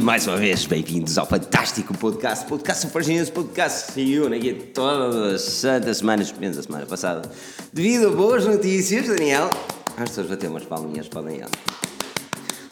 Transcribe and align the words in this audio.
mais 0.00 0.26
uma 0.26 0.38
vez 0.38 0.64
bem-vindos 0.64 1.18
ao 1.18 1.26
fantástico 1.26 1.96
podcast, 1.96 2.46
podcast 2.46 2.86
Farginhos, 2.86 3.28
podcast 3.28 3.92
reúne 4.00 4.36
aqui 4.36 4.54
todas 4.54 5.14
as 5.34 5.42
santas 5.42 5.98
semanas, 5.98 6.32
menos 6.32 6.56
a 6.56 6.62
semana 6.62 6.86
passada, 6.86 7.30
devido 7.72 8.08
a 8.08 8.10
boas 8.10 8.46
notícias, 8.46 9.06
Daniel. 9.06 9.50
As 9.98 10.08
pessoas 10.08 10.28
vão 10.28 10.36
ter 10.38 10.48
umas 10.48 10.64
palminhas 10.64 11.06
para 11.06 11.20
o 11.20 11.24
Daniel. 11.24 11.48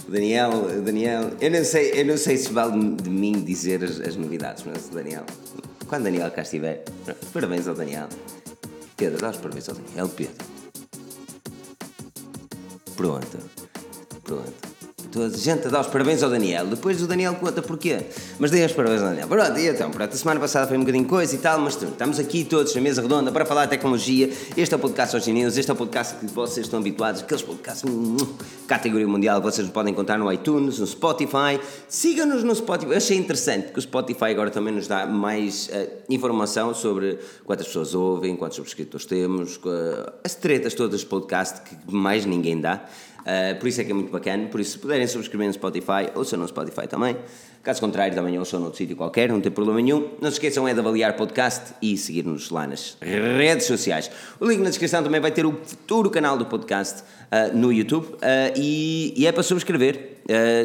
O 0.09 0.11
Daniel, 0.11 0.51
Daniel, 0.83 1.30
eu 1.41 1.51
não 1.51 1.65
sei, 1.65 2.01
eu 2.01 2.07
não 2.07 2.17
sei 2.17 2.37
se 2.39 2.51
vale 2.51 2.95
de 2.95 3.11
mim 3.11 3.45
dizer 3.45 3.85
as, 3.85 4.01
as 4.01 4.17
novidades, 4.17 4.65
mas 4.65 4.87
o 4.87 4.95
Daniel, 4.95 5.24
quando 5.87 6.02
o 6.02 6.05
Daniel 6.05 6.30
cá 6.30 6.43
estiver, 6.43 6.85
parabéns 7.33 7.69
ao 7.69 7.74
Daniel. 7.74 8.09
Pedro, 8.97 9.21
dá 9.21 9.30
os 9.30 9.37
parabéns 9.37 9.69
ao 9.69 9.74
Daniel, 9.74 10.09
Pedro. 10.09 10.47
Pronto, 12.97 13.38
pronto. 14.24 14.68
Toda 15.11 15.35
a 15.35 15.39
gente 15.39 15.67
a 15.67 15.71
dar 15.71 15.80
os 15.80 15.87
parabéns 15.87 16.23
ao 16.23 16.29
Daniel. 16.29 16.67
Depois 16.67 17.03
o 17.03 17.07
Daniel 17.07 17.35
conta 17.37 17.62
porquê. 17.62 18.01
Mas 18.39 18.51
dei 18.51 18.65
os 18.65 18.73
parabéns 18.73 19.01
ao 19.01 19.09
Daniel. 19.09 19.27
Pronto, 19.27 19.59
e 19.59 19.66
então, 19.66 19.91
pronto, 19.91 20.12
a 20.12 20.16
semana 20.16 20.39
passada 20.39 20.66
foi 20.66 20.77
um 20.77 20.80
bocadinho 20.80 21.07
coisa 21.07 21.35
e 21.35 21.39
tal, 21.39 21.59
mas 21.61 21.80
estamos 21.83 22.19
aqui 22.19 22.45
todos 22.45 22.75
na 22.75 22.80
mesa 22.80 23.01
redonda 23.01 23.33
para 23.33 23.47
falar 23.47 23.65
de 23.65 23.71
tecnologia. 23.71 24.30
Este 24.55 24.75
é 24.75 24.77
o 24.77 24.80
podcast 24.80 25.16
aos 25.16 25.25
chineses, 25.25 25.57
este 25.57 25.71
é 25.71 25.73
o 25.73 25.77
podcast 25.77 26.16
que 26.16 26.27
vocês 26.27 26.66
estão 26.66 26.80
habituados, 26.80 27.23
aqueles 27.23 27.43
podcasts 27.43 27.85
hum, 27.91 28.16
categoria 28.66 29.09
mundial, 29.09 29.41
vocês 29.41 29.66
podem 29.69 29.93
encontrar 29.93 30.19
no 30.19 30.30
iTunes, 30.30 30.79
no 30.79 30.87
Spotify. 30.87 31.59
Sigam-nos 31.88 32.45
no 32.45 32.55
Spotify. 32.55 32.93
Eu 32.93 32.97
achei 32.99 33.16
interessante 33.16 33.73
que 33.73 33.79
o 33.79 33.83
Spotify 33.83 34.27
agora 34.27 34.51
também 34.51 34.75
nos 34.75 34.87
dá 34.87 35.07
mais 35.07 35.69
uh, 35.69 35.88
informação 36.11 36.75
sobre 36.75 37.19
quantas 37.47 37.66
pessoas 37.66 37.95
ouvem, 37.95 38.37
quantos 38.37 38.57
subscritores 38.57 39.07
temos, 39.07 39.57
uh, 39.57 40.13
as 40.23 40.35
tretas 40.35 40.75
todas 40.75 41.01
de 41.01 41.07
podcast 41.07 41.63
que 41.63 41.95
mais 41.95 42.27
ninguém 42.27 42.60
dá. 42.60 42.85
Uh, 43.21 43.59
por 43.59 43.69
isso 43.69 43.80
é 43.80 43.85
que 43.85 43.91
é 43.91 43.95
muito 43.95 44.11
bacana. 44.11 44.47
Por 44.47 44.61
isso, 44.61 44.73
se 44.73 44.79
puderem 44.79 45.07
subscrever 45.07 45.47
no 45.47 45.52
Spotify, 45.52 46.11
ouçam 46.15 46.38
no 46.38 46.49
Spotify 46.49 46.87
também. 46.87 47.16
Caso 47.63 47.80
contrário, 47.80 48.15
também 48.15 48.38
ouçam 48.38 48.60
noutro 48.60 48.79
sítio 48.79 48.97
qualquer, 48.97 49.29
não 49.29 49.41
tem 49.41 49.52
problema 49.52 49.83
nenhum. 49.83 50.09
Não 50.21 50.30
se 50.30 50.37
esqueçam 50.37 50.66
é 50.66 50.73
de 50.73 50.80
avaliar 50.80 51.10
o 51.10 51.15
podcast 51.15 51.75
e 51.83 51.97
seguir-nos 51.99 52.51
lá 52.51 52.66
nas 52.66 52.97
redes 53.01 53.66
sociais. 53.66 54.10
O 54.41 54.47
link 54.47 54.60
na 54.60 54.71
descrição 54.71 55.02
também 55.02 55.21
vai 55.21 55.30
ter 55.30 55.45
o 55.45 55.52
futuro 55.52 56.09
canal 56.09 56.38
do 56.38 56.47
podcast 56.47 57.02
uh, 57.02 57.55
no 57.55 57.73
YouTube 57.73 58.07
uh, 58.07 58.19
e, 58.57 59.13
e, 59.16 59.27
é 59.27 59.32
para 59.32 59.43
subscrever. 59.43 60.19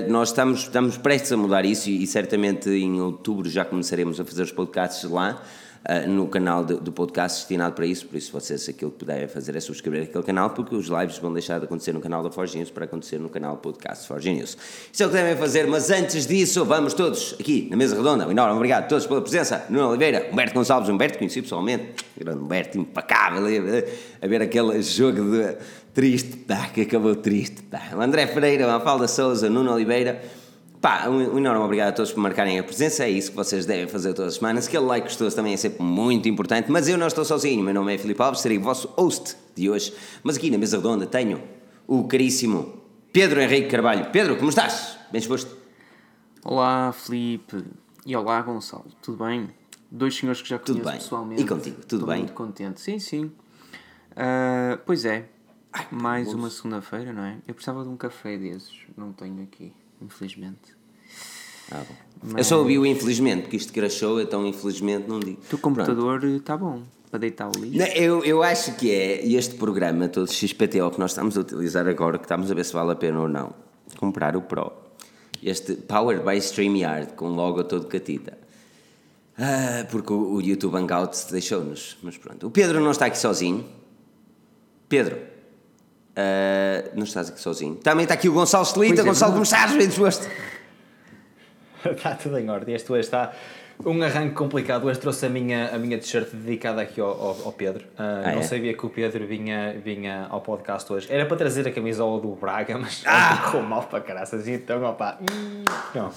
nós 0.08 0.30
estamos, 0.30 0.62
estamos 0.62 0.98
prestes 0.98 1.32
a 1.32 1.38
mudar 1.38 1.66
isso 1.66 1.90
e, 1.90 2.04
e 2.04 2.08
certamente 2.08 2.70
em 2.70 3.02
outubro 3.02 3.50
já 3.50 3.66
começaremos 3.66 4.20
a 4.20 4.26
fazer 4.26 4.44
os 4.44 4.52
podcasts 4.52 5.10
lá 5.10 5.42
uh, 5.90 6.10
no 6.10 6.28
canal 6.28 6.64
de, 6.64 6.76
do 6.76 6.92
podcast 6.92 7.40
destinado 7.40 7.76
para 7.76 7.86
isso, 7.86 8.08
por 8.08 8.18
isso 8.18 8.32
vocês 8.32 8.68
aquilo 8.68 8.92
que 8.92 9.00
puderem 9.00 9.28
fazer 9.28 9.56
é 9.56 9.60
subscrever 9.60 10.04
aquele 10.04 10.24
canal, 10.24 10.50
porque 10.52 10.76
os 10.76 10.88
lives 10.88 11.18
vão 11.18 11.34
deixar 11.34 11.60
de 11.60 11.66
acontecer 11.66 11.94
no 11.94 12.00
canal 12.00 12.24
da 12.24 12.32
Forge 12.32 12.58
News 12.58 12.70
para 12.70 12.86
acontecer 12.86 13.20
no 13.20 13.30
canal 13.30 13.58
podcast 13.58 14.08
Forge 14.08 14.32
News. 14.32 14.58
Isso 14.92 15.04
é 15.04 15.06
o 15.06 15.10
que 15.10 15.16
devem 15.16 15.36
fazer, 15.36 15.68
mas 15.68 15.90
antes 15.90 16.26
disso, 16.26 16.66
vamos 16.66 16.94
todos 16.94 17.36
aqui 17.40 17.68
na 17.70 17.78
mesa 17.78 17.96
redonda. 17.96 18.28
Um 18.28 18.32
enorme 18.32 18.56
obrigado 18.56 18.84
a 18.84 18.88
todos 18.88 19.06
pela 19.06 19.22
presença. 19.22 19.66
Nuno 19.70 19.90
Oliveira, 19.90 20.30
Humberto 20.32 20.54
Gonçalves, 20.54 20.90
Humberto, 20.90 21.18
conheci 21.18 21.42
pessoalmente, 21.42 21.94
grande 22.18 22.42
Humberto, 22.42 22.78
impecável, 22.78 23.44
a 24.22 24.28
ver 24.28 24.42
aquele 24.42 24.82
jogo 24.82 25.32
de 25.32 25.58
triste, 25.94 26.38
pá, 26.38 26.68
que 26.74 26.82
acabou 26.82 27.16
triste. 27.16 27.62
Pá. 27.64 27.82
André 28.00 28.26
Pereira, 28.26 28.68
Mafalda 28.68 29.08
Souza, 29.08 29.50
Nuno 29.50 29.74
Oliveira. 29.74 30.22
Pá, 30.84 31.08
um, 31.08 31.38
enorme 31.38 31.64
obrigado 31.64 31.88
a 31.88 31.92
todos 31.94 32.12
por 32.12 32.20
marcarem 32.20 32.60
a 32.60 32.64
presença, 32.64 33.06
é 33.06 33.10
isso 33.10 33.30
que 33.32 33.38
vocês 33.38 33.66
devem 33.66 33.88
fazer 33.88 34.14
todas 34.14 34.34
as 34.34 34.40
semanas. 34.40 34.68
Aquele 34.68 34.84
like 34.84 35.08
gostoso 35.08 35.34
também 35.34 35.54
é 35.54 35.56
sempre 35.56 35.82
muito 35.82 36.28
importante, 36.28 36.70
mas 36.70 36.90
eu 36.90 36.98
não 36.98 37.08
estou 37.08 37.24
sozinho. 37.24 37.64
Meu 37.64 37.74
nome 37.74 37.96
é 37.96 37.98
Filipe 37.98 38.22
Alves, 38.22 38.42
serei 38.42 38.58
o 38.58 38.62
vosso 38.62 38.90
host 38.98 39.38
de 39.56 39.70
hoje. 39.70 39.96
Mas 40.24 40.36
aqui 40.36 40.52
na 40.52 40.58
mesa 40.58 40.76
redonda 40.76 41.08
tenho 41.08 41.42
o 41.88 42.06
caríssimo 42.06 42.82
Pedro 43.14 43.40
Henrique 43.40 43.70
Carvalho. 43.70 44.12
Pedro, 44.12 44.36
como 44.36 44.50
estás? 44.50 44.98
Bem 45.10 45.22
disposto? 45.22 45.56
Olá, 46.44 46.92
Filipe. 46.92 47.64
E 48.06 48.14
olá, 48.14 48.42
Gonçalo. 48.42 48.88
Tudo 49.02 49.24
bem? 49.24 49.52
Dois 49.90 50.14
senhores 50.18 50.42
que 50.42 50.50
já 50.50 50.60
conheço 50.60 50.82
tudo 50.82 50.92
bem. 50.92 51.00
pessoalmente. 51.00 51.42
E 51.42 51.46
contigo, 51.48 51.78
tudo 51.78 51.96
Estou 51.96 52.08
bem? 52.10 52.18
muito 52.18 52.34
contente. 52.34 52.82
Sim, 52.82 53.00
sim. 53.00 53.32
Uh, 54.12 54.78
pois 54.86 55.06
é. 55.06 55.30
Ai, 55.72 55.88
Mais 55.90 56.34
uma 56.34 56.50
segunda-feira, 56.50 57.14
não 57.14 57.24
é? 57.24 57.38
Eu 57.48 57.54
precisava 57.54 57.84
de 57.84 57.90
um 57.90 57.96
café 57.96 58.38
desses. 58.38 58.82
Não 58.98 59.14
tenho 59.14 59.42
aqui 59.44 59.72
infelizmente. 60.04 60.76
Ah, 61.72 61.84
bom. 61.88 61.96
Mas... 62.24 62.38
Eu 62.38 62.44
só 62.44 62.60
ouvi 62.60 62.78
o 62.78 62.86
infelizmente, 62.86 63.44
porque 63.44 63.58
isto 63.58 63.74
crashou, 63.74 64.22
então 64.22 64.46
infelizmente 64.46 65.08
não 65.08 65.20
digo. 65.20 65.42
O 65.52 65.58
computador 65.58 66.24
está 66.24 66.56
bom 66.56 66.84
para 67.14 67.20
deitar 67.20 67.48
o 67.48 67.60
lixo? 67.60 67.78
Não, 67.78 67.86
eu, 67.86 68.24
eu 68.26 68.42
acho 68.42 68.76
que 68.76 68.92
é 68.92 69.24
este 69.28 69.54
programa, 69.54 70.08
todo 70.08 70.32
XPTO 70.32 70.90
que 70.90 71.00
nós 71.00 71.12
estamos 71.12 71.38
a 71.38 71.42
utilizar 71.42 71.88
agora, 71.88 72.18
que 72.18 72.26
estamos 72.26 72.50
a 72.50 72.56
ver 72.56 72.66
se 72.66 72.74
vale 72.74 72.92
a 72.92 72.96
pena 72.96 73.20
ou 73.20 73.28
não, 73.28 73.54
comprar 73.98 74.36
o 74.36 74.42
Pro. 74.42 74.72
Este 75.44 75.76
Powered 75.76 76.24
by 76.26 76.38
StreamYard, 76.38 77.14
com 77.14 77.28
logo 77.28 77.64
todo 77.66 77.86
catita. 77.86 78.36
Ah, 79.38 79.86
porque 79.92 80.12
o, 80.12 80.36
o 80.36 80.42
YouTube 80.42 80.76
Hangouts 80.76 81.26
deixou-nos. 81.26 81.98
Mas 82.02 82.18
pronto. 82.18 82.48
O 82.48 82.52
Pedro 82.52 82.80
não 82.80 82.92
está 82.92 83.06
aqui 83.06 83.18
sozinho. 83.18 83.64
Pedro, 84.90 85.18
Uh, 86.14 86.92
não 86.94 87.04
estás 87.04 87.30
aqui 87.30 87.42
sozinho. 87.42 87.76
Também 87.76 88.04
está 88.04 88.14
aqui 88.14 88.30
o 88.30 88.34
Gonçalo 88.34 88.66
Celita. 88.66 89.02
É, 89.02 89.04
Gonçalo, 89.04 89.32
como 89.32 89.44
estás? 89.44 89.72
Bem 89.72 89.88
disposto? 89.88 90.28
está 91.86 92.14
tudo 92.16 92.38
em 92.38 92.50
ordem. 92.50 92.76
Este 92.76 92.92
hoje 92.92 93.02
está 93.02 93.34
um 93.84 94.02
arranque 94.02 94.36
complicado. 94.36 94.86
Hoje 94.86 95.00
trouxe 95.00 95.26
a 95.26 95.30
minha, 95.30 95.74
a 95.74 95.80
minha 95.80 95.98
t-shirt 95.98 96.30
dedicada 96.32 96.82
aqui 96.82 97.02
ao, 97.02 97.10
ao, 97.10 97.46
ao 97.46 97.52
Pedro. 97.52 97.84
Uh, 97.84 97.98
ah, 97.98 98.32
não 98.34 98.40
é? 98.40 98.44
sabia 98.44 98.74
que 98.76 98.86
o 98.86 98.90
Pedro 98.90 99.26
vinha, 99.26 99.76
vinha 99.84 100.28
ao 100.30 100.42
podcast 100.42 100.92
hoje. 100.94 101.08
Era 101.10 101.26
para 101.26 101.38
trazer 101.38 101.68
a 101.68 101.72
camisola 101.72 102.22
do 102.22 102.30
Braga, 102.36 102.78
mas 102.80 103.04
ah! 103.08 103.46
ficou 103.46 103.64
mal 103.64 103.84
para 103.84 104.02
caraças. 104.02 104.48
Então, 104.48 104.84
opá, 104.84 105.18
não. 105.96 106.12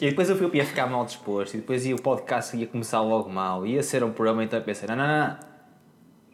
E 0.00 0.10
depois 0.10 0.28
eu 0.28 0.36
fui, 0.36 0.50
ia 0.52 0.64
ficar 0.64 0.86
mal 0.86 1.04
disposto. 1.04 1.54
E 1.54 1.58
depois 1.58 1.86
ia, 1.86 1.94
o 1.94 2.00
podcast 2.00 2.56
ia 2.56 2.66
começar 2.66 3.00
logo 3.00 3.28
mal. 3.28 3.64
Ia 3.64 3.82
ser 3.82 4.02
um 4.02 4.12
programa, 4.12 4.42
então 4.42 4.58
eu 4.58 4.64
pensei: 4.64 4.88
não, 4.88 4.96
não, 4.96 5.06
não 5.06 5.36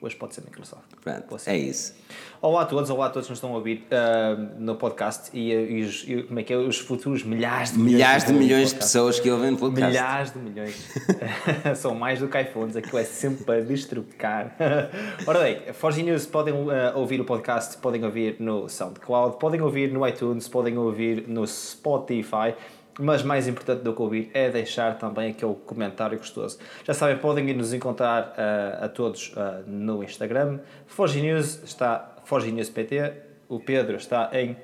hoje 0.05 0.17
pode 0.17 0.35
ser 0.35 0.43
Microsoft. 0.43 0.85
Pronto, 1.03 1.37
é 1.47 1.57
isso. 1.57 1.95
Olá 2.41 2.63
a 2.63 2.67
todos, 2.67 2.91
olá 2.91 3.07
a 3.07 3.11
todos 3.11 3.27
que 3.27 3.33
nos 3.33 3.39
estão 3.39 3.53
a 3.53 3.57
ouvir 3.57 3.87
uh, 3.87 4.61
no 4.61 4.77
podcast 4.77 5.31
e, 5.33 5.51
e, 5.51 5.83
os, 5.83 6.05
e, 6.07 6.23
como 6.25 6.39
é 6.39 6.43
que 6.43 6.53
é, 6.53 6.57
os 6.57 6.79
futuros 6.79 7.23
milhares 7.23 7.73
de 7.73 7.79
milhões, 7.79 7.95
milhares 7.95 8.25
de, 8.25 8.33
milhões 8.33 8.69
de 8.71 8.75
pessoas 8.77 9.19
que 9.19 9.31
ouvem 9.31 9.55
o 9.55 9.57
podcast. 9.57 9.91
Milhares 9.91 10.33
de 10.33 10.39
milhões. 10.39 10.95
São 11.77 11.95
mais 11.95 12.19
do 12.19 12.29
que 12.29 12.39
iPhones, 12.39 12.77
aquilo 12.77 12.99
é 12.99 13.05
sempre 13.05 13.45
para 13.45 13.63
destrucar. 13.63 14.55
Ora 15.27 15.41
bem, 15.41 15.73
Forge 15.73 16.03
News 16.03 16.27
podem 16.27 16.53
uh, 16.53 16.69
ouvir 16.95 17.21
o 17.21 17.25
podcast, 17.25 17.79
podem 17.79 18.05
ouvir 18.05 18.37
no 18.39 18.69
SoundCloud, 18.69 19.39
podem 19.39 19.63
ouvir 19.63 19.91
no 19.91 20.07
iTunes, 20.07 20.47
podem 20.49 20.77
ouvir 20.77 21.25
no 21.27 21.47
Spotify 21.47 22.55
mas 22.99 23.23
mais 23.23 23.49
importante 23.49 23.83
do 23.83 23.93
que 23.95 24.03
ouvir 24.03 24.31
é 24.33 24.51
deixar 24.51 24.99
também 24.99 25.31
aquele 25.31 25.55
comentário 25.55 26.17
gostoso. 26.19 26.59
Já 26.85 26.95
sabem, 26.95 27.19
podem 27.19 27.49
ir 27.49 27.55
nos 27.55 27.73
encontrar 27.73 28.35
uh, 28.39 28.85
a 28.85 28.89
todos 28.89 29.33
uh, 29.37 29.69
no 29.69 30.03
Instagram. 30.03 30.61
Forge 30.87 31.21
News 31.21 31.63
está 31.65 32.17
Forge 32.25 32.53
News 32.53 32.71
PT. 32.71 33.13
O 33.49 33.61
Pedro 33.61 33.97
está 33.97 34.31
em 34.33 34.57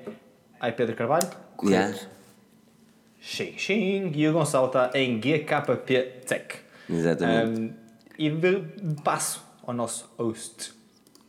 Ai 0.59 0.71
Pedro 0.71 0.95
Carvalho. 0.95 1.27
Yeah. 1.63 1.97
Xing 3.19 3.57
Xing. 3.57 4.11
E 4.15 4.27
o 4.27 4.33
Gonçalo 4.33 4.67
está 4.67 4.91
em 4.93 5.19
GKP 5.19 5.75
Tech. 6.25 6.55
Exatamente. 6.89 7.61
Um, 7.61 7.73
e 8.17 8.29
de 8.29 8.63
passo 9.03 9.43
ao 9.65 9.73
nosso 9.73 10.11
host 10.17 10.73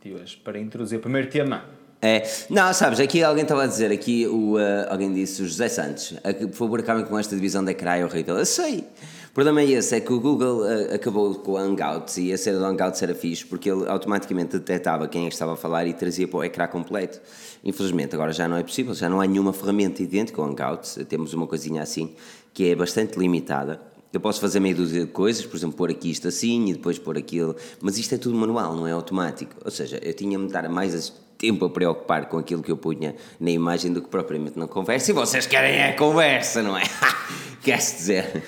de 0.02 0.12
hoje 0.14 0.36
para 0.36 0.58
introduzir 0.58 0.98
o 0.98 1.00
primeiro 1.00 1.28
tema 1.28 1.64
é, 2.04 2.28
não, 2.50 2.74
sabes, 2.74 2.98
aqui 2.98 3.22
alguém 3.22 3.44
estava 3.44 3.62
a 3.62 3.66
dizer, 3.68 3.92
aqui 3.92 4.26
o, 4.26 4.56
uh, 4.56 4.90
alguém 4.90 5.12
disse, 5.14 5.40
o 5.40 5.46
José 5.46 5.68
Santos, 5.68 6.14
por 6.50 6.54
favor 6.54 6.80
acabem 6.80 7.04
com 7.04 7.16
esta 7.16 7.36
divisão 7.36 7.64
de 7.64 7.70
ecrã 7.70 7.96
e 7.96 8.02
horrível. 8.02 8.36
Eu 8.36 8.44
sei. 8.44 8.84
O 9.30 9.32
problema 9.32 9.60
é 9.60 9.66
esse, 9.66 9.94
é 9.94 10.00
que 10.00 10.12
o 10.12 10.18
Google 10.18 10.62
uh, 10.62 10.94
acabou 10.94 11.32
com 11.36 11.52
o 11.52 11.56
Hangouts 11.56 12.16
e 12.16 12.32
a 12.32 12.36
cena 12.36 12.58
do 12.58 12.64
Hangouts 12.64 13.00
era 13.00 13.14
fixe 13.14 13.46
porque 13.46 13.70
ele 13.70 13.88
automaticamente 13.88 14.58
detectava 14.58 15.06
quem 15.06 15.26
é 15.26 15.28
estava 15.28 15.52
a 15.52 15.56
falar 15.56 15.86
e 15.86 15.94
trazia 15.94 16.26
para 16.26 16.38
o 16.38 16.44
ecrã 16.44 16.66
completo. 16.66 17.20
Infelizmente 17.62 18.16
agora 18.16 18.32
já 18.32 18.48
não 18.48 18.56
é 18.56 18.64
possível, 18.64 18.92
já 18.94 19.08
não 19.08 19.20
há 19.20 19.26
nenhuma 19.26 19.52
ferramenta 19.52 20.02
idêntica 20.02 20.42
ao 20.42 20.48
Hangouts, 20.48 20.98
temos 21.08 21.32
uma 21.32 21.46
coisinha 21.46 21.82
assim 21.82 22.16
que 22.52 22.68
é 22.68 22.74
bastante 22.74 23.16
limitada. 23.16 23.80
Eu 24.12 24.20
posso 24.20 24.40
fazer 24.40 24.60
meio 24.60 24.76
dúzia 24.76 25.06
de 25.06 25.10
coisas, 25.12 25.46
por 25.46 25.56
exemplo, 25.56 25.76
pôr 25.76 25.90
aqui 25.90 26.10
isto 26.10 26.28
assim 26.28 26.68
e 26.68 26.72
depois 26.74 26.98
pôr 26.98 27.16
aquilo, 27.16 27.56
mas 27.80 27.96
isto 27.96 28.14
é 28.14 28.18
tudo 28.18 28.36
manual, 28.36 28.76
não 28.76 28.86
é 28.86 28.92
automático. 28.92 29.54
Ou 29.64 29.70
seja, 29.70 29.98
eu 30.02 30.12
tinha-me 30.12 30.50
dar 30.50 30.68
mais 30.68 31.12
tempo 31.42 31.64
a 31.64 31.70
preocupar 31.70 32.28
com 32.28 32.38
aquilo 32.38 32.62
que 32.62 32.70
eu 32.70 32.76
punha 32.76 33.16
na 33.40 33.50
imagem 33.50 33.92
do 33.92 34.00
que 34.00 34.08
propriamente 34.08 34.56
na 34.56 34.68
conversa. 34.68 35.10
E 35.10 35.14
vocês 35.14 35.44
querem 35.44 35.82
a 35.82 35.96
conversa, 35.96 36.62
não 36.62 36.78
é? 36.78 36.84
Quer-se 37.60 37.96
dizer. 37.96 38.42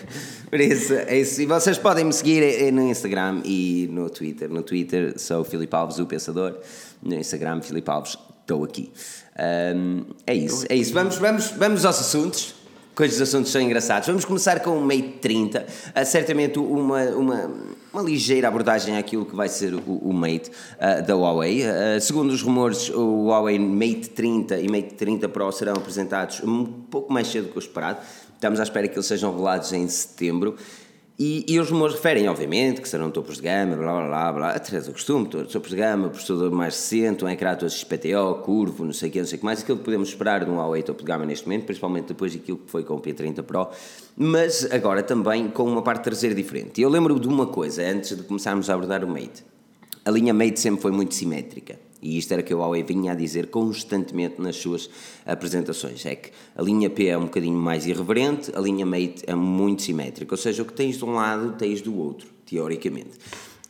Por 0.49 0.61
isso, 0.61 0.95
é 0.95 1.19
isso. 1.19 1.43
E 1.43 1.47
vocês 1.47 1.77
podem 1.77 2.05
me 2.05 2.13
seguir 2.13 2.73
no 2.73 2.83
Instagram 2.83 3.43
e 3.45 3.89
no 3.91 4.09
Twitter. 4.09 4.49
No 4.49 4.63
Twitter 4.63 5.19
sou 5.19 5.43
Filipe 5.43 5.75
Alves, 5.75 5.99
o 5.99 6.07
Pensador. 6.07 6.57
No 7.03 7.17
Instagram, 7.17 7.61
Filipe 7.63 7.91
Alves, 7.91 8.17
estou 8.41 8.63
aqui. 8.63 8.93
Um, 9.77 10.05
é 10.25 10.35
isso, 10.35 10.65
é 10.69 10.77
isso. 10.77 10.95
Vamos, 10.95 11.17
vamos, 11.17 11.51
vamos 11.51 11.85
aos 11.85 12.01
assuntos. 12.01 12.55
Coisas, 12.95 13.21
assuntos 13.21 13.51
são 13.51 13.61
engraçados. 13.61 14.07
Vamos 14.07 14.25
começar 14.25 14.61
com 14.61 14.79
o 14.79 14.81
Mate 14.81 15.19
30. 15.21 15.67
Uh, 15.67 16.05
certamente 16.05 16.59
uma, 16.59 17.03
uma 17.11 17.51
uma 17.95 18.03
ligeira 18.03 18.49
abordagem 18.49 18.97
àquilo 18.97 19.25
que 19.25 19.37
vai 19.37 19.49
ser 19.49 19.73
o, 19.73 19.79
o 19.79 20.13
Mate 20.13 20.51
uh, 20.51 21.07
da 21.07 21.15
Huawei. 21.15 21.63
Uh, 21.63 22.01
segundo 22.01 22.33
os 22.33 22.43
rumores, 22.43 22.91
o 22.91 23.29
Huawei 23.29 23.57
Mate 23.57 24.11
30 24.11 24.59
e 24.59 24.69
Mate 24.69 24.95
30 24.95 25.29
Pro 25.29 25.51
serão 25.53 25.75
apresentados 25.75 26.41
um 26.43 26.65
pouco 26.65 27.13
mais 27.13 27.29
cedo 27.29 27.47
do 27.47 27.53
que 27.53 27.59
o 27.59 27.61
esperado 27.61 28.01
Estamos 28.45 28.61
à 28.61 28.65
espera 28.65 28.87
que 28.87 28.95
eles 28.95 29.07
sejam 29.07 29.31
revelados 29.31 29.73
em 29.73 29.89
setembro. 29.89 30.55
E, 31.17 31.45
e 31.47 31.61
os 31.61 31.71
rumores 31.71 31.95
referem, 31.95 32.29
obviamente, 32.29 32.81
que 32.81 32.89
serão 32.89 33.09
topos 33.09 33.37
de 33.37 33.43
gama, 33.43 33.77
blá 33.77 33.93
blá 33.93 34.09
blá, 34.09 34.33
blá 34.33 34.51
atrás 34.51 34.87
do 34.87 34.93
costume, 34.93 35.29
topos 35.29 35.71
de 35.71 35.77
gama, 35.77 36.09
processador 36.09 36.51
mais 36.51 36.75
recente, 36.75 37.25
um 37.25 37.29
ecrã 37.29 37.55
todo 37.55 37.71
XPTO, 37.71 38.43
curvo, 38.43 38.85
não 38.85 38.93
sei 38.93 39.11
o 39.11 39.13
que, 39.13 39.19
não 39.21 39.27
sei 39.27 39.37
o 39.37 39.39
que 39.39 39.45
mais, 39.45 39.63
aquilo 39.63 39.79
que 39.79 39.85
podemos 39.85 40.09
esperar 40.09 40.45
de 40.45 40.51
um 40.51 40.57
Huawei 40.57 40.83
topo 40.83 40.99
de 41.03 41.07
gama 41.07 41.25
neste 41.25 41.47
momento, 41.47 41.67
principalmente 41.67 42.07
depois 42.07 42.35
daquilo 42.35 42.59
que 42.59 42.69
foi 42.69 42.83
com 42.83 42.95
o 42.95 43.01
P30 43.01 43.45
Pro, 43.45 43.69
mas 44.17 44.69
agora 44.73 45.05
também 45.05 45.49
com 45.49 45.63
uma 45.63 45.83
parte 45.83 46.03
traseira 46.03 46.35
diferente. 46.35 46.83
Eu 46.83 46.89
lembro 46.89 47.21
de 47.21 47.29
uma 47.29 47.47
coisa, 47.47 47.83
antes 47.89 48.17
de 48.17 48.25
começarmos 48.25 48.69
a 48.69 48.75
abordar 48.75 49.05
o 49.05 49.09
Mate. 49.09 49.45
A 50.05 50.11
linha 50.11 50.35
Mate 50.35 50.59
sempre 50.59 50.83
foi 50.83 50.91
muito 50.91 51.15
simétrica. 51.15 51.79
E 52.05 52.19
isto 52.19 52.33
era 52.33 52.43
que 52.43 52.53
o 52.53 52.59
Huawei 52.59 52.83
vinha 52.83 53.13
a 53.13 53.15
dizer 53.15 53.47
constantemente 53.47 54.39
nas 54.39 54.57
suas 54.57 54.91
apresentações. 55.25 56.05
É 56.05 56.15
que 56.15 56.31
a 56.55 56.63
linha 56.63 56.91
P 56.91 57.07
é 57.07 57.17
um 57.17 57.25
bocadinho 57.25 57.57
mais 57.57 57.87
irreverente, 57.87 58.53
a 58.55 58.61
linha 58.61 58.85
Mate 58.85 59.25
é 59.27 59.35
muito 59.35 59.81
simétrica. 59.81 60.35
Ou 60.35 60.39
seja, 60.39 60.63
o 60.63 60.67
que 60.67 60.75
tens 60.75 60.99
de 60.99 61.05
um 61.05 61.15
lado, 61.15 61.57
tens 61.57 61.81
do 61.81 61.97
outro, 61.99 62.29
teoricamente. 62.45 63.13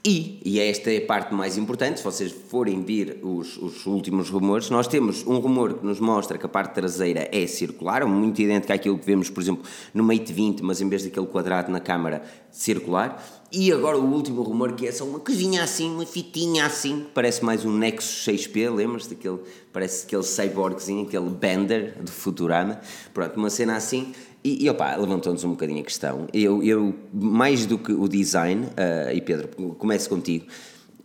E, 0.07 0.39
e 0.45 0.61
esta 0.61 0.93
é 0.93 0.99
a 0.99 1.07
parte 1.07 1.33
mais 1.33 1.57
importante, 1.57 1.97
se 1.97 2.05
vocês 2.05 2.31
forem 2.31 2.83
vir 2.83 3.21
os, 3.23 3.57
os 3.57 3.87
últimos 3.87 4.29
rumores, 4.29 4.69
nós 4.69 4.87
temos 4.87 5.27
um 5.27 5.39
rumor 5.39 5.79
que 5.79 5.87
nos 5.87 5.99
mostra 5.99 6.37
que 6.37 6.45
a 6.45 6.49
parte 6.49 6.75
traseira 6.75 7.27
é 7.33 7.47
circular, 7.47 8.05
muito 8.05 8.43
idêntico 8.43 8.71
àquilo 8.71 8.99
que 8.99 9.07
vemos, 9.07 9.31
por 9.31 9.43
exemplo, 9.43 9.65
no 9.95 10.05
Mate 10.05 10.31
20, 10.31 10.63
mas 10.63 10.83
em 10.83 10.89
vez 10.91 11.05
daquele 11.05 11.27
quadrado 11.27 11.73
na 11.73 11.81
câmara, 11.81 12.23
circular. 12.51 13.44
E 13.57 13.71
agora 13.71 13.97
o 13.97 14.13
último 14.13 14.43
rumor 14.43 14.73
que 14.73 14.85
é 14.85 14.91
só 14.91 15.05
uma 15.05 15.21
coisinha 15.21 15.63
assim, 15.63 15.89
uma 15.89 16.05
fitinha 16.05 16.67
assim, 16.67 17.07
parece 17.15 17.45
mais 17.45 17.65
um 17.65 17.71
Nexus 17.71 18.27
6P, 18.27 18.75
lembras 18.75 19.07
daquele, 19.07 19.39
parece 19.73 20.07
aquele 20.07 20.25
cyborgzinho, 20.25 21.07
aquele 21.07 21.31
Bender 21.31 22.03
de 22.03 22.11
Futurama, 22.11 22.81
pronto, 23.13 23.37
uma 23.37 23.49
cena 23.49 23.77
assim, 23.77 24.13
e, 24.43 24.65
e 24.65 24.69
opa, 24.69 24.97
levantou-nos 24.97 25.45
um 25.45 25.51
bocadinho 25.51 25.81
a 25.81 25.85
questão. 25.85 26.27
Eu, 26.35 26.65
eu, 26.65 26.97
mais 27.13 27.65
do 27.65 27.79
que 27.79 27.93
o 27.93 28.09
design, 28.09 28.67
uh, 28.67 29.15
e 29.15 29.21
Pedro, 29.21 29.47
começo 29.79 30.09
contigo, 30.09 30.47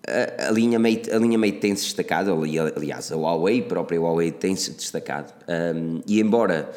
uh, 0.08 0.48
a, 0.48 0.52
linha 0.52 0.80
Mate, 0.80 1.12
a 1.12 1.20
linha 1.20 1.38
Mate 1.38 1.60
tem-se 1.60 1.84
destacado, 1.84 2.34
aliás, 2.76 3.12
a 3.12 3.16
Huawei, 3.16 3.60
a 3.60 3.64
própria 3.64 4.02
Huawei 4.02 4.32
tem-se 4.32 4.72
destacado, 4.72 5.32
um, 5.48 6.02
e 6.08 6.20
embora 6.20 6.72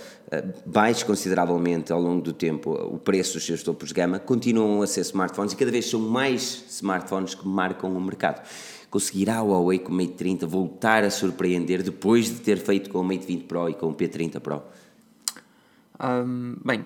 baixe 0.65 1.05
consideravelmente 1.05 1.93
ao 1.93 2.01
longo 2.01 2.23
do 2.23 2.33
tempo 2.33 2.73
o 2.73 2.99
preço 2.99 3.35
dos 3.35 3.45
seus 3.45 3.63
topos 3.63 3.89
de 3.89 3.95
gama, 3.95 4.19
continuam 4.19 4.81
a 4.81 4.87
ser 4.87 5.03
smartphones 5.03 5.53
e 5.53 5.57
cada 5.57 5.71
vez 5.71 5.91
são 5.91 6.01
mais 6.01 6.65
smartphones 6.71 7.35
que 7.35 7.47
marcam 7.47 7.95
o 7.95 8.01
mercado. 8.01 8.47
Conseguirá 8.89 9.39
a 9.39 9.43
Huawei 9.43 9.79
com 9.79 9.93
o 9.93 9.95
Mate 9.95 10.13
30 10.13 10.47
voltar 10.47 11.05
a 11.05 11.11
surpreender 11.11 11.83
depois 11.83 12.27
de 12.27 12.41
ter 12.41 12.59
feito 12.59 12.91
com 12.91 13.01
o 13.01 13.05
Mate 13.05 13.27
20 13.27 13.45
Pro 13.45 13.69
e 13.69 13.75
com 13.75 13.89
o 13.89 13.95
P30 13.95 14.41
Pro? 14.41 14.63
Um, 16.03 16.57
bem, 16.65 16.85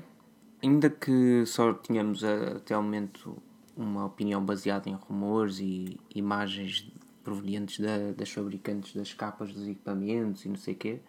ainda 0.62 0.90
que 0.90 1.44
só 1.46 1.72
tínhamos 1.72 2.22
até 2.24 2.74
ao 2.74 2.82
momento 2.82 3.36
uma 3.76 4.06
opinião 4.06 4.44
baseada 4.44 4.88
em 4.88 4.94
rumores 4.94 5.58
e 5.60 5.98
imagens 6.14 6.90
provenientes 7.22 7.80
da, 7.80 8.12
das 8.16 8.30
fabricantes 8.30 8.94
das 8.94 9.12
capas 9.12 9.52
dos 9.52 9.66
equipamentos 9.66 10.44
e 10.44 10.48
não 10.48 10.56
sei 10.56 10.74
o 10.74 10.76
quê, 10.76 11.00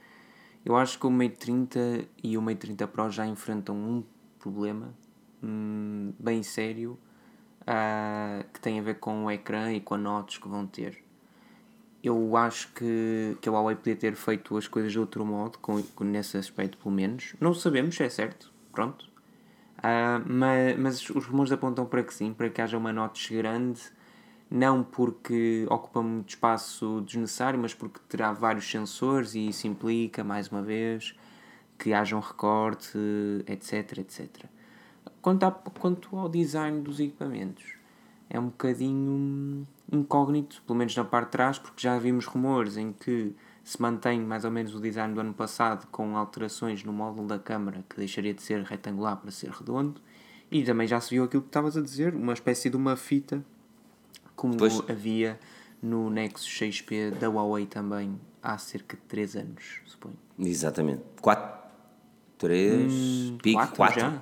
eu 0.68 0.76
acho 0.76 1.00
que 1.00 1.08
o 1.08 1.12
Mate 1.12 1.38
30 1.38 1.80
e 2.22 2.38
o 2.38 2.42
Mate 2.42 2.58
30 2.58 2.88
Pro 2.88 3.10
já 3.10 3.26
enfrentam 3.26 3.74
um 3.74 4.04
problema 4.38 4.94
hum, 5.42 6.12
bem 6.20 6.44
sério 6.44 7.00
uh, 7.62 8.44
que 8.54 8.60
tem 8.60 8.78
a 8.78 8.84
ver 8.84 8.96
com 8.96 9.24
o 9.24 9.32
ecrã 9.32 9.72
e 9.72 9.80
com 9.80 9.94
a 9.94 9.98
notas 9.98 10.38
que 10.38 10.48
vão 10.48 10.68
ter 10.68 11.08
eu 12.04 12.36
acho 12.36 12.74
que, 12.74 13.38
que 13.42 13.48
a 13.48 13.52
Huawei 13.52 13.76
podia 13.76 13.96
ter 13.96 14.14
feito 14.16 14.58
as 14.58 14.68
coisas 14.68 14.92
de 14.92 15.00
outro 15.00 15.26
modo, 15.26 15.58
com, 15.60 15.82
com 15.82 16.04
nesse 16.04 16.38
aspecto 16.38 16.78
pelo 16.78 16.94
menos. 16.94 17.34
Não 17.40 17.54
sabemos, 17.54 18.00
é 18.00 18.10
certo, 18.10 18.52
pronto. 18.72 19.06
Uh, 19.80 20.22
mas, 20.26 20.78
mas 20.78 21.10
os 21.10 21.26
rumores 21.26 21.52
apontam 21.52 21.86
para 21.86 22.04
que 22.04 22.14
sim, 22.14 22.34
para 22.34 22.50
que 22.50 22.62
haja 22.62 22.78
uma 22.78 22.92
notch 22.92 23.32
grande, 23.32 23.82
não 24.50 24.84
porque 24.84 25.66
ocupa 25.70 26.02
muito 26.02 26.30
espaço 26.30 27.02
desnecessário, 27.02 27.60
mas 27.60 27.74
porque 27.74 28.00
terá 28.08 28.32
vários 28.32 28.70
sensores 28.70 29.36
e 29.36 29.48
isso 29.48 29.68
implica, 29.68 30.24
mais 30.24 30.50
uma 30.50 30.62
vez, 30.62 31.16
que 31.78 31.94
haja 31.94 32.16
um 32.16 32.20
recorte, 32.20 32.98
etc, 33.46 34.00
etc. 34.00 34.46
Quanto, 35.22 35.44
a, 35.44 35.52
quanto 35.52 36.18
ao 36.18 36.30
design 36.30 36.82
dos 36.82 37.00
equipamentos, 37.00 37.78
é 38.30 38.40
um 38.40 38.48
bocadinho 38.48 39.66
incógnito, 39.92 40.62
pelo 40.66 40.78
menos 40.78 40.96
na 40.96 41.04
parte 41.04 41.28
de 41.28 41.32
trás, 41.32 41.60
porque 41.60 41.82
já 41.82 41.98
vimos 41.98 42.26
rumores 42.26 42.78
em 42.78 42.92
que 42.92 43.34
se 43.64 43.82
mantém 43.82 44.22
mais 44.22 44.46
ou 44.46 44.52
menos 44.52 44.74
o 44.74 44.80
design 44.80 45.14
do 45.14 45.20
ano 45.20 45.34
passado 45.34 45.88
com 45.88 46.16
alterações 46.16 46.84
no 46.86 46.94
módulo 46.94 47.28
da 47.28 47.38
câmara 47.38 47.84
que 47.90 47.98
deixaria 47.98 48.34
de 48.34 48.42
ser 48.42 48.64
retangular 48.64 49.18
para 49.18 49.30
ser 49.30 49.50
redondo 49.50 50.00
e 50.50 50.64
também 50.64 50.88
já 50.88 51.02
se 51.02 51.10
viu 51.10 51.26
aquilo 51.26 51.42
que 51.42 51.50
estavas 51.50 51.76
a 51.76 51.82
dizer, 51.82 52.16
uma 52.16 52.32
espécie 52.32 52.70
de 52.70 52.78
uma 52.78 52.96
fita 52.96 53.44
como 54.38 54.56
pois. 54.56 54.82
havia 54.90 55.38
no 55.82 56.10
Nexus 56.10 56.48
6P 56.48 57.12
da 57.12 57.28
Huawei 57.28 57.66
também 57.66 58.18
há 58.42 58.58
cerca 58.58 58.96
de 58.96 59.04
3 59.04 59.36
anos, 59.36 59.64
suponho. 59.86 60.16
Exatamente. 60.40 61.04
4, 61.22 61.70
3, 62.38 62.92
hum, 62.94 63.38
4, 63.76 64.22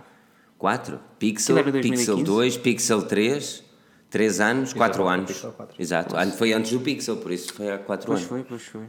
4, 0.57 0.99
Pixel, 1.19 1.63
Pixel 1.81 2.23
2, 2.23 2.57
Pixel 2.57 3.01
3 3.03 3.65
3 4.09 4.39
anos, 4.39 4.73
4 4.73 5.07
anos. 5.07 5.41
4. 5.41 5.75
Exato. 5.77 6.15
Nossa. 6.15 6.31
Foi 6.31 6.53
antes 6.53 6.71
do 6.71 6.79
Pixel, 6.79 7.17
por 7.17 7.33
isso 7.33 7.53
foi 7.53 7.69
há 7.69 7.77
4 7.77 8.11
anos. 8.13 8.25
Pois 8.25 8.29
foi, 8.29 8.43
pois 8.47 8.63
foi. 8.63 8.87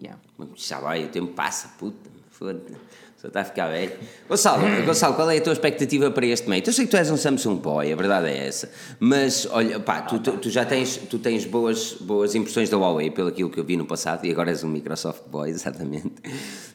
Yeah. 0.00 0.20
Já 0.54 0.78
vai, 0.78 1.04
o 1.04 1.08
tempo 1.08 1.32
passa, 1.32 1.68
puta. 1.76 2.08
Foda-se. 2.30 2.76
Só 3.20 3.28
está 3.28 3.42
a 3.42 3.44
ficar 3.44 3.68
velho. 3.68 3.92
Gonçalo, 4.26 4.62
Gonçalo, 4.86 5.14
qual 5.14 5.30
é 5.30 5.36
a 5.36 5.40
tua 5.42 5.52
expectativa 5.52 6.10
para 6.10 6.24
este 6.24 6.48
meio? 6.48 6.62
Eu 6.66 6.72
sei 6.72 6.86
que 6.86 6.90
tu 6.90 6.96
és 6.96 7.10
um 7.10 7.18
Samsung 7.18 7.56
Boy, 7.56 7.92
a 7.92 7.96
verdade 7.96 8.28
é 8.28 8.46
essa. 8.46 8.70
Mas, 8.98 9.46
olha, 9.50 9.78
pá, 9.78 10.00
tu, 10.00 10.18
tu, 10.20 10.38
tu, 10.38 10.48
já 10.48 10.64
tens, 10.64 10.96
tu 10.96 11.18
tens 11.18 11.44
boas, 11.44 11.92
boas 12.00 12.34
impressões 12.34 12.70
da 12.70 12.78
Huawei, 12.78 13.10
pelo 13.10 13.28
aquilo 13.28 13.50
que 13.50 13.60
eu 13.60 13.64
vi 13.64 13.76
no 13.76 13.84
passado, 13.84 14.24
e 14.24 14.30
agora 14.30 14.48
és 14.48 14.64
um 14.64 14.68
Microsoft 14.68 15.24
Boy, 15.30 15.50
exatamente. 15.52 16.14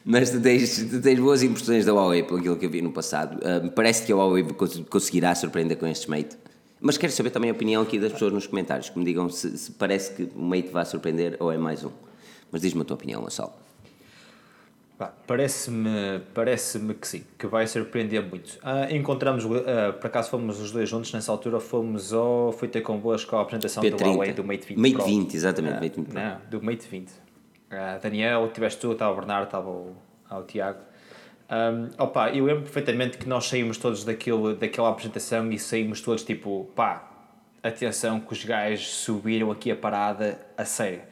Mas 0.04 0.30
tu 0.30 0.40
tens, 0.40 0.86
tu 0.88 1.00
tens 1.00 1.18
boas 1.18 1.42
impressões 1.42 1.84
da 1.84 1.92
Huawei, 1.92 2.22
pelo 2.22 2.38
aquilo 2.38 2.56
que 2.56 2.66
eu 2.66 2.70
vi 2.70 2.80
no 2.80 2.92
passado. 2.92 3.38
Uh, 3.38 3.68
parece 3.72 4.04
que 4.06 4.12
a 4.12 4.14
Huawei 4.14 4.44
conseguirá 4.88 5.34
surpreender 5.34 5.76
com 5.76 5.86
este 5.88 6.08
Mate. 6.08 6.36
Mas 6.80 6.96
quero 6.96 7.12
saber 7.12 7.30
também 7.30 7.50
a 7.50 7.54
opinião 7.54 7.82
aqui 7.82 7.98
das 7.98 8.12
pessoas 8.12 8.32
nos 8.32 8.46
comentários, 8.46 8.88
que 8.88 8.96
me 8.96 9.04
digam 9.04 9.28
se, 9.28 9.58
se 9.58 9.72
parece 9.72 10.12
que 10.12 10.30
o 10.36 10.42
Mate 10.42 10.68
vai 10.68 10.84
surpreender 10.84 11.36
ou 11.40 11.50
é 11.50 11.58
mais 11.58 11.82
um. 11.82 11.90
Mas 12.52 12.62
diz-me 12.62 12.82
a 12.82 12.84
tua 12.84 12.94
opinião, 12.94 13.20
Gonçalo. 13.20 13.65
Parece-me 15.26 16.20
parece 16.32 16.78
que 16.94 17.06
sim, 17.06 17.24
que 17.38 17.46
vai 17.46 17.66
surpreender 17.66 18.24
muito. 18.24 18.54
Uh, 18.56 18.94
encontramos, 18.94 19.44
uh, 19.44 19.92
por 20.00 20.06
acaso 20.06 20.30
fomos 20.30 20.58
os 20.58 20.70
dois 20.70 20.88
juntos 20.88 21.12
nessa 21.12 21.30
altura, 21.30 21.60
fomos 21.60 22.14
ao. 22.14 22.50
Fui 22.52 22.66
ter 22.66 22.80
convosco 22.80 23.36
a 23.36 23.42
apresentação 23.42 23.82
P30. 23.82 23.96
do 23.96 24.04
Huawei 24.04 24.32
do 24.32 24.42
Mate 24.42 24.66
20 24.66 24.78
Mate 24.78 24.94
Pro. 24.94 25.04
20, 25.04 25.34
exatamente, 25.34 25.72
uh, 25.72 25.80
Mate 25.82 25.96
20 25.96 26.06
Pro. 26.06 26.14
Não, 26.14 26.40
do 26.48 26.62
Mate 26.62 26.88
20. 26.88 27.12
Daniel, 28.00 28.50
tiveste 28.54 28.80
tu, 28.80 28.92
estava 28.92 29.12
o 29.12 29.16
Bernardo, 29.16 29.44
estava 29.44 29.68
o, 29.68 29.96
o 30.30 30.42
Tiago. 30.44 30.78
Um, 31.50 31.90
opa, 32.02 32.30
eu 32.30 32.44
lembro 32.44 32.62
perfeitamente 32.62 33.18
que 33.18 33.28
nós 33.28 33.46
saímos 33.46 33.76
todos 33.76 34.02
daquilo, 34.02 34.54
daquela 34.54 34.88
apresentação 34.88 35.50
e 35.52 35.58
saímos 35.58 36.00
todos 36.00 36.24
tipo, 36.24 36.70
pá, 36.74 37.10
atenção 37.62 38.18
que 38.18 38.32
os 38.32 38.44
gajos 38.44 38.88
subiram 38.88 39.50
aqui 39.50 39.70
a 39.70 39.76
parada 39.76 40.40
a 40.56 40.64
sério. 40.64 41.02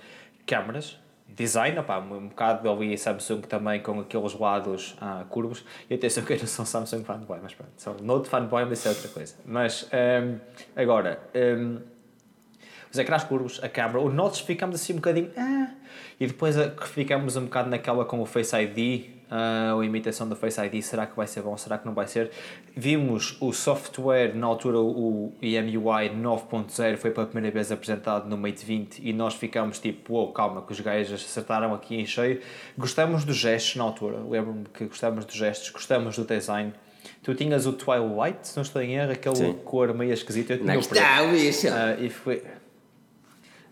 Câmaras, 0.46 0.98
design, 1.34 1.78
opa, 1.78 1.98
um 1.98 2.28
bocado 2.28 2.68
ouvi 2.68 2.96
Samsung 2.96 3.40
também 3.42 3.80
com 3.80 4.00
aqueles 4.00 4.38
lados 4.38 4.96
ah, 5.00 5.24
curvos 5.28 5.64
e 5.90 5.94
atenção 5.94 6.24
que 6.24 6.32
eu 6.32 6.38
não 6.38 6.46
sou 6.46 6.64
Samsung 6.64 7.04
fanboy, 7.04 7.38
mas 7.42 7.54
pronto, 7.54 7.72
sou 7.76 7.96
Note 8.00 8.28
fanboy, 8.28 8.64
mas 8.64 8.78
isso 8.78 8.88
é 8.88 8.90
outra 8.92 9.08
coisa. 9.08 9.34
Mas 9.44 9.88
um, 9.92 10.38
agora, 10.76 11.20
um, 11.34 11.80
os 12.92 12.98
ecrãs 12.98 13.24
curvos, 13.24 13.62
a 13.62 13.68
câmera, 13.68 14.00
o 14.00 14.08
Notes 14.08 14.40
ficamos 14.40 14.76
assim 14.76 14.92
um 14.92 14.96
bocadinho, 14.96 15.30
ah, 15.36 15.70
e 16.20 16.26
depois 16.26 16.56
ficamos 16.86 17.36
um 17.36 17.44
bocado 17.44 17.68
naquela 17.68 18.04
com 18.04 18.20
o 18.20 18.26
Face 18.26 18.54
ID 18.56 19.06
uh, 19.34 19.80
a 19.80 19.84
imitação 19.84 20.28
do 20.28 20.36
Face 20.36 20.60
ID, 20.60 20.82
será 20.82 21.06
que 21.06 21.16
vai 21.16 21.26
ser 21.26 21.42
bom, 21.42 21.56
será 21.56 21.76
que 21.76 21.84
não 21.84 21.92
vai 21.92 22.06
ser? 22.06 22.30
Vimos 22.76 23.36
o 23.40 23.52
software, 23.52 24.34
na 24.34 24.46
altura 24.46 24.78
o 24.78 25.32
EMUI 25.42 26.10
9.0 26.10 26.96
foi 26.96 27.10
pela 27.10 27.26
primeira 27.26 27.52
vez 27.52 27.72
apresentado 27.72 28.28
no 28.28 28.36
Mate 28.36 28.64
20 28.64 29.00
e 29.02 29.12
nós 29.12 29.34
ficamos 29.34 29.78
tipo, 29.78 30.14
oh, 30.14 30.32
calma, 30.32 30.62
que 30.62 30.72
os 30.72 30.80
gajos 30.80 31.24
acertaram 31.24 31.74
aqui 31.74 31.96
em 31.96 32.06
cheio. 32.06 32.40
Gostamos 32.78 33.24
dos 33.24 33.36
gestos 33.36 33.76
na 33.76 33.84
altura, 33.84 34.18
lembro-me 34.18 34.64
que 34.72 34.84
gostamos 34.84 35.24
dos 35.24 35.34
gestos, 35.34 35.70
gostamos 35.70 36.16
do 36.16 36.24
design. 36.24 36.72
Tu 37.22 37.34
tinhas 37.34 37.66
o 37.66 37.72
Twilight, 37.72 38.46
se 38.46 38.56
não 38.56 38.62
estou 38.62 38.80
em 38.80 38.94
erro, 38.94 39.12
aquele 39.12 39.36
Sim. 39.36 39.52
cor 39.64 39.92
meio 39.92 40.12
esquisito. 40.12 40.52
Eu 40.52 40.58
tinha 40.58 40.72
não 40.72 40.80
o 41.22 41.32
bicho. 41.32 41.66
Uh, 41.68 42.04
e 42.04 42.08
foi... 42.08 42.42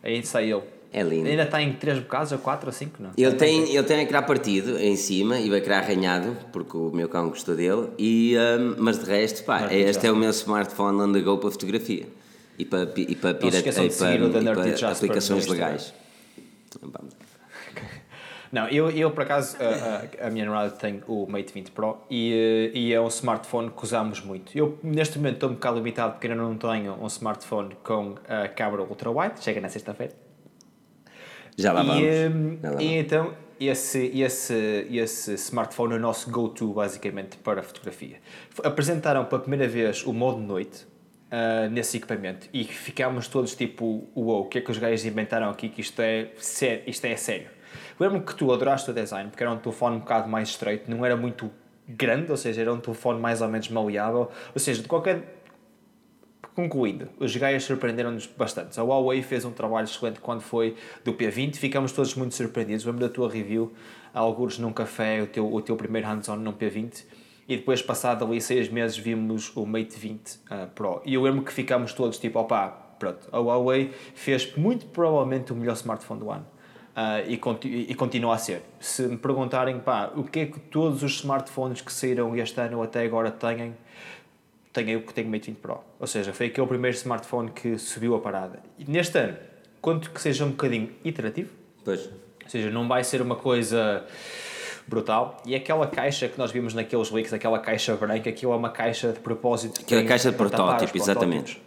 Aí 0.03 0.25
saiu. 0.25 0.63
É 0.93 1.03
lindo. 1.03 1.27
Ainda 1.27 1.45
está 1.45 1.63
em 1.63 1.73
3 1.73 2.01
bocados, 2.01 2.33
ou 2.33 2.39
4 2.39 2.67
ou 2.67 2.73
5, 2.73 3.03
não? 3.03 3.11
Ele 3.17 3.35
tem, 3.35 3.75
ele 3.75 3.83
tem 3.83 4.01
ecrã 4.01 4.23
partido 4.23 4.79
em 4.79 4.95
cima 4.95 5.39
e 5.39 5.49
o 5.49 5.57
ecrã 5.57 5.79
arranhado, 5.79 6.37
porque 6.53 6.77
o 6.77 6.91
meu 6.91 7.09
cão 7.09 7.31
gostou 7.31 7.57
dele, 7.57 7.89
e, 7.99 8.37
um, 8.37 8.75
mas 8.77 8.99
de 8.99 9.07
resto, 9.11 9.43
pá, 9.45 9.61
Nerd 9.61 9.75
este 9.75 10.07
é 10.07 10.13
o 10.13 10.17
meu 10.17 10.31
smartphone 10.31 11.01
on 11.01 11.13
the 11.13 11.21
go 11.21 11.39
para 11.39 11.51
fotografia 11.51 12.07
e 12.59 12.65
para, 12.67 12.83
e 12.83 12.87
para, 12.87 13.01
e 13.01 13.15
para, 13.17 13.31
e 13.31 13.41
para 13.41 14.93
aplicações 14.93 15.47
legais. 15.47 15.95
Vamos. 16.83 17.15
Não, 18.53 18.69
eu, 18.69 18.91
eu 18.91 19.11
por 19.13 19.23
acaso, 19.23 19.57
a, 19.59 20.25
a, 20.25 20.27
a 20.27 20.31
minha 20.31 20.45
namorada 20.45 20.73
tem 20.73 21.03
o 21.09 21.27
Mate 21.27 21.55
20 21.55 21.71
Pro 21.71 22.03
e, 22.11 22.71
eh, 22.75 22.79
e 22.79 22.93
é 22.93 23.01
um 23.01 23.09
smartphone 23.09 23.71
que 23.71 23.83
usamos 23.83 24.21
muito. 24.21 24.57
Eu 24.57 24.79
neste 24.83 25.17
momento 25.17 25.35
estou 25.37 25.49
um 25.49 25.55
bocado 25.55 25.77
limitado 25.79 26.13
porque 26.13 26.27
ainda 26.27 26.43
não 26.43 26.59
tenho 26.59 27.03
um 27.03 27.07
smartphone 27.07 27.75
com 27.83 28.17
a 28.29 28.49
câmera 28.49 28.83
ultra-wide, 28.83 29.43
chega 29.43 29.59
na 29.59 29.71
sexta-feira. 29.71 30.22
Já 31.57 31.73
lá 31.73 31.83
vamos. 31.83 32.03
E, 32.03 32.59
Já 32.63 32.71
lá 32.71 32.83
e 32.83 32.87
vamos. 32.87 33.01
então 33.05 33.35
esse, 33.61 34.07
esse, 34.19 34.87
esse 34.91 35.35
smartphone 35.35 35.95
é 35.95 35.97
o 35.97 36.01
nosso 36.01 36.31
go-to 36.31 36.73
basicamente 36.73 37.37
para 37.37 37.61
a 37.61 37.63
fotografia. 37.63 38.17
Apresentaram 38.65 39.25
pela 39.25 39.41
primeira 39.41 39.69
vez 39.69 40.05
o 40.05 40.13
modo 40.13 40.41
noite 40.41 40.87
ah, 41.35 41.67
nesse 41.71 41.97
equipamento 41.97 42.47
e 42.53 42.63
ficámos 42.63 43.27
todos 43.27 43.55
tipo, 43.55 44.07
uou, 44.15 44.43
o 44.43 44.45
que 44.47 44.59
é 44.59 44.61
que 44.61 44.71
os 44.71 44.77
gajos 44.77 45.07
inventaram 45.07 45.49
aqui 45.49 45.71
que 45.71 45.81
isto 45.81 45.99
é, 46.03 46.31
sério, 46.37 46.83
isto 46.87 47.07
é 47.07 47.17
sério. 47.17 47.47
Lembro-me 47.99 48.23
que 48.23 48.35
tu 48.35 48.53
adoraste 48.53 48.91
o 48.91 48.93
design 48.93 49.31
porque 49.31 49.43
era 49.43 49.51
um 49.51 49.57
telefone 49.57 49.97
um 49.97 50.01
bocado 50.01 50.29
mais 50.29 50.51
estreito, 50.51 50.91
não 50.91 51.07
era 51.07 51.17
muito 51.17 51.51
grande, 51.89 52.31
ou 52.31 52.37
seja, 52.37 52.61
era 52.61 52.71
um 52.71 52.81
telefone 52.81 53.19
mais 53.19 53.41
ou 53.41 53.49
menos 53.49 53.71
maleável, 53.71 54.31
ou 54.55 54.61
seja, 54.61 54.83
de 54.83 54.89
qualquer 54.89 55.42
Concluindo, 56.55 57.09
os 57.19 57.35
gajos 57.35 57.65
surpreenderam-nos 57.65 58.27
bastante. 58.27 58.79
A 58.79 58.83
Huawei 58.83 59.23
fez 59.23 59.45
um 59.45 59.53
trabalho 59.53 59.87
excelente 59.87 60.21
quando 60.21 60.43
foi 60.43 60.77
do 61.03 61.15
P20, 61.15 61.57
ficamos 61.57 61.93
todos 61.93 62.15
muito 62.15 62.35
surpreendidos. 62.35 62.85
Lembro 62.85 63.01
da 63.01 63.09
tua 63.09 63.31
review, 63.31 63.73
alguns 64.13 64.59
num 64.59 64.73
café, 64.73 65.23
o 65.23 65.27
teu, 65.27 65.51
o 65.51 65.63
teu 65.63 65.77
primeiro 65.77 66.07
hands-on 66.07 66.37
num 66.37 66.53
P20, 66.53 67.05
e 67.49 67.57
depois, 67.57 67.83
passado 67.83 68.25
ali 68.25 68.41
seis 68.41 68.69
meses, 68.69 68.97
vimos 68.97 69.55
o 69.57 69.67
Mate 69.67 69.99
20 69.99 70.41
ah, 70.49 70.69
Pro. 70.75 71.03
E 71.05 71.15
eu 71.15 71.23
lembro 71.23 71.43
que 71.43 71.53
ficámos 71.53 71.93
todos 71.93 72.19
tipo, 72.19 72.39
opá, 72.39 72.69
pronto, 72.99 73.29
a 73.33 73.39
Huawei 73.39 73.91
fez 74.15 74.55
muito 74.57 74.87
provavelmente 74.87 75.53
o 75.53 75.57
melhor 75.57 75.75
smartphone 75.75 76.21
do 76.21 76.31
ano. 76.31 76.47
Ah, 76.95 77.23
e, 77.23 77.41
e 77.65 77.95
continua 77.95 78.35
a 78.35 78.39
ser. 78.39 78.63
Se 78.79 79.03
me 79.09 79.17
perguntarem, 79.17 79.81
pá, 79.81 80.13
o 80.15 80.25
que 80.25 80.41
é 80.41 80.47
que 80.47 80.61
todos 80.61 81.03
os 81.03 81.13
smartphones 81.17 81.81
que 81.81 81.93
saíram 81.93 82.37
este 82.37 82.61
ano 82.61 82.83
até 82.83 83.03
agora 83.03 83.31
têm, 83.31 83.75
tenho 84.73 84.91
eu 84.91 85.03
que 85.03 85.13
tenho 85.13 85.29
o 85.29 85.31
Mate 85.31 85.51
20 85.51 85.59
Pro. 85.61 85.81
Ou 86.01 86.07
seja, 86.07 86.33
foi 86.33 86.47
aquele 86.47 86.67
primeiro 86.67 86.97
smartphone 86.97 87.51
que 87.51 87.79
subiu 87.79 88.15
a 88.15 88.21
parada. 88.21 88.61
E 88.79 88.91
neste 88.91 89.19
ano, 89.19 89.37
quanto 89.81 90.11
que 90.11 90.21
seja 90.21 90.45
um 90.45 90.51
bocadinho 90.51 90.91
iterativo, 91.05 91.51
Pois. 91.85 92.07
ou 92.07 92.49
seja, 92.49 92.71
não 92.71 92.89
vai 92.89 93.05
ser 93.05 93.21
uma 93.21 93.37
coisa 93.37 94.05
brutal. 94.87 95.41
E 95.47 95.55
aquela 95.55 95.87
caixa 95.87 96.29
que 96.29 96.39
nós 96.39 96.51
vimos 96.51 96.75
naqueles 96.75 97.11
leaks, 97.11 97.33
aquela 97.33 97.59
caixa 97.59 97.95
branca, 97.97 98.29
aquilo 98.31 98.53
é 98.53 98.57
uma 98.57 98.71
caixa 98.71 99.13
de 99.13 99.21
propósito. 99.21 99.81
Aquela 99.81 100.01
para- 100.03 100.09
caixa 100.09 100.31
de 100.31 100.37
protótipo, 100.37 100.97
exatamente. 100.97 101.63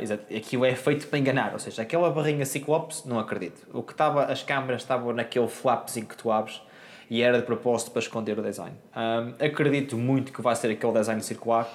exato. 0.00 0.34
Aquilo 0.34 0.64
é 0.64 0.74
feito 0.74 1.06
para 1.06 1.18
enganar, 1.18 1.52
ou 1.52 1.58
seja, 1.58 1.82
aquela 1.82 2.10
barrinha 2.10 2.44
Cyclops, 2.44 3.04
não 3.06 3.18
acredito. 3.18 3.66
O 3.72 3.82
que 3.82 3.92
estava, 3.92 4.24
as 4.24 4.42
câmaras 4.42 4.82
estavam 4.82 5.12
naquele 5.12 5.48
flapzinho 5.48 6.06
que 6.06 6.16
tu 6.16 6.30
abres 6.30 6.60
e 7.08 7.22
era 7.22 7.38
de 7.38 7.44
propósito 7.46 7.90
para 7.90 8.00
esconder 8.00 8.38
o 8.38 8.42
design. 8.42 8.76
Ah, 8.94 9.28
acredito 9.40 9.96
muito 9.96 10.32
que 10.32 10.42
vai 10.42 10.54
ser 10.54 10.70
aquele 10.70 10.92
design 10.92 11.22
circular, 11.22 11.68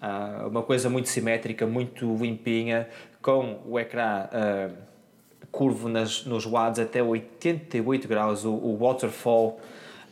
ah, 0.00 0.46
uma 0.48 0.62
coisa 0.62 0.88
muito 0.88 1.08
simétrica, 1.08 1.66
muito 1.66 2.16
limpinha, 2.16 2.88
com 3.20 3.60
o 3.66 3.78
ecrã 3.78 4.28
ah, 4.32 4.70
curvo 5.50 5.88
nas, 5.88 6.24
nos 6.24 6.44
lados 6.44 6.78
até 6.78 7.02
88 7.02 8.06
graus, 8.06 8.44
o, 8.44 8.52
o 8.52 8.76
waterfall. 8.78 9.60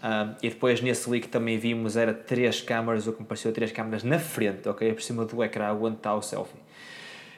ah, 0.02 0.34
e 0.42 0.48
depois 0.48 0.80
nesse 0.80 1.08
leak 1.08 1.28
também 1.28 1.58
vimos 1.58 1.96
era 1.96 2.12
três 2.12 2.60
câmaras, 2.60 3.06
o 3.06 3.12
que 3.12 3.20
me 3.20 3.26
pareceu 3.26 3.52
três 3.52 3.72
câmaras 3.72 4.02
na 4.02 4.18
frente, 4.18 4.68
ok? 4.68 4.92
Por 4.92 5.02
cima 5.02 5.24
do 5.24 5.42
ecrã, 5.42 5.72
onde 5.72 5.96
está 5.96 6.14
o 6.14 6.22
selfie. 6.22 6.58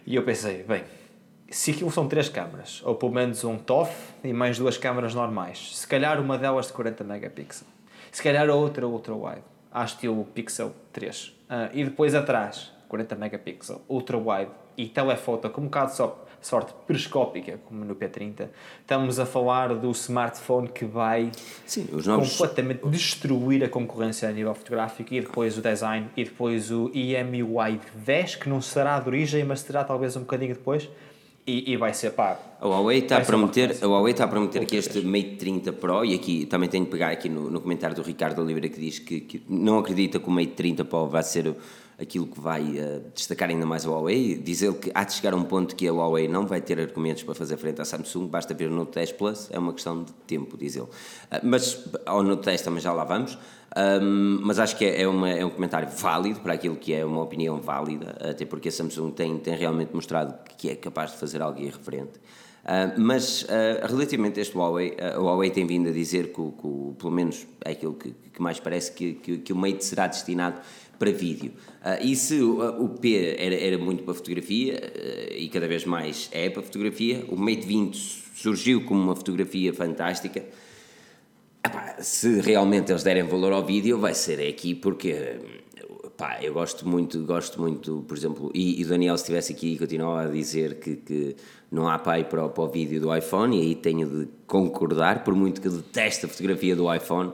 E 0.06 0.14
eu 0.14 0.22
pensei, 0.22 0.62
bem, 0.62 0.84
se 1.50 1.70
aquilo 1.70 1.90
são 1.90 2.08
três 2.08 2.28
câmaras, 2.28 2.82
ou 2.84 2.94
pelo 2.94 3.12
menos 3.12 3.44
um 3.44 3.56
TOF 3.56 3.90
e 4.22 4.32
mais 4.32 4.58
duas 4.58 4.76
câmaras 4.76 5.14
normais, 5.14 5.76
se 5.76 5.86
calhar 5.86 6.20
uma 6.20 6.36
delas 6.36 6.66
de 6.66 6.72
40 6.72 7.04
megapixels, 7.04 7.64
se 8.10 8.22
calhar 8.22 8.48
outra 8.50 8.86
ultra 8.86 9.14
wide, 9.14 9.42
à 9.78 9.84
estilo 9.84 10.24
Pixel 10.34 10.72
3, 10.92 11.34
Ah, 11.48 11.70
e 11.72 11.84
depois 11.84 12.14
atrás, 12.14 12.72
40 12.88 13.14
megapixels, 13.14 13.80
ultra 13.88 14.18
wide 14.18 14.50
e 14.76 14.86
telefoto 14.88 15.48
com 15.50 15.60
um 15.62 15.64
bocado 15.64 15.92
só 15.92 16.24
sorte 16.40 16.72
periscópica, 16.86 17.58
como 17.64 17.84
no 17.84 17.96
P30, 17.96 18.48
estamos 18.80 19.18
a 19.18 19.26
falar 19.26 19.74
do 19.74 19.90
smartphone 19.90 20.68
que 20.68 20.84
vai 20.84 21.32
Sim, 21.66 21.88
os 21.92 22.06
novos. 22.06 22.30
completamente 22.30 22.86
destruir 22.88 23.64
a 23.64 23.68
concorrência 23.68 24.28
a 24.28 24.32
nível 24.32 24.54
fotográfico 24.54 25.12
e 25.14 25.20
depois 25.20 25.58
o 25.58 25.62
design 25.62 26.08
e 26.16 26.24
depois 26.24 26.70
o 26.70 26.90
EMUI 26.94 27.80
10 27.94 28.36
que 28.36 28.48
não 28.48 28.60
será 28.60 29.00
de 29.00 29.08
origem 29.08 29.42
mas 29.44 29.60
será 29.60 29.82
talvez 29.82 30.16
um 30.16 30.20
bocadinho 30.20 30.54
depois 30.54 30.88
e, 31.48 31.72
e 31.72 31.76
vai 31.76 31.94
ser 31.94 32.10
pá 32.10 32.38
A 32.60 32.66
Huawei 32.68 32.98
está 32.98 33.16
a 33.16 33.20
prometer, 33.20 33.76
a 33.80 33.86
Huawei 33.86 34.12
está 34.12 34.24
a 34.24 34.28
prometer 34.28 34.66
que 34.66 34.76
este 34.76 35.00
Mate 35.00 35.36
30 35.36 35.72
Pro, 35.72 36.04
e 36.04 36.14
aqui 36.14 36.44
também 36.44 36.68
tenho 36.68 36.84
de 36.84 36.90
pegar 36.90 37.10
aqui 37.10 37.28
no, 37.28 37.50
no 37.50 37.60
comentário 37.60 37.96
do 37.96 38.02
Ricardo 38.02 38.42
Oliveira 38.42 38.68
que 38.68 38.78
diz 38.78 38.98
que, 38.98 39.20
que 39.20 39.42
não 39.48 39.78
acredita 39.78 40.20
que 40.20 40.28
o 40.28 40.30
Mate 40.30 40.48
30 40.48 40.84
Pro 40.84 41.06
vai 41.06 41.22
ser 41.22 41.54
aquilo 42.00 42.26
que 42.26 42.40
vai 42.40 42.78
eh, 42.78 43.00
destacar 43.14 43.48
ainda 43.50 43.66
mais 43.66 43.84
a 43.84 43.90
Huawei. 43.90 44.36
Diz 44.36 44.62
ele 44.62 44.74
que 44.74 44.90
há 44.94 45.02
de 45.04 45.14
chegar 45.14 45.32
a 45.32 45.36
um 45.36 45.42
ponto 45.44 45.74
que 45.74 45.86
a 45.88 45.92
Huawei 45.92 46.28
não 46.28 46.46
vai 46.46 46.60
ter 46.60 46.78
argumentos 46.78 47.22
para 47.24 47.34
fazer 47.34 47.56
frente 47.56 47.80
à 47.80 47.84
Samsung, 47.84 48.26
basta 48.28 48.54
ver 48.54 48.70
o 48.70 48.74
Note 48.74 48.92
10 48.94 49.12
Plus, 49.12 49.48
é 49.50 49.58
uma 49.58 49.72
questão 49.72 50.04
de 50.04 50.12
tempo, 50.26 50.56
diz 50.56 50.76
ele. 50.76 50.86
Ah, 51.30 51.40
mas 51.42 51.84
ao 52.06 52.22
Note 52.22 52.44
10 52.44 52.62
também 52.62 52.80
já 52.80 52.92
lá 52.92 53.04
vamos. 53.04 53.36
Ahm, 53.76 54.38
mas 54.42 54.58
acho 54.58 54.76
que 54.76 54.84
é, 54.84 55.02
é, 55.02 55.08
uma- 55.08 55.28
é 55.28 55.44
um 55.44 55.50
comentário 55.50 55.88
válido 55.88 56.40
para 56.40 56.54
aquilo 56.54 56.76
que 56.76 56.92
é 56.94 57.04
uma 57.04 57.20
opinião 57.22 57.60
válida, 57.60 58.16
até 58.20 58.44
porque 58.46 58.68
a 58.68 58.72
Samsung 58.72 59.10
tem, 59.10 59.36
tem 59.38 59.54
realmente 59.56 59.94
mostrado 59.94 60.34
que 60.56 60.70
é 60.70 60.74
capaz 60.76 61.10
de 61.12 61.18
fazer 61.18 61.42
algo 61.42 61.60
irreverente. 61.60 62.12
Ah, 62.64 62.92
mas 62.96 63.44
ah, 63.48 63.86
relativamente 63.86 64.38
a 64.38 64.42
este 64.42 64.56
Huawei, 64.56 64.96
ah, 65.00 65.16
a 65.16 65.20
Huawei 65.20 65.50
tem 65.50 65.66
vindo 65.66 65.88
a 65.88 65.92
dizer 65.92 66.28
que, 66.28 66.34
que 66.42 66.94
pelo 66.98 67.10
menos 67.10 67.46
é 67.64 67.72
aquilo 67.72 67.94
que, 67.94 68.10
que 68.32 68.40
mais 68.42 68.58
parece 68.60 68.92
que, 68.92 69.14
que, 69.14 69.38
que 69.38 69.52
o 69.52 69.56
Mate 69.56 69.84
será 69.84 70.06
destinado 70.06 70.60
para 70.98 71.10
vídeo. 71.10 71.52
Ah, 71.82 71.98
e 72.00 72.16
se 72.16 72.40
o, 72.42 72.84
o 72.84 72.88
P 72.88 73.36
era, 73.38 73.54
era 73.54 73.78
muito 73.78 74.02
para 74.02 74.14
fotografia 74.14 74.80
ah, 74.82 75.34
e 75.34 75.48
cada 75.48 75.68
vez 75.68 75.84
mais 75.84 76.28
é 76.32 76.50
para 76.50 76.62
fotografia, 76.62 77.24
o 77.28 77.36
Mate 77.36 77.66
20 77.66 77.96
surgiu 78.34 78.84
como 78.84 79.00
uma 79.00 79.16
fotografia 79.16 79.72
fantástica. 79.72 80.44
Epá, 81.64 81.96
se 82.00 82.40
realmente 82.40 82.92
eles 82.92 83.02
derem 83.02 83.24
valor 83.24 83.52
ao 83.52 83.64
vídeo, 83.64 83.98
vai 83.98 84.14
ser 84.14 84.46
aqui 84.46 84.74
porque 84.74 85.36
pá, 86.16 86.38
eu 86.42 86.52
gosto 86.52 86.86
muito, 86.86 87.24
gosto 87.24 87.60
muito, 87.60 88.04
por 88.06 88.16
exemplo, 88.16 88.50
e, 88.52 88.80
e 88.80 88.84
o 88.84 88.88
Daniel 88.88 89.16
se 89.16 89.22
estivesse 89.22 89.52
aqui 89.52 89.78
continuava 89.78 90.22
a 90.22 90.26
dizer 90.26 90.80
que, 90.80 90.96
que 90.96 91.36
não 91.70 91.88
há 91.88 91.98
pai 91.98 92.24
para, 92.24 92.48
para 92.48 92.64
o 92.64 92.68
vídeo 92.68 93.00
do 93.00 93.16
iPhone 93.16 93.56
e 93.56 93.60
aí 93.60 93.74
tenho 93.76 94.08
de 94.08 94.28
concordar, 94.46 95.22
por 95.22 95.34
muito 95.34 95.60
que 95.60 95.68
deteste 95.68 96.26
a 96.26 96.28
fotografia 96.28 96.74
do 96.74 96.92
iPhone, 96.92 97.32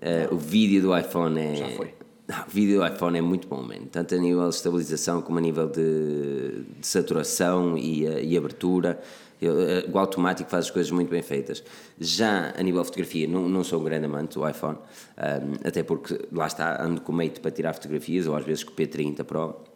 eh, 0.00 0.28
o 0.30 0.36
vídeo 0.36 0.82
do 0.82 0.98
iPhone 0.98 1.38
é... 1.40 1.54
Já 1.54 1.68
foi. 1.70 1.95
O 2.28 2.50
vídeo 2.50 2.80
do 2.80 2.86
iPhone 2.86 3.16
é 3.16 3.20
muito 3.20 3.46
bom, 3.46 3.62
man. 3.62 3.86
tanto 3.90 4.16
a 4.16 4.18
nível 4.18 4.48
de 4.48 4.56
estabilização 4.56 5.22
como 5.22 5.38
a 5.38 5.40
nível 5.40 5.68
de, 5.68 6.64
de 6.80 6.86
saturação 6.86 7.78
e, 7.78 8.04
eh, 8.04 8.24
e 8.24 8.36
abertura. 8.36 9.00
Eu, 9.40 9.60
eh, 9.60 9.84
o 9.92 9.96
automático 9.96 10.50
faz 10.50 10.64
as 10.64 10.70
coisas 10.72 10.90
muito 10.90 11.08
bem 11.08 11.22
feitas. 11.22 11.62
Já 12.00 12.52
a 12.58 12.62
nível 12.64 12.80
de 12.80 12.88
fotografia, 12.88 13.28
não, 13.28 13.48
não 13.48 13.62
sou 13.62 13.80
um 13.80 13.84
grande 13.84 14.06
amante 14.06 14.34
do 14.34 14.48
iPhone, 14.48 14.78
ahm, 15.16 15.54
até 15.64 15.84
porque 15.84 16.18
lá 16.32 16.48
está, 16.48 16.82
ando 16.82 17.00
com 17.00 17.12
o 17.12 17.14
Mate 17.14 17.38
para 17.38 17.52
tirar 17.52 17.72
fotografias, 17.74 18.26
ou 18.26 18.34
às 18.34 18.44
vezes 18.44 18.64
com 18.64 18.72
o 18.72 18.74
P30 18.74 19.22
Pro. 19.22 19.75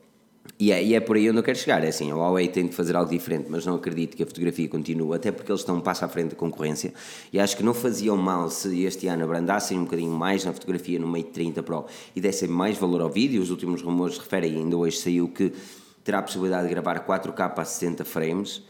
E 0.59 0.73
é, 0.73 0.82
e 0.82 0.94
é 0.94 1.00
por 1.00 1.16
aí 1.16 1.28
onde 1.28 1.38
eu 1.38 1.42
quero 1.42 1.59
chegar. 1.59 1.82
É 1.85 1.88
assim, 1.88 2.11
a 2.11 2.14
Huawei 2.14 2.49
tem 2.49 2.66
de 2.66 2.75
fazer 2.75 2.94
algo 2.94 3.11
diferente, 3.11 3.47
mas 3.49 3.64
não 3.64 3.76
acredito 3.76 4.16
que 4.16 4.23
a 4.23 4.26
fotografia 4.26 4.68
continue, 4.68 5.14
até 5.14 5.32
porque 5.32 5.50
eles 5.50 5.62
estão 5.62 5.76
um 5.76 5.80
passo 5.80 6.04
à 6.04 6.09
frente 6.09 6.30
da 6.30 6.37
concorrência. 6.37 6.92
E 7.32 7.40
acho 7.40 7.56
que 7.56 7.62
não 7.62 7.73
faziam 7.73 8.16
mal 8.16 8.50
se 8.50 8.82
este 8.85 9.06
ano 9.06 9.25
abrandassem 9.25 9.78
um 9.78 9.85
bocadinho 9.85 10.12
mais 10.12 10.44
na 10.44 10.52
fotografia 10.52 10.99
no 10.99 11.06
Mate 11.06 11.30
30 11.30 11.62
Pro 11.62 11.87
e 12.14 12.20
dessem 12.20 12.49
mais 12.49 12.76
valor 12.76 13.00
ao 13.00 13.09
vídeo. 13.09 13.40
Os 13.40 13.50
últimos 13.50 13.80
rumores 13.82 14.18
referem, 14.18 14.56
ainda 14.56 14.76
hoje 14.76 14.99
saiu 14.99 15.28
que 15.28 15.52
terá 16.04 16.18
a 16.18 16.23
possibilidade 16.23 16.68
de 16.68 16.75
gravar 16.75 17.06
4K 17.06 17.52
a 17.56 17.64
60 17.64 18.04
frames. 18.04 18.62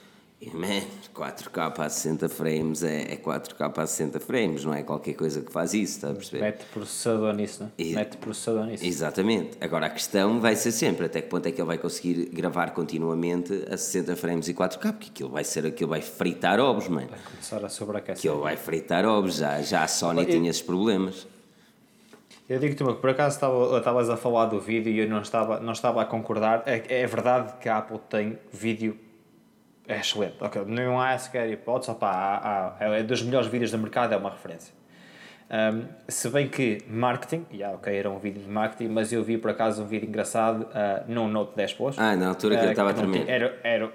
Man, 0.55 0.81
4K 1.15 1.79
a 1.79 1.89
60 1.91 2.27
frames 2.31 2.83
é, 2.83 3.13
é 3.13 3.17
4K 3.17 3.77
a 3.79 3.87
60 3.87 4.19
frames, 4.21 4.65
não 4.65 4.73
é 4.73 4.83
qualquer 4.83 5.13
coisa 5.13 5.43
que 5.43 5.53
faz 5.53 5.75
isso, 5.75 5.97
está 5.97 6.11
a 6.11 6.15
perceber? 6.15 6.41
mete 6.41 6.65
processador 6.73 7.35
nisso 7.35 7.63
né? 7.65 7.71
E- 7.77 7.95
mete 7.95 8.17
processador 8.17 8.65
nisso 8.65 8.83
Exatamente. 8.83 9.59
Agora 9.61 9.85
a 9.87 9.91
questão 9.91 10.41
vai 10.41 10.57
ser 10.57 10.73
sempre 10.73 11.05
até 11.05 11.21
que 11.21 11.29
ponto 11.29 11.47
é 11.47 11.53
que 11.53 11.61
ele 11.61 11.67
vai 11.67 11.77
conseguir 11.77 12.31
gravar 12.33 12.71
continuamente 12.71 13.53
a 13.71 13.77
60 13.77 14.17
frames 14.17 14.49
e 14.49 14.55
4K, 14.55 14.93
porque 14.95 15.09
aquilo 15.11 15.29
vai 15.29 15.45
ser 15.45 15.67
aquilo 15.67 15.91
vai 15.91 16.01
fritar 16.01 16.59
ovos, 16.59 16.89
mano. 16.89 17.09
vai 17.09 17.19
começar 17.21 17.63
a 17.63 17.69
sobreaquecer 17.69 18.17
Aquilo 18.31 18.41
vai 18.43 18.57
fritar 18.57 19.05
ovos, 19.05 19.35
já, 19.37 19.61
já 19.61 19.83
a 19.85 19.89
Sony 19.89 20.25
tinha 20.25 20.49
esses 20.49 20.63
problemas. 20.63 21.27
Eu 22.49 22.59
digo-te 22.59 22.83
uma 22.83 22.95
que 22.95 23.01
por 23.03 23.11
acaso 23.11 23.37
estava- 23.37 23.77
estavas 23.77 24.09
a 24.09 24.17
falar 24.17 24.47
do 24.47 24.59
vídeo 24.59 24.91
e 24.91 25.01
eu 25.01 25.09
não 25.09 25.21
estava, 25.21 25.61
não 25.61 25.73
estava 25.75 26.01
a 26.01 26.05
concordar. 26.07 26.63
É, 26.65 27.03
é 27.03 27.07
verdade 27.07 27.53
que 27.61 27.69
a 27.69 27.77
Apple 27.77 28.01
tem 28.09 28.39
vídeo 28.51 28.97
é 29.95 30.01
excelente. 30.01 30.37
ok 30.41 30.63
Não 30.67 31.01
há 31.01 31.17
sequer 31.19 31.49
hipótese. 31.51 31.91
Opa, 31.91 32.09
há, 32.11 32.75
há, 32.79 32.85
é 32.97 33.03
dos 33.03 33.23
melhores 33.23 33.49
vídeos 33.49 33.71
do 33.71 33.79
mercado, 33.79 34.13
é 34.13 34.17
uma 34.17 34.31
referência. 34.31 34.73
Um, 35.51 35.85
se 36.07 36.29
bem 36.29 36.49
que 36.49 36.79
marketing, 36.89 37.45
yeah, 37.53 37.75
ok, 37.77 37.93
era 37.93 38.09
um 38.09 38.19
vídeo 38.21 38.41
de 38.41 38.49
marketing, 38.49 38.93
mas 38.93 39.13
eu 39.13 39.25
vi 39.25 39.37
por 39.37 39.51
acaso 39.51 39.83
um 39.83 39.87
vídeo 39.87 40.09
engraçado 40.09 40.63
uh, 40.63 41.05
num 41.09 41.27
Note 41.27 41.57
10 41.57 41.73
Plus. 41.75 41.99
Ah, 41.99 42.15
na 42.15 42.29
altura 42.29 42.57
que 42.57 42.63
Uh, 42.63 42.67
eu 42.67 42.71
estava 42.71 42.91
a 42.91 42.95
tremer. 42.95 43.29
Era, 43.29 43.59
era, 43.65 43.93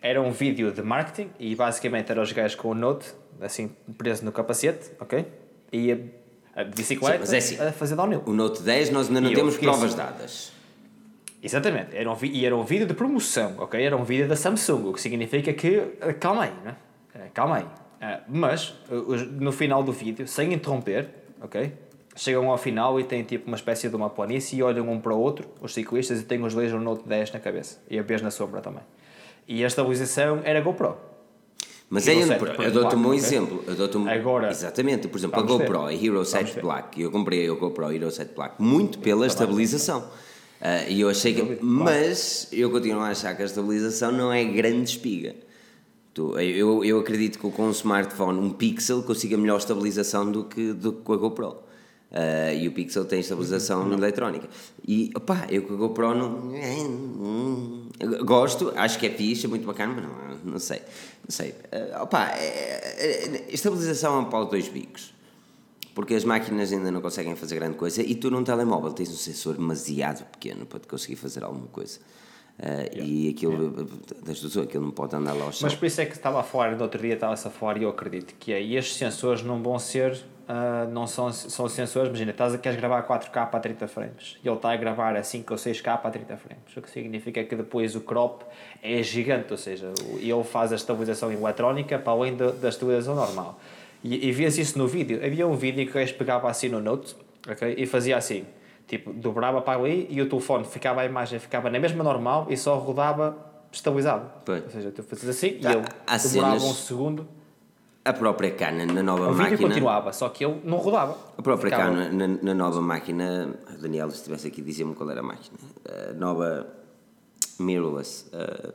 era 0.00 0.22
um 0.22 0.30
vídeo 0.30 0.70
de 0.70 0.82
marketing 0.82 1.30
e 1.38 1.54
basicamente 1.56 2.12
eram 2.12 2.22
os 2.22 2.30
gajos 2.30 2.54
com 2.54 2.68
o 2.68 2.74
Note, 2.74 3.12
assim, 3.40 3.72
preso 3.98 4.24
no 4.24 4.30
capacete, 4.30 4.92
ok? 5.00 5.26
E 5.72 5.90
a, 6.54 6.60
a 6.60 6.64
bicicleta 6.64 7.14
Sim, 7.14 7.20
mas 7.20 7.32
é 7.32 7.38
assim. 7.38 7.68
a 7.68 7.72
fazer 7.72 7.96
downhill. 7.96 8.22
O 8.24 8.32
Note 8.32 8.62
10 8.62 8.90
nós 8.90 9.08
ainda 9.08 9.20
não 9.20 9.32
E 9.32 9.34
temos 9.34 9.56
provas 9.58 9.84
assim. 9.86 9.96
dadas. 9.96 10.52
Exatamente, 11.44 11.94
era 11.94 12.10
um, 12.10 12.16
e 12.22 12.46
era 12.46 12.56
um 12.56 12.64
vídeo 12.64 12.86
de 12.86 12.94
promoção, 12.94 13.54
ok? 13.58 13.80
Era 13.82 13.94
um 13.96 14.02
vídeo 14.02 14.26
da 14.26 14.34
Samsung, 14.34 14.88
o 14.88 14.92
que 14.94 15.00
significa 15.00 15.52
que. 15.52 15.76
eh, 16.00 16.12
Calma 16.14 16.44
aí, 16.44 16.52
né? 16.64 16.74
Eh, 17.14 17.28
Calma 17.34 17.56
aí. 17.58 17.66
Eh, 18.00 18.20
Mas, 18.28 18.74
no 19.38 19.52
final 19.52 19.82
do 19.82 19.92
vídeo, 19.92 20.26
sem 20.26 20.54
interromper, 20.54 21.06
ok? 21.42 21.70
Chegam 22.16 22.48
ao 22.50 22.56
final 22.56 22.98
e 22.98 23.04
têm 23.04 23.22
tipo 23.24 23.46
uma 23.48 23.56
espécie 23.56 23.90
de 23.90 23.94
uma 23.96 24.08
planície 24.08 24.58
e 24.58 24.62
olham 24.62 24.88
um 24.90 24.98
para 24.98 25.12
o 25.12 25.20
outro, 25.20 25.46
os 25.60 25.74
ciclistas, 25.74 26.20
e 26.20 26.24
têm 26.24 26.42
os 26.42 26.54
dois 26.54 26.72
um 26.72 26.78
Note 26.80 27.06
10 27.06 27.32
na 27.32 27.40
cabeça 27.40 27.78
e 27.90 27.98
a 27.98 28.02
vez 28.02 28.22
na 28.22 28.30
sombra 28.30 28.62
também. 28.62 28.82
E 29.46 29.62
a 29.62 29.66
estabilização 29.66 30.40
era 30.44 30.60
GoPro. 30.62 30.96
Mas 31.90 32.06
Hero 32.08 32.20
é, 32.32 32.36
eu 32.36 32.38
Black, 32.38 32.70
dou-te 32.70 32.96
um 32.96 33.02
bom 33.02 33.12
exemplo. 33.12 33.62
Agora- 34.08 34.48
Exatamente. 34.50 35.08
Por 35.08 35.18
exemplo, 35.18 35.38
a 35.38 35.42
Vamos 35.42 35.58
ver. 35.58 35.66
GoPro, 35.68 35.86
a 35.86 35.92
Hero 35.92 36.24
7 36.24 36.52
ver. 36.54 36.62
Black. 36.62 37.02
Eu 37.02 37.10
comprei 37.10 37.46
a 37.48 37.52
GoPro 37.52 37.92
Hero 37.92 38.10
7 38.10 38.34
Black 38.34 38.54
muito 38.62 38.98
pela 39.00 39.26
estabilização. 39.26 40.08
Ah, 40.66 40.84
E 40.88 41.00
eu 41.02 41.10
achei 41.10 41.34
que... 41.34 41.58
Mas 41.62 42.48
eu 42.50 42.70
continuo 42.70 43.00
a 43.02 43.08
achar 43.08 43.36
que 43.36 43.42
a 43.42 43.44
estabilização 43.44 44.10
não 44.10 44.32
é 44.32 44.42
grande 44.44 44.88
espiga. 44.90 45.34
Tu- 46.14 46.38
Eu, 46.40 46.82
eu 46.84 46.98
acredito 47.00 47.38
que 47.38 47.50
com 47.50 47.66
um 47.66 47.70
smartphone, 47.70 48.38
um 48.38 48.50
Pixel, 48.50 49.02
consiga 49.02 49.36
melhor 49.36 49.58
estabilização 49.58 50.30
do 50.32 50.44
que, 50.44 50.72
do 50.72 50.92
que 50.94 51.02
com 51.02 51.12
a 51.12 51.16
GoPro. 51.16 51.56
Ah, 52.10 52.52
e 52.54 52.66
o 52.68 52.72
Pixel 52.72 53.04
tem 53.04 53.20
estabilização 53.20 53.92
eletrónica. 53.92 54.48
E, 54.86 55.10
opá, 55.16 55.46
eu 55.50 55.62
com 55.64 55.74
a 55.74 55.76
GoPro 55.76 56.14
não... 56.14 56.54
Gosto, 58.24 58.72
acho 58.76 58.98
que 58.98 59.06
é 59.06 59.10
fixe, 59.10 59.46
é 59.46 59.48
muito 59.48 59.66
bacana, 59.66 59.92
mas 59.94 60.04
não, 60.44 60.52
não 60.52 60.58
sei. 60.58 60.78
Não 60.78 61.30
sei. 61.30 61.54
Ah, 61.92 62.02
opá, 62.04 62.30
é- 62.38 63.44
é- 63.44 63.44
estabilização 63.52 64.16
é 64.16 64.18
um 64.20 64.24
pau 64.26 64.44
de 64.44 64.50
dois 64.52 64.68
bicos. 64.68 65.12
Porque 65.94 66.14
as 66.14 66.24
máquinas 66.24 66.72
ainda 66.72 66.90
não 66.90 67.00
conseguem 67.00 67.36
fazer 67.36 67.54
grande 67.54 67.76
coisa 67.76 68.02
e 68.02 68.14
tu 68.14 68.30
num 68.30 68.42
telemóvel 68.42 68.92
tens 68.92 69.10
um 69.10 69.16
sensor 69.16 69.54
demasiado 69.54 70.24
pequeno 70.26 70.66
para 70.66 70.80
te 70.80 70.88
conseguir 70.88 71.16
fazer 71.16 71.44
alguma 71.44 71.68
coisa. 71.68 72.00
Ah, 72.58 72.84
E 72.92 73.30
aquilo, 73.30 73.84
das 74.24 74.40
duas, 74.40 74.56
aquilo 74.56 74.84
não 74.84 74.92
pode 74.92 75.14
andar 75.14 75.32
lá 75.32 75.44
ao 75.44 75.52
chão. 75.52 75.60
Mas 75.68 75.74
por 75.74 75.86
isso 75.86 76.00
é 76.00 76.06
que 76.06 76.12
estava 76.12 76.40
a 76.40 76.42
falar, 76.42 76.76
no 76.76 76.82
outro 76.82 77.00
dia 77.00 77.14
estava-se 77.14 77.46
a 77.46 77.50
falar 77.50 77.78
e 77.78 77.82
eu 77.82 77.90
acredito 77.90 78.34
que 78.38 78.52
é, 78.52 78.62
e 78.62 78.76
estes 78.76 78.96
sensores 78.96 79.42
não 79.42 79.60
vão 79.62 79.78
ser, 79.78 80.20
ah, 80.48 80.86
não 80.90 81.06
são, 81.06 81.32
são 81.32 81.68
sensores, 81.68 82.08
imagina, 82.08 82.30
estás 82.30 82.54
a, 82.54 82.58
queres 82.58 82.78
gravar 82.78 83.06
4K 83.06 83.48
a 83.52 83.60
30 83.60 83.88
frames 83.88 84.36
e 84.42 84.48
ele 84.48 84.56
está 84.56 84.72
a 84.72 84.76
gravar 84.76 85.16
a 85.16 85.22
5 85.22 85.52
ou 85.52 85.58
6K 85.58 86.00
a 86.04 86.10
30 86.10 86.36
frames, 86.36 86.76
o 86.76 86.80
que 86.82 86.90
significa 86.90 87.42
que 87.42 87.56
depois 87.56 87.96
o 87.96 88.00
crop 88.00 88.42
é 88.82 89.02
gigante, 89.02 89.50
ou 89.50 89.58
seja, 89.58 89.92
ele 90.18 90.44
faz 90.44 90.72
a 90.72 90.76
estabilização 90.76 91.32
eletrónica 91.32 91.98
para 91.98 92.12
além 92.12 92.36
da, 92.36 92.50
da 92.50 92.68
estabilização 92.68 93.16
normal. 93.16 93.58
E, 94.04 94.28
e 94.28 94.32
vês 94.32 94.58
isso 94.58 94.78
no 94.78 94.86
vídeo, 94.86 95.18
havia 95.24 95.46
um 95.46 95.56
vídeo 95.56 95.84
que 95.86 95.90
o 95.90 95.94
gajo 95.94 96.14
pegava 96.14 96.48
assim 96.50 96.68
no 96.68 96.78
Note, 96.78 97.16
ok, 97.50 97.74
e 97.78 97.86
fazia 97.86 98.16
assim, 98.18 98.44
tipo, 98.86 99.12
dobrava 99.14 99.62
para 99.62 99.80
ali 99.80 100.06
e 100.10 100.20
o 100.20 100.28
telefone 100.28 100.64
ficava, 100.64 101.00
a 101.00 101.06
imagem 101.06 101.38
ficava 101.38 101.70
na 101.70 101.80
mesma 101.80 102.04
normal 102.04 102.46
e 102.50 102.56
só 102.56 102.76
rodava 102.76 103.34
estabilizado. 103.72 104.30
Pois. 104.44 104.62
Ou 104.62 104.70
seja, 104.70 104.90
tu 104.92 105.02
fazes 105.02 105.26
assim 105.28 105.58
e 105.58 105.66
Há- 105.66 105.72
ele 105.72 105.84
há 106.06 106.16
demorava 106.18 106.60
cenas- 106.60 106.62
um 106.62 106.74
segundo. 106.74 107.26
A 108.04 108.12
própria 108.12 108.50
Canon 108.50 108.84
na 108.92 109.02
nova 109.02 109.30
O 109.30 109.32
vídeo 109.32 109.52
máquina. 109.52 109.68
continuava, 109.70 110.12
só 110.12 110.28
que 110.28 110.44
ele 110.44 110.60
não 110.62 110.76
rodava. 110.76 111.16
A 111.38 111.40
própria 111.42 111.70
Ficava- 111.70 111.90
Canon 111.96 112.12
na, 112.12 112.26
na 112.42 112.52
nova 112.54 112.82
máquina. 112.82 113.54
Daniel, 113.80 114.10
se 114.10 114.16
estivesse 114.18 114.46
aqui, 114.46 114.60
dizia-me 114.60 114.94
qual 114.94 115.08
era 115.10 115.20
a 115.20 115.22
máquina. 115.22 115.56
A 116.10 116.12
nova 116.12 116.66
mirrorless. 117.58 118.26
ah, 118.34 118.72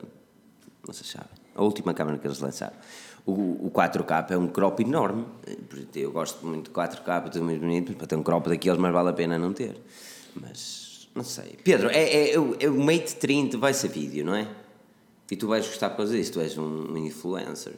não 0.84 0.92
se 0.92 1.04
sabe. 1.04 1.28
A 1.54 1.62
última 1.62 1.94
câmera 1.94 2.18
que 2.18 2.26
eles 2.26 2.40
lançaram. 2.40 2.74
O, 3.26 3.66
o 3.66 3.70
4K 3.70 4.30
é 4.32 4.36
um 4.38 4.48
crop 4.48 4.80
enorme. 4.82 5.24
Eu 5.94 6.10
gosto 6.12 6.44
muito 6.46 6.66
de 6.68 6.74
4K, 6.74 7.30
tudo 7.30 7.44
muito 7.44 7.60
bonito. 7.60 7.92
Para 7.94 8.06
ter 8.06 8.16
um 8.16 8.22
crop 8.22 8.48
daqueles, 8.48 8.78
mas 8.78 8.92
vale 8.92 9.10
a 9.10 9.12
pena 9.12 9.38
não 9.38 9.52
ter. 9.52 9.76
Mas, 10.34 11.08
não 11.14 11.22
sei. 11.24 11.58
Pedro, 11.62 11.88
é, 11.90 12.02
é, 12.02 12.34
é 12.34 12.38
o- 12.40 12.56
é 12.58 12.68
Mate 12.68 13.16
30 13.16 13.58
vai 13.58 13.74
ser 13.74 13.88
vídeo, 13.88 14.24
não 14.24 14.34
é? 14.34 14.48
E 15.30 15.36
tu 15.36 15.46
vais 15.48 15.66
gostar 15.66 15.90
por 15.90 15.98
causa 15.98 16.16
disso. 16.16 16.32
Tu 16.32 16.40
és 16.40 16.56
um, 16.58 16.92
um 16.92 16.96
influencer. 16.96 17.74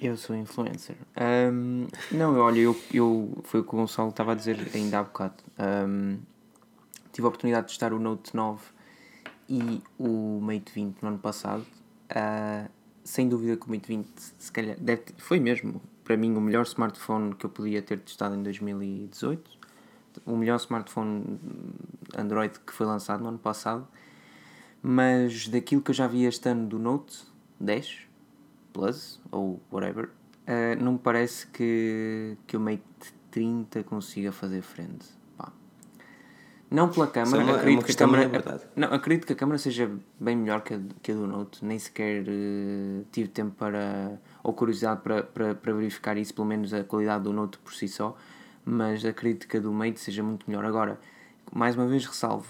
Eu 0.00 0.16
sou 0.16 0.34
influencer. 0.34 0.96
Ahm, 1.14 1.86
não, 2.10 2.36
olha, 2.38 2.58
eu, 2.60 2.74
eu, 2.92 3.30
foi 3.44 3.60
o 3.60 3.64
que 3.64 3.74
o 3.74 3.78
Gonçalo 3.78 4.08
estava 4.08 4.32
a 4.32 4.34
dizer 4.34 4.56
ainda 4.74 4.98
há 5.00 5.02
bocado. 5.02 5.34
Ahm, 5.58 6.16
tive 7.12 7.26
a 7.26 7.28
oportunidade 7.28 7.66
de 7.66 7.72
testar 7.72 7.92
o 7.92 7.98
Note 7.98 8.34
9 8.34 8.60
e 9.48 9.82
o 9.98 10.40
Mate 10.40 10.72
20 10.74 11.02
no 11.02 11.08
ano 11.10 11.18
passado. 11.18 11.66
Ah, 12.08 12.66
sem 13.04 13.28
dúvida 13.28 13.56
que 13.56 13.66
o 13.66 13.70
Mate 13.70 13.88
20, 13.88 14.06
se 14.16 14.52
calhar, 14.52 14.76
deve 14.78 15.04
foi 15.18 15.40
mesmo, 15.40 15.80
para 16.04 16.16
mim, 16.16 16.34
o 16.36 16.40
melhor 16.40 16.64
smartphone 16.64 17.34
que 17.34 17.46
eu 17.46 17.50
podia 17.50 17.80
ter 17.82 18.00
testado 18.00 18.34
em 18.34 18.42
2018. 18.42 19.58
O 20.26 20.36
melhor 20.36 20.56
smartphone 20.56 21.38
Android 22.16 22.58
que 22.60 22.72
foi 22.72 22.86
lançado 22.86 23.22
no 23.22 23.28
ano 23.28 23.38
passado. 23.38 23.86
Mas 24.82 25.48
daquilo 25.48 25.82
que 25.82 25.90
eu 25.90 25.94
já 25.94 26.06
vi 26.06 26.24
este 26.24 26.48
ano 26.48 26.66
do 26.66 26.78
Note 26.78 27.22
10 27.60 28.08
Plus 28.72 29.20
ou 29.30 29.60
whatever, 29.70 30.10
eh, 30.46 30.76
não 30.76 30.92
me 30.92 30.98
parece 30.98 31.46
que, 31.48 32.36
que 32.46 32.56
o 32.56 32.60
Mate 32.60 32.82
30 33.30 33.82
consiga 33.84 34.32
fazer 34.32 34.62
frente. 34.62 35.19
Não 36.70 36.88
pela 36.88 37.08
câmera, 37.08 37.26
Isso 37.26 37.36
é 37.36 37.42
uma- 37.42 37.56
acredito 37.56 37.84
que 37.84 38.02
a 38.02 38.06
mas 38.06 38.20
é 38.22 38.68
não, 38.76 38.92
acredito 38.92 39.26
que 39.26 39.32
a 39.32 39.36
câmera 39.36 39.58
seja 39.58 39.90
bem 40.20 40.36
melhor 40.36 40.62
que 40.62 40.74
a, 40.74 40.80
que 41.02 41.10
a 41.10 41.14
do 41.16 41.26
Note, 41.26 41.64
nem 41.64 41.76
sequer 41.76 42.22
eh, 42.28 43.02
tive 43.10 43.28
tempo 43.28 43.56
para 43.56 44.20
ou 44.44 44.52
curiosidade 44.52 45.00
para, 45.02 45.24
para, 45.24 45.54
para 45.56 45.72
verificar 45.74 46.16
isso, 46.16 46.32
pelo 46.32 46.46
menos 46.46 46.72
a 46.72 46.84
qualidade 46.84 47.24
do 47.24 47.32
Note 47.32 47.58
por 47.58 47.74
si 47.74 47.88
só, 47.88 48.16
mas 48.64 49.04
acredito 49.04 49.48
que 49.48 49.56
a 49.56 49.60
do 49.60 49.72
Mate 49.72 49.98
seja 49.98 50.22
muito 50.22 50.48
melhor. 50.48 50.64
Agora, 50.64 51.00
mais 51.52 51.74
uma 51.74 51.88
vez 51.88 52.06
ressalvo, 52.06 52.46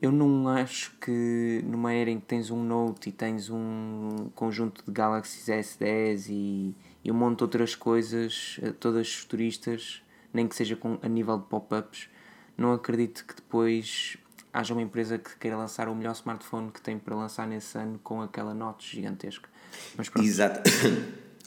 eu 0.00 0.12
não 0.12 0.46
acho 0.48 0.94
que 1.00 1.60
numa 1.66 1.92
era 1.92 2.08
em 2.10 2.20
que 2.20 2.26
tens 2.26 2.52
um 2.52 2.62
Note 2.62 3.08
e 3.08 3.12
tens 3.12 3.50
um 3.50 4.30
conjunto 4.32 4.84
de 4.84 4.92
Galaxy 4.92 5.50
S10 5.50 6.28
e, 6.30 6.72
e 7.02 7.10
um 7.10 7.14
monte 7.16 7.38
de 7.38 7.42
outras 7.44 7.74
coisas, 7.74 8.60
eh, 8.62 8.70
todas 8.70 9.12
futuristas, 9.12 10.02
nem 10.32 10.46
que 10.46 10.54
seja 10.54 10.76
com, 10.76 10.98
a 11.02 11.08
nível 11.08 11.36
de 11.38 11.46
pop-ups, 11.46 12.08
não 12.58 12.72
acredito 12.72 13.24
que 13.24 13.34
depois 13.34 14.18
haja 14.52 14.74
uma 14.74 14.82
empresa 14.82 15.16
que 15.18 15.36
queira 15.38 15.56
lançar 15.56 15.88
o 15.88 15.94
melhor 15.94 16.12
smartphone 16.12 16.70
que 16.70 16.80
tem 16.82 16.98
para 16.98 17.14
lançar 17.14 17.46
nesse 17.46 17.78
ano 17.78 17.98
com 18.02 18.20
aquela 18.20 18.52
nota 18.52 18.82
gigantesca. 18.84 19.48
Mas 19.96 20.10
Exato. 20.20 20.68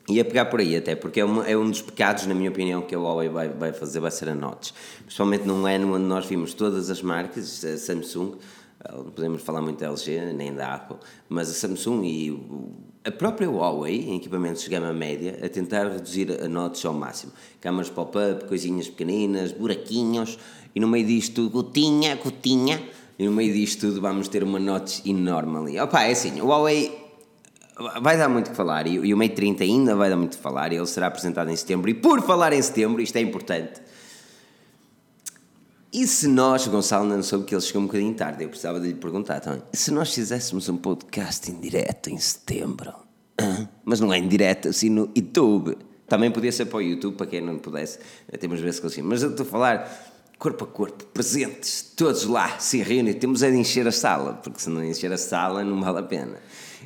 Ia 0.09 0.25
pegar 0.25 0.45
por 0.45 0.59
aí 0.59 0.75
até, 0.75 0.95
porque 0.95 1.19
é, 1.19 1.25
uma- 1.25 1.47
é 1.47 1.55
um 1.55 1.69
dos 1.69 1.81
pecados, 1.81 2.25
na 2.25 2.33
minha 2.33 2.49
opinião, 2.49 2.81
que 2.81 2.93
a 2.95 2.97
Huawei 2.99 3.29
vai, 3.29 3.49
vai 3.49 3.71
fazer, 3.71 3.99
vai 3.99 4.09
ser 4.09 4.29
a 4.29 4.35
notch. 4.35 4.71
Principalmente 5.05 5.45
num 5.45 5.65
ano 5.65 5.93
onde 5.93 6.05
nós 6.05 6.25
vimos 6.25 6.53
todas 6.55 6.89
as 6.89 7.01
marcas, 7.03 7.63
a 7.63 7.77
Samsung, 7.77 8.35
eh, 8.83 8.91
não 8.93 9.11
podemos 9.11 9.43
falar 9.43 9.61
muito 9.61 9.79
da 9.79 9.85
LG, 9.87 10.33
nem 10.33 10.53
da 10.55 10.73
Apple, 10.73 10.97
mas 11.29 11.49
a 11.51 11.53
Samsung 11.53 12.03
e 12.03 12.41
a 13.05 13.11
própria 13.11 13.47
Huawei, 13.49 14.09
em 14.09 14.17
equipamentos 14.17 14.63
de 14.63 14.69
gama 14.71 14.91
média, 14.91 15.39
a 15.43 15.47
tentar 15.47 15.87
reduzir 15.87 16.31
a 16.43 16.47
notch 16.47 16.83
ao 16.83 16.93
máximo. 16.95 17.31
Câmaras 17.61 17.89
pop-up, 17.89 18.45
coisinhas 18.47 18.89
pequeninas, 18.89 19.51
buraquinhos, 19.51 20.39
e 20.75 20.79
no 20.79 20.87
meio 20.87 21.05
disto 21.05 21.35
tudo, 21.35 21.49
gotinha, 21.49 22.15
gotinha, 22.15 22.81
e 23.17 23.25
no 23.25 23.31
meio 23.31 23.53
disto 23.53 23.87
tudo 23.87 24.01
vamos 24.01 24.27
ter 24.27 24.43
uma 24.43 24.59
notch 24.59 25.05
enorme 25.05 25.57
ali. 25.57 25.79
Opa, 25.79 26.03
é 26.03 26.11
assim, 26.11 26.39
o 26.41 26.47
Huawei 26.47 27.01
Vai 28.01 28.17
dar 28.17 28.29
muito 28.29 28.51
que 28.51 28.55
falar 28.55 28.85
e, 28.85 29.13
o 29.13 29.17
Mate 29.17 29.33
30 29.33 29.63
ainda 29.63 29.95
vai 29.95 30.09
dar 30.09 30.17
muito 30.17 30.37
que 30.37 30.43
falar 30.43 30.71
e 30.71 30.75
ele 30.75 30.85
será 30.85 31.07
apresentado 31.07 31.49
em 31.49 31.55
setembro. 31.55 31.89
E 31.89 31.93
por 31.93 32.21
falar 32.21 32.53
em 32.53 32.61
setembro, 32.61 33.01
isto 33.01 33.15
é 33.15 33.21
importante. 33.21 33.81
E 35.91 36.07
se 36.07 36.27
nós, 36.27 36.67
Gonçalo 36.67 37.05
não 37.07 37.21
soube 37.21 37.45
que 37.45 37.53
ele 37.53 37.61
chegou 37.61 37.81
um 37.81 37.85
bocadinho 37.85 38.13
tarde, 38.13 38.43
eu 38.43 38.49
precisava 38.49 38.79
de 38.79 38.87
lhe 38.87 38.93
perguntar 38.93 39.39
também. 39.39 39.61
Se 39.73 39.91
nós 39.91 40.13
fizéssemos 40.13 40.69
um 40.69 40.77
podcast 40.77 41.51
em 41.51 41.59
direto 41.59 42.09
em 42.09 42.17
setembro? 42.17 42.93
Mas 43.83 43.99
não 43.99 44.13
é 44.13 44.17
em 44.17 44.27
direto, 44.27 44.69
assim 44.69 44.89
no 44.89 45.09
YouTube. 45.15 45.77
Também 46.07 46.29
podia 46.29 46.51
ser 46.51 46.65
para 46.65 46.77
o 46.77 46.81
YouTube, 46.81 47.15
para 47.15 47.25
quem 47.25 47.41
não 47.41 47.57
pudesse. 47.57 47.99
Temos 48.39 48.59
vezes 48.59 48.79
que 48.79 48.87
assim. 48.87 49.01
Mas 49.01 49.23
eu 49.23 49.31
estou 49.31 49.45
a 49.45 49.49
falar 49.49 50.10
corpo 50.41 50.63
a 50.63 50.67
corpo, 50.67 51.05
presentes, 51.13 51.93
todos 51.95 52.25
lá, 52.25 52.57
se 52.57 52.81
reúnem. 52.81 53.13
Temos 53.13 53.43
é 53.43 53.51
de 53.51 53.57
encher 53.57 53.87
a 53.87 53.91
sala, 53.91 54.33
porque 54.33 54.59
se 54.59 54.71
não 54.71 54.83
encher 54.83 55.13
a 55.13 55.17
sala 55.17 55.63
não 55.63 55.79
vale 55.79 55.99
a 55.99 56.03
pena. 56.03 56.37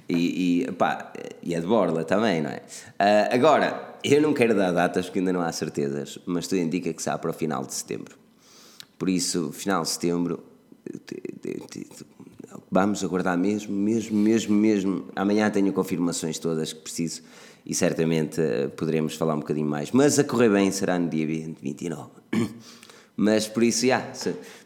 E, 0.10 0.63
e, 0.68 0.72
pá, 0.74 1.13
e 1.41 1.56
é 1.56 1.62
de 1.62 1.65
borla 1.65 2.04
também, 2.04 2.41
não 2.41 2.50
é? 2.50 2.62
Ah, 3.00 3.30
agora, 3.32 3.96
eu 4.04 4.22
não 4.22 4.34
quero 4.34 4.54
dar 4.54 4.74
datas 4.74 5.06
porque 5.06 5.20
ainda 5.20 5.32
não 5.32 5.39
há 5.39 5.50
certezas, 5.54 6.20
mas 6.26 6.48
tudo 6.48 6.60
indica 6.60 6.91
que 6.91 7.02
será 7.02 7.18
para 7.18 7.30
o 7.32 7.34
final 7.34 7.65
de 7.65 7.74
setembro. 7.74 8.18
Por 9.00 9.08
isso, 9.08 9.54
final 9.54 9.84
de 9.84 9.89
setembro, 9.89 10.44
te- 11.06 11.22
te- 11.41 11.60
te- 11.70 11.88
vamos 12.70 13.02
aguardar 13.06 13.38
mesmo, 13.38 13.74
mesmo, 13.74 14.18
mesmo, 14.18 14.54
mesmo. 14.54 15.06
Amanhã 15.15 15.50
tenho 15.50 15.72
confirmações 15.72 16.38
todas 16.39 16.74
que 16.74 16.82
preciso 16.82 17.22
e 17.65 17.74
certamente 17.74 18.41
eh, 18.41 18.68
poderemos 18.68 19.15
falar 19.15 19.34
um 19.36 19.39
bocadinho 19.39 19.68
mais. 19.70 19.91
Mas 19.91 20.20
a 20.20 20.26
correr 20.26 20.50
bem 20.50 20.70
será 20.74 21.00
no 21.00 21.08
dia 21.10 21.26
20, 21.26 21.58
29. 21.62 22.10
Mas 23.17 23.47
por 23.47 23.63
isso, 23.63 23.88
já. 23.88 24.06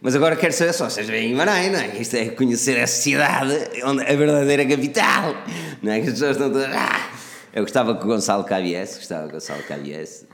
Mas 0.01 0.15
agora 0.15 0.35
quero 0.35 0.53
saber 0.53 0.73
só, 0.73 0.89
vocês 0.89 1.07
vêm 1.07 1.27
em 1.27 1.29
Guimarães, 1.29 1.71
não 1.71 1.79
é? 1.79 2.01
Isto 2.01 2.15
é 2.15 2.29
conhecer 2.29 2.79
a 2.79 2.87
cidade, 2.87 3.53
onde 3.83 4.01
a 4.01 4.15
verdadeira 4.15 4.65
capital, 4.65 5.35
não 5.83 5.91
é? 5.91 6.01
Que 6.01 6.07
as 6.07 6.13
pessoas 6.13 6.31
estão 6.31 6.51
todas. 6.51 6.73
Ah! 6.73 7.11
Eu 7.53 7.63
gostava 7.63 7.95
que 7.95 8.03
o 8.03 8.07
Gonçalo 8.07 8.43
cá 8.43 8.59
gostava 8.59 9.23
que 9.23 9.29
o 9.29 9.33
Gonçalo 9.33 9.63
cá. 9.63 9.75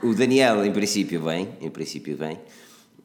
O 0.02 0.14
Daniel, 0.14 0.64
em 0.64 0.72
princípio, 0.72 1.22
vem, 1.22 1.48
em 1.60 1.70
princípio, 1.70 2.16
vem. 2.16 2.38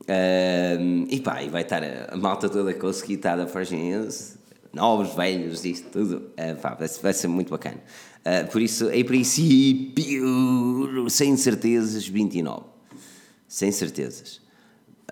Ahm, 0.07 1.05
e 1.09 1.19
pá, 1.19 1.43
e 1.43 1.49
vai 1.49 1.61
estar 1.61 1.83
a, 1.83 2.13
a 2.13 2.17
malta 2.17 2.49
toda 2.49 2.73
conseguir 2.73 3.15
estar 3.15 3.35
da 3.35 3.47
Fargenhense, 3.47 4.35
novos, 4.73 5.15
velhos, 5.15 5.63
isto 5.63 5.89
tudo. 5.89 6.31
Ah, 6.37 6.55
pá, 6.55 6.75
vai, 6.75 6.87
vai 6.87 7.13
ser 7.13 7.27
muito 7.27 7.49
bacana. 7.49 7.81
Ah, 8.25 8.45
por 8.51 8.61
isso, 8.61 8.89
em 8.91 9.03
princípio, 9.03 11.09
sem 11.09 11.35
certezas, 11.37 12.07
29. 12.07 12.65
Sem 13.47 13.71
certezas. 13.71 14.41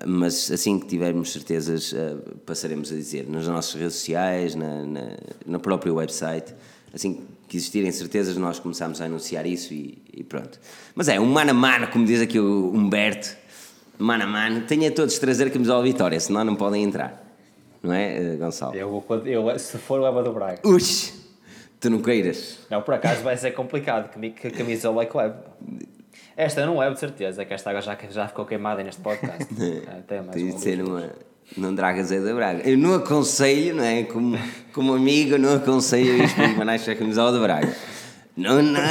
Mas 0.05 0.49
assim 0.51 0.79
que 0.79 0.87
tivermos 0.87 1.31
certezas, 1.31 1.93
ah, 1.93 2.17
passaremos 2.45 2.91
a 2.91 2.95
dizer 2.95 3.27
nas 3.29 3.47
nossas 3.47 3.73
redes 3.79 3.95
sociais, 3.95 4.55
na, 4.55 4.85
na, 4.85 5.17
na 5.45 5.59
própria 5.59 5.93
website. 5.93 6.53
Assim 6.93 7.21
que 7.47 7.57
existirem 7.57 7.91
certezas, 7.91 8.37
nós 8.37 8.59
começamos 8.59 9.01
a 9.01 9.05
anunciar 9.05 9.45
isso 9.45 9.73
e, 9.73 9.97
e 10.13 10.23
pronto. 10.23 10.59
Mas 10.95 11.07
é, 11.07 11.19
um 11.19 11.25
mano 11.25 11.51
a 11.51 11.53
mano, 11.53 11.87
como 11.87 12.05
diz 12.05 12.21
aqui 12.21 12.39
o 12.39 12.71
Humberto, 12.73 13.35
mano 13.97 14.23
a 14.23 14.27
mano, 14.27 14.61
tenha 14.67 14.91
todos 14.91 15.15
de 15.15 15.19
trazer 15.19 15.51
camisola 15.51 15.83
Vitória, 15.83 16.19
senão 16.19 16.43
não 16.43 16.55
podem 16.55 16.83
entrar. 16.83 17.25
Não 17.81 17.91
é, 17.93 18.33
eh, 18.33 18.35
Gonçalo? 18.35 18.75
Eu, 18.75 18.89
vou- 19.07 19.17
eu, 19.25 19.57
se 19.59 19.77
for, 19.77 19.99
leva 20.01 20.21
do 20.21 20.31
Braga. 20.33 20.59
Ux, 20.65 21.13
tu 21.79 21.89
não 21.89 22.01
queiras. 22.01 22.59
Não, 22.69 22.81
por 22.81 22.93
acaso 22.93 23.21
vai 23.23 23.35
ser 23.37 23.51
complicado, 23.51 24.09
que, 24.11 24.29
que 24.31 24.47
a 24.47 24.51
camisola 24.51 25.03
é 25.03 25.05
que 25.05 25.17
levo. 25.17 25.35
Esta 26.35 26.65
não 26.65 26.77
levo 26.77 26.93
de 26.93 26.99
certeza, 26.99 27.43
que 27.43 27.53
esta 27.53 27.69
água 27.69 27.81
já, 27.81 27.97
já 28.09 28.27
ficou 28.27 28.45
queimada 28.45 28.81
neste 28.83 29.01
podcast. 29.01 29.47
Até 29.99 30.21
mais 30.21 30.31
Tem 30.31 30.49
de 30.49 30.59
ser 30.59 30.81
uma. 30.81 31.11
Não 31.57 31.73
dragas 31.73 32.11
é 32.11 32.19
da 32.19 32.33
Braga. 32.33 32.69
Eu 32.69 32.77
não 32.77 32.93
aconselho, 32.93 33.75
não 33.75 33.83
é? 33.83 34.03
Como, 34.03 34.37
como 34.71 34.93
amigo, 34.93 35.37
não 35.37 35.55
aconselho 35.55 36.23
isto 36.23 36.35
com 36.35 36.91
a 36.91 36.95
camisola 36.95 37.31
da 37.31 37.39
Braga. 37.39 37.75
Não, 38.37 38.61
não, 38.61 38.81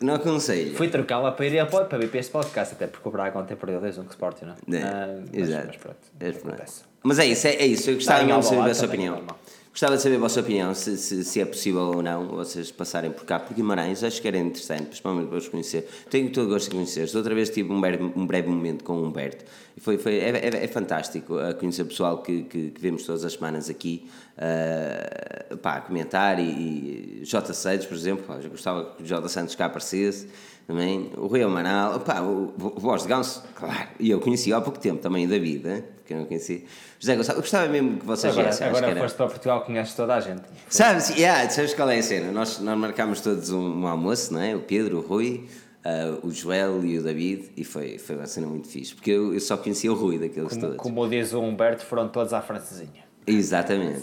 não 0.00 0.14
aconselho. 0.14 0.74
Fui 0.76 0.88
trocá-la 0.88 1.32
para 1.32 1.46
ir 1.46 1.58
a 1.58 1.66
para 1.66 1.98
vir 1.98 2.08
para 2.08 2.20
este 2.20 2.30
podcast, 2.32 2.74
até 2.74 2.86
porque 2.86 3.08
o 3.08 3.12
Braga 3.12 3.38
ontem 3.38 3.56
perdeu 3.56 3.80
2 3.80 3.98
um 3.98 4.02
com 4.02 4.08
o 4.08 4.10
Sporting, 4.10 4.44
não 4.44 4.52
é? 4.52 4.80
É, 4.80 4.82
Ah, 4.82 5.20
mas, 5.20 5.34
exato. 5.34 5.66
Mas 5.66 5.76
pronto, 5.76 5.98
É. 6.20 6.84
Mas 7.02 7.18
é 7.18 7.26
isso, 7.26 7.46
é, 7.48 7.50
é 7.54 7.66
isso. 7.66 7.90
Eu 7.90 7.94
gostava 7.96 8.24
de 8.24 8.44
saber 8.44 8.70
a 8.70 8.74
também, 8.74 8.84
opinião. 8.88 9.14
normal. 9.16 9.38
Gostava 9.72 9.96
de 9.96 10.02
saber 10.02 10.16
a 10.16 10.18
vossa 10.18 10.40
opinião, 10.40 10.74
se, 10.74 10.98
se, 10.98 11.24
se 11.24 11.40
é 11.40 11.46
possível 11.46 11.80
ou 11.80 12.02
não 12.02 12.28
vocês 12.28 12.70
passarem 12.70 13.10
por 13.10 13.24
cá, 13.24 13.40
por 13.40 13.54
Guimarães, 13.54 14.04
acho 14.04 14.20
que 14.20 14.28
era 14.28 14.36
interessante, 14.36 14.84
principalmente 14.84 15.28
para 15.28 15.38
os 15.38 15.48
conhecer. 15.48 15.88
Tenho 16.10 16.30
todo 16.30 16.44
o 16.44 16.48
gosto 16.50 16.66
de 16.66 16.76
conhecer. 16.76 17.08
Outra 17.16 17.34
vez 17.34 17.48
tive 17.48 17.72
um 17.72 17.80
breve, 17.80 18.04
um 18.14 18.26
breve 18.26 18.48
momento 18.50 18.84
com 18.84 18.98
o 18.98 19.06
Humberto 19.06 19.46
e 19.74 19.80
foi, 19.80 19.96
foi, 19.96 20.18
é, 20.18 20.28
é, 20.28 20.64
é 20.64 20.68
fantástico 20.68 21.38
a 21.38 21.54
conhecer 21.54 21.84
pessoal 21.84 22.22
que, 22.22 22.42
que, 22.42 22.70
que 22.70 22.80
vemos 22.82 23.04
todas 23.04 23.24
as 23.24 23.32
semanas 23.32 23.70
aqui 23.70 24.06
a 24.36 25.80
comentar. 25.80 26.38
E, 26.38 27.20
e 27.22 27.24
J. 27.24 27.54
Santos, 27.54 27.86
por 27.86 27.96
exemplo, 27.96 28.24
pá, 28.26 28.36
gostava 28.48 28.84
que 28.94 29.02
o 29.02 29.06
J. 29.06 29.26
Santos 29.28 29.54
cá 29.54 29.66
aparecesse. 29.66 30.28
Também, 30.66 31.10
o 31.16 31.26
Rui 31.26 31.42
Amanal, 31.42 31.98
pá, 32.00 32.20
o, 32.20 32.54
o 32.56 32.78
Voz 32.78 33.02
de 33.02 33.08
Ganso, 33.08 33.42
claro, 33.54 33.88
e 33.98 34.10
eu 34.10 34.20
conheci 34.20 34.52
há 34.52 34.60
pouco 34.60 34.78
tempo 34.78 35.02
também 35.02 35.26
o 35.26 35.28
David, 35.28 35.82
eu 36.12 36.18
não 36.18 36.26
conheci. 36.26 36.64
José 37.00 37.16
Gonçalves, 37.16 37.36
eu 37.36 37.42
gostava 37.42 37.68
mesmo 37.68 37.98
que 37.98 38.06
vocês 38.06 38.32
Agora, 38.32 38.48
viessem, 38.48 38.66
agora 38.68 38.96
foste 38.96 39.16
para 39.16 39.26
Portugal, 39.26 39.60
conheces 39.64 39.94
toda 39.94 40.14
a 40.14 40.20
gente. 40.20 40.42
Sabes, 40.68 41.10
yeah, 41.10 41.48
sabes 41.50 41.74
qual 41.74 41.90
é 41.90 41.98
a 41.98 42.02
cena? 42.02 42.30
Nós, 42.32 42.58
nós 42.60 42.78
marcámos 42.78 43.20
todos 43.20 43.50
um, 43.50 43.82
um 43.82 43.86
almoço, 43.86 44.32
não 44.32 44.40
é? 44.40 44.54
O 44.54 44.60
Pedro, 44.60 44.98
o 44.98 45.00
Rui, 45.00 45.46
ah, 45.84 46.18
o 46.22 46.30
Joel 46.30 46.84
e 46.84 46.98
o 46.98 47.02
David, 47.02 47.50
e 47.56 47.64
foi, 47.64 47.98
foi 47.98 48.16
uma 48.16 48.26
cena 48.26 48.46
muito 48.46 48.68
fixe, 48.68 48.94
porque 48.94 49.10
eu, 49.10 49.34
eu 49.34 49.40
só 49.40 49.56
conhecia 49.56 49.90
o 49.92 49.94
Rui 49.94 50.18
daqueles 50.18 50.50
Como, 50.50 50.60
todos. 50.60 50.76
como 50.76 51.08
diz 51.08 51.32
o 51.32 51.40
Humberto, 51.40 51.84
foram 51.84 52.08
todos 52.08 52.32
à 52.32 52.40
francesinha. 52.40 53.02
Exatamente. 53.26 54.02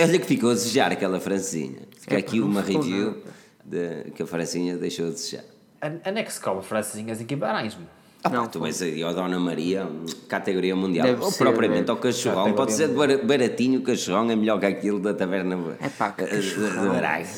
Olha 0.00 0.18
que 0.18 0.26
ficou 0.26 0.50
a 0.50 0.54
desejar 0.54 0.92
aquela 0.92 1.18
francesinha. 1.18 1.80
Fica 1.98 2.14
É, 2.14 2.18
aqui 2.18 2.40
uma 2.40 2.60
review 2.62 3.22
de, 3.64 4.10
que 4.14 4.22
a 4.22 4.26
francinha 4.26 4.76
deixou 4.76 5.06
a 5.08 5.10
desejar. 5.10 5.44
A, 5.80 6.08
a 6.08 6.12
Nex 6.12 6.38
come 6.38 6.62
francesinhas 6.62 7.20
em 7.20 7.24
Guimarães, 7.24 7.74
meu. 7.76 7.86
Ah, 8.24 8.28
Não, 8.30 8.48
tu 8.48 8.58
vais 8.58 8.82
aí 8.82 9.02
ao 9.02 9.14
Dona 9.14 9.38
Maria, 9.38 9.84
hum, 9.84 10.04
categoria 10.28 10.74
mundial, 10.74 11.06
Deve 11.06 11.22
ou 11.22 11.30
ser, 11.30 11.38
propriamente 11.38 11.80
deve. 11.82 11.90
ao 11.92 11.96
cachorrão, 11.98 12.52
Categoria 12.52 12.56
pode 12.56 12.72
ser 12.72 13.24
baratinho, 13.24 13.78
o 13.78 13.82
cachorrão 13.82 14.28
é 14.30 14.34
melhor 14.36 14.58
que 14.58 14.66
aquilo 14.66 14.98
da 14.98 15.14
taverna 15.14 15.76
É 15.80 15.88
pá, 15.88 16.10
que 16.10 16.22
eh, 16.22 16.26
de- 16.26 16.30
cachorrão. 16.36 16.96
Braga. 16.96 17.28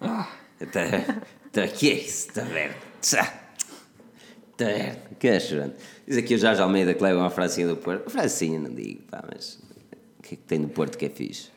Ah, 0.00 0.28
Tá, 0.72 0.80
tá, 1.52 1.68
que 1.68 1.90
é 1.90 1.94
isso, 1.94 2.28
taverna? 2.32 2.74
Taverna, 4.56 5.40
chorando. 5.40 5.74
Diz 6.06 6.16
aqui 6.16 6.34
o 6.34 6.38
Jorge 6.38 6.62
Almeida 6.62 6.94
que 6.94 7.02
leva 7.02 7.18
uma 7.20 7.30
francinha 7.30 7.68
do 7.68 7.76
Porto. 7.76 8.08
Francinha, 8.10 8.58
não 8.58 8.74
digo, 8.74 9.02
pá, 9.10 9.22
mas 9.30 9.58
o 10.18 10.22
que 10.22 10.34
é 10.34 10.36
que 10.36 10.42
tem 10.44 10.60
do 10.60 10.68
Porto 10.68 10.96
que 10.96 11.04
é 11.06 11.10
fixe? 11.10 11.48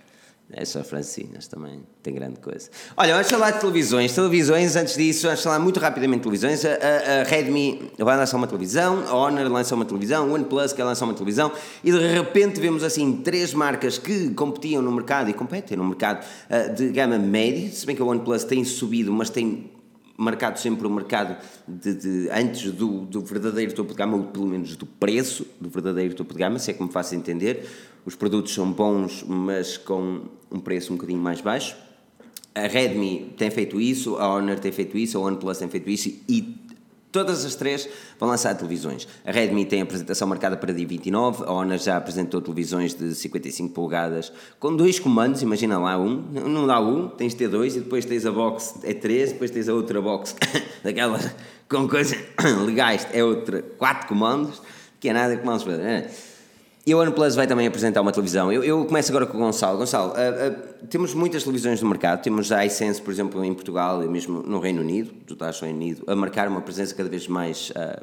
É 0.52 0.66
só 0.66 0.84
francinhas 0.84 1.48
também, 1.48 1.82
tem 2.02 2.12
grande 2.14 2.40
coisa. 2.40 2.70
Olha, 2.98 3.14
vamos 3.14 3.30
falar 3.30 3.52
de 3.52 3.60
televisões. 3.60 4.14
Televisões, 4.16 4.76
antes 4.76 4.96
disso, 4.96 5.28
vamos 5.28 5.44
falar 5.44 5.60
muito 5.60 5.80
rapidamente 5.80 6.22
de 6.22 6.24
televisões. 6.24 6.66
A, 6.66 6.70
a- 6.70 7.24
Redmi 7.24 7.92
vai 8.00 8.18
lançar 8.18 8.36
uma 8.36 8.48
televisão, 8.48 9.04
a 9.08 9.14
Honor 9.16 9.48
lança 9.48 9.76
uma 9.76 9.86
televisão, 9.86 10.28
o 10.28 10.34
OnePlus 10.34 10.74
quer 10.74 10.84
lançar 10.84 11.06
uma 11.06 11.14
televisão 11.14 11.52
e 11.84 11.92
de 11.92 12.00
repente 12.00 12.60
vemos 12.60 12.84
assim 12.84 13.18
três 13.18 13.54
marcas 13.54 14.00
que 14.00 14.32
competiam 14.32 14.82
no 14.82 14.92
mercado 14.92 15.30
e 15.30 15.34
competem 15.34 15.78
no 15.78 15.84
mercado 15.86 16.26
ah, 16.50 16.64
de 16.68 16.90
gama 16.90 17.20
média, 17.20 17.70
se 17.72 17.86
bem 17.86 17.96
que 17.96 18.02
a 18.02 18.06
OnePlus 18.06 18.44
tem 18.44 18.64
subido, 18.64 19.14
mas 19.14 19.30
tem 19.30 19.70
marcado 20.20 20.60
sempre 20.60 20.86
o 20.86 20.90
mercado 20.90 21.38
de, 21.68 21.94
de- 21.94 22.30
antes 22.30 22.72
do, 22.72 23.02
do 23.06 23.22
verdadeiro 23.22 23.74
topo 23.74 23.92
de 23.92 23.98
gama, 23.98 24.18
ou 24.18 24.24
pelo 24.26 24.46
menos 24.48 24.76
do 24.76 24.86
preço 24.86 25.48
do 25.60 25.70
verdadeiro 25.70 26.14
topo 26.14 26.34
de 26.34 26.40
gama, 26.40 26.60
se 26.60 26.70
é 26.72 26.74
que 26.74 26.84
me 26.84 26.92
faço 26.92 27.16
entender. 27.16 27.68
Os 28.06 28.16
produtos 28.16 28.54
são 28.54 28.72
bons, 28.72 29.24
mas 29.28 29.78
com 29.78 30.22
um 30.52 30.60
preço 30.60 30.92
um 30.92 30.96
bocadinho 30.96 31.20
mais 31.20 31.42
baixo. 31.42 31.76
A 32.54 32.68
Redmi 32.68 33.34
tem 33.38 33.50
feito 33.50 33.80
isso, 33.80 34.18
a 34.18 34.28
Honor 34.36 34.60
tem 34.60 34.72
feito 34.72 34.98
isso, 34.98 35.18
a 35.18 35.22
OnePlus 35.22 35.58
tem 35.60 35.70
feito 35.70 35.90
isso 35.90 36.10
e 36.28 36.56
todas 37.12 37.46
as 37.46 37.56
três 37.56 37.88
vão 38.20 38.30
lançar 38.30 38.56
televisões. 38.56 39.08
A 39.26 39.32
Redmi 39.32 39.66
tem 39.66 39.82
a 39.82 39.84
apresentação 39.84 40.28
marcada 40.28 40.58
para 40.58 40.74
dia 40.74 40.88
29, 40.88 41.44
a 41.46 41.52
Honor 41.52 41.78
já 41.78 41.98
apresentou 41.98 42.42
televisões 42.42 42.94
de 42.94 43.14
55 43.16 43.74
polegadas 43.74 44.32
com 44.60 44.76
dois 44.76 45.00
comandos, 45.00 45.42
imagina 45.42 45.80
lá 45.80 45.98
um, 45.98 46.22
não 46.32 46.68
dá 46.68 46.80
um, 46.80 47.08
tens 47.08 47.34
de 47.34 47.40
ter 47.40 47.50
dois 47.50 47.76
e 47.76 47.80
depois 47.80 48.06
tens 48.06 48.26
a 48.26 48.32
box 48.32 48.76
é 48.84 48.94
três, 48.94 49.32
depois 49.32 49.52
tens 49.52 49.68
a 49.68 49.74
outra 49.74 50.02
box 50.02 50.36
daquelas 50.84 51.30
com 51.70 51.88
coisas 51.88 52.18
legais, 52.66 53.08
é 53.14 53.24
outra, 53.24 53.62
quatro 53.78 54.08
comandos, 54.08 54.62
que 55.00 55.10
é 55.10 55.14
nada 55.14 55.38
comandos 55.38 55.64
para... 55.64 56.29
E 56.90 56.92
a 56.92 56.98
OnePlus 56.98 57.36
vai 57.36 57.46
também 57.46 57.68
apresentar 57.68 58.02
uma 58.02 58.12
televisão. 58.12 58.52
Eu, 58.52 58.64
eu 58.64 58.84
começo 58.84 59.12
agora 59.12 59.28
com 59.28 59.38
o 59.38 59.42
Gonçalo. 59.42 59.78
Gonçalo, 59.78 60.12
ah, 60.16 60.18
ah, 60.18 60.86
temos 60.90 61.14
muitas 61.14 61.44
televisões 61.44 61.80
no 61.84 61.88
mercado. 61.88 62.24
Temos 62.24 62.52
a 62.52 62.66
iSense, 62.66 63.00
por 63.00 63.14
exemplo, 63.14 63.46
em 63.46 63.54
Portugal 63.54 64.04
e 64.04 64.08
mesmo 64.08 64.42
no 64.42 64.60
Reino 64.60 64.82
Unido, 64.82 65.12
tu 65.28 65.34
estás 65.34 65.62
no 65.62 65.68
Reino 65.68 65.80
Unido, 65.80 66.04
a 66.08 66.16
marcar 66.16 66.48
uma 66.48 66.62
presença 66.62 66.96
cada 66.96 67.08
vez 67.08 67.28
mais 67.28 67.72
ah, 67.76 68.02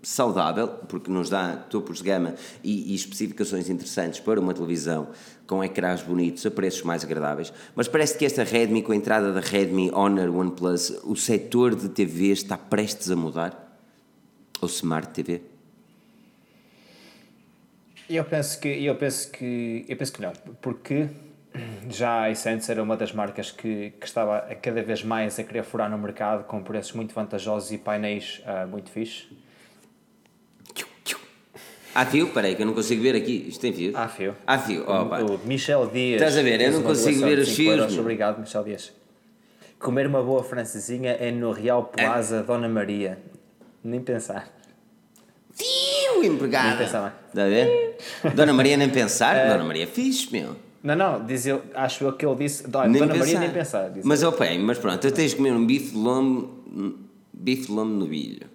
saudável, 0.00 0.68
porque 0.68 1.10
nos 1.10 1.28
dá 1.28 1.56
topos 1.56 1.98
de 1.98 2.04
gama 2.04 2.36
e, 2.62 2.92
e 2.92 2.94
especificações 2.94 3.68
interessantes 3.68 4.20
para 4.20 4.38
uma 4.38 4.54
televisão 4.54 5.08
com 5.44 5.64
ecrãs 5.64 6.00
bonitos 6.00 6.46
a 6.46 6.52
preços 6.52 6.84
mais 6.84 7.02
agradáveis. 7.02 7.52
Mas 7.74 7.88
parece 7.88 8.16
que 8.16 8.24
esta 8.24 8.44
Redmi, 8.44 8.80
com 8.80 8.92
a 8.92 8.96
entrada 8.96 9.32
da 9.32 9.40
Redmi 9.40 9.90
Honor 9.92 10.32
OnePlus, 10.32 11.00
o 11.02 11.16
setor 11.16 11.74
de 11.74 11.88
TV 11.88 12.26
está 12.28 12.56
prestes 12.56 13.10
a 13.10 13.16
mudar? 13.16 13.76
Ou 14.60 14.68
Smart 14.68 15.08
TV? 15.08 15.57
Eu 18.08 18.24
penso 18.24 18.58
que 18.58 18.68
eu 18.84 18.94
penso 18.94 19.30
que 19.30 19.84
eu 19.88 19.96
penso 19.96 20.12
que 20.12 20.22
não, 20.22 20.32
porque 20.62 21.08
já 21.90 22.22
a 22.22 22.30
Essence 22.30 22.70
era 22.70 22.82
uma 22.82 22.96
das 22.96 23.12
marcas 23.12 23.50
que, 23.50 23.92
que 24.00 24.06
estava 24.06 24.38
a 24.38 24.54
cada 24.54 24.82
vez 24.82 25.02
mais 25.02 25.38
a 25.38 25.44
querer 25.44 25.62
furar 25.62 25.90
no 25.90 25.98
mercado 25.98 26.44
com 26.44 26.62
preços 26.62 26.92
muito 26.92 27.14
vantajosos 27.14 27.70
e 27.72 27.78
painéis 27.78 28.42
ah, 28.46 28.66
muito 28.66 28.90
fixe. 28.90 29.26
Há 31.94 32.06
fio? 32.06 32.28
Peraí, 32.28 32.54
que 32.54 32.62
eu 32.62 32.66
não 32.66 32.74
consigo 32.74 33.02
ver 33.02 33.16
aqui. 33.16 33.46
Isto 33.48 33.60
tem 33.60 33.72
fio? 33.72 33.92
Há 33.96 34.06
fio. 34.06 34.36
Há 34.46 34.58
fio, 34.58 34.84
oh, 34.86 35.06
pá. 35.06 35.20
O 35.20 35.38
Michel 35.44 35.86
Dias. 35.88 36.20
Estás 36.22 36.38
a 36.38 36.42
ver? 36.42 36.60
Eu 36.60 36.72
não 36.72 36.82
consigo 36.82 37.20
ver 37.24 37.38
os 37.38 37.48
5 37.48 37.56
fios, 37.56 37.78
euros. 37.78 37.98
Obrigado, 37.98 38.38
Michel 38.38 38.62
Dias. 38.62 38.92
Comer 39.80 40.06
uma 40.06 40.22
boa 40.22 40.44
francesinha 40.44 41.12
é 41.12 41.32
no 41.32 41.50
Real 41.50 41.84
Plaza 41.84 42.42
Dona 42.42 42.68
Maria. 42.68 43.18
Nem 43.82 44.00
pensar. 44.00 44.57
Fio, 45.58 46.24
empregada. 46.24 46.68
Nem 46.70 46.78
pensar. 46.78 47.24
Está 47.28 47.44
a 47.44 47.48
ver? 47.48 47.96
Dona 48.34 48.52
Maria 48.52 48.76
nem 48.76 48.88
pensar. 48.88 49.48
Dona 49.48 49.64
Maria 49.64 49.84
é 49.84 49.86
fixe, 49.86 50.30
meu. 50.32 50.54
Não, 50.82 50.94
não, 50.94 51.26
diz 51.26 51.44
eu, 51.46 51.62
acho 51.74 52.04
eu 52.04 52.12
que 52.12 52.24
ele 52.24 52.36
disse. 52.36 52.66
Dona 52.68 52.86
Nem 52.86 53.00
Maria 53.04 53.22
pensar. 53.24 53.40
nem 53.40 53.50
pensar. 53.50 53.90
Diz 53.90 54.04
Mas, 54.04 54.22
ó, 54.22 54.30
pá, 54.30 54.46
mas 54.60 54.78
pronto, 54.78 55.00
tu 55.00 55.10
tens 55.12 55.30
de 55.32 55.36
comer 55.36 55.52
um 55.52 55.66
bife 55.66 55.90
de 55.90 55.96
lombo, 55.98 57.02
bife 57.32 57.66
de 57.66 57.72
lombo 57.72 57.94
no 57.94 58.06
bilho. 58.06 58.46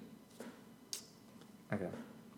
Ok. 1.71 1.85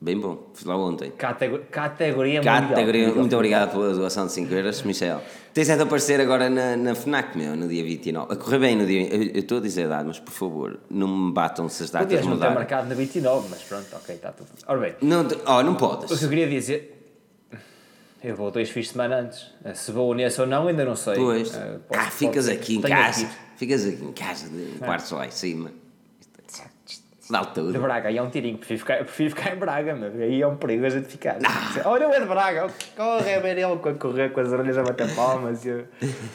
Bem 0.02 0.20
bom, 0.20 0.50
fui 0.54 0.68
lá 0.68 0.78
ontem. 0.78 1.12
Catego- 1.12 1.60
categoria 1.72 2.40
mundial. 2.40 2.70
Categoria, 2.70 3.14
muito 3.14 3.34
obrigado 3.36 3.72
pela 3.72 3.94
doação 3.94 4.26
de 4.28 4.34
5 4.34 4.54
euros, 4.54 4.82
Michel. 4.84 5.22
Tens 5.56 5.68
de 5.68 5.82
aparecer 5.82 6.20
agora 6.20 6.50
na, 6.50 6.76
na 6.76 6.94
FNAC, 6.94 7.38
meu, 7.38 7.56
no 7.56 7.66
dia 7.70 7.82
29. 7.82 8.34
A 8.34 8.36
correr 8.36 8.60
bem 8.60 8.76
no 8.76 8.86
dia. 8.86 9.08
Eu 9.08 9.40
estou 9.40 9.60
a 9.60 9.62
dizer 9.62 9.86
a 9.86 9.88
data, 9.88 10.04
mas 10.04 10.20
por 10.20 10.34
favor, 10.34 10.80
não 10.90 11.08
me 11.08 11.32
batam 11.32 11.70
se 11.70 11.82
as 11.84 11.90
datas 11.90 12.08
Podias 12.08 12.26
não 12.26 12.34
mudarem. 12.34 12.56
marcado 12.56 12.90
na 12.90 12.94
29, 12.94 13.48
mas 13.50 13.62
pronto, 13.64 13.86
ok, 13.94 14.16
está 14.16 14.34
tudo. 14.34 14.50
Ora 14.68 14.80
bem, 14.82 14.96
Não, 15.02 15.26
oh, 15.46 15.64
não 15.64 15.72
o 15.72 15.76
que 15.76 15.80
podes. 15.80 16.22
eu 16.22 16.28
queria 16.28 16.50
dizer. 16.50 16.92
Eu 18.22 18.36
vou 18.36 18.52
dois 18.52 18.70
fins 18.70 18.88
de 18.88 18.92
semana 18.92 19.16
antes. 19.22 19.46
Se 19.76 19.94
vou 19.94 20.14
nesse 20.14 20.42
ou 20.42 20.46
não, 20.48 20.68
ainda 20.68 20.84
não 20.84 20.96
sei. 20.98 21.16
Pois. 21.16 21.56
Eh, 21.56 21.80
pode- 21.88 22.02
ah, 22.02 22.12
ficas 22.12 22.50
aqui 22.50 22.76
em 22.76 22.82
casa. 22.82 23.22
ir. 23.22 23.30
Ficas 23.56 23.86
aqui 23.88 24.04
em 24.04 24.12
casa, 24.12 24.50
de 24.50 24.78
quartos 24.80 25.12
lá 25.12 25.26
em 25.26 25.32
cima. 25.32 25.72
Dá 27.30 27.42
De 27.42 27.54
tudo. 27.56 27.80
Braga, 27.80 28.10
aí 28.10 28.18
é 28.18 28.22
um 28.22 28.30
tirinho. 28.30 28.58
Prefiro 28.58 28.80
ficar, 28.80 28.98
prefiro 28.98 29.30
ficar 29.36 29.56
em 29.56 29.58
Braga, 29.58 29.96
meu. 29.96 30.12
Aí 30.22 30.42
é 30.42 30.48
um 30.48 30.56
perigo 30.58 30.86
a 30.86 30.90
gente 30.90 31.08
ficar. 31.08 31.38
Ah. 31.44 31.90
Olha, 31.90 32.06
é 32.06 32.20
de 32.20 32.26
Braga. 32.28 32.68
Corre 32.96 33.34
a 33.34 33.40
ver 33.40 33.58
ele 33.58 33.64
a 33.64 33.76
correr 33.96 34.30
com 34.30 34.40
as 34.42 34.50
orelhas 34.52 34.78
a 34.78 34.84
bater 34.84 35.14
palmas 35.16 35.66
e 35.66 35.72
o, 35.72 35.88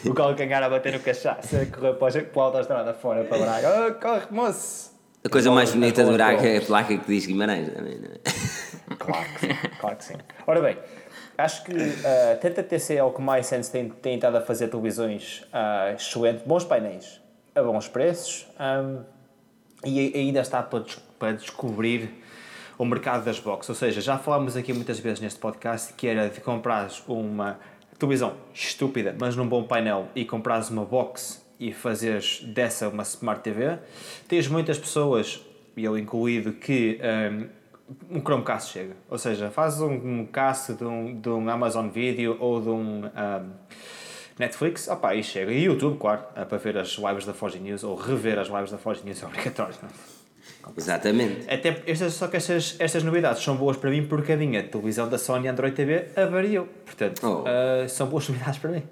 o 0.05 0.13
calcanhar 0.13 0.61
a 0.61 0.69
bater 0.69 0.91
no 0.93 0.99
cachaço. 0.99 1.55
A 1.55 1.65
correr 1.65 1.93
para, 1.93 2.19
o- 2.19 2.25
para 2.25 2.41
a 2.41 2.45
autostrada 2.45 2.93
fora 2.93 3.23
para 3.23 3.37
Braga. 3.37 3.87
Oh, 3.87 3.93
corre, 4.01 4.25
moço. 4.31 4.91
A 5.23 5.29
coisa 5.29 5.49
mais 5.51 5.71
bonita 5.71 6.03
do 6.03 6.11
Braga 6.13 6.45
é 6.47 6.57
a 6.57 6.61
placa 6.61 6.97
que 6.97 7.07
diz 7.07 7.25
Guimarães. 7.25 7.67
não 7.73 7.87
é? 7.87 8.95
Claro 8.97 9.25
que 9.35 9.39
sim, 9.39 9.53
claro 9.79 9.95
que 9.95 10.03
sim. 10.03 10.15
Ora 10.45 10.61
bem, 10.61 10.77
acho 11.37 11.63
que 11.63 11.73
uh, 11.73 12.37
tenta 12.41 12.61
TC 12.63 12.95
é 12.97 13.03
o 13.03 13.11
que 13.11 13.21
mais 13.21 13.45
Sense 13.45 13.71
tem, 13.71 13.87
tem 13.89 14.15
estado 14.15 14.37
a 14.37 14.41
fazer 14.41 14.67
televisões 14.67 15.43
uh, 15.53 15.93
excelentes, 15.95 16.43
bons 16.45 16.65
painéis 16.65 17.21
a 17.55 17.61
bons 17.61 17.87
preços 17.87 18.47
um, 18.59 19.03
e 19.85 20.11
ainda 20.15 20.39
está 20.41 20.61
para, 20.61 20.79
des- 20.79 20.99
para 21.17 21.31
descobrir 21.33 22.09
o 22.77 22.85
mercado 22.85 23.23
das 23.23 23.39
boxes. 23.39 23.69
Ou 23.69 23.75
seja, 23.75 24.01
já 24.01 24.17
falámos 24.17 24.55
aqui 24.57 24.73
muitas 24.73 24.99
vezes 24.99 25.19
neste 25.19 25.39
podcast 25.39 25.93
que 25.93 26.07
era 26.07 26.29
de 26.29 26.41
comprares 26.41 27.03
uma 27.07 27.59
televisão 27.99 28.33
estúpida, 28.53 29.15
mas 29.19 29.35
num 29.35 29.47
bom 29.47 29.63
painel 29.63 30.07
e 30.15 30.25
comprares 30.25 30.69
uma 30.69 30.83
box 30.83 31.45
e 31.59 31.71
fazeres 31.71 32.41
dessa 32.41 32.89
uma 32.89 33.03
Smart 33.03 33.41
TV. 33.43 33.77
Tens 34.27 34.47
muitas 34.47 34.79
pessoas, 34.79 35.39
e 35.77 35.83
eu 35.83 35.95
incluído, 35.95 36.53
que 36.53 36.99
um, 38.09 38.17
um 38.17 38.21
Chromecast 38.21 38.71
chega. 38.73 38.95
Ou 39.07 39.19
seja, 39.19 39.51
fazes 39.51 39.79
um, 39.81 39.91
um 39.93 40.25
cast 40.25 40.73
de 40.73 40.83
um, 40.83 41.21
de 41.21 41.29
um 41.29 41.47
Amazon 41.47 41.89
Video 41.89 42.35
ou 42.39 42.59
de 42.59 42.69
um, 42.69 43.05
um, 43.05 43.51
Netflix, 44.41 44.87
opa, 44.87 45.15
e 45.15 45.23
chega. 45.23 45.51
E 45.51 45.63
YouTube, 45.63 45.97
claro, 45.97 46.23
é 46.35 46.43
para 46.43 46.57
ver 46.57 46.77
as 46.77 46.97
lives 46.97 47.25
da 47.25 47.33
Forge 47.33 47.59
News 47.59 47.83
ou 47.83 47.95
rever 47.95 48.37
as 48.39 48.47
lives 48.49 48.71
da 48.71 48.77
Forge 48.77 49.01
News 49.05 49.21
é 49.21 49.25
obrigatório. 49.25 49.75
Não? 49.81 49.89
é? 49.89 49.93
Exatamente. 50.77 51.49
Até 51.49 51.81
estas, 51.87 52.13
só 52.13 52.27
que 52.27 52.37
estas, 52.37 52.75
estas 52.79 53.03
novidades 53.03 53.41
são 53.43 53.55
boas 53.55 53.77
para 53.77 53.89
mim 53.89 54.05
porque 54.05 54.33
a 54.33 54.37
minha 54.37 54.61
televisão 54.63 55.07
da 55.07 55.17
Sony 55.17 55.47
Android 55.47 55.75
TV 55.75 56.07
avariou. 56.15 56.67
Portanto, 56.85 57.21
Oh. 57.23 57.43
ah, 57.47 57.87
são 57.87 58.07
boas 58.07 58.27
novidades 58.29 58.59
para 58.59 58.71
mim. 58.71 58.83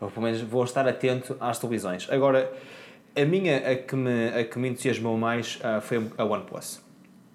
Ou 0.00 0.10
pelo 0.10 0.24
menos 0.26 0.40
vou 0.42 0.62
estar 0.64 0.86
atento 0.86 1.36
às 1.40 1.58
televisões. 1.58 2.06
Agora, 2.10 2.50
a 3.16 3.24
minha, 3.24 3.56
a 3.58 3.74
que 3.76 3.96
me, 3.96 4.28
a 4.28 4.44
que 4.44 4.58
me 4.58 4.68
entusiasmou 4.68 5.16
mais 5.18 5.58
ah, 5.62 5.80
foi 5.80 6.06
a 6.16 6.24
OnePlus. 6.24 6.80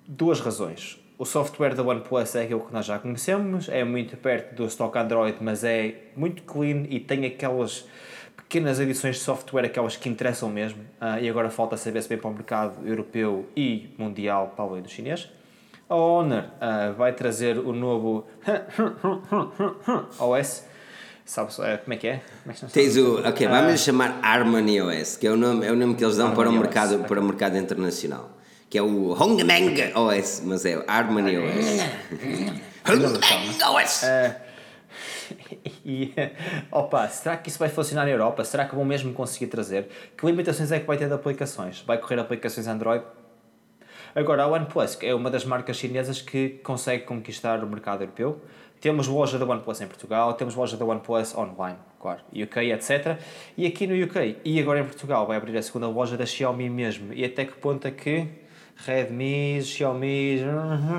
Duas 0.07 0.39
razões. 0.39 1.02
O 1.17 1.25
software 1.25 1.75
da 1.75 1.83
OnePlus 1.83 2.35
é 2.35 2.43
aquilo 2.43 2.61
que 2.61 2.73
nós 2.73 2.85
já 2.85 2.97
conhecemos, 2.97 3.69
é 3.69 3.83
muito 3.83 4.17
perto 4.17 4.55
do 4.55 4.65
stock 4.65 4.97
Android, 4.97 5.37
mas 5.41 5.63
é 5.63 5.95
muito 6.15 6.41
clean 6.43 6.85
e 6.89 6.99
tem 6.99 7.25
aquelas 7.25 7.85
pequenas 8.35 8.79
edições 8.79 9.17
de 9.17 9.21
software, 9.21 9.65
aquelas 9.65 9.95
que 9.95 10.09
interessam 10.09 10.49
mesmo. 10.49 10.79
Ah, 10.99 11.21
e 11.21 11.29
agora 11.29 11.49
falta 11.51 11.77
saber 11.77 12.01
se 12.01 12.09
vem 12.09 12.17
para 12.17 12.29
o 12.29 12.33
mercado 12.33 12.87
europeu 12.87 13.47
e 13.55 13.89
mundial, 13.97 14.53
para 14.55 14.65
além 14.65 14.81
do 14.81 14.89
chinês. 14.89 15.29
A 15.87 15.95
Honor 15.95 16.45
ah, 16.59 16.93
vai 16.97 17.13
trazer 17.13 17.59
o 17.59 17.73
novo 17.73 18.25
OS. 20.19 20.65
Sabes 21.25 21.57
eh, 21.59 21.77
como 21.77 21.93
é 21.93 21.97
que 21.97 22.07
é? 22.07 22.21
Como 22.43 22.51
é 22.51 22.53
que? 22.53 22.65
Tens 22.73 22.97
o. 22.97 23.19
Ok, 23.25 23.47
vamos 23.47 23.79
chamar 23.79 24.19
Harmony 24.21 24.81
OS, 24.81 25.15
que 25.15 25.25
é 25.25 25.31
o 25.31 25.37
nome, 25.37 25.65
é 25.65 25.71
o 25.71 25.75
nome 25.75 25.95
que 25.95 26.03
eles 26.03 26.17
dão 26.17 26.33
para 26.33 26.49
o, 26.49 26.51
mercado, 26.51 26.95
OS, 26.95 27.07
para 27.07 27.21
o 27.21 27.23
mercado 27.23 27.57
internacional. 27.57 28.29
Que 28.73 28.79
é 28.79 28.81
o 28.81 29.13
Hongmeng 29.13 29.93
OS, 29.93 30.41
mas 30.43 30.65
é 30.65 30.83
Harmony 30.87 31.37
OS. 31.37 31.79
Hongmeng 32.89 33.63
OS! 33.69 34.03
E, 35.85 36.11
opa, 36.73 37.07
será 37.07 37.37
que 37.37 37.49
isso 37.49 37.59
vai 37.59 37.69
funcionar 37.69 38.05
na 38.05 38.09
Europa? 38.09 38.43
Será 38.43 38.65
que 38.65 38.73
vão 38.73 38.83
mesmo 38.83 39.13
conseguir 39.13 39.45
trazer? 39.45 39.89
Que 40.17 40.25
limitações 40.25 40.71
é 40.71 40.79
que 40.79 40.87
vai 40.87 40.97
ter 40.97 41.07
de 41.07 41.13
aplicações? 41.13 41.83
Vai 41.85 41.99
correr 41.99 42.19
aplicações 42.19 42.65
Android? 42.65 43.03
Agora, 44.15 44.41
a 44.41 44.47
OnePlus 44.47 44.97
é 45.03 45.13
uma 45.13 45.29
das 45.29 45.45
marcas 45.45 45.77
chinesas 45.77 46.19
que 46.19 46.59
consegue 46.63 47.03
conquistar 47.03 47.63
o 47.63 47.67
mercado 47.67 48.01
europeu. 48.01 48.41
Temos 48.81 49.07
loja 49.07 49.37
da 49.37 49.45
OnePlus 49.45 49.81
em 49.81 49.87
Portugal, 49.87 50.33
temos 50.33 50.55
loja 50.55 50.75
da 50.75 50.83
OnePlus 50.83 51.37
online, 51.37 51.77
claro, 52.01 52.21
UK, 52.33 52.71
etc. 52.71 53.19
E 53.55 53.67
aqui 53.67 53.85
no 53.85 53.93
UK 54.03 54.37
e 54.43 54.59
agora 54.59 54.79
em 54.79 54.83
Portugal 54.83 55.27
vai 55.27 55.37
abrir 55.37 55.55
a 55.59 55.61
segunda 55.61 55.87
loja 55.87 56.17
da 56.17 56.25
Xiaomi 56.25 56.71
mesmo. 56.71 57.13
E 57.13 57.23
até 57.23 57.45
que 57.45 57.53
ponto 57.53 57.87
é 57.87 57.91
que 57.91 58.41
Redmi, 58.75 59.61
Xiaomi 59.61 60.39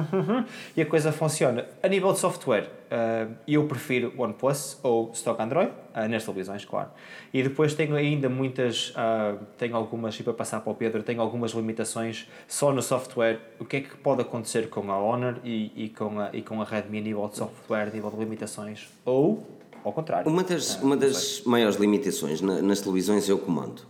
e 0.77 0.81
a 0.83 0.87
coisa 0.87 1.13
funciona? 1.13 1.67
A 1.83 1.89
nível 1.89 2.13
de 2.13 2.19
software, 2.19 2.71
eh, 2.91 3.27
eu 3.49 3.67
prefiro 3.67 4.13
OnePlus 4.17 4.79
ou 4.83 5.11
Stock 5.13 5.41
Android, 5.43 5.71
eh, 5.95 6.09
nas 6.09 6.25
televisões, 6.25 6.65
claro. 6.65 6.91
E 7.33 7.43
depois 7.43 7.75
tenho 7.75 7.95
ainda 7.97 8.29
muitas, 8.29 8.93
ah, 8.97 9.37
tenho 9.59 9.77
algumas, 9.77 10.19
e 10.19 10.23
para 10.23 10.33
passar 10.33 10.61
para 10.61 10.73
o 10.73 10.75
Pedro, 10.75 11.03
tenho 11.03 11.21
algumas 11.21 11.51
limitações 11.53 12.29
só 12.47 12.73
no 12.73 12.81
software. 12.81 13.41
O 13.59 13.65
que 13.65 13.77
é 13.79 13.81
que 13.81 13.97
pode 13.97 14.23
acontecer 14.23 14.69
com 14.69 14.91
a 14.91 14.99
Honor 14.99 15.39
e, 15.45 15.73
e, 15.85 15.89
com, 15.91 16.21
a, 16.21 16.31
e 16.33 16.43
com 16.43 16.63
a 16.63 16.65
Redmi 16.65 16.99
a 16.99 17.03
nível 17.03 17.29
de 17.29 17.37
software, 17.37 17.89
a 17.89 17.91
nível 17.91 18.11
de 18.11 18.17
limitações? 18.19 18.89
Ou, 19.05 19.45
ao 19.85 19.93
contrário. 19.93 20.31
Uma 20.31 20.43
das, 20.45 20.81
uma 20.81 20.97
das 20.97 21.43
maiores 21.45 21.77
limitações 21.77 22.41
na- 22.41 22.63
nas 22.63 22.81
televisões 22.81 23.29
é 23.29 23.33
o 23.35 23.39
comando. 23.39 23.83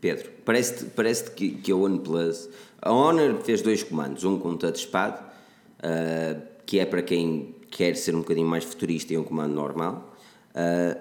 Pedro, 0.00 0.30
parece-te 0.44 0.84
parece 0.90 1.28
que, 1.32 1.50
que 1.50 1.72
a 1.72 1.76
OnePlus. 1.76 2.48
A 2.80 2.92
Honor 2.92 3.40
fez 3.42 3.62
dois 3.62 3.82
comandos, 3.82 4.24
um 4.24 4.38
com 4.38 4.56
touchpad, 4.56 5.18
ah, 5.82 6.40
que 6.64 6.78
é 6.78 6.86
para 6.86 7.02
quem 7.02 7.54
quer 7.70 7.96
ser 7.96 8.14
um 8.14 8.20
bocadinho 8.20 8.46
mais 8.46 8.64
futurista 8.64 9.12
e 9.12 9.18
um 9.18 9.24
comando 9.24 9.54
normal. 9.54 10.14
Ah, 10.54 10.96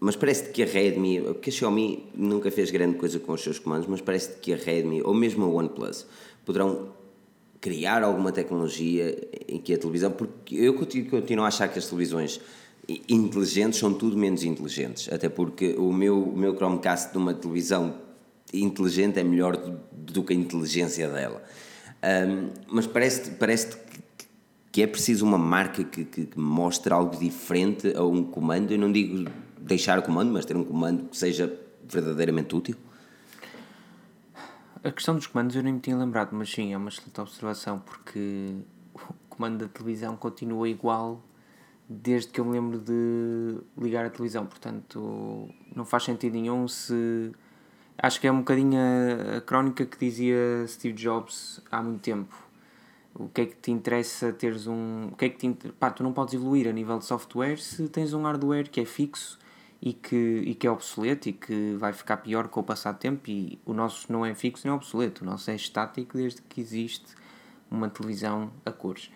mas 0.00 0.16
parece-te 0.16 0.50
que 0.50 0.62
a 0.62 0.66
Redmi, 0.66 1.20
porque 1.20 1.50
a 1.50 1.52
Xiaomi 1.52 2.06
nunca 2.14 2.50
fez 2.50 2.70
grande 2.70 2.96
coisa 2.96 3.20
com 3.20 3.32
os 3.32 3.42
seus 3.42 3.58
comandos, 3.58 3.86
mas 3.86 4.00
parece-te 4.00 4.38
que 4.40 4.52
a 4.54 4.56
Redmi, 4.56 5.02
ou 5.02 5.12
mesmo 5.12 5.44
a 5.44 5.48
OnePlus, 5.48 6.06
poderão 6.44 6.88
criar 7.60 8.02
alguma 8.02 8.32
tecnologia 8.32 9.16
em 9.46 9.58
que 9.58 9.74
a 9.74 9.78
televisão, 9.78 10.10
porque 10.10 10.56
eu 10.56 10.72
continuo, 10.72 11.44
a 11.44 11.48
achar 11.48 11.68
que 11.68 11.78
as 11.78 11.84
televisões 11.84 12.40
inteligentes 13.06 13.78
são 13.78 13.92
tudo 13.92 14.16
menos 14.16 14.42
inteligentes, 14.42 15.12
até 15.12 15.28
porque 15.28 15.74
o 15.74 15.92
meu, 15.92 16.18
o 16.18 16.36
meu 16.36 16.54
Chromecast 16.54 17.12
de 17.12 17.18
uma 17.18 17.34
televisão 17.34 17.94
inteligente 18.54 19.20
é 19.20 19.22
melhor 19.22 19.56
do, 20.06 20.22
que 20.22 20.32
a 20.32 20.36
inteligência 20.36 21.08
dela. 21.08 21.42
Ahm, 22.02 22.50
mas 22.68 22.86
parece-te 22.86 23.30
parece 23.36 23.76
que, 23.76 24.26
que 24.72 24.82
é 24.82 24.86
preciso 24.86 25.24
uma 25.24 25.38
marca 25.38 25.84
que, 25.84 26.04
que, 26.04 26.26
que 26.26 26.38
mostre 26.38 26.92
algo 26.92 27.16
diferente 27.18 27.92
a 27.96 28.02
um 28.02 28.24
comando, 28.24 28.72
eu 28.72 28.78
não 28.78 28.90
digo 28.90 29.30
deixar 29.58 29.98
o 29.98 30.02
comando, 30.02 30.32
mas 30.32 30.44
ter 30.44 30.56
um 30.56 30.64
comando 30.64 31.08
que 31.08 31.16
seja 31.16 31.52
verdadeiramente 31.84 32.54
útil. 32.54 32.76
A 34.82 34.90
questão 34.90 35.14
dos 35.14 35.26
comandos 35.26 35.54
eu 35.54 35.62
nem 35.62 35.74
me 35.74 35.80
tinha 35.80 35.96
lembrado, 35.96 36.30
mas 36.32 36.50
sim, 36.50 36.72
é 36.72 36.76
uma 36.76 36.88
excelente 36.88 37.20
observação, 37.20 37.78
porque 37.80 38.54
o 38.94 38.98
comando 39.28 39.58
da 39.58 39.68
televisão 39.68 40.16
continua 40.16 40.68
igual 40.68 41.22
desde 41.92 42.30
que 42.30 42.40
eu 42.40 42.44
me 42.44 42.52
lembro 42.52 42.78
de 42.78 43.58
ligar 43.76 44.06
a 44.06 44.10
televisão, 44.10 44.46
portanto 44.46 45.50
não 45.74 45.84
faz 45.84 46.04
sentido 46.04 46.34
nenhum 46.34 46.68
se. 46.68 47.32
Acho 48.02 48.18
que 48.18 48.26
é 48.26 48.32
um 48.32 48.38
bocadinho 48.38 48.78
a, 49.36 49.40
crónica 49.42 49.84
que 49.84 49.98
dizia 49.98 50.64
Steve 50.66 50.94
Jobs 50.94 51.60
há 51.70 51.82
muito 51.82 52.00
tempo. 52.00 52.34
O 53.14 53.28
que 53.28 53.42
é 53.42 53.46
que 53.46 53.56
te 53.56 53.70
interessa 53.70 54.32
teres 54.32 54.66
um. 54.66 55.08
O 55.12 55.16
que 55.16 55.26
é 55.26 55.28
que 55.28 55.36
te 55.36 55.46
inter- 55.46 55.72
Pá, 55.72 55.90
tu 55.90 56.02
não 56.02 56.12
podes 56.12 56.32
evoluir 56.32 56.66
a 56.66 56.72
nível 56.72 56.98
de 56.98 57.04
software 57.04 57.58
se 57.58 57.88
tens 57.88 58.14
um 58.14 58.22
hardware 58.22 58.70
que 58.70 58.80
é 58.80 58.86
fixo 58.86 59.38
e 59.82 59.92
que, 59.92 60.16
e 60.46 60.54
que 60.54 60.66
é 60.66 60.70
obsoleto 60.70 61.28
e 61.28 61.32
que 61.34 61.74
vai 61.78 61.92
ficar 61.92 62.18
pior 62.18 62.48
com 62.48 62.60
o 62.60 62.62
passar 62.62 62.92
do 62.92 62.98
tempo. 62.98 63.28
E 63.28 63.58
o 63.66 63.74
nosso 63.74 64.10
não 64.10 64.24
é 64.24 64.34
fixo 64.34 64.66
nem 64.66 64.74
obsoleto, 64.74 65.22
o 65.22 65.26
nosso 65.26 65.50
é 65.50 65.54
estático 65.54 66.16
desde 66.16 66.40
que 66.40 66.58
existe 66.60 67.14
uma 67.70 67.90
televisão 67.90 68.50
a 68.64 68.70
cores. 68.72 69.10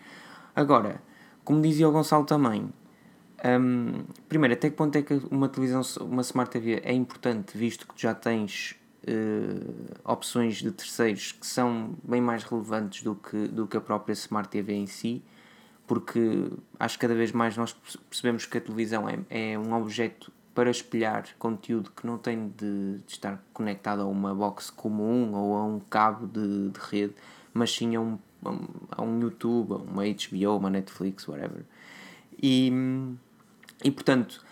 Agora, 0.55 1.01
como 1.43 1.59
dizia 1.59 1.89
o 1.89 1.91
Gonçalo 1.91 2.25
também, 2.25 2.71
hum, 3.45 4.05
primeiro, 4.27 4.53
até 4.53 4.69
que 4.69 4.75
ponto 4.75 4.97
é 4.97 5.01
que 5.01 5.13
uma 5.29 5.49
televisão, 5.49 5.81
uma 6.01 6.21
Smart 6.21 6.51
TV 6.51 6.81
é 6.83 6.93
importante, 6.93 7.57
visto 7.57 7.87
que 7.87 8.01
já 8.01 8.13
tens 8.13 8.75
eh, 9.07 9.59
opções 10.03 10.57
de 10.57 10.71
terceiros 10.71 11.31
que 11.31 11.45
são 11.45 11.95
bem 12.03 12.19
mais 12.19 12.43
relevantes 12.43 13.03
do 13.03 13.13
que, 13.13 13.47
do 13.47 13.67
que 13.67 13.77
a 13.77 13.81
própria 13.81 14.13
Smart 14.13 14.49
TV 14.49 14.73
em 14.73 14.87
si, 14.87 15.21
porque 15.85 16.49
acho 16.79 16.97
que 16.97 17.01
cada 17.01 17.13
vez 17.13 17.31
mais 17.31 17.55
nós 17.55 17.73
percebemos 18.09 18.45
que 18.47 18.57
a 18.57 18.61
televisão 18.61 19.07
é, 19.07 19.19
é 19.29 19.59
um 19.59 19.73
objeto 19.73 20.31
para 20.55 20.71
espelhar 20.71 21.25
conteúdo 21.37 21.91
que 21.91 22.07
não 22.07 22.17
tem 22.17 22.47
de, 22.47 22.97
de 23.05 23.11
estar 23.11 23.43
conectado 23.53 24.01
a 24.01 24.05
uma 24.05 24.33
box 24.33 24.71
comum 24.71 25.33
ou 25.35 25.55
a 25.55 25.65
um 25.65 25.79
cabo 25.79 26.25
de, 26.25 26.69
de 26.69 26.79
rede, 26.79 27.13
mas 27.53 27.71
sim 27.71 27.95
a 27.95 28.01
um, 28.01 28.17
a 28.89 29.01
um 29.03 29.19
YouTube, 29.19 29.73
a 29.73 29.75
uma 29.75 30.03
HBO, 30.03 30.57
uma 30.57 30.69
Netflix, 30.69 31.27
whatever. 31.27 31.63
E, 32.41 32.71
e 33.85 33.91
portanto, 33.91 34.43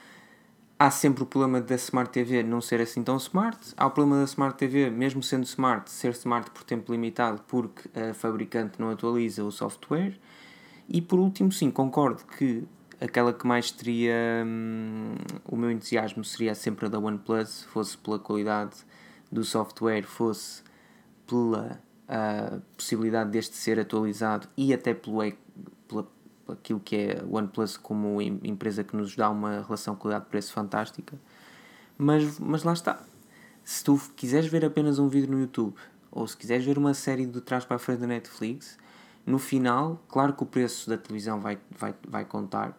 há 0.77 0.91
sempre 0.91 1.23
o 1.23 1.25
problema 1.25 1.59
da 1.59 1.73
Smart 1.73 2.11
TV 2.11 2.43
não 2.43 2.61
ser 2.61 2.79
assim 2.79 3.01
tão 3.01 3.17
smart. 3.17 3.73
Há 3.75 3.87
o 3.87 3.89
problema 3.89 4.19
da 4.19 4.25
Smart 4.25 4.55
TV, 4.55 4.91
mesmo 4.91 5.23
sendo 5.23 5.43
smart, 5.43 5.89
ser 5.89 6.11
smart 6.11 6.51
por 6.51 6.63
tempo 6.63 6.91
limitado 6.91 7.41
porque 7.47 7.89
a 7.99 8.13
fabricante 8.13 8.79
não 8.79 8.91
atualiza 8.91 9.43
o 9.43 9.51
software. 9.51 10.19
E 10.87 11.01
por 11.01 11.17
último, 11.17 11.51
sim, 11.51 11.71
concordo 11.71 12.23
que 12.37 12.63
aquela 13.01 13.33
que 13.33 13.47
mais 13.47 13.71
teria 13.71 14.43
hum, 14.45 15.15
o 15.45 15.55
meu 15.55 15.71
entusiasmo 15.71 16.23
seria 16.23 16.53
sempre 16.53 16.85
a 16.85 16.89
da 16.89 16.99
OnePlus, 16.99 17.63
fosse 17.63 17.97
pela 17.97 18.19
qualidade 18.19 18.85
do 19.31 19.43
software, 19.43 20.03
fosse 20.03 20.61
pela 21.25 21.81
uh, 22.07 22.61
possibilidade 22.77 23.31
deste 23.31 23.55
ser 23.55 23.79
atualizado 23.79 24.47
e 24.55 24.71
até 24.75 24.93
pelo, 24.93 25.23
pela, 25.87 26.07
aquilo 26.47 26.79
que 26.79 26.95
é 26.95 27.23
o 27.23 27.35
OnePlus 27.35 27.77
como 27.77 28.21
empresa 28.21 28.83
que 28.83 28.95
nos 28.95 29.15
dá 29.15 29.29
uma 29.29 29.61
relação 29.61 29.95
qualidade-preço 29.95 30.53
fantástica. 30.53 31.17
Mas, 31.97 32.39
mas 32.39 32.63
lá 32.63 32.73
está. 32.73 33.01
Se 33.63 33.83
tu 33.83 33.99
quiseres 34.15 34.49
ver 34.49 34.65
apenas 34.65 34.99
um 34.99 35.07
vídeo 35.07 35.31
no 35.31 35.39
YouTube 35.39 35.75
ou 36.11 36.27
se 36.27 36.35
quiseres 36.35 36.65
ver 36.65 36.77
uma 36.77 36.93
série 36.93 37.25
de 37.25 37.41
trás 37.41 37.65
para 37.65 37.77
a 37.77 37.79
frente 37.79 37.99
da 37.99 38.07
Netflix, 38.07 38.77
no 39.25 39.39
final, 39.39 40.03
claro 40.09 40.33
que 40.33 40.43
o 40.43 40.45
preço 40.45 40.89
da 40.89 40.97
televisão 40.97 41.39
vai, 41.39 41.57
vai, 41.71 41.95
vai 42.07 42.25
contar, 42.25 42.77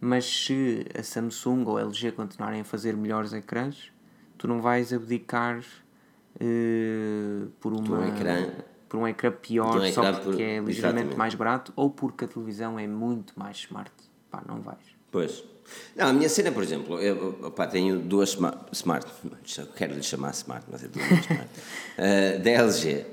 mas 0.00 0.24
se 0.24 0.86
a 0.98 1.02
Samsung 1.02 1.64
ou 1.66 1.78
a 1.78 1.82
LG 1.82 2.12
continuarem 2.12 2.60
a 2.60 2.64
fazer 2.64 2.96
melhores 2.96 3.32
ecrãs, 3.32 3.90
tu 4.36 4.46
não 4.46 4.60
vais 4.60 4.92
abdicar 4.92 5.60
uh, 5.60 7.50
por, 7.60 7.72
uma, 7.72 7.98
um 7.98 8.08
ecrã, 8.08 8.50
por 8.90 8.98
um 8.98 9.06
ecrã 9.06 9.30
pior 9.30 9.80
um 9.80 9.92
só 9.92 10.12
porque 10.12 10.32
por... 10.32 10.40
é 10.40 10.58
ligeiramente 10.58 10.70
Exatamente. 10.70 11.16
mais 11.16 11.34
barato 11.36 11.72
ou 11.76 11.88
porque 11.88 12.24
a 12.24 12.28
televisão 12.28 12.76
é 12.76 12.88
muito 12.88 13.32
mais 13.38 13.58
smart. 13.58 13.92
Pá, 14.28 14.42
não 14.46 14.60
vais. 14.60 14.78
Pois. 15.12 15.44
Não, 15.94 16.08
a 16.08 16.12
minha 16.12 16.28
cena, 16.28 16.50
por 16.50 16.62
exemplo, 16.62 16.98
eu 16.98 17.38
opa, 17.44 17.68
tenho 17.68 18.00
duas 18.00 18.30
smart, 18.30 18.58
smart 18.72 19.06
quero 19.76 19.94
lhe 19.94 20.02
chamar 20.02 20.32
smart, 20.32 20.66
mas 20.68 20.82
é 20.82 20.88
duas 20.88 21.06
smart, 21.24 21.48
uh, 21.98 22.42
da 22.42 22.50
LG. 22.50 23.06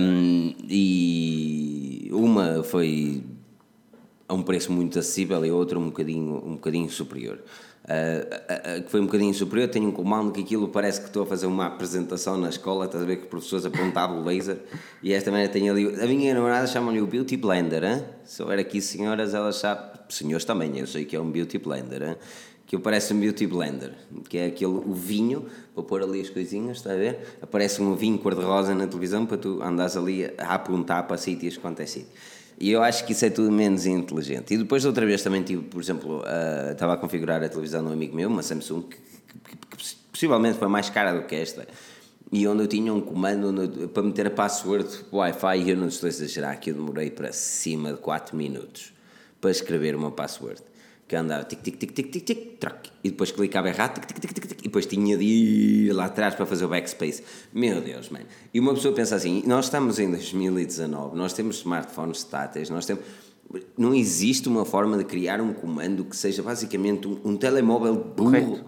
Um, 0.00 0.54
e 0.68 2.08
uma 2.12 2.62
foi 2.62 3.24
a 4.28 4.34
um 4.34 4.42
preço 4.42 4.70
muito 4.70 5.00
acessível 5.00 5.44
e 5.44 5.48
a 5.48 5.54
outra 5.54 5.78
um 5.80 5.86
bocadinho, 5.86 6.36
um 6.46 6.54
bocadinho 6.54 6.88
superior. 6.88 7.42
Uh, 7.86 8.78
uh, 8.78 8.82
que 8.82 8.90
foi 8.90 9.00
um 9.00 9.06
bocadinho 9.06 9.32
superior, 9.32 9.68
tenho 9.68 9.88
um 9.88 9.92
comando 9.92 10.32
que 10.32 10.40
aquilo 10.40 10.66
parece 10.66 11.00
que 11.00 11.06
estou 11.06 11.22
a 11.22 11.26
fazer 11.26 11.46
uma 11.46 11.66
apresentação 11.66 12.36
na 12.36 12.48
escola, 12.48 12.86
estás 12.86 13.04
a 13.04 13.06
ver 13.06 13.14
que 13.14 13.22
os 13.22 13.28
professores 13.28 13.64
apontavam 13.64 14.22
o 14.22 14.24
laser 14.24 14.58
e 15.00 15.12
esta 15.12 15.30
maneira 15.30 15.52
tem 15.52 15.70
ali. 15.70 15.94
A 16.02 16.06
minha 16.06 16.34
namorada 16.34 16.66
chama-lhe 16.66 17.00
o 17.00 17.06
Beauty 17.06 17.36
Blender, 17.36 17.84
hein? 17.84 18.02
se 18.24 18.42
houver 18.42 18.58
aqui 18.58 18.82
senhoras, 18.82 19.34
elas 19.34 19.54
sabem, 19.56 20.00
senhores 20.08 20.44
também, 20.44 20.76
eu 20.76 20.86
sei 20.88 21.04
que 21.04 21.14
é 21.14 21.20
um 21.20 21.30
Beauty 21.30 21.58
Blender, 21.58 22.02
hein? 22.02 22.16
que 22.66 22.76
parece 22.76 23.14
um 23.14 23.20
Beauty 23.20 23.46
Blender, 23.46 23.92
que 24.28 24.36
é 24.36 24.46
aquele 24.46 24.72
o 24.72 24.92
vinho, 24.92 25.46
para 25.72 25.84
pôr 25.84 26.02
ali 26.02 26.20
as 26.20 26.28
coisinhas, 26.28 26.78
está 26.78 26.92
a 26.92 26.96
ver? 26.96 27.38
Aparece 27.40 27.80
um 27.80 27.94
vinho 27.94 28.18
cor-de-rosa 28.18 28.74
na 28.74 28.88
televisão 28.88 29.24
para 29.24 29.36
tu 29.36 29.62
andares 29.62 29.96
ali 29.96 30.24
a 30.36 30.54
apontar 30.54 31.06
para 31.06 31.16
sítios 31.16 31.56
quanto 31.56 31.80
é 31.80 31.86
sítio. 31.86 32.08
E 32.58 32.70
eu 32.70 32.82
acho 32.82 33.04
que 33.04 33.12
isso 33.12 33.24
é 33.24 33.30
tudo 33.30 33.52
menos 33.52 33.84
inteligente. 33.84 34.54
E 34.54 34.58
depois, 34.58 34.84
outra 34.84 35.04
vez, 35.04 35.22
também 35.22 35.42
tive, 35.42 35.62
por 35.62 35.82
exemplo, 35.82 36.20
uh, 36.20 36.72
estava 36.72 36.94
a 36.94 36.96
configurar 36.96 37.42
a 37.42 37.48
televisão 37.48 37.82
de 37.82 37.90
um 37.90 37.92
amigo 37.92 38.16
meu, 38.16 38.28
uma 38.28 38.42
Samsung, 38.42 38.82
que, 38.82 38.96
que, 38.96 39.56
que, 39.56 39.76
que 39.76 39.96
possivelmente 40.10 40.58
foi 40.58 40.68
mais 40.68 40.88
cara 40.88 41.12
do 41.12 41.26
que 41.26 41.34
esta, 41.34 41.66
e 42.32 42.46
onde 42.48 42.62
eu 42.62 42.66
tinha 42.66 42.92
um 42.92 43.00
comando 43.00 43.88
para 43.88 44.02
meter 44.02 44.26
a 44.26 44.30
password 44.30 44.88
Wi-Fi, 45.12 45.58
e 45.58 45.70
eu 45.70 45.76
não 45.76 45.88
estou 45.88 46.06
a 46.06 46.10
exagerar, 46.10 46.58
que 46.58 46.70
eu 46.70 46.74
demorei 46.74 47.10
para 47.10 47.32
cima 47.32 47.92
de 47.92 47.98
4 47.98 48.36
minutos 48.36 48.92
para 49.40 49.50
escrever 49.50 49.94
uma 49.94 50.10
password 50.10 50.60
que 51.08 51.14
andava 51.14 51.44
tic 51.44 51.60
tic 51.62 51.76
tic 51.76 51.92
tic 51.92 52.10
tic 52.10 52.24
tic 52.24 52.58
trac, 52.58 52.90
e 53.04 53.10
depois 53.10 53.30
clicava 53.30 53.68
errado 53.68 53.94
tic, 53.94 54.06
tic, 54.06 54.18
tic, 54.18 54.32
tic, 54.34 54.46
tic, 54.46 54.60
e 54.60 54.62
depois 54.64 54.86
tinha 54.86 55.16
de 55.16 55.24
ir 55.24 55.92
lá 55.92 56.06
atrás 56.06 56.34
para 56.34 56.44
fazer 56.46 56.64
o 56.64 56.68
backspace. 56.68 57.22
Meu 57.52 57.80
Deus, 57.80 58.08
man. 58.10 58.20
E 58.52 58.58
uma 58.58 58.74
pessoa 58.74 58.92
pensa 58.92 59.14
assim: 59.14 59.42
nós 59.46 59.66
estamos 59.66 59.98
em 59.98 60.10
2019, 60.10 61.16
nós 61.16 61.32
temos 61.32 61.58
smartphones 61.58 62.24
táteis, 62.24 62.70
nós 62.70 62.84
temos. 62.86 63.04
Não 63.78 63.94
existe 63.94 64.48
uma 64.48 64.64
forma 64.64 64.98
de 64.98 65.04
criar 65.04 65.40
um 65.40 65.52
comando 65.52 66.04
que 66.04 66.16
seja 66.16 66.42
basicamente 66.42 67.06
um, 67.06 67.20
um 67.24 67.36
telemóvel 67.36 67.94
burro. 67.94 68.32
Correto. 68.32 68.64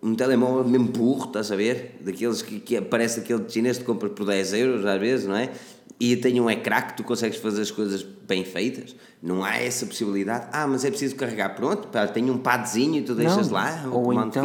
Um 0.00 0.14
telemóvel 0.14 0.64
mesmo 0.64 0.88
burro, 0.88 1.26
estás 1.26 1.50
a 1.50 1.56
ver? 1.56 1.98
Daqueles 2.00 2.40
que, 2.40 2.60
que 2.60 2.76
aparece 2.76 3.18
aquele 3.18 3.48
chinês 3.48 3.78
que 3.78 3.84
compra 3.84 4.08
por 4.08 4.26
10 4.26 4.52
euros 4.54 4.86
às 4.86 5.00
vezes, 5.00 5.26
não 5.26 5.36
é? 5.36 5.50
E 6.00 6.16
tem 6.16 6.40
um 6.40 6.48
ecrã 6.48 6.80
que 6.82 6.96
tu 6.96 7.04
consegues 7.04 7.38
fazer 7.38 7.62
as 7.62 7.70
coisas 7.70 8.02
bem 8.02 8.44
feitas. 8.44 8.94
Não 9.20 9.42
há 9.42 9.56
essa 9.56 9.84
possibilidade. 9.84 10.48
Ah, 10.52 10.66
mas 10.66 10.84
é 10.84 10.90
preciso 10.90 11.16
carregar. 11.16 11.56
Pronto, 11.56 11.88
pá, 11.88 12.06
tem 12.06 12.30
um 12.30 12.38
padzinho 12.38 12.96
e 12.96 13.02
tu 13.02 13.14
deixas 13.14 13.48
não. 13.48 13.54
lá. 13.54 13.84
Ou 13.90 14.12
então, 14.12 14.44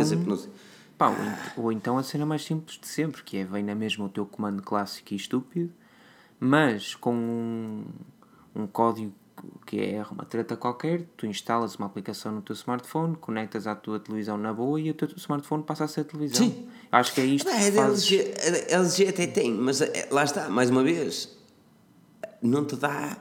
pá, 0.98 1.10
ou, 1.56 1.66
ou 1.66 1.72
então 1.72 1.98
a 1.98 2.04
cena 2.04 2.26
mais 2.26 2.44
simples 2.44 2.80
de 2.80 2.88
sempre, 2.88 3.22
que 3.24 3.38
é 3.38 3.44
vem 3.46 3.64
na 3.64 3.76
mesma 3.76 4.06
o 4.06 4.10
teu 4.10 4.26
comando 4.26 4.64
clássico 4.64 5.14
e 5.14 5.18
estúpido, 5.18 5.72
mas 6.40 6.96
com 6.96 7.14
um, 7.14 7.86
um 8.56 8.66
código 8.66 9.14
que 9.66 9.80
é 9.80 10.04
uma 10.10 10.26
treta 10.26 10.56
qualquer, 10.56 11.04
tu 11.18 11.26
instalas 11.26 11.76
uma 11.76 11.88
aplicação 11.88 12.32
no 12.32 12.42
teu 12.42 12.54
smartphone, 12.54 13.16
conectas 13.16 13.68
à 13.68 13.76
tua 13.76 14.00
televisão 14.00 14.38
na 14.38 14.54
boa 14.54 14.80
e 14.80 14.90
o 14.90 14.94
teu 14.94 15.08
smartphone 15.18 15.64
passa 15.64 15.84
a 15.84 15.88
ser 15.88 16.02
a 16.02 16.04
televisão. 16.06 16.48
Sim. 16.48 16.68
Acho 16.92 17.14
que 17.14 17.22
é 17.22 17.26
isto. 17.26 17.48
Não, 17.48 17.56
é 17.56 17.72
que 17.72 17.78
fazes... 17.78 18.12
LG, 18.12 18.34
a 18.72 18.76
LG 18.78 19.08
até 19.10 19.28
tem, 19.28 19.54
mas 19.54 19.82
é, 19.82 20.08
lá 20.12 20.24
está, 20.24 20.50
mais 20.50 20.70
uma 20.70 20.84
vez, 20.84 21.38
não 22.44 22.66
te 22.66 22.76
dá 22.76 23.18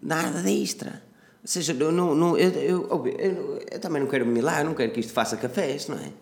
nada 0.00 0.42
de 0.42 0.62
extra. 0.62 1.02
Ou 1.42 1.48
seja, 1.48 1.76
eu, 1.78 1.90
não, 1.90 2.14
não, 2.14 2.38
eu, 2.38 2.50
eu, 2.50 3.06
eu, 3.18 3.62
eu 3.70 3.80
também 3.80 4.00
não 4.00 4.08
quero 4.08 4.24
me 4.24 4.40
lá, 4.40 4.62
não 4.62 4.74
quero 4.74 4.92
que 4.92 5.00
isto 5.00 5.12
faça 5.12 5.36
cafés, 5.36 5.88
não 5.88 5.96
é? 5.96 6.12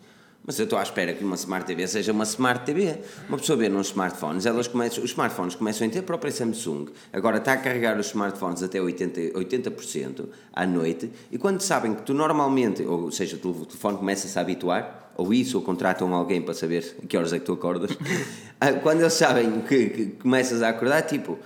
Mas 0.42 0.58
eu 0.58 0.64
estou 0.64 0.78
à 0.78 0.82
espera 0.82 1.12
que 1.12 1.22
uma 1.22 1.36
Smart 1.36 1.66
TV 1.66 1.86
seja 1.86 2.12
uma 2.12 2.24
Smart 2.24 2.64
TV. 2.64 2.98
Uma 3.28 3.36
pessoa 3.36 3.58
vê 3.58 3.68
nos 3.68 3.88
smartphones, 3.88 4.46
elas 4.46 4.66
começam, 4.66 5.04
os 5.04 5.10
smartphones 5.10 5.54
começam 5.54 5.86
a 5.86 5.90
ter 5.90 5.98
a 5.98 6.02
própria 6.02 6.32
Samsung, 6.32 6.86
agora 7.12 7.36
está 7.36 7.52
a 7.52 7.56
carregar 7.58 7.98
os 7.98 8.06
smartphones 8.06 8.62
até 8.62 8.78
80%, 8.78 9.32
80% 9.32 10.24
à 10.52 10.66
noite, 10.66 11.10
e 11.30 11.36
quando 11.36 11.60
sabem 11.60 11.94
que 11.94 12.02
tu 12.02 12.14
normalmente, 12.14 12.82
ou 12.82 13.12
seja, 13.12 13.36
o 13.36 13.66
telefone 13.66 13.98
começa-se 13.98 14.38
a 14.38 14.42
habituar, 14.42 15.12
ou 15.14 15.34
isso, 15.34 15.58
ou 15.58 15.62
contratam 15.62 16.12
alguém 16.14 16.40
para 16.40 16.54
saber 16.54 16.96
que 17.06 17.16
horas 17.16 17.34
é 17.34 17.38
que 17.38 17.44
tu 17.44 17.52
acordas, 17.52 17.90
ah, 18.58 18.72
quando 18.72 19.00
eles 19.00 19.12
sabem 19.12 19.60
que, 19.60 19.90
que 19.90 20.06
começas 20.22 20.62
a 20.62 20.70
acordar, 20.70 21.02
tipo 21.02 21.38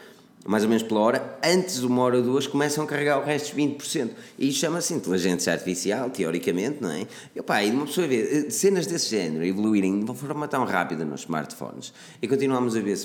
mais 0.45 0.63
ou 0.63 0.69
menos 0.69 0.83
pela 0.83 1.01
hora, 1.01 1.39
antes 1.43 1.81
de 1.81 1.87
uma 1.87 2.03
hora 2.03 2.19
ou 2.19 2.23
duas 2.23 2.47
começam 2.47 2.85
a 2.85 2.87
carregar 2.87 3.19
o 3.19 3.25
resto 3.25 3.55
dos 3.55 3.65
20%. 3.65 4.11
E 4.39 4.49
isso 4.49 4.59
chama-se 4.59 4.93
inteligência 4.93 5.53
artificial, 5.53 6.11
teoricamente, 6.11 6.83
não 6.83 6.91
é? 6.91 7.07
E, 7.35 7.41
opa, 7.41 7.63
e 7.63 7.71
uma 7.71 7.87
pessoa 7.87 8.07
vê 8.07 8.47
eh, 8.47 8.51
cenas 8.51 8.87
desse 8.87 9.11
género 9.11 9.45
evoluírem 9.45 9.99
de 9.99 10.05
uma 10.05 10.15
forma 10.15 10.47
tão 10.47 10.65
rápida 10.65 11.05
nos 11.05 11.23
smartphones 11.23 11.95
e 12.21 12.29
continuamos 12.29 12.77
a 12.77 12.81
ver 12.81 12.99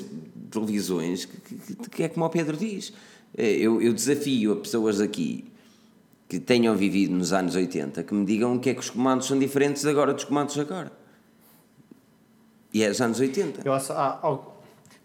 televisões 0.52 1.26
que, 1.26 1.56
que, 1.56 1.90
que 1.90 2.04
é 2.04 2.10
como 2.10 2.26
o 2.26 2.30
Pedro 2.30 2.58
diz. 2.58 2.92
Eh, 3.38 3.58
eu, 3.58 3.82
eu 3.82 3.94
desafio 3.94 4.52
a 4.52 4.56
pessoas 4.58 5.00
aqui 5.00 5.46
que 6.28 6.40
tenham 6.40 6.76
vivido 6.76 7.14
nos 7.14 7.32
anos 7.32 7.56
80 7.56 8.04
que 8.04 8.14
me 8.14 8.26
digam 8.26 8.56
o 8.56 8.60
que 8.60 8.70
é 8.70 8.74
que 8.74 8.82
os 8.82 8.90
comandos 8.90 9.28
são 9.28 9.40
diferentes 9.40 9.86
agora 9.86 10.14
dos 10.14 10.26
comandos 10.26 10.60
agora. 10.60 10.92
E 12.74 12.84
é 12.84 12.90
os 12.90 13.02
anos 13.02 13.20
80. 13.20 13.62
Eu 13.66 13.74
acho, 13.74 13.94
há, 13.94 14.20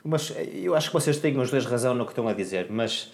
mas 0.05 0.31
eu 0.53 0.75
acho 0.75 0.89
que 0.89 0.95
vocês 0.95 1.17
têm 1.19 1.39
os 1.39 1.51
dois 1.51 1.65
razão 1.65 1.95
no 1.95 2.05
que 2.05 2.13
estão 2.13 2.29
a 2.29 2.35
dizer, 2.35 2.67
mas. 2.69 3.11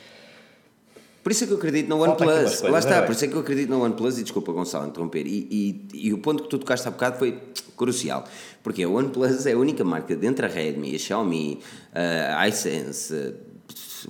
Por 1.23 1.31
isso 1.31 1.45
é 1.45 1.47
que 1.47 1.53
eu 1.53 1.59
acredito 1.59 1.89
no 1.89 2.03
OnePlus. 2.03 2.63
Lá 2.63 2.79
está, 2.79 3.03
por 3.03 3.13
isso 3.13 3.25
é 3.25 3.29
que 3.29 3.35
eu 3.35 3.41
acredito 3.41 3.69
no 3.69 3.83
OnePlus 3.85 4.19
e 4.19 4.23
desculpa, 4.23 4.53
Gonçalo, 4.53 4.89
interromper. 4.89 5.27
E, 5.27 5.47
e, 5.93 6.09
e, 6.09 6.13
o 6.15 6.19
ponto 6.19 6.43
que 6.43 6.49
tu 6.49 6.59
tocaste 6.59 6.89
há 6.89 6.91
bocado 6.91 7.19
foi 7.19 7.39
crucial. 7.77 8.25
Porque 8.63 8.83
a 8.83 8.89
OnePlus 8.89 9.47
é 9.47 9.53
a 9.53 9.59
única 9.59 9.85
marca 9.85 10.17
dentro 10.17 10.49
da 10.49 10.53
Redmi, 10.53 10.95
a 10.95 10.99
Xiaomi, 10.99 11.61
a 11.95 12.49
iSense, 12.49 13.35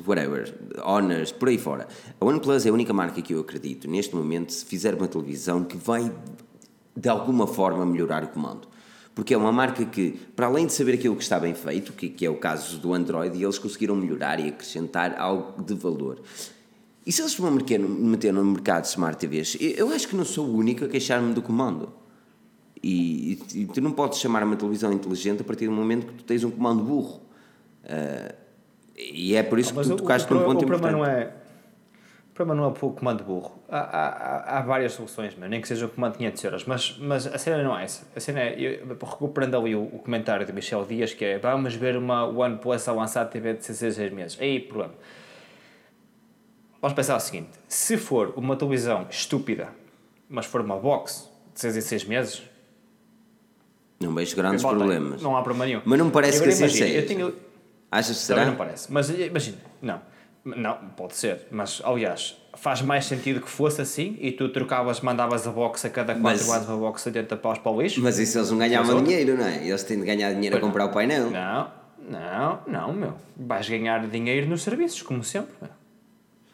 whatever, 0.07 0.55
Honors, 0.85 1.33
por 1.33 1.49
aí 1.49 1.59
fora. 1.59 1.89
A 2.19 2.25
OnePlus 2.25 2.65
é 2.65 2.71
a 2.71 2.73
única 2.73 2.93
marca 2.93 3.21
que 3.21 3.35
eu 3.35 3.41
acredito, 3.41 3.91
neste 3.91 4.15
momento, 4.15 4.53
se 4.53 4.65
fizer 4.65 4.95
uma 4.95 5.09
televisão 5.09 5.65
que 5.65 5.77
vai 5.77 6.11
de 6.97 7.09
alguma 7.09 7.47
forma 7.47 7.85
melhorar 7.85 8.23
o 8.23 8.29
comando 8.29 8.71
porque 9.21 9.35
é 9.35 9.37
uma 9.37 9.53
marca 9.53 9.85
que, 9.85 10.19
para 10.35 10.47
além 10.47 10.65
de 10.65 10.73
saber 10.73 10.95
aquilo 10.95 11.15
que 11.15 11.23
está 11.23 11.39
bem 11.39 11.53
feito, 11.53 11.93
que, 11.93 12.09
que 12.09 12.25
é 12.25 12.31
o 12.31 12.37
caso 12.37 12.79
do 12.79 12.95
Android, 12.95 13.37
eles 13.43 13.59
conseguiram 13.59 13.95
melhorar 13.95 14.41
e 14.41 14.49
acrescentar 14.49 15.15
algo 15.21 15.63
de 15.63 15.75
valor. 15.75 16.23
E 17.05 17.13
se 17.13 17.21
eles 17.21 17.35
vão 17.35 17.51
meter 17.51 18.33
no 18.33 18.45
mercado 18.47 18.87
Smart 18.87 19.19
TVs, 19.19 19.59
eu 19.61 19.91
acho 19.91 20.09
que 20.09 20.17
não 20.17 20.25
sou 20.25 20.47
o 20.47 20.57
único 20.57 20.87
a 20.87 20.89
queixar-me 20.89 21.35
do 21.35 21.43
comando. 21.43 21.93
E, 22.83 23.39
e, 23.55 23.67
tu 23.67 23.83
não 23.83 23.93
podes 23.93 24.19
chamar 24.19 24.43
uma 24.43 24.57
televisão 24.57 24.91
inteligente 24.91 25.43
a 25.43 25.45
partir 25.45 25.67
do 25.67 25.73
momento 25.73 26.07
que 26.07 26.15
tu 26.15 26.25
tens 26.25 26.43
um 26.43 26.51
comando 26.51 26.83
burro. 26.83 27.21
Uh, 27.85 28.35
e 28.97 29.35
é 29.35 29.43
por 29.43 29.59
isso 29.59 29.79
ah, 29.79 29.83
que 29.83 29.89
tu 29.91 29.97
tocaste 29.97 30.33
num 30.33 30.45
ponto 30.45 30.63
o 30.63 30.65
importante. 30.65 30.93
Não 30.93 31.05
é, 31.05 31.31
problema 32.41 32.55
não 32.55 32.65
é 32.65 32.73
o 32.73 32.91
comando 32.93 33.23
burro. 33.23 33.53
Há, 33.69 33.79
há, 33.79 34.59
há 34.59 34.63
várias 34.63 34.93
soluções, 34.93 35.35
meu. 35.35 35.49
nem 35.49 35.61
que 35.61 35.69
seja 35.69 35.85
o 35.85 35.89
comando 35.91 36.13
de 36.13 36.19
500 36.19 36.45
euros, 36.45 36.65
mas, 36.65 36.97
mas 36.99 37.27
a 37.27 37.37
cena 37.37 37.63
não 37.63 37.79
é 37.79 37.85
essa. 37.85 38.07
A 38.17 38.21
cena 38.21 38.41
é, 38.41 38.59
eu, 38.59 38.87
recuperando 38.89 39.57
ali 39.57 39.75
o, 39.75 39.83
o, 39.83 39.99
comentário 39.99 40.47
de 40.47 40.53
Michel 40.53 40.85
Dias, 40.87 41.13
que 41.13 41.25
é 41.25 41.39
vamos 41.39 41.75
ver 41.75 41.97
uma 41.97 42.25
OnePlus 42.25 42.89
a 42.89 42.93
lançar 42.93 43.27
TV 43.27 43.53
de 43.53 43.61
16 43.61 44.13
meses. 44.13 44.39
Aí, 44.41 44.59
problema. 44.59 44.95
vamos 46.81 46.95
pensar 46.95 47.17
o 47.17 47.21
seguinte: 47.21 47.51
se 47.69 47.99
for 47.99 48.33
uma 48.37 48.57
televisão 48.57 49.07
estúpida, 49.11 49.69
mas 50.29 50.47
for 50.47 50.63
uma 50.63 50.79
box 50.79 51.31
de 51.55 51.61
6 51.61 51.77
em 51.77 51.81
6 51.83 52.05
meses, 52.05 52.43
Não 54.01 54.15
vejo 54.15 54.35
grandes 54.35 54.63
problemas. 54.63 55.21
não 55.21 55.37
há 55.37 55.43
problema 55.43 55.67
nenhum. 55.67 55.83
Mas 55.85 55.99
não 55.99 56.07
me 56.07 56.13
parece 56.13 56.39
E 56.39 56.43
que 56.43 56.49
assim 56.49 56.69
seja. 56.69 56.89
Eu 56.89 57.07
tenho, 57.07 57.35
Achas 57.91 58.21
que 58.21 58.27
Também 58.29 58.45
será? 58.45 58.51
não 58.51 58.57
parece. 58.57 58.91
Mas 58.91 59.11
imagina, 59.11 59.59
não. 59.83 60.01
Não, 60.45 60.75
pode 60.97 61.17
ser. 61.17 61.47
Mas, 61.51 61.83
aliás, 61.85 62.37
faz 62.57 62.81
mais 62.81 63.05
sentido 63.05 63.41
que 63.41 63.49
fosse 63.51 63.81
assim 63.83 64.17
e 64.21 64.33
tu 64.33 64.49
trocavas, 64.49 65.01
mandavas 65.03 65.47
a 65.47 65.51
box 65.51 65.85
a 65.85 65.91
cada 65.91 66.15
4 66.15 66.23
Mas- 66.23 66.49
anos 66.51 66.69
uma 66.69 66.79
box 66.79 67.05
80 67.07 67.37
paus 67.37 67.59
para 67.59 67.71
o 67.73 67.81
lixo? 67.83 68.01
Mas 68.01 68.19
isso 68.19 68.39
eles 68.39 68.51
não 68.51 68.59
ganhavam 68.59 69.03
dinheiro, 69.05 69.37
não 69.37 69.45
é? 69.47 69.67
Eles 69.67 69.83
têm 69.83 69.99
de 70.01 70.07
ganhar 70.07 70.33
dinheiro 70.33 70.57
a 70.57 70.61
Pois 70.61 70.71
comprar 70.73 70.87
o 70.87 70.89
painel. 70.93 71.31
Não, 71.31 71.71
não, 72.09 72.61
não, 72.67 72.93
meu. 72.95 73.15
Vais 73.37 73.69
ganhar 73.69 74.07
dinheiro 74.09 74.47
nos 74.49 74.63
serviços, 74.63 75.03
como 75.03 75.23
sempre. 75.23 75.55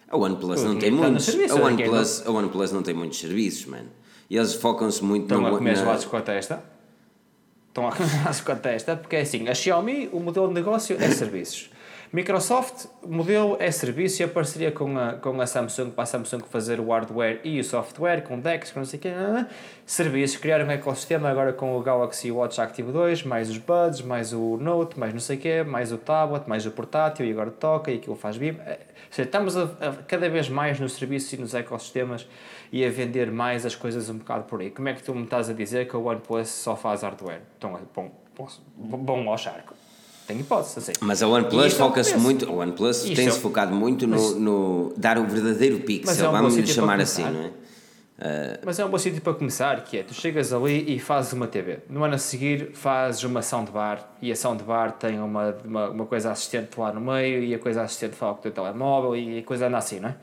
A 0.09 0.16
OnePlus 0.16 0.62
não 0.64 0.76
tem 0.78 0.91
no 0.91 0.99
muitos. 0.99 1.28
A 1.28 1.55
OnePlus, 1.55 2.26
a 2.26 2.30
OnePlus 2.30 2.72
não 2.72 2.82
tem 2.82 2.95
muitos 2.95 3.18
serviços, 3.20 3.66
mano. 3.66 3.89
E 4.28 4.37
eles 4.37 4.55
focam-se 4.55 5.03
muito 5.05 5.22
Estão 5.24 5.41
no. 5.41 5.47
a 5.47 5.51
comer 5.51 5.70
na- 5.74 5.76
gelados 5.80 6.05
com 6.05 6.16
a 6.16 6.20
testa. 6.22 6.62
Estão 7.68 7.87
a 7.89 7.93
comer 7.95 8.09
gelados 8.09 8.41
com 8.41 8.53
a 8.53 8.57
testa, 8.57 8.97
porque 8.97 9.16
é 9.16 9.20
assim, 9.20 9.49
a 9.49 9.55
Xiaomi, 9.55 10.09
o 10.12 10.18
modelo 10.20 10.49
de 10.49 10.55
negócio 10.55 10.97
é 11.01 11.09
serviços. 11.11 11.70
Microsoft, 12.13 12.87
modelo 13.07 13.57
é 13.59 13.71
serviço 13.71 14.23
e 14.23 14.25
a 14.25 14.29
parceria 14.29 14.71
com 14.71 14.97
a, 14.97 15.15
com 15.15 15.41
a 15.41 15.47
Samsung, 15.47 15.91
para 15.91 16.05
a 16.05 16.07
Samsung 16.07 16.41
fazer 16.49 16.79
o 16.81 16.89
hardware 16.91 17.41
e 17.43 17.59
o 17.59 17.65
software, 17.65 18.23
com 18.23 18.39
DeX, 18.39 18.71
com 18.71 18.79
não 18.81 18.87
sei 18.87 18.99
o 18.99 19.03
quê, 19.03 19.09
ah, 19.09 19.47
serviços, 19.85 20.37
criar 20.37 20.65
um 20.65 20.71
ecossistema 20.71 21.29
agora 21.29 21.53
com 21.53 21.77
o 21.77 21.83
Galaxy 21.83 22.31
Watch 22.31 22.61
Active 22.61 22.93
2, 22.93 23.25
mais 23.25 23.51
os 23.51 23.59
Buds, 23.59 24.03
mais 24.03 24.33
o 24.33 24.57
Note, 24.57 24.99
mais 24.99 25.13
não 25.13 25.21
sei 25.21 25.37
o 25.37 25.41
quê, 25.41 25.63
mais 25.63 25.93
o 25.93 25.99
tablet, 25.99 26.49
mais 26.49 26.65
o 26.65 26.71
portátil, 26.71 27.27
e 27.27 27.31
agora 27.33 27.51
toca, 27.51 27.91
e 27.91 27.97
aquilo 27.97 28.15
faz 28.17 28.39
bim. 28.39 28.57
Eh, 28.65 28.79
estamos 29.19 29.57
a, 29.57 29.65
a- 29.65 29.93
cada 30.07 30.29
vez 30.31 30.49
mais 30.49 30.79
nos 30.79 30.93
serviços 30.95 31.33
e 31.33 31.37
nos 31.39 31.55
ecossistemas 31.55 32.27
e 32.73 32.85
a 32.85 32.89
vender 32.91 33.31
mais 33.33 33.67
as 33.67 33.75
coisas 33.75 34.09
um 34.09 34.19
bocado 34.19 34.45
por 34.45 34.61
aí. 34.61 34.71
Como 34.71 34.89
é 34.89 34.95
que 34.95 35.03
tu 35.03 35.15
me 35.15 35.25
estás 35.25 35.51
a 35.51 35.53
dizer 35.53 35.89
que 35.89 35.97
o 35.97 36.05
OnePlus 36.05 36.49
só 36.49 36.77
faz 36.77 37.03
hardware? 37.03 37.41
Então, 37.59 37.79
bom, 37.95 38.11
posso- 38.35 38.63
bom 38.77 39.29
ao 39.29 39.37
charco. 39.37 39.75
Tem 40.27 40.41
hipótese, 40.41 40.79
assim. 40.79 40.93
Mas 41.01 41.22
a 41.22 41.29
OnePlus 41.29 41.64
é 41.72 41.77
um 41.77 41.79
foca-se 41.79 42.16
muito. 42.16 42.49
A 42.49 42.53
OnePlus 42.53 43.03
tem-se 43.03 43.29
é 43.29 43.33
um- 43.33 43.37
focado 43.37 43.74
muito 43.74 44.07
no, 44.07 44.35
no 44.39 44.95
dar 44.97 45.18
o 45.18 45.24
verdadeiro 45.27 45.77
Mas 45.77 45.85
pixel, 45.85 46.27
é 46.27 46.29
um 46.29 46.33
vamos 46.33 46.57
lhe 46.57 46.66
chamar 46.66 47.01
assim, 47.01 47.22
não 47.22 47.45
é? 47.45 47.51
Mas 48.64 48.79
é 48.79 48.85
um 48.85 48.89
bom 48.89 48.97
sítio 48.99 49.20
para 49.20 49.35
começar, 49.35 49.85
que 49.85 49.99
é, 49.99 50.03
tu 50.03 50.14
chegas 50.14 50.53
ali 50.53 50.95
e 50.95 50.99
fazes 50.99 51.33
uma 51.35 51.47
TV. 51.47 51.81
No 51.89 52.03
ano 52.03 52.14
a 52.14 52.18
seguir 52.18 52.70
fazes 52.72 53.22
uma 53.24 53.43
soundbar 53.43 54.09
e 54.22 54.33
a 54.33 54.37
soundbar 54.37 54.93
tem 54.93 55.20
uma, 55.20 55.55
uma, 55.62 55.91
uma 55.91 56.07
coisa 56.07 56.33
assistente 56.33 56.81
lá 56.81 56.93
no 56.93 57.01
meio 57.01 57.45
e 57.45 57.55
a 57.55 57.59
coisa 57.59 57.83
assistente 57.83 58.16
fala 58.16 58.33
com 58.33 58.39
o 58.41 58.43
teu 58.43 58.53
telemóvel 58.53 59.14
e 59.14 59.39
a 59.39 59.43
coisa 59.43 59.66
anda 59.66 59.77
assim, 59.77 60.01
não 60.01 60.09
é? 60.09 60.14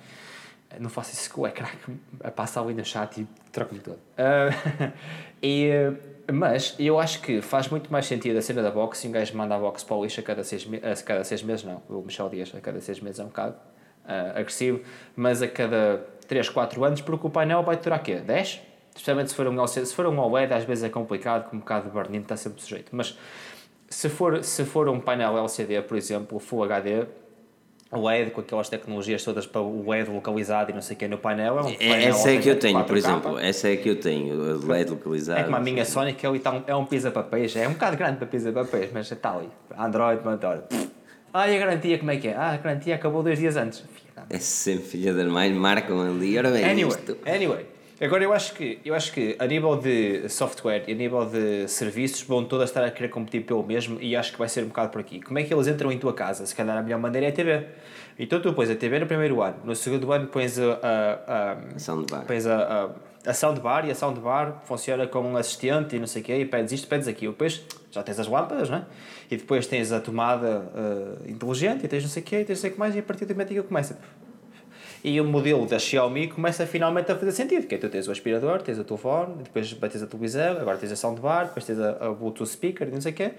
Não 0.79 0.89
faço 0.89 1.13
isso 1.13 1.29
com 1.31 1.41
o 1.41 1.47
ecrã 1.47 1.67
que 1.85 2.31
passa 2.31 2.59
ali 2.59 2.73
no 2.73 2.83
chat 2.83 3.21
e 3.21 3.27
troco-me 3.51 3.79
todo. 3.79 3.99
Ah, 4.17 4.49
e, 5.41 5.69
mas 6.31 6.75
eu 6.79 6.99
acho 6.99 7.21
que 7.21 7.41
faz 7.41 7.67
muito 7.69 7.91
mais 7.91 8.05
sentido 8.05 8.37
a 8.37 8.41
cena 8.41 8.61
da 8.61 8.71
box 8.71 9.03
e 9.03 9.07
um 9.07 9.11
gajo 9.11 9.35
manda 9.35 9.55
a 9.55 9.59
box 9.59 9.83
para 9.83 9.95
o 9.95 10.03
lixo 10.03 10.19
a 10.19 10.23
cada 10.23 10.43
seis, 10.43 10.65
me- 10.65 10.77
a 10.77 10.95
cada 11.03 11.23
seis 11.23 11.43
meses, 11.43 11.63
não. 11.65 11.81
O 11.89 12.01
Michel 12.01 12.29
Dias 12.29 12.53
a 12.55 12.61
cada 12.61 12.79
seis 12.79 12.99
meses 12.99 13.19
é 13.19 13.23
um 13.23 13.27
bocado 13.27 13.55
ah, 14.05 14.31
agressivo, 14.35 14.81
mas 15.15 15.41
a 15.41 15.47
cada 15.47 16.05
3, 16.27 16.49
4 16.49 16.83
anos, 16.83 17.01
porque 17.01 17.27
o 17.27 17.29
painel 17.29 17.63
vai 17.63 17.75
durar 17.77 18.01
quê? 18.01 18.15
10? 18.15 18.61
Especialmente 18.95 19.29
se 19.31 19.35
for 19.35 19.47
um 19.47 19.59
LCD. 19.59 19.85
Se 19.85 19.95
for 19.95 20.05
um 20.07 20.19
OLED, 20.19 20.53
às 20.53 20.63
vezes 20.63 20.83
é 20.83 20.89
complicado, 20.89 21.49
com 21.49 21.55
um 21.57 21.59
bocado 21.59 21.87
de 21.87 21.93
barnino 21.93 22.23
está 22.23 22.37
sempre 22.37 22.61
sujeito. 22.61 22.89
Mas 22.95 23.17
se 23.89 24.07
for, 24.09 24.43
se 24.43 24.63
for 24.65 24.87
um 24.87 24.99
painel 24.99 25.37
LCD, 25.37 25.81
por 25.81 25.97
exemplo, 25.97 26.39
Full 26.39 26.63
HD, 26.63 27.05
o 27.95 28.07
LED 28.07 28.31
com 28.31 28.41
aquelas 28.41 28.69
tecnologias 28.69 29.23
todas 29.23 29.45
para 29.45 29.61
o 29.61 29.89
LED 29.89 30.09
localizado 30.09 30.71
e 30.71 30.73
não 30.73 30.81
sei 30.81 30.95
o 30.95 30.99
que 30.99 31.07
no 31.07 31.17
painel, 31.17 31.59
é 31.59 31.61
um 31.63 31.69
É- 31.69 31.73
painel 31.73 32.09
Essa 32.09 32.31
é 32.31 32.37
que 32.37 32.49
eu 32.49 32.59
tenho, 32.59 32.79
4K. 32.79 32.87
por 32.87 32.97
exemplo. 32.97 33.39
Essa 33.39 33.69
é 33.69 33.75
que 33.75 33.89
eu 33.89 33.99
tenho, 33.99 34.33
a 34.33 34.73
LED 34.73 34.91
localizada. 34.91 35.39
É 35.39 35.43
como 35.43 35.55
a 35.55 35.59
minha 35.59 35.85
Sonic, 35.85 36.25
ele 36.25 36.39
tá 36.39 36.51
um, 36.51 36.63
é 36.67 36.75
um 36.75 36.85
pisa-papéis, 36.85 37.55
é 37.55 37.67
um 37.67 37.73
bocado 37.73 37.97
grande 37.97 38.17
para 38.17 38.27
pisa-papéis, 38.27 38.89
mas 38.93 39.11
está 39.11 39.35
ali. 39.35 39.49
Android, 39.77 40.21
olha. 40.25 40.63
Ah, 41.33 41.49
e 41.49 41.55
a 41.55 41.59
garantia 41.59 41.97
como 41.97 42.11
é 42.11 42.17
que 42.17 42.27
é? 42.27 42.35
Ah, 42.35 42.51
a 42.51 42.57
garantia 42.57 42.95
acabou 42.95 43.23
dois 43.23 43.39
dias 43.39 43.55
antes. 43.55 43.83
É 44.29 44.37
sempre 44.37 44.85
filha 44.85 45.13
da 45.13 45.23
mãe, 45.25 45.51
marcam 45.53 45.99
ali. 46.01 46.37
Ora 46.37 46.49
bem, 46.51 46.63
Anyway, 46.63 46.95
isto. 46.97 47.17
anyway. 47.25 47.65
Agora 48.01 48.23
eu 48.23 48.33
acho 48.33 48.53
que 48.53 48.79
eu 48.83 48.95
acho 48.95 49.11
que 49.11 49.35
a 49.37 49.45
nível 49.45 49.75
de 49.75 50.27
software 50.27 50.83
e 50.87 50.93
a 50.93 50.95
nível 50.95 51.25
de 51.25 51.67
serviços 51.67 52.23
vão 52.23 52.43
todas 52.43 52.69
estar 52.69 52.83
a 52.83 52.89
querer 52.89 53.09
competir 53.09 53.45
pelo 53.45 53.63
mesmo 53.63 53.99
e 54.01 54.15
acho 54.15 54.31
que 54.31 54.39
vai 54.39 54.49
ser 54.49 54.63
um 54.63 54.67
bocado 54.67 54.89
por 54.89 54.99
aqui. 54.99 55.21
Como 55.21 55.37
é 55.37 55.43
que 55.43 55.53
eles 55.53 55.67
entram 55.67 55.91
em 55.91 55.99
tua 55.99 56.13
casa? 56.13 56.45
Se 56.45 56.55
calhar 56.55 56.77
a 56.77 56.81
melhor 56.81 56.99
maneira 56.99 57.27
é 57.27 57.29
a 57.29 57.33
TV. 57.33 57.67
Então 58.17 58.41
tu 58.41 58.51
pões 58.53 58.69
a 58.69 58.75
TV 58.75 58.99
no 58.99 59.05
primeiro 59.05 59.41
ano, 59.41 59.57
no 59.63 59.75
segundo 59.75 60.11
ano 60.11 60.27
pões 60.27 60.59
a, 60.59 60.79
a, 60.81 61.51
a, 61.75 61.79
Soundbar. 61.79 62.25
Pões 62.25 62.45
a, 62.47 62.89
a, 63.25 63.29
a 63.29 63.33
soundbar 63.33 63.87
e 63.87 63.91
a 63.91 63.95
soundbar 63.95 64.61
funciona 64.65 65.07
como 65.07 65.29
um 65.29 65.37
assistente 65.37 65.95
e 65.95 65.99
não 65.99 66.07
sei 66.07 66.21
o 66.21 66.25
quê, 66.25 66.37
e 66.39 66.45
pedes 66.45 66.73
isto, 66.73 66.87
pedes 66.87 67.07
aquilo. 67.07 67.31
Depois 67.31 67.63
já 67.91 68.03
tens 68.03 68.19
as 68.19 68.27
lâmpadas, 68.27 68.69
não 68.69 68.79
é? 68.79 68.85
E 69.31 69.37
depois 69.37 69.65
tens 69.65 69.91
a 69.91 69.99
tomada 69.99 70.69
eh, 70.75 71.31
inteligente 71.31 71.85
e 71.85 71.87
tens 71.87 72.03
não 72.03 72.09
sei 72.09 72.21
o 72.21 72.25
quê, 72.25 72.35
e 72.41 72.45
tens 72.45 72.57
não 72.57 72.61
sei 72.61 72.69
o 72.71 72.73
que 72.73 72.79
mais, 72.79 72.95
e 72.95 72.99
a 72.99 73.03
partir 73.03 73.25
do 73.25 73.33
momento 73.33 73.51
em 73.51 73.55
que 73.55 73.63
começa. 73.63 73.97
E 75.03 75.19
o 75.19 75.25
modelo 75.25 75.65
da 75.65 75.77
Xiaomi 75.77 76.29
começa 76.29 76.65
finalmente 76.65 77.11
a 77.11 77.15
fazer 77.17 77.33
sentido, 77.33 77.67
que 77.67 77.75
é 77.75 77.77
tu 77.77 77.89
tens 77.89 78.07
o 78.07 78.11
aspirador, 78.11 78.61
tens 78.61 78.79
o 78.79 78.85
telefone, 78.85 79.35
depois 79.43 79.73
tens 79.73 80.01
a 80.01 80.07
televisão, 80.07 80.57
agora 80.61 80.77
tens 80.77 80.93
a 80.93 80.95
soundbar, 80.95 81.47
depois 81.47 81.65
tens 81.65 81.77
a, 81.77 81.89
a 82.07 82.11
Bluetooth 82.13 82.47
speaker 82.49 82.87
não 82.89 83.01
sei 83.01 83.11
o 83.11 83.15
quê. 83.15 83.31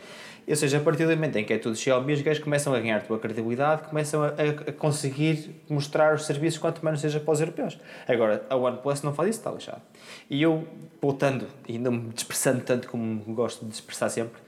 Ou 0.47 0.55
seja, 0.57 0.77
a 0.77 0.81
partir 0.81 1.07
do 1.07 1.11
momento 1.15 1.37
em 1.37 1.45
que 1.45 1.55
é 1.55 1.59
tudo 1.59 1.75
Xiaomi, 1.75 2.13
os 2.13 2.21
gajos 2.21 2.45
começam 2.45 2.75
a 2.75 2.79
ganhar 2.79 2.99
a 2.99 3.01
tua 3.01 3.19
credibilidade, 3.19 3.85
começam 3.89 4.23
a, 4.23 4.27
a- 4.29 4.73
conseguir 4.75 5.63
mostrar 5.67 6.15
os 6.15 6.27
serviços 6.27 6.59
quanto 6.59 6.85
menos 6.85 7.01
seja 7.01 7.19
para 7.19 7.33
os 7.33 7.41
europeus. 7.41 7.79
Agora, 8.07 8.45
a 8.51 8.57
OnePlus 8.57 9.01
não 9.01 9.15
faz 9.15 9.31
isso, 9.31 9.39
está 9.39 9.51
lixado. 9.51 9.81
E 10.29 10.43
eu, 10.43 10.69
voltando 11.01 11.47
e 11.67 11.79
não 11.79 11.93
me 11.93 12.11
dispersando 12.13 12.61
tanto 12.61 12.89
como 12.89 13.17
gosto 13.35 13.65
de 13.65 13.71
dispersar 13.71 14.11
sempre, 14.11 14.39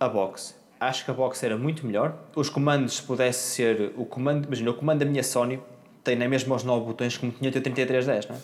a 0.00 0.08
box. 0.08 0.60
Acho 0.80 1.04
que 1.04 1.12
a 1.12 1.14
box 1.14 1.44
era 1.44 1.56
muito 1.56 1.86
melhor. 1.86 2.16
Os 2.34 2.48
comandos, 2.48 2.96
se 2.96 3.02
pudesse 3.04 3.54
ser 3.54 3.92
o 3.96 4.04
comando, 4.04 4.46
imagina, 4.46 4.70
o 4.72 4.74
comando 4.74 4.98
da 4.98 5.04
minha 5.04 5.22
Sony 5.22 5.60
tem 6.04 6.16
na 6.16 6.28
mesma 6.28 6.54
os 6.56 6.64
9 6.64 6.84
botões 6.86 7.16
como 7.16 7.32
tinha 7.32 7.48
o 7.50 7.52
teu 7.52 7.62
3310, 7.62 8.26
não 8.28 8.36
é? 8.36 8.38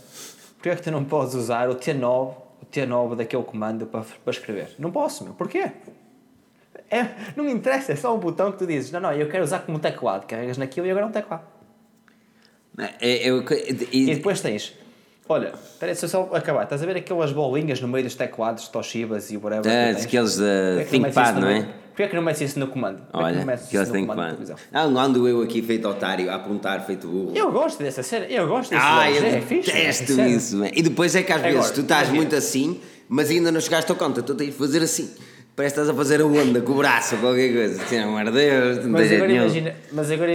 Porquê 0.54 0.68
é 0.70 0.76
que 0.76 0.82
tu 0.82 0.90
não 0.90 1.04
podes 1.04 1.34
usar 1.34 1.68
o 1.68 1.74
T9, 1.76 2.34
o 2.62 2.66
T9 2.66 3.16
daquele 3.16 3.42
comando 3.44 3.86
para, 3.86 4.02
para 4.24 4.30
escrever? 4.32 4.74
Não 4.78 4.90
posso, 4.90 5.24
meu. 5.24 5.34
Porquê? 5.34 5.70
É, 6.90 7.06
não 7.36 7.44
me 7.44 7.52
interessa, 7.52 7.92
é 7.92 7.96
só 7.96 8.14
um 8.14 8.18
botão 8.18 8.50
que 8.50 8.58
tu 8.58 8.66
dizes, 8.66 8.90
não, 8.90 9.00
não, 9.00 9.12
eu 9.12 9.28
quero 9.28 9.44
usar 9.44 9.60
como 9.60 9.78
teclado. 9.78 10.26
Carregas 10.26 10.56
naquilo 10.56 10.86
e 10.86 10.90
agora 10.90 11.04
é 11.06 11.08
um 11.08 11.12
teclado. 11.12 11.42
É, 13.00 13.28
eu- 13.28 13.44
E 13.92 14.10
e- 14.10 14.14
depois 14.14 14.40
tens, 14.40 14.74
olha, 15.28 15.48
espera 15.48 15.92
aí, 15.92 15.98
deixa 15.98 16.06
eu 16.06 16.08
só 16.08 16.30
acabar. 16.32 16.64
Estás 16.64 16.82
a 16.82 16.86
ver 16.86 16.96
aquelas 16.96 17.32
bolinhas 17.32 17.80
no 17.80 17.88
meio 17.88 18.04
dos 18.04 18.14
teclados, 18.14 18.68
Toshibas 18.68 19.30
e 19.30 19.36
whatever. 19.36 19.62
que 19.62 19.68
Ah, 19.68 19.90
aqueles 20.02 20.36
da 20.36 20.46
é 20.46 20.84
que 20.84 20.98
não 20.98 21.02
metes 21.02 21.14
ThinkPad, 21.14 21.36
não 21.40 21.48
é? 21.48 21.68
Porquê 21.88 22.02
é 22.04 22.08
que 22.08 22.14
não 22.14 22.22
metes 22.22 22.40
isso 22.42 22.60
no 22.60 22.68
comando? 22.68 23.00
Olha, 23.12 23.44
não 23.44 23.54
aqueles 23.54 23.88
da 23.88 23.98
que 23.98 24.06
televisão? 24.06 24.56
Ah, 24.72 24.86
não 24.86 25.00
ando 25.00 25.26
eu 25.26 25.42
aqui 25.42 25.60
feito 25.60 25.88
otário, 25.88 26.30
a 26.30 26.36
apontar 26.36 26.86
feito 26.86 27.08
burro. 27.08 27.32
Eu 27.34 27.50
gosto 27.50 27.82
dessa 27.82 28.04
cena, 28.04 28.26
eu 28.26 28.46
gosto 28.46 28.70
disso. 28.70 28.82
Ah, 28.84 29.10
é, 29.10 29.18
eu 29.18 29.24
é 29.24 29.40
fixe, 29.40 29.70
é 29.70 29.74
detesto 29.74 30.20
isso, 30.20 30.56
man. 30.58 30.68
E 30.72 30.80
depois 30.80 31.16
é 31.16 31.24
que 31.24 31.32
às 31.32 31.42
vezes 31.42 31.72
tu 31.72 31.80
estás 31.80 32.08
muito 32.10 32.36
assim, 32.36 32.80
mas 33.08 33.30
ainda 33.30 33.50
não 33.50 33.60
chegaste 33.60 33.90
ao 33.90 33.96
conta, 33.96 34.22
tu 34.22 34.34
tens 34.34 34.50
de 34.50 34.52
fazer 34.52 34.80
assim. 34.80 35.10
Parece 35.58 35.74
que 35.74 35.80
estás 35.80 35.88
a 35.88 35.94
fazer 35.98 36.20
a 36.20 36.24
onda 36.24 36.60
com 36.60 36.70
o 36.70 36.76
braço 36.76 37.16
ou 37.16 37.20
qualquer 37.20 37.52
coisa. 37.52 37.82
Assim, 37.82 37.98
amor 37.98 38.24
de 38.26 38.30
Deus, 38.30 38.84
não 38.84 38.92
Mas 38.92 39.10
agora, 39.10 39.32
imagina, 39.32 39.74
mas 39.90 40.10
agora 40.12 40.32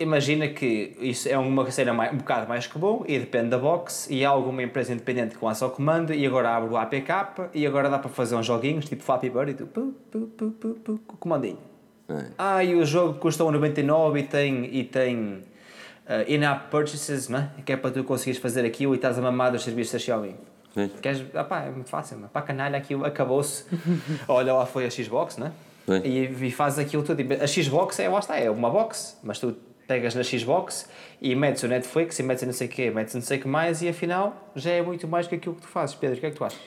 imagina 0.00 0.48
que 0.48 0.96
isso 0.98 1.28
é 1.28 1.38
uma 1.38 1.70
cena 1.70 1.94
mais, 1.94 2.12
um 2.12 2.16
bocado 2.16 2.48
mais 2.48 2.66
que 2.66 2.76
bom 2.76 3.04
e 3.06 3.16
depende 3.16 3.50
da 3.50 3.58
box 3.58 4.08
e 4.10 4.24
há 4.24 4.30
alguma 4.30 4.64
empresa 4.64 4.92
independente 4.92 5.38
que 5.38 5.44
lança 5.44 5.64
o 5.64 5.70
comando 5.70 6.12
e 6.12 6.26
agora 6.26 6.56
abre 6.56 6.74
o 6.74 6.76
APK 6.76 7.50
e 7.54 7.64
agora 7.64 7.88
dá 7.88 8.00
para 8.00 8.10
fazer 8.10 8.34
uns 8.34 8.46
joguinhos 8.46 8.86
tipo 8.86 9.04
Flappy 9.04 9.30
Bird 9.30 9.52
e 9.52 9.54
tu 9.54 9.66
pu, 9.66 9.94
pu, 10.10 10.18
pu, 10.36 10.50
pu, 10.50 10.68
pu, 10.70 11.00
com 11.06 11.14
o 11.14 11.18
comandinho. 11.18 11.60
É. 12.08 12.24
Ah, 12.36 12.64
e 12.64 12.74
o 12.74 12.84
jogo 12.84 13.20
custa 13.20 13.44
1,99 13.44 14.18
e 14.18 14.22
tem, 14.24 14.64
e 14.74 14.82
tem 14.82 15.16
uh, 15.24 16.24
in-app 16.26 16.68
purchases, 16.72 17.28
não 17.28 17.38
é? 17.38 17.50
Que 17.64 17.74
é 17.74 17.76
para 17.76 17.92
tu 17.92 18.02
conseguires 18.02 18.42
fazer 18.42 18.66
aquilo 18.66 18.92
e 18.92 18.96
estás 18.96 19.16
a 19.16 19.22
mamar 19.22 19.52
dos 19.52 19.62
serviços 19.62 19.92
da 19.92 19.98
Xiaomi. 20.00 20.34
Pois. 20.74 20.90
Queres, 21.00 21.24
ah 21.34 21.44
pá, 21.44 21.60
é 21.62 21.70
muito 21.70 21.88
fácil, 21.88 22.18
mas 22.20 22.30
para 22.30 22.42
canalha 22.42 22.76
aquilo 22.76 23.04
acabou-se. 23.04 23.64
Olha 24.28 24.52
lá 24.54 24.66
foi 24.66 24.84
a 24.86 24.90
Xbox, 24.90 25.38
é? 25.38 25.52
Pois. 25.86 26.02
E, 26.04 26.24
e 26.46 26.50
fazes 26.50 26.78
aquilo 26.78 27.02
tudo. 27.02 27.20
E 27.20 27.32
A 27.34 27.46
Xbox 27.46 27.98
é, 28.00 28.08
lá 28.08 28.18
está, 28.18 28.36
é 28.38 28.50
uma 28.50 28.68
box, 28.70 29.18
mas 29.22 29.38
tu 29.38 29.54
pegas 29.86 30.14
na 30.14 30.22
Xbox 30.22 30.88
e 31.20 31.34
metes 31.34 31.62
o 31.62 31.68
Netflix 31.68 32.18
e 32.18 32.22
metes 32.22 32.42
não 32.44 32.52
sei 32.54 32.66
o 32.66 32.70
quê, 32.70 32.90
metes 32.90 33.14
não 33.14 33.20
sei 33.22 33.38
o 33.38 33.42
que 33.42 33.46
mais 33.48 33.82
e 33.82 33.88
afinal 33.88 34.50
já 34.56 34.70
é 34.70 34.82
muito 34.82 35.06
mais 35.06 35.26
que 35.26 35.34
aquilo 35.34 35.54
que 35.54 35.60
tu 35.62 35.68
fazes. 35.68 35.94
Pedro, 35.94 36.16
o 36.16 36.20
que 36.20 36.26
é 36.26 36.30
que 36.30 36.36
tu 36.36 36.44
achas? 36.44 36.60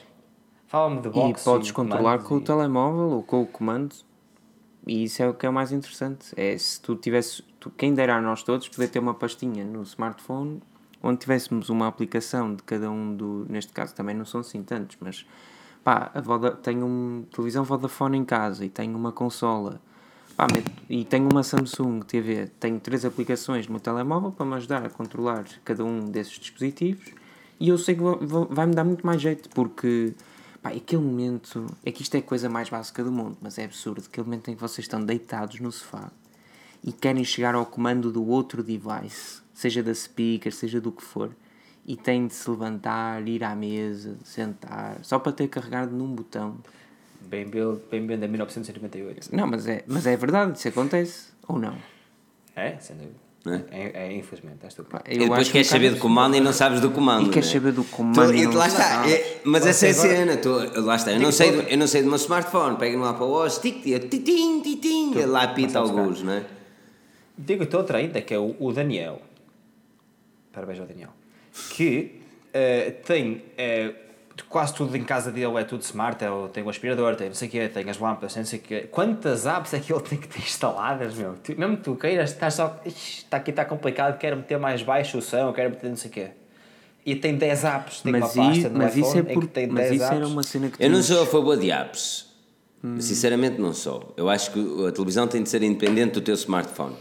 Fala-me 0.68 1.02
de 1.02 1.08
E 1.08 1.12
box. 1.12 1.44
podes 1.44 1.70
e 1.70 1.74
controlar 1.74 2.20
com 2.20 2.36
o 2.36 2.38
e- 2.38 2.44
telemóvel 2.44 3.10
ou 3.10 3.24
com 3.24 3.42
o 3.42 3.46
comando. 3.48 3.96
E 4.86 5.04
isso 5.04 5.22
é 5.22 5.28
o 5.28 5.34
que 5.34 5.46
é 5.46 5.50
o 5.50 5.54
mais 5.54 5.72
interessante. 5.72 6.28
É 6.38 6.58
se 6.58 6.80
tu 6.80 6.96
tivesse. 6.96 7.42
Tu, 7.60 7.70
quem 7.72 7.94
dera 7.94 8.16
a 8.18 8.22
nós 8.22 8.44
todos 8.44 8.70
poder 8.70 8.88
ter 8.88 9.00
uma 9.00 9.14
pastinha 9.14 9.66
no 9.66 9.82
smartphone 9.84 10.62
onde 11.02 11.20
tivéssemos 11.20 11.70
uma 11.70 11.88
aplicação 11.88 12.54
de 12.54 12.64
cada 12.64 12.90
um 12.90 13.16
do. 13.16 13.46
Neste 13.50 13.72
caso 13.72 13.94
também 13.94 14.16
não 14.16 14.26
são 14.26 14.42
assim 14.42 14.64
tantos, 14.64 14.98
mas 15.00 15.26
pá, 15.84 16.12
a 16.14 16.22
Voda, 16.22 16.52
tenho 16.52 16.86
uma 16.86 17.24
televisão 17.34 17.64
Vodafone 17.64 18.18
em 18.18 18.26
casa 18.26 18.66
e 18.66 18.70
tenho 18.70 18.98
uma 18.98 19.12
consola. 19.12 19.80
Pá, 20.36 20.46
meto- 20.54 20.72
e 20.90 21.04
tenho 21.04 21.28
uma 21.32 21.42
Samsung 21.42 22.02
TV, 22.02 22.48
tenho 22.60 22.80
três 22.80 23.04
aplicações 23.04 23.66
no 23.66 23.74
meu 23.74 23.80
telemóvel 23.80 24.32
para 24.32 24.46
me 24.46 24.54
ajudar 24.56 24.86
a 24.86 24.90
controlar 24.90 25.46
cada 25.66 25.84
um 25.84 26.06
desses 26.06 26.38
dispositivos 26.38 27.08
e 27.60 27.70
eu 27.70 27.78
sei 27.78 27.96
que 27.96 28.02
vai-me 28.52 28.76
dar 28.76 28.84
muito 28.84 29.04
mais 29.04 29.20
jeito 29.20 29.50
porque 29.50 30.14
pá, 30.62 30.70
aquele 30.70 31.02
momento 31.02 31.66
é 31.84 31.92
que 31.92 32.04
isto 32.04 32.14
é 32.14 32.20
a 32.20 32.22
coisa 32.22 32.48
mais 32.48 32.70
básica 32.70 33.04
do 33.04 33.12
mundo, 33.12 33.36
mas 33.42 33.58
é 33.58 33.66
absurdo 33.66 34.04
aquele 34.08 34.26
momento 34.26 34.52
em 34.52 34.54
que 34.54 34.62
vocês 34.62 34.86
estão 34.86 35.04
deitados 35.04 35.60
no 35.60 35.72
sofá 35.72 36.12
e 36.84 36.92
querem 36.92 37.24
chegar 37.24 37.56
ao 37.56 37.66
comando 37.66 38.12
do 38.12 38.24
outro 38.28 38.62
device, 38.62 39.42
seja 39.58 39.82
da 39.82 39.94
speaker, 39.94 40.54
seja 40.54 40.80
do 40.80 40.92
que 40.92 41.04
for, 41.04 41.32
e 41.84 41.96
têm 41.96 42.28
de 42.28 42.34
se 42.36 42.48
levantar, 42.48 43.28
ir 43.28 43.44
à 43.44 43.56
mesa, 43.56 44.16
sentar, 44.24 45.00
só 45.02 45.18
para 45.18 45.32
ter 45.32 45.48
carregado 45.48 45.92
num 45.96 46.14
botão. 46.14 46.58
Bem-vindo 47.22 47.82
bem 47.90 48.02
a 48.24 48.28
1998. 48.28 49.36
Não, 49.36 49.48
mas 49.48 49.68
é, 49.68 49.84
mas 49.88 50.06
é 50.06 50.16
verdade, 50.16 50.60
isso 50.60 50.68
acontece, 50.68 51.30
ou 51.48 51.58
não? 51.58 51.76
É, 52.56 52.78
sem 52.80 52.96
dúvida. 52.98 53.16
Não 53.46 53.54
é? 53.56 53.64
É, 53.72 53.92
é, 54.10 54.14
infelizmente, 54.14 54.60
és 54.64 54.74
tu. 54.76 54.84
Pá, 54.84 55.02
E 55.10 55.14
eu 55.14 55.20
depois 55.22 55.42
acho 55.42 55.52
queres 55.52 55.68
saber 55.68 55.88
bocado 55.90 56.02
comando 56.02 56.36
e 56.36 56.40
não 56.40 56.54
sabes 56.54 56.80
do 56.80 56.92
comando. 56.92 57.28
E 57.28 57.30
queres 57.32 57.48
né? 57.48 57.54
saber 57.54 57.72
do 57.72 57.84
comando 57.86 58.32
Tu- 58.32 58.36
e 58.36 58.46
não 58.46 58.54
lá 58.54 58.68
está. 58.68 59.10
é- 59.10 59.42
mas 59.44 59.66
essa 59.66 59.88
é 59.88 59.90
a 59.90 59.94
cena. 59.94 60.38
tu- 60.38 60.82
lá 60.82 60.96
está. 60.98 61.12
Eu 61.14 61.20
não, 61.20 61.32
sei 61.32 61.52
do, 61.52 61.62
eu 61.62 61.78
não 61.78 61.88
sei 61.88 62.02
do 62.04 62.08
meu 62.10 62.18
smartphone. 62.18 62.78
Pego 62.78 62.98
no 63.00 63.06
Apple 63.06 63.26
Watch, 63.26 63.60
tic, 63.62 63.82
tic, 63.82 64.10
titim, 64.10 64.62
titim. 64.62 65.12
Ele 65.16 65.26
lá 65.26 65.44
apita 65.44 65.80
sabes 65.80 65.90
alguns, 65.90 66.22
não 66.22 66.34
é? 66.34 66.44
Digo-te 67.38 67.76
outra 67.76 68.00
ainda, 68.00 68.22
que 68.22 68.34
é 68.34 68.38
o, 68.40 68.56
o 68.60 68.72
Daniel. 68.74 69.22
Parabéns 70.58 70.80
ao 70.80 70.88
Daniel. 70.88 71.10
Que 71.70 72.20
eh, 72.52 72.90
tem 73.06 73.44
eh, 73.56 73.94
quase 74.50 74.74
tudo 74.74 74.98
em 74.98 75.04
casa 75.04 75.32
dele, 75.32 75.56
é 75.58 75.64
tudo 75.64 75.82
smart. 75.84 76.24
É, 76.24 76.32
o- 76.32 76.48
tem 76.48 76.64
o 76.64 76.70
aspirador, 76.70 77.16
tem 77.16 77.28
não 77.28 77.36
sei 77.36 77.48
o 77.48 77.52
quê, 77.52 77.68
tem 77.70 77.88
as 77.88 78.00
lâmpadas, 78.00 78.36
não 78.36 78.44
sei 78.44 78.58
o 78.58 78.62
quê. 78.64 78.88
Quantas 78.92 79.46
apps 79.46 79.76
é 79.76 79.80
que 79.80 79.94
ele 79.94 80.02
tem 80.02 80.18
que 80.18 80.28
ter 80.28 80.40
instaladas, 80.40 81.14
meu? 81.14 81.36
Tu, 81.44 81.54
mesmo 81.56 81.78
que 81.78 81.84
tu 81.84 81.96
queiras, 81.96 82.32
estás 82.32 82.56
só. 82.56 82.76
"Ixi, 82.84 83.20
Está 83.26 83.38
aqui, 83.38 83.52
está 83.52 83.64
complicado, 83.66 84.18
quero 84.18 84.36
meter 84.38 84.58
mais 84.58 84.82
baixo 84.82 85.20
o 85.20 85.22
som, 85.22 85.54
quero 85.54 85.70
meter 85.70 85.90
não 85.90 85.96
sei 85.96 86.10
o 86.10 86.14
quê. 86.14 86.28
E 87.06 87.16
tem 87.16 87.38
10 87.38 87.64
apps, 87.64 88.02
tem 88.02 88.12
Mas, 88.12 88.36
uma 88.36 88.46
pasta 88.48 88.68
i- 88.68 88.70
no 88.72 88.78
mas 88.80 88.98
iPhone 88.98 89.08
isso 89.08 89.18
é 89.18 89.22
em 89.22 89.26
que 89.26 89.34
por, 89.36 89.48
tem 89.48 89.68
mas 89.68 89.76
10 89.90 89.92
isso 89.94 90.04
era 90.06 90.16
apps. 90.16 90.32
uma 90.32 90.44
cena 90.44 90.70
que 90.72 90.84
Eu 90.84 90.90
não 90.90 91.04
sou 91.04 91.22
a 91.22 91.26
favor 91.28 91.56
de 91.56 91.70
apps. 91.72 92.26
Hum. 92.84 93.00
Sinceramente, 93.00 93.62
não 93.62 93.74
sou. 93.74 94.12
Eu 94.18 94.28
acho 94.28 94.52
que 94.52 94.88
a 94.88 94.92
televisão 94.92 95.28
tem 95.28 95.44
de 95.44 95.50
ser 95.50 95.62
independente 95.62 96.14
do 96.14 96.22
teu 96.22 96.34
smartphone. 96.34 96.96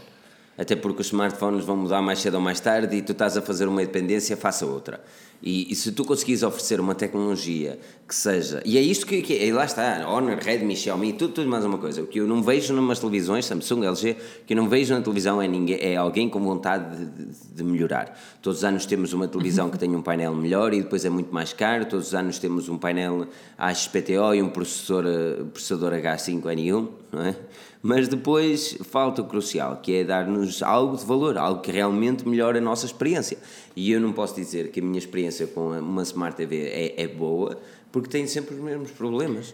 Até 0.57 0.75
porque 0.75 1.01
os 1.01 1.07
smartphones 1.07 1.63
vão 1.63 1.77
mudar 1.77 2.01
mais 2.01 2.19
cedo 2.19 2.35
ou 2.35 2.41
mais 2.41 2.59
tarde 2.59 2.95
e 2.95 3.01
tu 3.01 3.11
estás 3.11 3.37
a 3.37 3.41
fazer 3.41 3.67
uma 3.67 3.81
dependência, 3.81 4.35
faça 4.35 4.65
outra. 4.65 4.99
E, 5.41 5.71
e 5.71 5.75
se 5.75 5.91
tu 5.91 6.03
conseguires 6.03 6.41
oferecer 6.41 6.79
uma 6.79 6.95
tecnologia 6.95 7.77
que 8.07 8.15
seja. 8.15 8.59
E 8.65 8.75
é 8.75 8.81
isto 8.81 9.05
que. 9.05 9.21
que 9.21 9.33
e 9.33 9.51
lá 9.51 9.65
está, 9.65 10.09
Honor, 10.09 10.39
Redmi, 10.39 10.75
Xiaomi, 10.75 11.13
tudo, 11.13 11.33
tudo 11.33 11.47
mais 11.47 11.63
uma 11.63 11.77
coisa. 11.77 12.01
O 12.01 12.07
que 12.07 12.19
eu 12.19 12.25
não 12.27 12.41
vejo 12.41 12.73
numas 12.73 12.97
televisões, 12.97 13.45
Samsung, 13.45 13.85
LG, 13.85 14.11
o 14.41 14.45
que 14.45 14.53
eu 14.53 14.57
não 14.57 14.67
vejo 14.67 14.95
na 14.95 15.01
televisão 15.01 15.39
é, 15.39 15.47
ninguém, 15.47 15.77
é 15.79 15.95
alguém 15.95 16.27
com 16.27 16.39
vontade 16.39 17.05
de, 17.05 17.25
de- 17.53 17.63
melhorar. 17.63 18.19
Todos 18.41 18.59
os 18.59 18.63
anos 18.63 18.87
temos 18.87 19.13
uma 19.13 19.27
televisão 19.27 19.69
que 19.69 19.77
tem 19.77 19.95
um 19.95 20.01
painel 20.01 20.33
melhor 20.33 20.73
e 20.73 20.81
depois 20.81 21.05
é 21.05 21.09
muito 21.09 21.31
mais 21.31 21.53
caro. 21.53 21.85
Todos 21.85 22.07
os 22.07 22.15
anos 22.15 22.39
temos 22.39 22.67
um 22.67 22.77
painel 22.79 23.27
AXPTO 23.59 24.33
e 24.33 24.41
um 24.41 24.49
processador, 24.49 25.05
eh, 25.05 25.43
processador 25.53 25.93
H5N1, 25.93 26.87
não 27.11 27.21
é? 27.21 27.35
Mas 27.81 28.07
depois 28.07 28.77
falta 28.89 29.21
o 29.21 29.25
crucial, 29.25 29.77
que 29.77 29.93
é 29.95 30.03
dar-nos 30.03 30.61
algo 30.63 30.97
de 30.97 31.05
valor, 31.05 31.37
algo 31.37 31.61
que 31.61 31.71
realmente 31.71 32.27
melhore 32.27 32.57
a 32.57 32.61
nossa 32.61 32.85
experiência. 32.85 33.37
E 33.75 33.91
eu 33.91 33.99
não 34.01 34.11
posso 34.13 34.35
dizer 34.35 34.71
que 34.71 34.79
a 34.79 34.83
minha 34.83 34.97
experiência 34.97 35.45
com 35.47 35.69
uma 35.79 36.01
Smart 36.03 36.35
TV 36.35 36.65
é, 36.67 37.01
é 37.03 37.07
boa, 37.07 37.57
porque 37.91 38.09
tem 38.09 38.25
sempre 38.27 38.55
os 38.55 38.61
mesmos 38.61 38.91
problemas. 38.91 39.53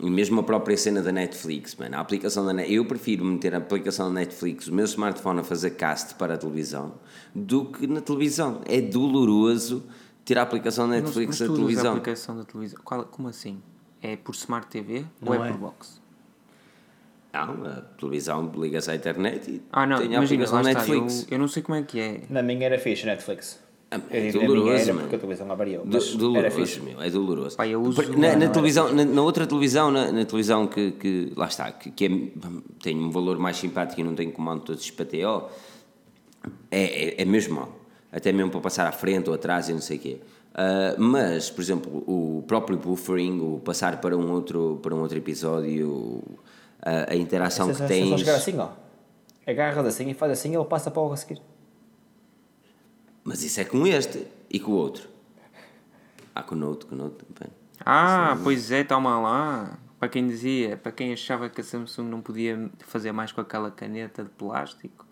E 0.00 0.08
mesmo 0.08 0.38
a 0.40 0.42
própria 0.44 0.76
cena 0.76 1.02
da 1.02 1.10
Netflix, 1.10 1.74
mano, 1.74 1.96
a 1.96 2.00
aplicação 2.00 2.46
da 2.46 2.52
Net- 2.52 2.72
eu 2.72 2.84
prefiro 2.84 3.24
meter 3.24 3.52
a 3.54 3.58
aplicação 3.58 4.06
da 4.06 4.12
Netflix, 4.20 4.68
o 4.68 4.72
meu 4.74 4.84
smartphone 4.84 5.40
a 5.40 5.44
fazer 5.44 5.70
cast 5.70 6.14
para 6.14 6.34
a 6.34 6.38
televisão, 6.38 6.94
do 7.34 7.64
que 7.64 7.84
na 7.86 8.00
televisão. 8.00 8.60
É 8.64 8.80
doloroso 8.80 9.82
ter 10.24 10.38
a 10.38 10.42
aplicação 10.42 10.88
da 10.88 10.96
Netflix 11.00 11.40
mas 11.40 11.40
na 11.40 11.46
tu 11.46 11.52
usas 11.52 11.62
a 11.62 11.66
televisão. 11.66 11.92
aplicação 11.96 12.36
da 12.36 12.44
televisão. 12.44 12.80
Qual- 12.84 13.04
como 13.06 13.26
assim? 13.28 13.60
É 14.00 14.14
por 14.16 14.34
Smart 14.36 14.68
TV 14.68 15.04
Não 15.20 15.32
ou 15.36 15.44
é, 15.44 15.48
é. 15.48 15.50
por 15.52 15.58
box? 15.58 16.00
Não, 17.32 17.66
a 17.66 17.80
televisão 17.98 18.50
liga-se 18.56 18.90
à 18.90 18.94
internet 18.96 19.50
e 19.50 19.62
Ah, 19.72 19.86
não, 19.86 19.98
tem 19.98 20.06
a 20.08 20.12
imagina, 20.18 20.44
aplicação 20.44 20.62
lá 20.62 20.70
está, 20.70 20.80
Netflix. 20.80 21.22
eu, 21.22 21.28
eu 21.36 21.38
não 21.38 21.48
sei 21.48 21.62
como 21.62 21.78
é 21.78 21.82
que 21.82 22.00
é. 22.00 22.20
Na 22.30 22.42
minha 22.42 22.64
era 22.66 22.78
fixe, 22.78 23.04
Netflix. 23.06 23.60
Ah, 23.90 24.00
é 24.10 24.30
doloroso, 24.32 24.68
era 24.82 24.86
mano. 24.92 25.00
porque 25.00 25.16
a 25.16 25.18
televisão 25.18 25.46
lá 25.48 25.54
variou. 25.54 25.84
Do- 25.84 26.16
doloroso, 26.18 26.56
fixe. 26.56 26.80
meu, 26.80 27.00
é 27.00 27.08
doloroso. 27.10 27.56
Eu 27.62 27.82
uso- 27.82 28.18
na, 28.18 28.36
na 28.36 28.48
televisão, 28.48 28.92
na, 28.92 29.04
na 29.04 29.22
outra 29.22 29.46
televisão, 29.46 29.90
na, 29.90 30.10
na 30.12 30.24
televisão 30.24 30.66
que, 30.66 30.90
que 30.92 31.32
lá 31.36 31.46
está, 31.46 31.70
que, 31.72 31.90
que 31.90 32.04
é, 32.06 32.10
tem 32.82 32.98
um 32.98 33.10
valor 33.10 33.38
mais 33.38 33.56
simpático 33.56 34.00
e 34.00 34.04
não 34.04 34.14
tem 34.14 34.30
comando 34.30 34.62
todo 34.62 34.78
XPTO, 34.82 35.44
é, 36.70 36.82
é, 37.20 37.22
é 37.22 37.24
mesmo 37.24 37.54
mau. 37.56 37.78
Até 38.10 38.32
mesmo 38.32 38.50
para 38.50 38.60
passar 38.60 38.86
à 38.86 38.92
frente 38.92 39.28
ou 39.28 39.34
atrás 39.34 39.68
e 39.68 39.72
não 39.72 39.80
sei 39.80 39.96
o 39.98 40.00
quê. 40.00 40.16
Ah, 40.54 40.94
mas, 40.98 41.50
por 41.50 41.60
exemplo, 41.62 42.04
o 42.06 42.42
próprio 42.46 42.76
buffering, 42.78 43.38
o 43.40 43.60
passar 43.64 44.00
para 44.00 44.16
um 44.16 44.32
outro, 44.32 44.78
para 44.82 44.94
um 44.94 45.00
outro 45.00 45.16
episódio, 45.18 46.22
a, 46.82 47.12
a 47.12 47.16
interação 47.16 47.66
Se- 47.66 47.72
que 47.72 47.88
se- 47.88 47.94
se 47.94 48.00
só 48.02 48.08
tens. 48.10 48.20
chegar 48.20 48.34
assim, 48.36 48.58
ó. 48.58 48.68
Agarras 49.46 49.86
assim 49.86 50.08
e 50.10 50.14
faz 50.14 50.32
assim, 50.32 50.54
ele 50.54 50.64
passa 50.64 50.90
para 50.90 51.00
o 51.02 51.12
a 51.12 51.16
seguir. 51.16 51.40
Mas 53.24 53.42
isso 53.42 53.60
é 53.60 53.64
com 53.64 53.86
este 53.86 54.26
e 54.50 54.58
com 54.60 54.72
o 54.72 54.74
outro. 54.74 55.08
Ah, 56.34 56.42
com 56.42 56.54
o 56.54 56.58
Note, 56.58 56.86
com 56.86 56.94
o 56.94 56.98
Note 56.98 57.24
também. 57.24 57.52
Ah, 57.84 58.38
pois 58.42 58.70
é, 58.70 58.84
toma 58.84 59.18
lá. 59.20 59.78
Para 59.98 60.08
quem 60.08 60.26
dizia, 60.28 60.76
para 60.76 60.92
quem 60.92 61.12
achava 61.12 61.48
que 61.48 61.60
a 61.60 61.64
Samsung 61.64 62.04
não 62.08 62.20
podia 62.20 62.70
fazer 62.80 63.10
mais 63.12 63.32
com 63.32 63.40
aquela 63.40 63.70
caneta 63.70 64.22
de 64.22 64.30
plástico. 64.30 65.04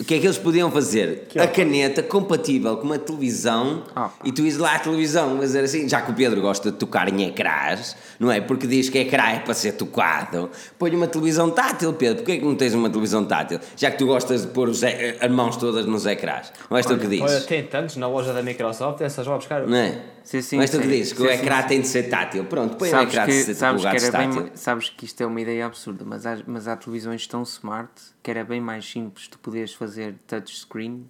O 0.00 0.04
que 0.04 0.14
é 0.14 0.18
que 0.18 0.26
eles 0.26 0.38
podiam 0.38 0.70
fazer? 0.70 1.28
a 1.38 1.46
caneta 1.46 2.02
compatível 2.02 2.76
com 2.78 2.84
uma 2.84 2.98
televisão 2.98 3.84
Ah, 3.94 4.10
e 4.24 4.32
tu 4.32 4.40
ires 4.42 4.56
lá 4.56 4.76
à 4.76 4.78
televisão, 4.78 5.36
mas 5.36 5.54
era 5.54 5.66
assim, 5.66 5.86
já 5.88 6.00
que 6.00 6.10
o 6.10 6.14
Pedro 6.14 6.40
gosta 6.40 6.70
de 6.72 6.78
tocar 6.78 7.08
em 7.12 7.22
ecrãs, 7.28 7.94
não 8.18 8.32
é? 8.32 8.40
Porque 8.40 8.66
diz 8.66 8.88
que 8.88 8.98
ecrã 8.98 9.24
é 9.30 9.40
para 9.40 9.52
ser 9.52 9.72
tocado. 9.72 10.48
Põe 10.78 10.94
uma 10.96 11.06
televisão 11.06 11.50
tátil, 11.50 11.92
Pedro. 11.92 12.16
Porquê 12.18 12.32
é 12.32 12.36
que 12.38 12.44
não 12.44 12.54
tens 12.56 12.72
uma 12.72 12.88
televisão 12.88 13.24
tátil? 13.24 13.60
Já 13.76 13.90
que 13.90 13.98
tu 13.98 14.06
gostas 14.06 14.42
de 14.42 14.48
pôr 14.48 14.68
os 14.70 14.82
e- 14.82 15.16
as 15.20 15.30
mãos 15.30 15.56
todas 15.58 15.84
nos 15.84 16.06
ecrãs. 16.06 16.50
Não 16.70 16.76
és 16.78 16.86
tu 16.86 16.96
que 16.96 17.06
Olha, 17.06 17.26
dizes? 17.26 17.44
tem 17.44 17.62
tantos 17.64 17.96
na 17.96 18.08
loja 18.08 18.32
da 18.32 18.42
Microsoft, 18.42 19.02
essas 19.02 19.26
vão 19.26 19.36
buscar. 19.36 19.66
Não 19.66 19.76
é? 19.76 20.00
Sim, 20.24 20.42
sim, 20.42 20.56
não 20.56 20.62
és 20.62 20.70
tu 20.70 20.76
que 20.78 20.84
sim. 20.84 20.90
dizes 20.90 21.12
que 21.12 21.22
o 21.22 21.30
ecrã 21.30 21.62
sim, 21.62 21.68
tem 21.68 21.80
de 21.80 21.88
ser 21.88 22.04
tátil. 22.04 22.44
Pronto, 22.44 22.76
põe 22.76 22.88
Sabes 22.90 23.08
ecrã 23.12 23.26
de 23.26 23.32
que, 23.32 23.38
70 23.40 23.54
sabes, 23.58 23.82
que 23.82 23.88
era 24.06 24.18
bem, 24.18 24.30
tátil. 24.30 24.50
sabes 24.54 24.88
que 24.88 25.04
isto 25.04 25.20
é 25.22 25.26
uma 25.26 25.40
ideia 25.40 25.66
absurda, 25.66 26.04
mas 26.06 26.24
há, 26.24 26.38
mas 26.46 26.68
há 26.68 26.76
televisões 26.76 27.26
tão 27.26 27.42
smart 27.42 27.90
que 28.22 28.30
era 28.30 28.44
bem 28.44 28.60
mais 28.60 28.88
simples 28.88 29.26
tu 29.28 29.38
poderes 29.38 29.72
fazer 29.74 29.89
touchscreen 30.26 31.04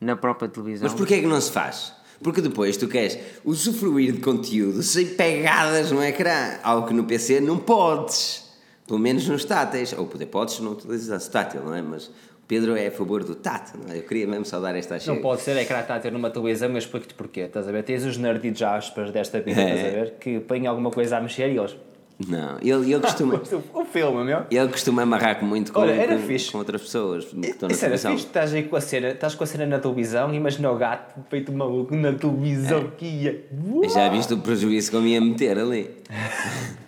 na 0.00 0.16
própria 0.16 0.48
televisão. 0.48 0.88
Mas 0.88 0.96
porquê 0.96 1.14
é 1.14 1.20
que 1.20 1.26
não 1.26 1.40
se 1.40 1.50
faz? 1.50 1.92
Porque 2.22 2.40
depois 2.40 2.76
tu 2.76 2.88
queres 2.88 3.18
usufruir 3.44 4.12
de 4.12 4.20
conteúdo 4.20 4.82
sem 4.82 5.06
pegadas 5.06 5.90
no 5.92 6.02
ecrã, 6.02 6.58
algo 6.62 6.86
que 6.88 6.94
no 6.94 7.04
PC 7.04 7.40
não 7.40 7.58
podes. 7.58 8.44
Pelo 8.86 8.98
menos 8.98 9.28
nos 9.28 9.44
táteis. 9.44 9.92
Ou 9.92 10.06
poder 10.06 10.26
podes 10.26 10.58
não 10.60 10.72
utilizas 10.72 11.28
tátil, 11.28 11.60
não 11.62 11.74
é? 11.74 11.82
Mas 11.82 12.06
o 12.06 12.12
Pedro 12.46 12.76
é 12.76 12.86
a 12.86 12.90
favor 12.90 13.24
do 13.24 13.34
tátil, 13.34 13.80
não 13.84 13.92
é? 13.92 13.98
Eu 13.98 14.02
queria 14.04 14.26
mesmo 14.26 14.44
só 14.44 14.60
dar 14.60 14.74
esta 14.76 14.94
Não 14.94 15.00
chega. 15.00 15.20
pode 15.20 15.42
ser 15.42 15.56
ecrã 15.56 15.82
tátil 15.82 16.12
numa 16.12 16.30
televisão, 16.30 16.68
mas 16.70 16.84
explico-te 16.84 17.12
porquê, 17.14 17.40
estás 17.40 17.68
a 17.68 17.72
ver? 17.72 17.82
Tens 17.82 18.04
os 18.04 18.16
nerditos 18.16 18.62
aspas 18.62 19.10
desta 19.10 19.40
vida, 19.40 19.60
É. 19.60 19.74
estás 19.74 19.86
a 19.86 19.90
ver? 19.98 20.10
Que 20.20 20.38
põem 20.40 20.66
alguma 20.66 20.90
coisa 20.90 21.16
a 21.18 21.20
mexer 21.20 21.50
e 21.52 21.58
eles... 21.58 21.76
Não, 22.18 22.56
ele, 22.62 22.92
ele, 22.94 23.00
costuma, 23.00 23.34
o 23.74 23.84
filme, 23.84 24.24
meu. 24.24 24.44
ele 24.50 24.68
costuma 24.68 25.02
amarrar 25.02 25.38
com 25.38 25.44
muito 25.44 25.70
com, 25.70 25.80
Olha, 25.80 25.92
era 25.92 26.16
com, 26.16 26.22
fixe. 26.22 26.50
com 26.50 26.58
outras 26.58 26.80
pessoas 26.80 27.26
que 27.26 27.38
estão 27.40 27.68
na 27.68 27.74
Isso 27.74 27.84
era 27.84 27.90
televisão. 27.98 28.12
fixe, 28.12 28.26
estás 28.26 28.54
aí 28.54 28.62
com 28.62 28.76
a 28.76 28.80
cena, 28.80 29.08
estás 29.08 29.34
com 29.34 29.44
a 29.44 29.46
cena 29.46 29.66
na 29.66 29.78
televisão, 29.78 30.32
imagina 30.32 30.70
o 30.70 30.76
gato 30.78 31.14
feito 31.28 31.52
maluco 31.52 31.94
na 31.94 32.14
televisão 32.14 32.90
que 32.96 33.04
ia... 33.04 33.44
Mas 33.80 33.92
Já 33.92 34.08
viste 34.08 34.32
o 34.32 34.38
prejuízo 34.38 34.90
que 34.90 34.96
eu 34.96 35.02
me 35.02 35.12
ia 35.12 35.20
meter 35.20 35.58
ali? 35.58 35.90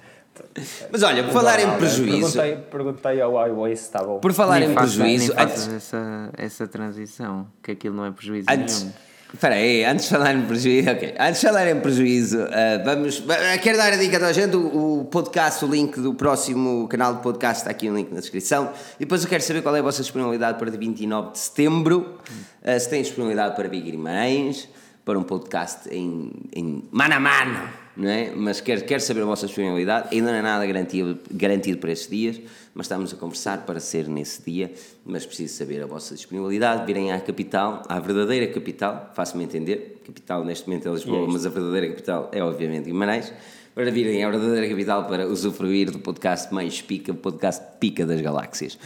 Mas 0.90 1.02
olha, 1.02 1.22
por 1.24 1.32
falar 1.32 1.60
em 1.60 1.70
prejuízo, 1.76 2.32
Perguntei, 2.32 2.56
perguntei 2.70 3.20
ao 3.20 3.32
Huawei 3.32 3.76
se 3.76 3.82
estava 3.82 4.18
por 4.18 4.32
falar 4.32 4.58
nem 4.60 4.70
em 4.70 4.74
prejuízo, 4.74 5.34
nem 5.34 5.44
antes, 5.44 5.68
essa, 5.68 6.30
essa 6.36 6.66
transição, 6.66 7.46
que 7.62 7.72
aquilo 7.72 7.94
não 7.94 8.04
é 8.04 8.10
prejuízo 8.10 8.46
Antes, 8.50 8.80
nenhum. 8.82 8.92
Espera 9.32 9.54
aí, 9.56 9.84
antes 9.84 10.06
de 10.06 10.10
falar 10.10 10.34
em 10.34 10.42
prejuízo, 10.42 10.90
ok, 10.90 11.14
antes 11.18 11.40
de 11.40 11.46
falar 11.46 11.70
em 11.70 11.80
prejuízo, 11.80 12.38
ah, 12.50 12.82
vamos, 12.84 13.22
ah, 13.28 13.58
quero 13.58 13.76
dar 13.76 13.92
a 13.92 13.96
dica 13.96 14.16
a 14.16 14.20
toda 14.20 14.30
a 14.30 14.32
gente, 14.32 14.56
o, 14.56 15.00
o 15.00 15.04
podcast, 15.04 15.64
o 15.64 15.68
link 15.68 16.00
do 16.00 16.14
próximo 16.14 16.88
canal 16.88 17.14
de 17.14 17.22
podcast 17.22 17.60
está 17.62 17.70
aqui 17.70 17.88
o 17.90 17.94
link 17.94 18.10
na 18.10 18.20
descrição, 18.20 18.72
e 18.96 19.00
depois 19.00 19.22
eu 19.22 19.28
quero 19.28 19.42
saber 19.42 19.62
qual 19.62 19.76
é 19.76 19.80
a 19.80 19.82
vossa 19.82 20.02
disponibilidade 20.02 20.58
para 20.58 20.70
29 20.70 21.32
de 21.32 21.38
setembro, 21.38 22.18
Ah, 22.64 22.78
se 22.78 22.88
tem 22.88 23.02
disponibilidade 23.02 23.54
para 23.54 23.68
Big 23.68 23.90
Guimarães, 23.90 24.68
para 25.04 25.18
um 25.18 25.22
podcast 25.22 25.88
em, 25.90 26.30
em 26.54 26.88
mano 26.90 27.14
a 27.14 27.20
mano, 27.20 27.68
não 27.98 28.08
é? 28.08 28.30
Mas 28.34 28.60
quero, 28.60 28.84
quero 28.84 29.00
saber 29.02 29.22
a 29.22 29.24
vossa 29.24 29.46
disponibilidade, 29.46 30.14
ainda 30.14 30.30
não 30.30 30.38
é 30.38 30.42
nada 30.42 30.64
garantido, 30.64 31.18
garantido 31.32 31.78
para 31.78 31.90
estes 31.90 32.08
dias, 32.08 32.40
mas 32.72 32.86
estamos 32.86 33.12
a 33.12 33.16
conversar 33.16 33.66
para 33.66 33.80
ser 33.80 34.08
nesse 34.08 34.48
dia, 34.48 34.72
mas 35.04 35.26
preciso 35.26 35.54
saber 35.54 35.82
a 35.82 35.86
vossa 35.86 36.14
disponibilidade, 36.14 36.86
virem 36.86 37.10
à 37.10 37.20
capital, 37.20 37.82
à 37.88 37.98
verdadeira 37.98 38.46
capital, 38.46 39.10
faço-me 39.14 39.42
entender, 39.42 40.00
capital 40.06 40.44
neste 40.44 40.68
momento 40.68 40.88
é 40.88 40.92
Lisboa, 40.92 41.26
mas 41.26 41.44
a 41.44 41.48
verdadeira 41.48 41.88
capital 41.88 42.30
é 42.32 42.40
obviamente 42.40 42.84
Guimarães, 42.84 43.32
para 43.78 43.92
virem 43.92 44.24
à 44.24 44.28
verdadeira 44.28 44.68
capital 44.68 45.04
para 45.04 45.28
usufruir 45.28 45.92
do 45.92 46.00
podcast 46.00 46.52
mais 46.52 46.82
pica, 46.82 47.12
o 47.12 47.14
podcast 47.14 47.64
pica 47.78 48.04
das 48.04 48.20
galáxias. 48.20 48.76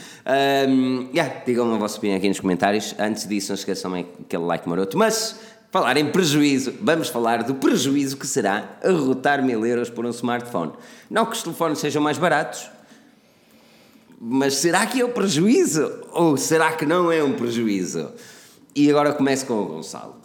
Um, 0.69 1.09
yeah, 1.15 1.43
digam-me 1.47 1.77
a 1.77 1.79
vossa 1.79 1.97
opinião 1.97 2.19
aqui 2.19 2.29
nos 2.29 2.41
comentários. 2.41 2.95
Antes 2.99 3.27
disso, 3.27 3.53
não 3.53 3.55
esqueçam 3.55 3.95
aquele 3.95 4.45
like 4.45 4.69
maroto. 4.69 4.99
Mas, 4.99 5.41
falar 5.73 5.97
em 5.97 6.12
prejuízo, 6.12 6.75
vamos 6.83 7.09
falar 7.09 7.43
do 7.43 7.55
prejuízo 7.55 8.18
que 8.18 8.27
será 8.27 8.79
arrotar 8.85 9.43
mil 9.43 9.64
euros 9.64 9.89
por 9.89 10.05
um 10.05 10.11
smartphone. 10.11 10.73
Não 11.11 11.25
que 11.25 11.33
os 11.33 11.43
telefones 11.43 11.79
sejam 11.79 12.03
mais 12.03 12.18
baratos, 12.18 12.70
mas 14.20 14.57
será 14.57 14.85
que 14.85 15.01
é 15.01 15.05
um 15.05 15.11
prejuízo? 15.11 15.91
Ou 16.12 16.37
será 16.37 16.73
que 16.73 16.85
não 16.85 17.11
é 17.11 17.25
um 17.25 17.33
prejuízo? 17.33 18.11
E 18.77 18.91
agora 18.91 19.14
começo 19.14 19.47
com 19.47 19.55
o 19.55 19.64
Gonçalo. 19.64 20.16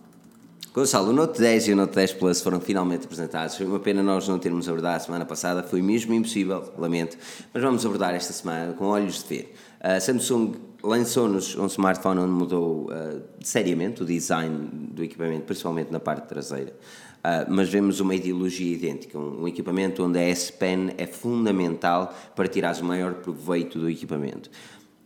Gonçalo, 0.74 1.12
o 1.12 1.14
Note 1.14 1.40
10 1.40 1.70
e 1.70 1.72
o 1.72 1.76
Note 1.78 1.96
10 1.96 2.14
Plus 2.14 2.42
foram 2.42 2.60
finalmente 2.60 3.06
apresentados. 3.06 3.56
Foi 3.56 3.66
uma 3.66 3.80
pena 3.80 4.04
nós 4.04 4.28
não 4.28 4.38
termos 4.38 4.68
abordado 4.68 4.98
a 4.98 5.00
semana 5.00 5.26
passada, 5.26 5.64
foi 5.64 5.82
mesmo 5.82 6.14
impossível, 6.14 6.74
lamento. 6.78 7.18
Mas 7.54 7.64
vamos 7.64 7.86
abordar 7.86 8.14
esta 8.14 8.34
semana 8.34 8.74
com 8.74 8.86
olhos 8.86 9.24
de 9.24 9.30
ver. 9.30 9.56
A 9.80 10.00
Samsung 10.02 10.56
lançou-nos 10.84 11.56
um 11.56 11.66
smartphone 11.68 12.20
onde 12.20 12.32
mudou 12.32 12.86
uh, 12.86 13.22
seriamente 13.42 14.04
o 14.04 14.06
design 14.06 14.70
do 14.92 15.04
equipamento, 15.04 15.46
principalmente 15.46 15.92
na 15.92 16.00
parte 16.00 16.28
traseira. 16.28 16.74
Uh, 17.18 17.50
mas 17.50 17.70
vemos 17.70 18.00
uma 18.00 18.16
ideologia 18.16 18.74
idêntica, 18.74 19.18
um, 19.18 19.44
um, 19.44 19.48
equipamento 19.48 20.04
onde 20.04 20.20
a 20.20 20.22
S 20.22 20.52
Pen 20.54 20.94
é 20.98 21.08
fundamental 21.08 22.16
para 22.36 22.48
tirar 22.48 22.76
o 22.78 22.86
maior 22.86 23.16
proveito 23.16 23.80
do 23.80 23.90
equipamento. 23.90 24.50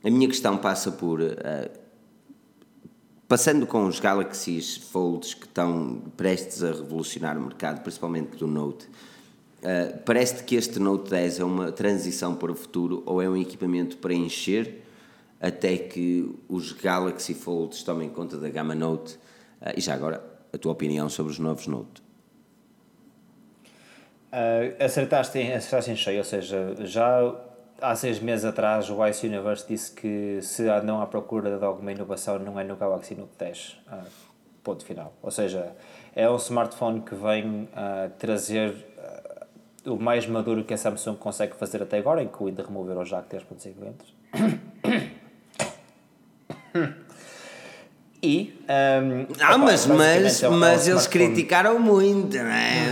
A 0.04 0.10
minha 0.10 0.28
questão 0.28 0.58
passa 0.58 0.92
por 0.92 1.22
uh, 1.22 1.82
Passando 3.32 3.66
com 3.66 3.86
os 3.86 3.98
Galaxies 3.98 4.76
Folds 4.76 5.34
que 5.34 5.46
estão 5.46 6.02
prestes 6.18 6.62
a 6.66 6.74
revolucionar 6.74 7.38
o 7.38 7.42
mercado, 7.42 7.82
principalmente 7.82 8.36
do 8.36 8.46
Note, 8.46 8.88
uh, 9.64 9.98
parece 10.06 10.44
que 10.44 10.54
este 10.54 10.80
Note 10.80 11.10
10 11.10 11.40
é 11.40 11.44
uma 11.46 11.72
transição 11.72 12.36
para 12.36 12.52
o 12.52 12.56
futuro 12.56 13.02
ou 13.06 13.22
é 13.22 13.30
um 13.30 13.38
equipamento 13.38 13.96
para 13.96 14.14
encher 14.14 14.81
até 15.42 15.78
que 15.78 16.34
os 16.48 16.72
Galaxy 16.72 17.34
Folds 17.34 17.84
tomem 17.84 18.10
conta 18.10 18.38
da 18.38 18.50
gama 18.50 18.76
Note? 18.76 19.16
Uh, 19.60 19.74
e 19.76 19.82
já 19.82 19.96
agora, 19.96 20.24
a 20.54 20.58
tua 20.58 20.72
opinião 20.72 21.10
sobre 21.10 21.32
os 21.32 21.40
novos 21.40 21.66
Note? 21.68 22.02
Uh, 24.32 24.84
acertaste, 24.84 25.40
em, 25.40 25.54
acertaste 25.54 25.92
em 25.92 25.96
cheio, 25.96 26.20
ou 26.20 26.24
seja, 26.24 26.76
já 26.82 27.36
há 27.82 27.96
seis 27.96 28.20
meses 28.20 28.46
atrás 28.46 28.90
o 28.90 29.06
Ice 29.08 29.26
Universe 29.26 29.68
disse 29.68 29.92
que 29.92 30.40
se 30.42 30.70
andam 30.70 31.02
à 31.02 31.08
procura 31.08 31.58
de 31.58 31.66
alguma 31.66 31.92
inovação 31.92 32.38
não 32.38 32.60
é 32.60 32.64
no 32.64 32.76
Galaxy 32.76 33.16
Note 33.16 33.34
10. 33.38 33.82
Uh, 33.92 34.06
ponto 34.64 34.86
final. 34.86 35.12
Ou 35.24 35.32
seja, 35.32 35.76
é 36.16 36.30
um 36.30 36.36
smartphone 36.36 37.02
que 37.02 37.16
vem 37.16 37.64
uh, 37.64 38.12
trazer 38.20 38.92
o 39.86 39.98
mais 39.98 40.28
maduro 40.28 40.64
que 40.64 40.74
a 40.74 40.78
Samsung 40.78 41.16
consegue 41.16 41.56
fazer 41.56 41.82
até 41.82 41.98
agora, 41.98 42.22
incluindo 42.22 42.62
remover 42.62 42.98
o 42.98 43.04
jack 43.04 43.28
3.5 43.36 43.74
mm. 43.76 44.71
E. 48.24 48.54
Um, 48.70 49.26
ah, 49.40 49.58
mas, 49.58 49.88
mas, 49.88 50.44
é 50.44 50.50
um, 50.50 50.52
mas 50.52 50.88
eles 50.88 51.08
criticaram 51.08 51.80
muito, 51.80 52.38
não 52.38 52.46
é? 52.46 52.86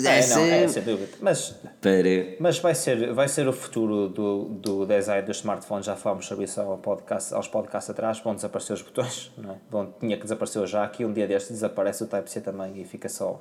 Mas, 0.00 0.04
é, 0.04 0.34
não, 0.34 0.42
é, 0.42 0.68
sem 0.68 0.82
dúvida. 0.82 1.08
Mas, 1.20 1.54
Para... 1.82 2.36
mas 2.40 2.58
vai, 2.58 2.74
ser, 2.74 3.12
vai 3.12 3.28
ser 3.28 3.46
o 3.46 3.52
futuro 3.52 4.08
do, 4.08 4.44
do 4.44 4.86
design 4.86 5.26
dos 5.26 5.36
smartphones. 5.36 5.84
Já 5.84 5.96
falámos 5.96 6.26
sobre 6.26 6.46
isso 6.46 6.58
ao 6.62 6.78
podcast, 6.78 7.34
aos 7.34 7.46
podcasts 7.46 7.90
atrás. 7.90 8.20
Vão 8.20 8.34
desaparecer 8.34 8.72
os 8.72 8.80
botões, 8.80 9.30
não 9.36 9.52
é? 9.52 9.56
Vão, 9.70 9.94
tinha 10.00 10.16
que 10.16 10.22
desaparecer 10.22 10.66
já 10.66 10.82
aqui. 10.82 11.04
Um 11.04 11.12
dia 11.12 11.26
destes 11.26 11.52
desaparece 11.52 12.02
o 12.02 12.06
Type-C 12.06 12.40
também 12.40 12.80
e 12.80 12.84
fica 12.86 13.08
só 13.08 13.38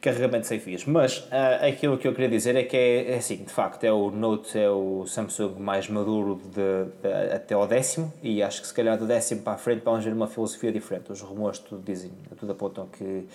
carregamento 0.00 0.46
sem 0.46 0.58
fios. 0.58 0.84
Mas 0.84 1.18
uh, 1.18 1.66
aquilo 1.68 1.98
que 1.98 2.08
eu 2.08 2.12
queria 2.12 2.28
dizer 2.28 2.56
é 2.56 2.62
que 2.62 2.76
é, 2.76 3.12
é 3.12 3.16
assim, 3.16 3.36
de 3.36 3.52
facto, 3.52 3.84
é 3.84 3.92
o 3.92 4.10
Note, 4.10 4.58
é 4.58 4.70
o 4.70 5.04
Samsung 5.06 5.60
mais 5.60 5.88
maduro 5.88 6.40
de, 6.44 6.84
de, 7.02 7.34
até 7.34 7.54
ao 7.54 7.66
décimo 7.66 8.12
e 8.22 8.42
acho 8.42 8.62
que 8.62 8.66
se 8.66 8.74
calhar 8.74 8.96
do 8.96 9.06
décimo 9.06 9.42
para 9.42 9.54
a 9.54 9.58
frente 9.58 9.82
vamos 9.84 10.04
ver 10.04 10.12
uma 10.12 10.26
filosofia 10.26 10.72
diferente. 10.72 11.12
Os 11.12 11.20
rumores 11.20 11.58
tudo 11.58 11.82
dizem, 11.84 12.10
tudo 12.38 12.52
apontam 12.52 12.86
que 12.86 13.26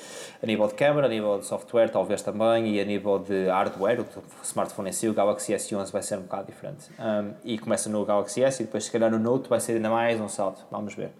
a 0.41 0.45
nível 0.45 0.67
de 0.67 0.73
câmera, 0.73 1.07
a 1.07 1.09
nível 1.09 1.37
de 1.39 1.45
software 1.45 1.89
talvez 1.89 2.21
também 2.21 2.75
e 2.75 2.81
a 2.81 2.85
nível 2.85 3.19
de 3.19 3.47
hardware, 3.47 4.01
o 4.01 4.05
smartphone 4.43 4.89
em 4.89 4.93
si, 4.93 5.07
o 5.07 5.13
Galaxy 5.13 5.53
S11 5.53 5.91
vai 5.91 6.01
ser 6.01 6.17
um 6.17 6.23
bocado 6.23 6.47
diferente. 6.47 6.89
Um, 6.99 7.33
e 7.43 7.57
começa 7.57 7.89
no 7.89 8.03
Galaxy 8.05 8.43
S 8.43 8.61
e 8.61 8.65
depois 8.65 8.85
se 8.85 8.91
calhar 8.91 9.11
no 9.11 9.19
Note 9.19 9.47
vai 9.47 9.59
ser 9.59 9.73
ainda 9.73 9.89
mais 9.89 10.19
um 10.19 10.27
salto, 10.27 10.65
vamos 10.71 10.95
ver. 10.95 11.11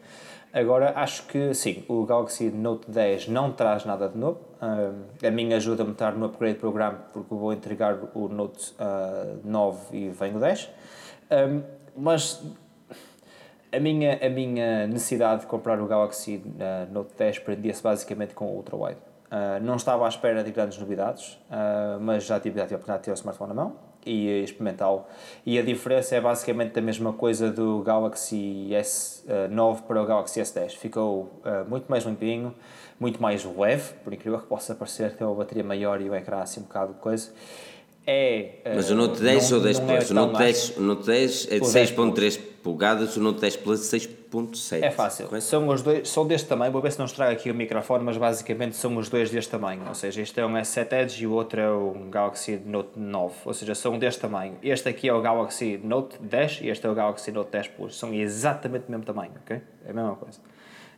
Agora, 0.55 0.93
acho 0.95 1.23
que 1.27 1.53
sim, 1.53 1.83
o 1.89 2.05
Galaxy 2.05 2.49
Note 2.49 2.89
10 2.89 3.27
não 3.27 3.51
traz 3.51 3.83
nada 3.83 4.07
de 4.07 4.17
novo. 4.17 4.39
Uh, 4.65 5.27
a 5.27 5.29
minha 5.29 5.57
ajuda-me 5.57 5.91
estar 5.91 6.13
no 6.13 6.25
upgrade 6.25 6.57
program 6.57 6.97
porque 7.13 7.35
vou 7.35 7.53
entregar 7.53 7.95
o 8.15 8.27
Note 8.27 8.73
uh, 8.79 9.39
9 9.43 9.95
e 9.95 10.09
vem 10.09 10.35
o 10.35 10.39
10. 10.39 10.71
Um, 11.29 11.61
mas 11.95 12.43
a 13.71 13.79
minha, 13.79 14.19
a 14.25 14.29
minha 14.29 14.87
necessidade 14.87 15.41
de 15.41 15.47
comprar 15.47 15.79
o 15.79 15.85
Galaxy 15.85 16.41
uh, 16.43 16.91
Note 16.91 17.13
10 17.15 17.39
prendia-se 17.39 17.83
basicamente 17.83 18.33
com 18.33 18.45
o 18.45 18.55
ultra-wide. 18.55 18.99
Uh, 19.25 19.61
não 19.61 19.75
estava 19.75 20.05
à 20.05 20.09
espera 20.09 20.43
de 20.43 20.51
grandes 20.51 20.79
novidades, 20.79 21.37
mas 22.01 22.25
já 22.25 22.39
tive, 22.39 22.57
já 22.57 22.65
tive 22.65 22.75
a 22.75 22.77
oportunidade 22.77 23.01
de 23.01 23.05
ter 23.05 23.11
o 23.11 23.13
smartphone 23.13 23.49
na 23.49 23.55
mão 23.55 23.75
e 24.03 24.43
experimentá-lo. 24.43 25.05
E 25.45 25.59
a 25.59 25.63
diferença 25.63 26.15
é 26.15 26.21
basicamente 26.21 26.77
a 26.77 26.81
mesma 26.81 27.11
coisa 27.11 27.51
do 27.51 27.81
Galaxy 27.81 28.69
S9 28.71 29.81
para 29.81 30.01
o 30.01 30.05
Galaxy 30.05 30.39
S10. 30.39 30.77
Ficou 30.77 31.41
muito 31.67 31.87
mais 31.89 32.03
limpinho, 32.03 32.53
muito 32.99 33.21
mais 33.21 33.43
leve, 33.43 33.93
por 34.03 34.13
incrível 34.13 34.39
que 34.39 34.47
possa 34.47 34.73
parecer, 34.73 35.15
tem 35.15 35.25
uma 35.25 35.35
bateria 35.35 35.63
maior 35.63 36.01
e 36.01 36.09
o 36.09 36.15
ecrã 36.15 36.41
assim 36.41 36.61
um 36.61 36.63
bocado 36.63 36.93
de 36.93 36.99
coisa. 36.99 37.31
É, 38.07 38.51
Mas 38.75 38.91
o 38.91 38.95
Note 38.95 39.19
10 39.19 39.49
não, 39.49 39.57
ou 39.57 39.63
10 39.63 39.79
Plus? 39.79 40.09
É 40.09 40.11
o, 40.11 40.13
Note 40.13 40.37
10, 40.37 40.77
o 40.77 40.81
Note 40.81 41.05
10 41.07 41.47
é 41.49 41.59
de 41.59 41.65
6.3 41.65 42.39
polegadas, 42.61 43.17
o 43.17 43.19
Note 43.19 43.41
10 43.41 43.55
Plus 43.57 43.79
6.7. 43.79 44.83
É 44.83 44.91
fácil. 44.91 45.41
São 45.41 45.67
os 45.67 45.81
dois, 45.81 46.07
são 46.07 46.27
deste 46.27 46.47
tamanho, 46.47 46.71
vou 46.71 46.83
ver 46.83 46.91
se 46.91 46.99
não 46.99 47.07
estraga 47.07 47.31
aqui 47.31 47.49
o 47.49 47.55
microfone, 47.55 48.03
mas 48.03 48.15
basicamente 48.15 48.75
são 48.75 48.95
os 48.97 49.09
dois 49.09 49.31
deste 49.31 49.49
tamanho. 49.49 49.81
Ou 49.87 49.95
seja, 49.95 50.21
este 50.21 50.39
é 50.39 50.45
um 50.45 50.53
S7 50.53 50.93
Edge 50.93 51.23
e 51.23 51.27
o 51.27 51.31
outro 51.31 51.59
é 51.59 51.71
um 51.71 52.11
Galaxy 52.11 52.61
Note 52.63 52.91
9. 52.99 53.33
Ou 53.43 53.53
seja, 53.55 53.73
são 53.73 53.97
deste 53.97 54.21
tamanho. 54.21 54.55
Este 54.61 54.87
aqui 54.87 55.09
é 55.09 55.13
o 55.13 55.21
Galaxy 55.21 55.79
Note 55.83 56.17
10 56.21 56.59
e 56.61 56.69
este 56.69 56.85
é 56.85 56.89
o 56.89 56.93
Galaxy 56.93 57.31
Note 57.31 57.51
10 57.51 57.67
Plus. 57.69 57.97
São 57.97 58.13
exatamente 58.13 58.85
o 58.87 58.91
mesmo 58.91 59.05
tamanho, 59.05 59.31
ok? 59.43 59.59
É 59.83 59.89
a 59.89 59.93
mesma 59.93 60.15
coisa. 60.15 60.39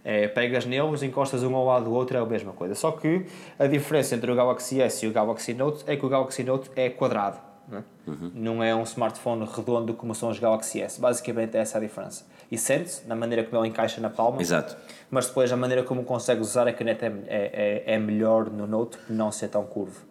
É, 0.10 0.26
pegas 0.26 0.66
neles, 0.66 1.04
encostas 1.04 1.44
um 1.44 1.54
ao 1.54 1.66
lado 1.66 1.84
do 1.84 1.94
outro, 1.94 2.16
é 2.16 2.22
a 2.22 2.26
mesma 2.26 2.54
coisa. 2.54 2.74
Só 2.76 2.92
que 2.92 3.26
a 3.60 3.68
diferença 3.68 4.16
entre 4.16 4.32
o 4.32 4.36
Galaxy 4.36 4.80
S 4.80 5.06
e 5.06 5.10
o 5.10 5.12
Galaxy 5.12 5.54
Note 5.54 5.84
é 5.86 5.98
que 5.98 6.06
o 6.06 6.08
Galaxy 6.08 6.46
Note 6.46 6.72
é 6.78 6.90
quadrado 6.90 7.38
não 7.68 7.80
é? 7.80 7.84
Uhum. 8.08 8.32
não 8.34 8.64
é 8.64 8.74
um 8.74 8.84
smartphone 8.84 9.46
redondo 9.54 9.94
como 9.94 10.16
são 10.16 10.30
os 10.30 10.40
Galaxy 10.40 10.82
S. 10.82 11.02
Basicamente 11.02 11.58
é 11.58 11.60
essa 11.60 11.78
a 11.78 11.82
diferença. 11.82 12.26
E 12.50 12.58
sente-se 12.58 13.06
na 13.06 13.18
maneira 13.18 13.44
como 13.44 13.62
ele 13.62 13.68
encaixa 13.68 14.00
na 14.00 14.10
palma. 14.10 14.42
Exato. 14.42 14.78
Mas 15.12 15.28
depois 15.28 15.52
a 15.52 15.58
maneira 15.58 15.84
como 15.84 16.06
consegue 16.06 16.40
usar 16.40 16.70
a 16.70 16.72
caneta 16.72 17.06
é, 17.06 17.10
é, 17.28 17.84
é, 17.88 17.96
é 17.96 18.00
melhor 18.00 18.50
no 18.50 18.66
Note 18.66 18.98
por 18.98 19.14
não 19.14 19.30
ser 19.30 19.50
tão 19.50 19.66
curvo. 19.66 20.06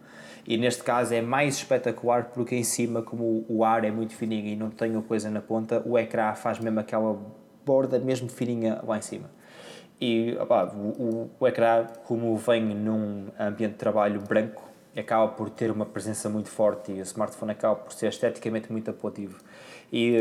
E 0.46 0.58
neste 0.58 0.82
caso 0.82 1.14
é 1.14 1.22
mais 1.22 1.56
espetacular 1.56 2.32
porque 2.34 2.54
em 2.54 2.62
cima, 2.62 3.00
como 3.00 3.46
o 3.48 3.64
ar 3.64 3.82
é 3.82 3.90
muito 3.90 4.14
fininho 4.14 4.46
e 4.46 4.56
não 4.56 4.68
tem 4.68 5.00
coisa 5.00 5.30
na 5.30 5.40
ponta, 5.40 5.82
o 5.86 5.98
ecrã 5.98 6.34
faz 6.34 6.58
mesmo 6.58 6.78
aquela 6.80 7.18
borda 7.64 7.98
mesmo 7.98 8.28
fininha 8.28 8.78
lá 8.86 8.98
em 8.98 9.02
cima. 9.02 9.30
E 10.00 10.36
opa, 10.38 10.64
o, 10.74 10.88
o, 11.02 11.30
o 11.40 11.48
ecrã, 11.48 11.86
como 12.04 12.36
vem 12.36 12.62
num 12.62 13.28
ambiente 13.38 13.72
de 13.72 13.78
trabalho 13.78 14.20
branco, 14.20 14.62
acaba 14.98 15.28
por 15.28 15.50
ter 15.50 15.70
uma 15.70 15.86
presença 15.86 16.28
muito 16.28 16.48
forte 16.48 16.92
e 16.92 17.00
o 17.00 17.02
smartphone 17.02 17.52
acaba 17.52 17.76
por 17.76 17.92
ser 17.92 18.08
esteticamente 18.08 18.72
muito 18.72 18.90
apelativo. 18.90 19.38
E 19.92 20.16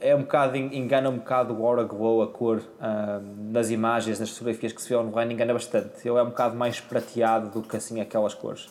eh, 0.00 0.10
é 0.10 0.14
um 0.14 0.20
bocado, 0.20 0.56
engana 0.56 1.08
um 1.08 1.16
bocado 1.16 1.54
o 1.54 1.66
Aura 1.66 1.84
Glow, 1.84 2.22
a 2.22 2.28
cor 2.28 2.58
uh, 2.58 3.50
nas 3.50 3.70
imagens, 3.70 4.20
nas 4.20 4.30
fotografias 4.30 4.72
que 4.72 4.80
se 4.80 4.88
vê 4.88 4.96
online, 4.96 5.34
engana 5.34 5.52
bastante. 5.52 6.06
Ele 6.06 6.18
é 6.18 6.22
um 6.22 6.28
bocado 6.28 6.56
mais 6.56 6.80
prateado 6.80 7.48
do 7.48 7.62
que 7.62 7.76
assim 7.76 8.00
aquelas 8.00 8.34
cores. 8.34 8.66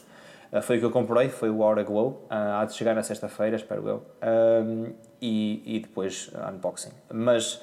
Uh, 0.52 0.62
foi 0.62 0.78
o 0.78 0.80
que 0.80 0.86
eu 0.86 0.92
comprei, 0.92 1.28
foi 1.30 1.50
o 1.50 1.64
Aura 1.64 1.84
Glow, 1.84 2.26
uh, 2.30 2.62
há 2.62 2.66
de 2.66 2.74
chegar 2.74 2.96
na 2.96 3.04
sexta-feira, 3.04 3.58
espero 3.58 3.88
eu, 3.88 4.04
e, 5.22 5.62
e 5.66 5.80
depois 5.80 6.32
unboxing. 6.54 6.92
Mas 7.12 7.62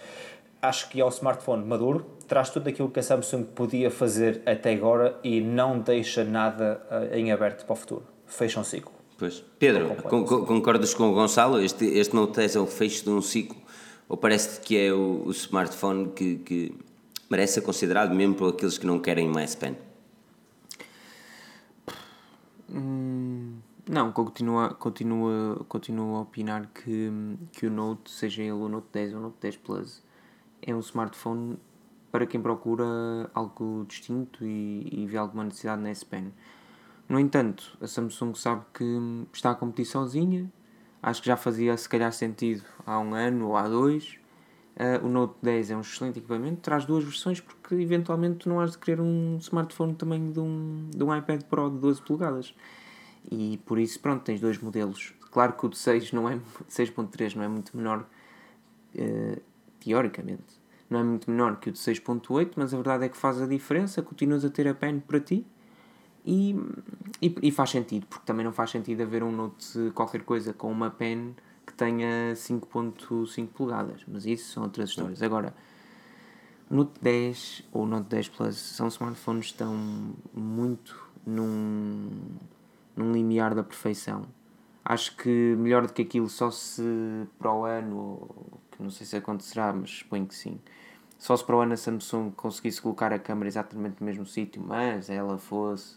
acho 0.68 0.88
que 0.88 1.00
é 1.00 1.04
um 1.04 1.08
smartphone 1.08 1.64
maduro, 1.64 2.06
traz 2.26 2.50
tudo 2.50 2.68
aquilo 2.68 2.90
que 2.90 3.00
a 3.00 3.02
Samsung 3.02 3.44
podia 3.44 3.90
fazer 3.90 4.42
até 4.46 4.72
agora 4.72 5.18
e 5.22 5.40
não 5.40 5.78
deixa 5.78 6.24
nada 6.24 6.82
uh, 6.90 7.14
em 7.14 7.30
aberto 7.30 7.64
para 7.64 7.72
o 7.72 7.76
futuro. 7.76 8.04
Fecha 8.26 8.58
um 8.60 8.64
ciclo. 8.64 8.92
Pois. 9.18 9.44
Pedro, 9.58 9.94
con 10.02 10.24
concordas 10.24 10.92
com 10.94 11.10
o 11.10 11.14
Gonçalo? 11.14 11.60
Este, 11.60 11.84
este 11.86 12.14
Note 12.14 12.36
10 12.36 12.56
é 12.56 12.60
o 12.60 12.66
fecho 12.66 13.04
de 13.04 13.10
um 13.10 13.22
ciclo? 13.22 13.56
Ou 14.08 14.16
parece 14.16 14.60
que 14.60 14.76
é 14.76 14.92
o, 14.92 15.22
o 15.26 15.30
smartphone 15.30 16.10
que, 16.10 16.36
que, 16.38 16.74
merece 17.30 17.54
ser 17.54 17.60
considerado 17.62 18.14
mesmo 18.14 18.34
por 18.34 18.50
aqueles 18.50 18.76
que 18.76 18.86
não 18.86 18.98
querem 18.98 19.28
mais 19.28 19.54
pen? 19.54 19.76
Hum, 22.70 23.58
não, 23.88 24.12
continuo, 24.12 24.74
continuo, 24.74 25.64
continuo 25.68 26.16
a 26.16 26.20
opinar 26.22 26.68
que, 26.68 27.10
que 27.52 27.66
o 27.66 27.70
Note, 27.70 28.10
seja 28.10 28.42
ele 28.42 28.52
o 28.52 28.68
Note 28.68 28.88
10 28.92 29.12
ou 29.12 29.18
o 29.18 29.22
Note 29.22 29.36
10 29.40 29.56
Plus, 29.58 30.02
é 30.66 30.74
um 30.74 30.80
smartphone 30.80 31.58
para 32.10 32.26
quem 32.26 32.40
procura 32.40 32.84
algo 33.34 33.84
distinto 33.88 34.44
e, 34.44 34.88
e 34.90 35.06
vê 35.06 35.16
alguma 35.16 35.44
necessidade 35.44 35.82
na 35.82 35.90
S 35.90 36.04
Pen. 36.04 36.32
No 37.08 37.18
entanto, 37.18 37.76
a 37.80 37.86
Samsung 37.86 38.34
sabe 38.34 38.64
que 38.72 38.84
está 39.32 39.50
a 39.50 39.54
competiçãozinha, 39.54 40.50
acho 41.02 41.20
que 41.20 41.26
já 41.26 41.36
fazia 41.36 41.76
se 41.76 41.88
calhar 41.88 42.12
sentido 42.12 42.62
há 42.86 42.98
um 42.98 43.14
ano 43.14 43.48
ou 43.48 43.56
há 43.56 43.68
dois. 43.68 44.18
Uh, 44.76 45.06
o 45.06 45.08
Note 45.08 45.36
10 45.40 45.70
é 45.70 45.76
um 45.76 45.82
excelente 45.82 46.18
equipamento, 46.18 46.60
traz 46.60 46.84
duas 46.84 47.04
versões 47.04 47.40
porque 47.40 47.76
eventualmente 47.76 48.38
tu 48.38 48.48
não 48.48 48.58
has 48.58 48.72
de 48.72 48.78
querer 48.78 49.00
um 49.00 49.36
smartphone 49.40 49.94
também 49.94 50.32
de 50.32 50.40
um, 50.40 50.88
de 50.90 51.04
um 51.04 51.16
iPad 51.16 51.42
Pro 51.44 51.70
de 51.70 51.78
12 51.78 52.02
polegadas. 52.02 52.54
E 53.30 53.58
por 53.64 53.78
isso, 53.78 54.00
pronto, 54.00 54.22
tens 54.22 54.40
dois 54.40 54.58
modelos. 54.58 55.14
Claro 55.30 55.52
que 55.52 55.66
o 55.66 55.68
de 55.68 55.78
6 55.78 56.12
não 56.12 56.28
é 56.28 56.38
6.3 56.68 57.36
não 57.36 57.44
é 57.44 57.48
muito 57.48 57.76
menor 57.76 58.04
uh, 58.94 59.42
teoricamente. 59.84 60.62
Não 60.88 61.00
é 61.00 61.02
muito 61.02 61.30
menor 61.30 61.56
que 61.56 61.68
o 61.68 61.72
de 61.72 61.78
6.8, 61.78 62.52
mas 62.56 62.72
a 62.72 62.76
verdade 62.76 63.04
é 63.04 63.08
que 63.08 63.16
faz 63.16 63.40
a 63.40 63.46
diferença, 63.46 64.02
continuas 64.02 64.44
a 64.44 64.50
ter 64.50 64.68
a 64.68 64.74
pen 64.74 65.00
para 65.00 65.20
ti 65.20 65.46
e, 66.24 66.56
e, 67.20 67.34
e, 67.42 67.50
faz 67.50 67.70
sentido, 67.70 68.06
porque 68.06 68.24
também 68.24 68.44
não 68.44 68.52
faz 68.52 68.70
sentido 68.70 69.02
haver 69.02 69.22
um 69.22 69.30
Note 69.30 69.92
qualquer 69.94 70.22
coisa 70.22 70.52
com 70.54 70.70
uma 70.70 70.90
pen 70.90 71.34
que 71.66 71.74
tenha 71.74 72.32
5.5 72.34 73.48
polegadas, 73.48 74.02
mas 74.08 74.24
isso 74.24 74.52
são 74.52 74.62
outras 74.62 74.90
histórias. 74.90 75.22
Agora, 75.22 75.54
Note 76.70 76.98
10 77.02 77.64
ou 77.72 77.86
Note 77.86 78.08
10 78.08 78.28
Plus 78.28 78.56
são 78.56 78.88
smartphones 78.88 79.46
que 79.46 79.52
estão 79.52 79.76
muito 80.32 80.98
num, 81.26 82.10
num 82.96 83.12
limiar 83.12 83.54
da 83.54 83.62
perfeição. 83.62 84.26
Acho 84.82 85.16
que 85.16 85.54
melhor 85.56 85.86
do 85.86 85.92
que 85.92 86.02
aquilo 86.02 86.28
só 86.28 86.50
se 86.50 86.82
para 87.38 87.52
o 87.52 87.64
ano, 87.64 88.28
não 88.84 88.90
sei 88.90 89.06
se 89.06 89.16
acontecerá, 89.16 89.72
mas 89.72 89.90
suponho 89.90 90.26
que 90.26 90.34
sim. 90.34 90.58
Só 91.18 91.36
se 91.36 91.44
para 91.44 91.56
o 91.56 91.60
ano 91.60 91.72
a 91.72 91.76
Samsung 91.76 92.30
conseguisse 92.32 92.80
colocar 92.80 93.12
a 93.12 93.18
câmera 93.18 93.48
exatamente 93.48 93.96
no 94.00 94.06
mesmo 94.06 94.26
sítio, 94.26 94.62
mas 94.64 95.08
ela 95.08 95.38
fosse 95.38 95.96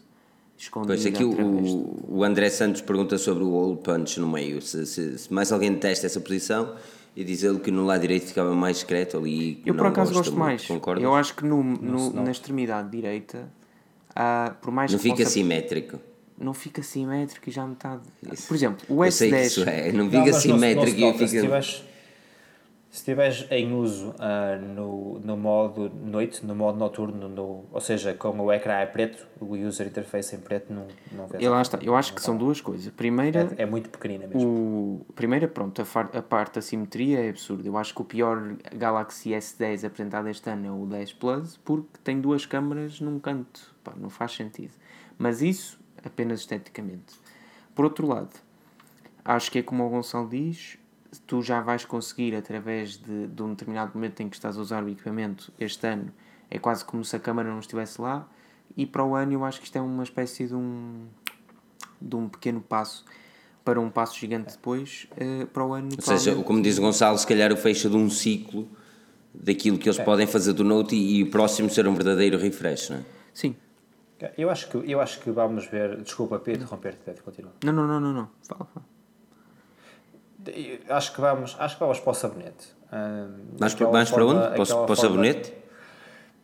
escondida. 0.56 0.94
Pois 0.94 1.06
aqui 1.06 1.22
o, 1.22 2.04
o 2.08 2.24
André 2.24 2.48
Santos 2.50 2.80
pergunta 2.80 3.18
sobre 3.18 3.44
o 3.44 3.50
Old 3.50 3.82
Punch 3.82 4.18
no 4.18 4.28
meio. 4.28 4.62
Se, 4.62 4.86
se, 4.86 5.18
se 5.18 5.32
mais 5.32 5.52
alguém 5.52 5.74
testa 5.76 6.06
essa 6.06 6.20
posição 6.20 6.74
e 7.14 7.24
diz-ele 7.24 7.58
que 7.60 7.70
no 7.70 7.84
lado 7.84 8.00
direito 8.00 8.26
ficava 8.26 8.54
mais 8.54 8.76
discreto 8.76 9.18
ali. 9.18 9.62
Eu 9.66 9.74
por 9.74 9.86
acaso 9.86 10.12
gosto 10.12 10.30
muito, 10.30 10.38
mais. 10.38 10.66
Concordas? 10.66 11.04
Eu 11.04 11.14
acho 11.14 11.34
que 11.34 11.44
no, 11.44 11.62
no 11.62 12.12
na 12.12 12.30
extremidade 12.30 12.90
direita, 12.90 13.50
uh, 14.10 14.54
por 14.62 14.70
mais 14.72 14.90
não 14.90 14.98
que 14.98 15.02
fica 15.02 15.16
possa... 15.16 15.30
simétrico 15.30 16.00
não 16.40 16.54
fica 16.54 16.82
simétrico 16.82 17.48
e 17.48 17.52
já 17.52 17.66
metade. 17.66 18.02
Isso. 18.32 18.46
Por 18.46 18.54
exemplo, 18.54 18.86
o 18.88 19.00
S10. 19.00 19.04
Eu 19.06 19.12
sei 19.12 19.30
que 19.30 19.40
isso 19.42 19.62
é, 19.64 19.92
não 19.92 20.06
fica 20.06 20.30
não, 20.30 20.32
simétrico 20.32 21.00
e 21.00 21.12
fica. 21.12 21.26
Se 21.26 21.40
tiveres, 21.40 21.84
se 22.90 23.04
tiveres 23.04 23.46
em 23.50 23.74
uso 23.74 24.10
uh, 24.10 24.64
no, 24.74 25.18
no 25.18 25.36
modo 25.36 25.90
noite, 25.90 26.44
no 26.44 26.54
modo 26.54 26.78
noturno, 26.78 27.28
no, 27.28 27.66
ou 27.70 27.80
seja, 27.80 28.14
com 28.14 28.30
o 28.40 28.50
ecrã 28.50 28.76
é 28.78 28.86
preto, 28.86 29.26
o 29.38 29.54
user 29.54 29.86
interface 29.86 30.34
em 30.34 30.40
preto, 30.40 30.72
não, 30.72 30.86
não 31.12 31.26
vês. 31.26 31.42
E 31.42 31.48
lá 31.48 31.60
está. 31.60 31.78
Eu 31.82 31.94
acho 31.94 32.14
que 32.14 32.22
são 32.22 32.36
duas 32.36 32.62
coisas. 32.62 32.90
Primeira. 32.92 33.54
É, 33.58 33.64
é 33.64 33.66
muito 33.66 33.90
pequenina 33.90 34.26
mesmo. 34.26 35.04
O, 35.06 35.12
primeira, 35.14 35.46
pronto, 35.46 35.82
a, 35.82 35.84
far, 35.84 36.08
a 36.14 36.22
parte 36.22 36.54
da 36.54 36.62
simetria 36.62 37.26
é 37.26 37.28
absurda. 37.28 37.68
Eu 37.68 37.76
acho 37.76 37.94
que 37.94 38.00
o 38.00 38.04
pior 38.04 38.56
Galaxy 38.74 39.30
S10 39.30 39.86
apresentado 39.86 40.28
este 40.28 40.48
ano 40.48 40.66
é 40.66 40.70
o 40.70 40.86
10 40.86 41.12
Plus, 41.14 41.58
porque 41.58 41.98
tem 42.02 42.20
duas 42.20 42.46
câmaras 42.46 43.00
num 43.00 43.18
canto. 43.18 43.74
Pá, 43.84 43.92
não 43.96 44.08
faz 44.08 44.32
sentido. 44.32 44.72
Mas 45.18 45.42
isso 45.42 45.78
apenas 46.02 46.40
esteticamente. 46.40 47.14
Por 47.74 47.84
outro 47.84 48.06
lado, 48.06 48.34
acho 49.22 49.50
que 49.50 49.58
é 49.58 49.62
como 49.62 49.84
o 49.84 49.90
Gonçalo 49.90 50.28
diz, 50.28 50.78
tu 51.26 51.42
já 51.42 51.60
vais 51.60 51.84
conseguir, 51.84 52.34
através 52.34 52.96
de, 52.96 53.26
de 53.26 53.42
um 53.42 53.50
determinado 53.50 53.92
momento 53.94 54.20
em 54.20 54.28
que 54.28 54.36
estás 54.36 54.56
a 54.58 54.60
usar 54.60 54.82
o 54.82 54.88
equipamento, 54.88 55.52
este 55.58 55.86
ano, 55.86 56.12
é 56.50 56.58
quase 56.58 56.84
como 56.84 57.04
se 57.04 57.14
a 57.16 57.18
câmara 57.18 57.48
não 57.48 57.60
estivesse 57.60 58.00
lá, 58.00 58.28
e 58.76 58.86
para 58.86 59.04
o 59.04 59.14
ano 59.14 59.32
eu 59.32 59.44
acho 59.44 59.58
que 59.58 59.66
isto 59.66 59.76
é 59.76 59.80
uma 59.80 60.02
espécie 60.02 60.46
de 60.46 60.54
um, 60.54 61.06
de 62.00 62.16
um 62.16 62.28
pequeno 62.28 62.60
passo 62.60 63.04
para 63.64 63.80
um 63.80 63.90
passo 63.90 64.18
gigante 64.18 64.52
depois, 64.52 65.06
uh, 65.12 65.46
para 65.46 65.64
o 65.64 65.74
ano. 65.74 65.88
Ou 65.94 66.02
seja, 66.02 66.34
como 66.42 66.62
diz 66.62 66.78
o 66.78 66.80
Gonçalo, 66.80 67.18
se 67.18 67.26
calhar 67.26 67.52
o 67.52 67.56
fecho 67.56 67.90
de 67.90 67.96
um 67.96 68.08
ciclo 68.08 68.66
daquilo 69.34 69.76
que 69.78 69.88
eles 69.88 69.98
é. 69.98 70.04
podem 70.04 70.26
fazer 70.26 70.54
do 70.54 70.64
Note 70.64 70.96
e, 70.96 71.18
e, 71.18 71.22
o 71.22 71.30
próximo 71.30 71.68
ser 71.68 71.86
um 71.86 71.94
verdadeiro 71.94 72.38
refresh, 72.38 72.90
não 72.90 72.98
é? 72.98 73.04
Sim, 73.34 73.54
eu 74.36 74.50
acho 74.50 74.68
que, 74.68 74.90
eu 74.90 75.00
acho 75.00 75.20
que 75.20 75.30
vamos 75.30 75.66
ver. 75.66 76.00
Desculpa, 76.02 76.38
Pedro, 76.38 76.62
interromper-te, 76.62 76.98
Pedro, 77.04 77.22
continua. 77.22 77.52
Não, 77.64 77.72
não, 77.72 77.86
não, 77.86 78.00
não, 78.00 78.12
não. 78.12 78.30
Fala, 78.42 78.66
fala. 78.72 78.97
Acho 80.88 81.14
que 81.14 81.20
vamos, 81.20 81.56
acho 81.58 81.74
que 81.74 81.80
vamos 81.80 82.00
para 82.00 82.10
o 82.10 82.14
sabonete. 82.14 82.68
mais 83.58 83.74
para, 83.74 83.90
mais 83.90 84.10
para 84.10 84.26
onde? 84.26 84.40
Para, 84.40 84.84
para 84.84 84.92
o 84.92 84.96
sabonete? 84.96 85.52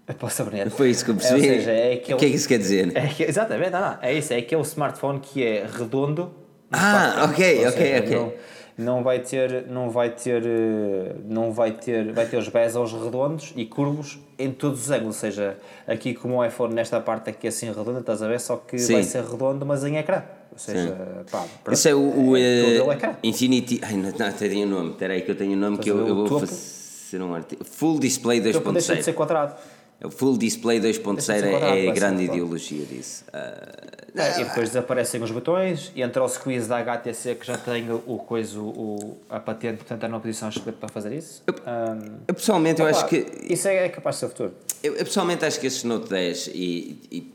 Para 0.07 0.27
o 0.27 0.29
sabonete. 0.29 0.69
Foi 0.69 0.91
isso 0.91 1.03
que 1.03 1.13
eu 1.13 1.15
percebi. 1.15 1.49
É, 1.49 1.55
seja, 1.55 1.71
é 1.71 1.93
aquele, 1.95 2.15
o 2.15 2.19
que 2.19 2.27
é 2.27 2.29
que 2.29 2.37
isso 2.37 2.47
quer 2.47 2.59
dizer? 2.59 2.93
É 2.95 3.23
exatamente, 3.23 3.71
não, 3.71 3.81
não, 3.81 3.99
é 4.03 4.13
isso. 4.13 4.35
É 4.35 4.37
aquele 4.37 4.61
smartphone 4.61 5.19
que 5.19 5.43
é 5.43 5.67
redondo. 5.67 6.31
Ah, 6.71 7.27
ok, 7.31 7.67
ok, 7.67 7.99
ok. 8.01 8.17
Não, 8.19 8.33
não 8.77 9.03
vai 9.03 9.21
ter 9.21 9.67
não 9.69 9.89
vai 9.89 10.11
ter 10.11 10.43
eh, 10.45 11.15
não 11.25 11.53
vai 11.53 11.73
ter 11.73 12.13
vai 12.13 12.27
ter 12.27 12.37
os 12.37 12.49
bezels 12.49 12.93
redondos 12.93 13.53
e 13.57 13.65
curvos 13.65 14.19
em 14.37 14.51
todos 14.51 14.83
os 14.83 14.91
ângulos 14.91 15.17
ou 15.17 15.21
seja 15.21 15.57
aqui 15.87 16.13
como 16.13 16.39
o 16.39 16.45
iPhone 16.45 16.75
nesta 16.75 17.01
parte 17.01 17.31
aqui 17.31 17.47
assim 17.47 17.67
redonda 17.67 18.01
estás 18.01 18.21
a 18.21 18.27
ver 18.27 18.41
só 18.41 18.57
que 18.57 18.77
Sim. 18.77 18.95
vai 18.95 19.03
ser 19.05 19.23
redondo 19.23 19.65
mas 19.65 19.85
em 19.85 19.97
ecrã 19.97 20.25
ou 20.55 20.59
seja 20.59 20.97
pá, 21.31 21.45
esse 21.71 21.91
é 21.91 21.95
o, 21.95 22.31
o 22.31 22.37
é, 22.37 22.81
uh, 22.81 23.17
Infinity 23.23 23.81
ai 23.83 23.97
não, 23.97 24.11
não 24.11 24.33
tenho 24.33 24.67
o 24.67 24.71
nome 24.71 24.91
espera 24.93 25.13
aí 25.13 25.23
que 25.23 25.31
eu 25.31 25.37
tenho 25.37 25.53
o 25.53 25.57
nome 25.57 25.79
que 25.79 25.91
eu, 25.91 26.07
eu 26.07 26.15
vou 26.15 26.41
fazer 26.41 27.21
um 27.21 27.35
artigo 27.35 27.65
Full 27.65 27.99
Display 27.99 28.41
2.0 28.41 28.97
de 28.97 29.03
ser 29.03 29.13
quadrado 29.13 29.55
o 30.03 30.11
Full 30.11 30.37
Display 30.37 30.81
2.0 30.81 31.45
é, 31.45 31.87
é 31.87 31.91
a 31.91 31.93
grande 31.93 32.25
ideologia 32.25 32.85
disso. 32.85 33.25
Uh, 33.29 34.21
é, 34.21 34.41
e 34.41 34.45
depois 34.45 34.69
desaparecem 34.69 35.23
os 35.23 35.31
botões, 35.31 35.91
e 35.95 36.03
entra 36.03 36.23
o 36.23 36.29
squeeze 36.29 36.69
da 36.69 36.79
HTC 36.79 37.35
que 37.37 37.47
já 37.47 37.57
tem 37.57 37.91
o 37.91 38.19
coisa, 38.19 38.61
o, 38.61 39.17
a 39.29 39.41
patente, 39.41 39.79
portanto 39.79 40.05
é 40.05 40.09
numa 40.09 40.21
posição 40.21 40.49
excelente 40.49 40.77
para 40.77 40.89
fazer 40.89 41.15
isso. 41.15 41.43
Eu, 41.47 41.55
um, 41.55 42.19
eu 42.29 42.35
pessoalmente 42.35 42.81
opa, 42.81 42.91
eu 42.91 42.97
acho 42.97 43.07
que. 43.07 43.27
Isso 43.43 43.67
é, 43.67 43.87
é 43.87 43.89
capaz 43.89 44.17
de 44.17 44.21
ser 44.21 44.27
o 44.27 44.29
futuro. 44.29 44.55
Eu, 44.83 44.95
eu, 44.95 45.05
pessoalmente 45.05 45.45
acho 45.45 45.59
que 45.59 45.67
este 45.67 45.87
Note 45.87 46.11
10 46.11 46.49
e, 46.49 47.01
e, 47.11 47.34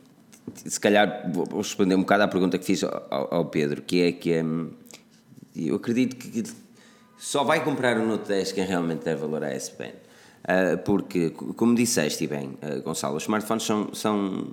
se 0.56 0.80
calhar 0.80 1.30
vou 1.32 1.46
responder 1.58 1.96
um 1.96 2.02
bocado 2.02 2.24
à 2.24 2.28
pergunta 2.28 2.58
que 2.58 2.66
fiz 2.66 2.84
ao, 2.84 3.34
ao 3.34 3.46
Pedro, 3.46 3.82
que 3.82 4.02
é 4.02 4.12
que 4.12 4.42
um, 4.42 4.72
eu 5.56 5.76
acredito 5.76 6.16
que 6.16 6.44
só 7.18 7.44
vai 7.44 7.64
comprar 7.64 7.98
o 7.98 8.06
Note 8.06 8.28
10 8.30 8.54
quem 8.54 8.66
realmente 8.66 9.04
der 9.04 9.18
valor 9.18 9.44
a 9.44 9.50
S 9.50 9.72
Pen. 9.72 9.92
Uh, 10.40 10.78
porque, 10.86 11.32
como 11.32 11.76
disseste 11.76 12.26
bem, 12.26 12.58
uh, 12.64 12.82
Gonçalo, 12.82 13.18
os 13.18 13.24
smartphones 13.24 13.64
são, 13.64 13.94
são, 13.94 14.48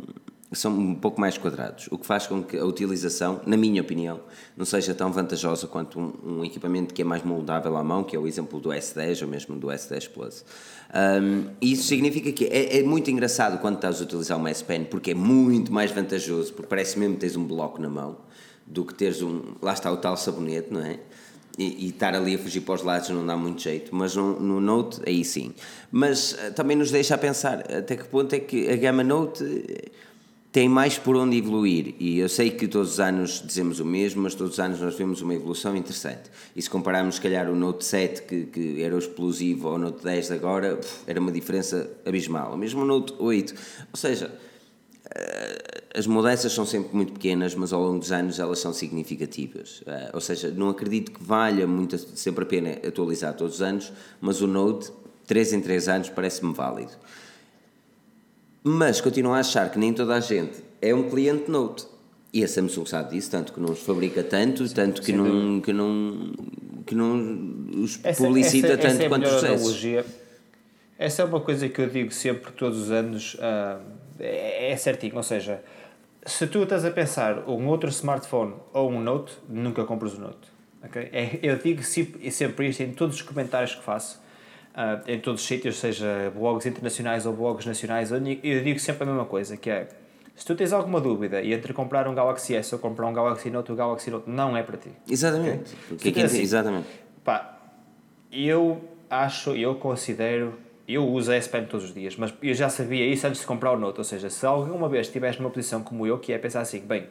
são 0.53 0.72
um 0.76 0.94
pouco 0.97 1.20
mais 1.20 1.38
quadrados, 1.38 1.88
o 1.92 1.97
que 1.97 2.05
faz 2.05 2.26
com 2.26 2.42
que 2.42 2.59
a 2.59 2.64
utilização, 2.64 3.40
na 3.47 3.57
minha 3.57 3.80
opinião, 3.80 4.20
não 4.57 4.64
seja 4.64 4.94
tão 4.94 5.12
vantajosa 5.12 5.68
quanto 5.68 5.99
um, 6.01 6.38
um 6.38 6.44
equipamento 6.44 6.92
que 6.92 7.03
é 7.03 7.05
mais 7.05 7.22
moldável 7.22 7.76
à 7.76 7.84
mão, 7.84 8.03
que 8.03 8.16
é 8.16 8.18
o 8.18 8.26
exemplo 8.26 8.59
do 8.59 8.70
S10 8.70 9.22
ou 9.22 9.28
mesmo 9.28 9.57
do 9.57 9.68
S10 9.68 10.11
Plus. 10.11 10.44
Um, 10.97 11.51
isso 11.61 11.82
significa 11.82 12.32
que 12.32 12.47
é, 12.47 12.78
é, 12.78 12.82
muito 12.82 13.11
engraçado 13.11 13.59
quando 13.59 13.76
estás 13.76 14.01
a 14.01 14.05
utilizar 14.05 14.38
uma 14.38 14.49
S 14.49 14.64
Pen, 14.64 14.84
porque 14.84 15.11
é 15.11 15.14
muito 15.14 15.72
mais 15.72 15.90
vantajoso, 15.90 16.55
porque 16.55 16.68
parece 16.68 16.99
mesmo 16.99 17.16
que 17.16 17.20
tens 17.20 17.36
um 17.36 17.44
bloco 17.44 17.80
na 17.80 17.88
mão, 17.88 18.16
do 18.66 18.84
que 18.84 18.94
teres 18.94 19.20
um. 19.20 19.42
Lá 19.61 19.74
está 19.74 19.92
o 19.92 19.97
tal 19.99 20.16
sabonete, 20.16 20.72
não 20.72 20.80
é? 20.80 20.99
e, 21.59 21.86
e, 21.86 21.88
estar 21.88 22.14
ali 22.14 22.34
a 22.34 22.38
fugir 22.38 22.61
para 22.61 22.74
os 22.74 22.82
lados 22.82 23.09
não 23.09 23.24
dá 23.24 23.36
muito 23.36 23.62
jeito, 23.62 23.94
mas 23.94 24.14
no, 24.14 24.38
no 24.38 24.61
Note 24.61 25.01
aí 25.07 25.24
sim. 25.24 25.55
Mas 25.90 26.32
uh, 26.32 26.53
também 26.55 26.76
nos 26.76 26.90
deixa 26.90 27.14
a 27.14 27.18
pensar 27.18 27.61
até 27.72 27.97
que 27.97 28.05
ponto 28.05 28.34
é 28.34 28.38
que 28.38 28.68
a 28.68 28.76
gama 28.76 29.03
Note 29.03 29.44
eh, 29.44 29.88
tem 30.57 30.71
mais 30.71 30.97
por 30.97 31.17
onde 31.17 31.37
evoluir 31.37 31.95
e 32.01 32.19
eu 32.19 32.31
sei 32.31 32.51
que 32.51 32.67
todos 32.67 32.93
os 32.93 32.99
anos 33.01 33.43
dizemos 33.45 33.79
o 33.79 33.85
mesmo, 33.85 34.23
mas 34.23 34.35
todos 34.35 34.55
os 34.55 34.59
anos 34.59 34.81
nós 34.81 34.95
vemos 34.95 35.21
uma 35.21 35.35
evolução 35.35 35.77
interessante. 35.77 36.31
E 36.57 36.63
se 36.63 36.71
compararmos, 36.71 37.17
se 37.17 37.21
calhar, 37.21 37.51
o 37.51 37.55
Note 37.55 37.85
7, 37.85 38.23
que, 38.23 38.47
que 38.47 38.83
era 38.83 38.95
o 38.95 38.99
explosivo, 38.99 39.69
ao 39.69 39.77
Note 39.77 40.03
10 40.03 40.29
de 40.29 40.33
agora, 40.33 40.81
era 41.07 41.21
uma 41.21 41.31
diferença 41.31 41.91
abismal. 42.07 42.55
O 42.55 42.57
mesmo 42.57 42.81
o 42.81 42.85
Note 42.87 43.13
8. 43.19 43.55
Ou 43.93 43.99
seja, 43.99 44.35
eh, 45.15 45.83
as 45.95 46.07
mudanças 46.07 46.51
são 46.55 46.65
sempre 46.65 46.97
muito 46.97 47.13
pequenas, 47.13 47.55
mas 47.55 47.71
ao 47.75 47.83
longo 47.83 47.99
dos 47.99 48.11
anos 48.11 48.39
elas 48.39 48.59
são 48.59 48.73
significativas. 48.73 49.83
Uh, 49.83 50.15
ou 50.15 50.23
seja, 50.23 50.51
não 50.51 50.71
acredito 50.71 51.13
que 51.13 51.23
valha 51.23 51.67
muito, 51.67 51.99
sempre 51.99 52.45
a 52.45 52.47
pena 52.47 52.71
atualizar 52.89 53.35
todos 53.35 53.57
os 53.57 53.63
anos, 53.63 53.93
mas 54.23 54.41
o 54.41 54.47
Note, 54.47 54.91
3 55.27 55.53
em 55.53 55.61
3 55.61 55.89
anos, 55.89 56.09
parece-me 56.09 56.55
válido. 56.55 56.93
Mas 58.69 59.01
continuo 59.01 59.33
a 59.33 59.39
achar 59.39 59.71
que 59.71 59.79
nem 59.79 59.93
toda 59.93 60.17
a 60.17 60.19
gente 60.19 60.61
é 60.83 60.93
um 60.93 61.09
cliente 61.09 61.49
Note. 61.49 61.87
E 62.33 62.43
a 62.43 62.49
Samsung 62.49 62.85
sabe 62.85 63.11
disso, 63.11 63.31
tanto 63.31 63.53
que 63.53 63.61
não 63.61 63.71
os 63.71 63.81
fabrica 63.81 64.25
tanto, 64.25 64.67
sim, 64.67 64.75
tanto 64.75 65.03
que 65.03 65.12
não, 65.12 65.61
que 65.61 65.73
não, 65.73 66.33
que 66.85 66.93
não 66.93 67.71
os 67.81 67.97
publicita 67.97 68.73
essa, 68.73 68.75
essa, 68.75 68.83
tanto 68.83 68.95
essa 68.95 69.03
é 69.05 69.09
quanto 69.09 69.27
os 69.29 69.45
analogia. 69.45 70.05
Essa 70.99 71.23
é 71.23 71.25
uma 71.25 71.41
coisa 71.41 71.69
que 71.69 71.81
eu 71.81 71.89
digo 71.89 72.11
sempre, 72.11 72.51
todos 72.55 72.83
os 72.83 72.91
anos, 72.91 73.35
uh, 73.35 73.81
é, 74.19 74.73
é 74.73 74.77
certinho, 74.77 75.14
ou 75.14 75.23
seja, 75.23 75.62
se 76.27 76.45
tu 76.49 76.64
estás 76.64 76.85
a 76.85 76.91
pensar 76.91 77.49
um 77.49 77.69
outro 77.69 77.89
smartphone 77.89 78.55
ou 78.73 78.91
um 78.91 79.01
Note, 79.01 79.33
nunca 79.49 79.85
compras 79.85 80.14
o 80.14 80.21
Note. 80.21 80.49
Okay? 80.85 81.09
É, 81.12 81.39
eu 81.41 81.57
digo 81.57 81.85
sempre 81.85 82.69
isto 82.69 82.83
em 82.83 82.91
todos 82.91 83.14
os 83.14 83.23
comentários 83.23 83.77
que 83.77 83.85
faço, 83.85 84.21
uh, 84.77 85.11
em 85.11 85.18
todos 85.18 85.41
os 85.41 85.47
sítios, 85.47 85.79
seja 85.79 86.31
blogs 86.35 86.66
internacionais 86.66 87.27
ou 87.27 87.33
blogs 87.33 87.64
nacionais, 87.66 88.11
eu 88.12 88.20
digo 88.20 88.79
sempre 88.79 89.05
a 89.05 89.07
mesma 89.07 89.24
coisa, 89.24 89.57
que 89.57 89.70
é 89.70 89.89
Se 90.35 90.45
tu 90.45 90.55
tens 90.55 90.72
alguma 90.72 91.01
dúvida 91.01 91.41
e 91.41 91.53
entre 91.55 91.72
comprar 91.72 92.07
um 92.07 92.14
Galaxy 92.14 92.55
S 92.55 92.74
ou 92.74 92.79
comprar 92.79 93.07
um 93.07 93.12
Galaxy 93.12 93.49
Note, 93.51 93.72
o 93.72 93.74
Galaxy 93.74 94.11
Note 94.11 94.29
não 94.29 94.55
é 94.55 94.62
para 94.62 94.77
ti. 94.77 94.91
Exatamente. 95.11 95.70
Se 95.70 95.77
tu 95.97 96.09
aqui- 96.09 96.22
assim, 96.22 96.43
exatamente. 96.43 96.87
Pá, 97.24 97.59
eu 98.31 98.85
acho, 99.09 99.51
eu 99.57 99.74
considero, 99.77 100.53
eu 100.87 101.09
uso 101.09 101.33
a 101.33 101.37
S 101.37 101.49
Pen 101.49 101.64
todos 101.64 101.87
os 101.87 101.95
dias, 101.95 102.16
mas 102.16 102.35
eu 102.43 102.53
já 102.53 102.68
sabia 102.68 103.07
isso 103.07 103.27
antes 103.27 103.41
de 103.41 103.47
comprar 103.47 103.72
o 103.72 103.79
Note. 103.79 103.99
Ou 103.99 104.05
seja, 104.05 104.29
se 104.29 104.45
alguma 104.45 104.89
vez 104.91 105.07
estiveres 105.07 105.39
numa 105.39 105.49
posição 105.49 105.83
como 105.83 106.07
eu, 106.07 106.18
que 106.18 106.33
é 106.35 106.39
pensar 106.39 106.61
assim, 106.61 106.81
bem, 106.81 107.07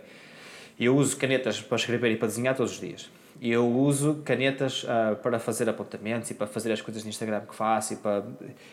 eu 0.80 0.96
uso 0.96 1.18
canetas 1.18 1.60
para 1.60 1.78
escrever 1.78 2.12
e 2.12 2.18
para 2.18 2.28
desenhar 2.28 2.56
todos 2.56 2.74
os 2.74 2.80
dias. 2.80 3.10
E 3.42 3.52
eu 3.52 3.68
uso 3.70 4.22
canetas 4.24 4.86
ah, 4.88 5.16
para 5.22 5.38
fazer 5.40 5.68
apontamentos 5.70 6.32
e 6.32 6.34
para 6.34 6.48
fazer 6.48 6.72
as 6.72 6.82
coisas 6.82 7.04
no 7.04 7.10
Instagram 7.10 7.42
que 7.42 7.54
faço 7.54 7.94
e 7.94 7.98
para... 7.98 8.24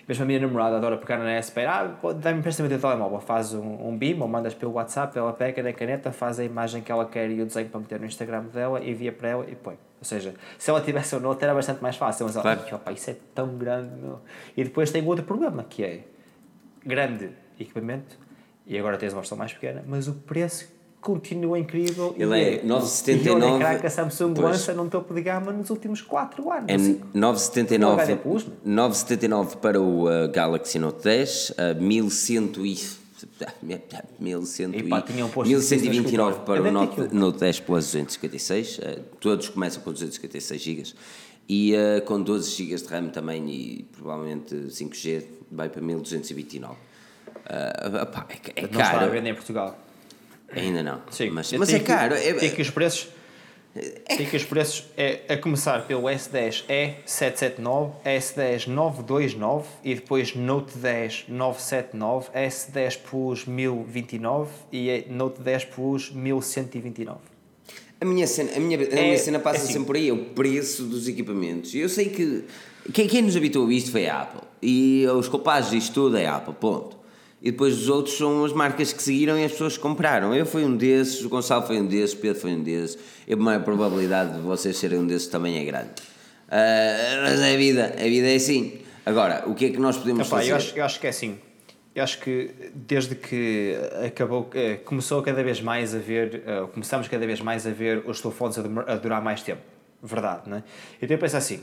Mesmo 0.07 0.23
a 0.23 0.27
minha 0.27 0.39
namorada 0.39 0.77
adora 0.77 0.97
pegar 0.97 1.19
na 1.19 1.33
S 1.33 1.51
Pen, 1.51 1.67
ah, 1.67 1.97
dá-me 2.17 2.39
empresta-me 2.39 2.69
o 2.69 2.71
teu 2.71 2.79
telemóvel, 2.81 3.21
faz 3.21 3.53
um, 3.55 3.89
um 3.89 3.97
BIM 3.99 4.21
ou 4.21 4.29
mandas 4.29 4.55
pelo 4.55 4.73
WhatsApp, 4.73 5.19
ela 5.19 5.33
pega 5.33 5.63
na 5.63 5.73
caneta, 5.73 6.13
faz 6.13 6.39
a 6.39 6.45
imagem 6.45 6.81
que 6.81 6.93
ela 6.93 7.05
quer 7.05 7.29
e 7.31 7.43
o 7.43 7.47
desenho 7.47 7.69
para 7.69 7.81
meter 7.81 7.99
no 7.99 8.07
Instagram 8.07 8.45
dela, 8.45 8.83
envia 8.85 9.13
para 9.13 9.29
ela 9.29 9.47
e 9.51 9.55
põe. 9.57 9.75
Ou 9.99 10.05
seja, 10.05 10.35
se 10.59 10.71
ela 10.71 10.81
tivesse 10.81 11.15
o 11.17 11.21
Note 11.21 11.43
era 11.45 11.55
bastante 11.55 11.83
mais 11.83 11.97
fácil, 11.97 12.27
mas 12.27 12.35
ela, 12.37 12.43
Claro. 12.43 12.61
"Ai, 12.65 12.75
opa, 12.75 12.93
isso 12.93 13.11
é 13.11 13.17
tão 13.35 13.57
grande, 13.59 13.95
meu." 14.01 14.21
E 14.57 14.65
depois 14.65 14.91
tem 14.91 15.05
outro 15.07 15.25
problema, 15.25 15.65
que 15.65 15.85
é 15.85 16.01
grande 16.85 17.31
equipamento, 17.59 18.17
e 18.67 18.79
agora 18.79 18.97
tens 18.97 19.13
uma 19.13 19.21
versão 19.21 19.37
mais 19.37 19.53
pequena, 19.53 19.85
mas 19.87 20.09
o 20.09 20.15
preço 20.15 20.72
continua 21.03 21.59
incrível. 21.59 22.15
Ele 22.17 22.35
e 22.37 22.59
é 22.59 22.63
9,79. 22.63 23.27
E 23.27 23.31
olha, 23.31 23.59
craque, 23.59 23.81
que 23.81 23.87
a 23.87 23.91
Samsung 23.91 24.35
Pois. 24.35 24.47
lança 24.47 24.73
num 24.73 24.89
topo 24.89 25.13
de 25.13 25.21
gama 25.21 25.53
nos 25.53 25.69
últimos 25.69 26.01
4 26.01 26.51
anos. 26.51 26.65
É 26.69 26.75
assim. 26.77 27.01
979, 27.13 28.03
HD 28.03 28.17
Plus, 28.17 28.47
né? 28.47 28.53
979 28.65 29.57
para 29.57 29.81
o 29.81 30.07
uh, 30.07 30.29
Galaxy 30.33 30.79
Note 30.79 31.03
10, 31.03 31.51
uh, 31.51 31.83
1100 31.83 32.53
e... 32.65 33.03
1100 34.19 34.75
E 34.75 34.83
pá, 34.89 35.01
tinham 35.03 35.29
posto 35.29 35.49
1129 35.49 36.31
isso 36.31 36.41
no 36.41 36.47
para 36.47 36.63
o. 36.63 36.73
Note, 36.73 37.01
É. 37.01 37.09
Note 37.13 37.39
10 37.39 37.61
Plus 37.61 37.85
256, 37.93 38.79
uh, 38.79 39.01
todos 39.21 39.49
começam 39.49 39.83
com 39.83 39.93
256 39.93 40.61
GB 40.63 40.93
e 41.49 41.75
uh, 41.75 42.03
com 42.03 42.23
12 42.23 42.51
GB 42.51 42.77
de 42.77 42.89
RAM 42.89 43.09
também 43.09 43.49
e 43.51 43.83
provavelmente 43.93 44.55
5G 44.55 45.25
vai 45.51 45.69
para 45.69 45.81
1229. 45.81 46.75
Uh, 46.75 48.03
opá, 48.03 48.27
é, 48.31 48.61
é 48.61 48.63
Não 48.63 48.71
está 48.71 48.87
a 48.87 48.91
caro, 48.93 49.11
vender 49.11 49.31
em 49.31 49.35
Portugal. 49.35 49.77
Ainda 50.61 50.83
não, 50.83 51.01
Sim, 51.11 51.31
mas, 51.31 51.53
mas 51.53 51.69
é 51.69 51.73
tenho 51.73 51.81
que- 51.85 51.93
caro. 51.93 52.15
É, 52.15 52.33
Tem 52.35 52.51
que 52.51 52.63
os 52.63 52.71
preços. 52.71 53.09
Tem 54.07 54.27
que 54.27 54.37
os 54.37 54.45
preços 54.45 54.85
é 54.99 55.23
a 55.31 55.37
começar 55.39 55.87
pelo 55.87 56.03
S10 56.03 56.65
E779, 56.69 57.93
S10 58.05 58.67
929 58.67 59.67
e 59.83 59.95
depois 59.95 60.35
Note 60.35 60.77
10 60.77 61.25
979, 61.29 62.29
S10 62.35 62.99
Plus 62.99 63.47
1029 63.47 64.51
e 64.71 64.91
é 64.91 65.05
Note 65.09 65.41
10 65.41 65.65
Plus 65.65 66.11
1129. 66.11 67.19
A 67.99 68.05
minha 68.05 68.27
cena, 68.27 68.51
a 68.57 68.61
minha, 68.61 68.79
a 68.79 68.83
É- 68.83 69.03
minha 69.05 69.19
cena 69.19 69.39
passa 69.39 69.61
é 69.61 69.63
assim. 69.63 69.73
sempre 69.75 69.87
por 69.87 69.97
aí, 69.97 70.09
é 70.09 70.13
o 70.13 70.25
preço 70.27 70.83
dos 70.85 71.09
equipamentos. 71.09 71.75
Eu 71.75 71.89
sei 71.89 72.11
que 72.11 72.45
quem, 72.93 73.07
quem 73.07 73.23
nos 73.23 73.37
habituou 73.37 73.69
a 73.69 73.73
isto 73.73 73.91
foi 73.91 74.07
a 74.07 74.23
Apple. 74.23 74.41
E 74.61 75.07
os 75.17 75.29
culpados 75.29 75.71
disto 75.71 75.95
tudo 75.95 76.17
é 76.19 76.27
a 76.27 76.37
Apple, 76.37 76.55
ponto. 76.61 76.97
E 77.43 77.51
depois 77.51 77.77
os 77.77 77.89
outros 77.89 78.17
são 78.17 78.45
as 78.45 78.53
marcas 78.53 78.93
que 78.93 79.03
seguiram 79.03 79.37
e 79.37 79.45
as 79.45 79.51
pessoas 79.51 79.77
que 79.77 79.83
compraram. 79.83 80.33
Eu 80.33 80.47
fui 80.47 80.65
um 80.65 80.77
desses, 80.77 81.25
o 81.25 81.29
Gonçalo 81.29 81.67
foi 81.67 81.81
um 81.81 81.87
desses, 81.87 82.15
o 82.15 82.19
Pedro 82.19 82.41
foi 82.41 82.53
um 82.53 82.63
desses. 82.63 82.97
E 83.27 83.35
a 83.35 83.37
maior 83.37 83.65
probabilidade 83.65 84.35
de 84.35 84.41
vocês 84.41 84.77
serem 84.77 85.01
um 85.01 85.07
desses 85.07 85.27
também 85.27 85.59
é 85.59 85.65
grande. 85.65 85.91
Ah, 86.49 87.23
mas 87.23 87.41
é 87.41 87.55
a 87.55 87.57
vida, 87.57 87.95
a 87.99 88.05
vida 88.05 88.31
é 88.31 88.37
assim. 88.37 88.79
Agora, 89.05 89.43
o 89.47 89.55
que 89.55 89.65
é 89.67 89.71
que 89.71 89.79
nós 89.79 89.97
podemos 89.97 90.29
Epá, 90.29 90.37
fazer? 90.37 90.53
eu, 90.53 90.57
acho, 90.57 90.79
eu 90.79 90.85
acho 90.85 91.01
que 91.01 91.07
é 91.09 91.11
assim. 91.11 91.39
Eu 91.95 92.05
acho 92.05 92.21
que 92.21 92.51
desde 92.75 93.17
que 93.17 93.77
acabou, 94.07 94.49
eh, 94.55 94.77
começou 94.77 95.21
cada 95.23 95.43
vez 95.43 95.61
mais 95.61 95.95
a 95.95 95.99
ver, 95.99 96.43
eh, 96.47 96.67
começamos 96.73 97.09
cada 97.09 97.27
vez 97.27 97.41
mais 97.41 97.67
a 97.67 97.71
ver 97.71 98.03
os 98.07 98.21
telefones 98.21 98.59
a, 98.59 98.63
a 98.93 98.97
durar 98.97 99.21
mais 99.21 99.43
tempo. 99.43 99.61
Verdade, 100.03 100.43
não 100.49 100.59
é? 100.59 100.63
Então 101.03 101.15
eu 101.15 101.19
penso 101.19 101.37
assim, 101.37 101.61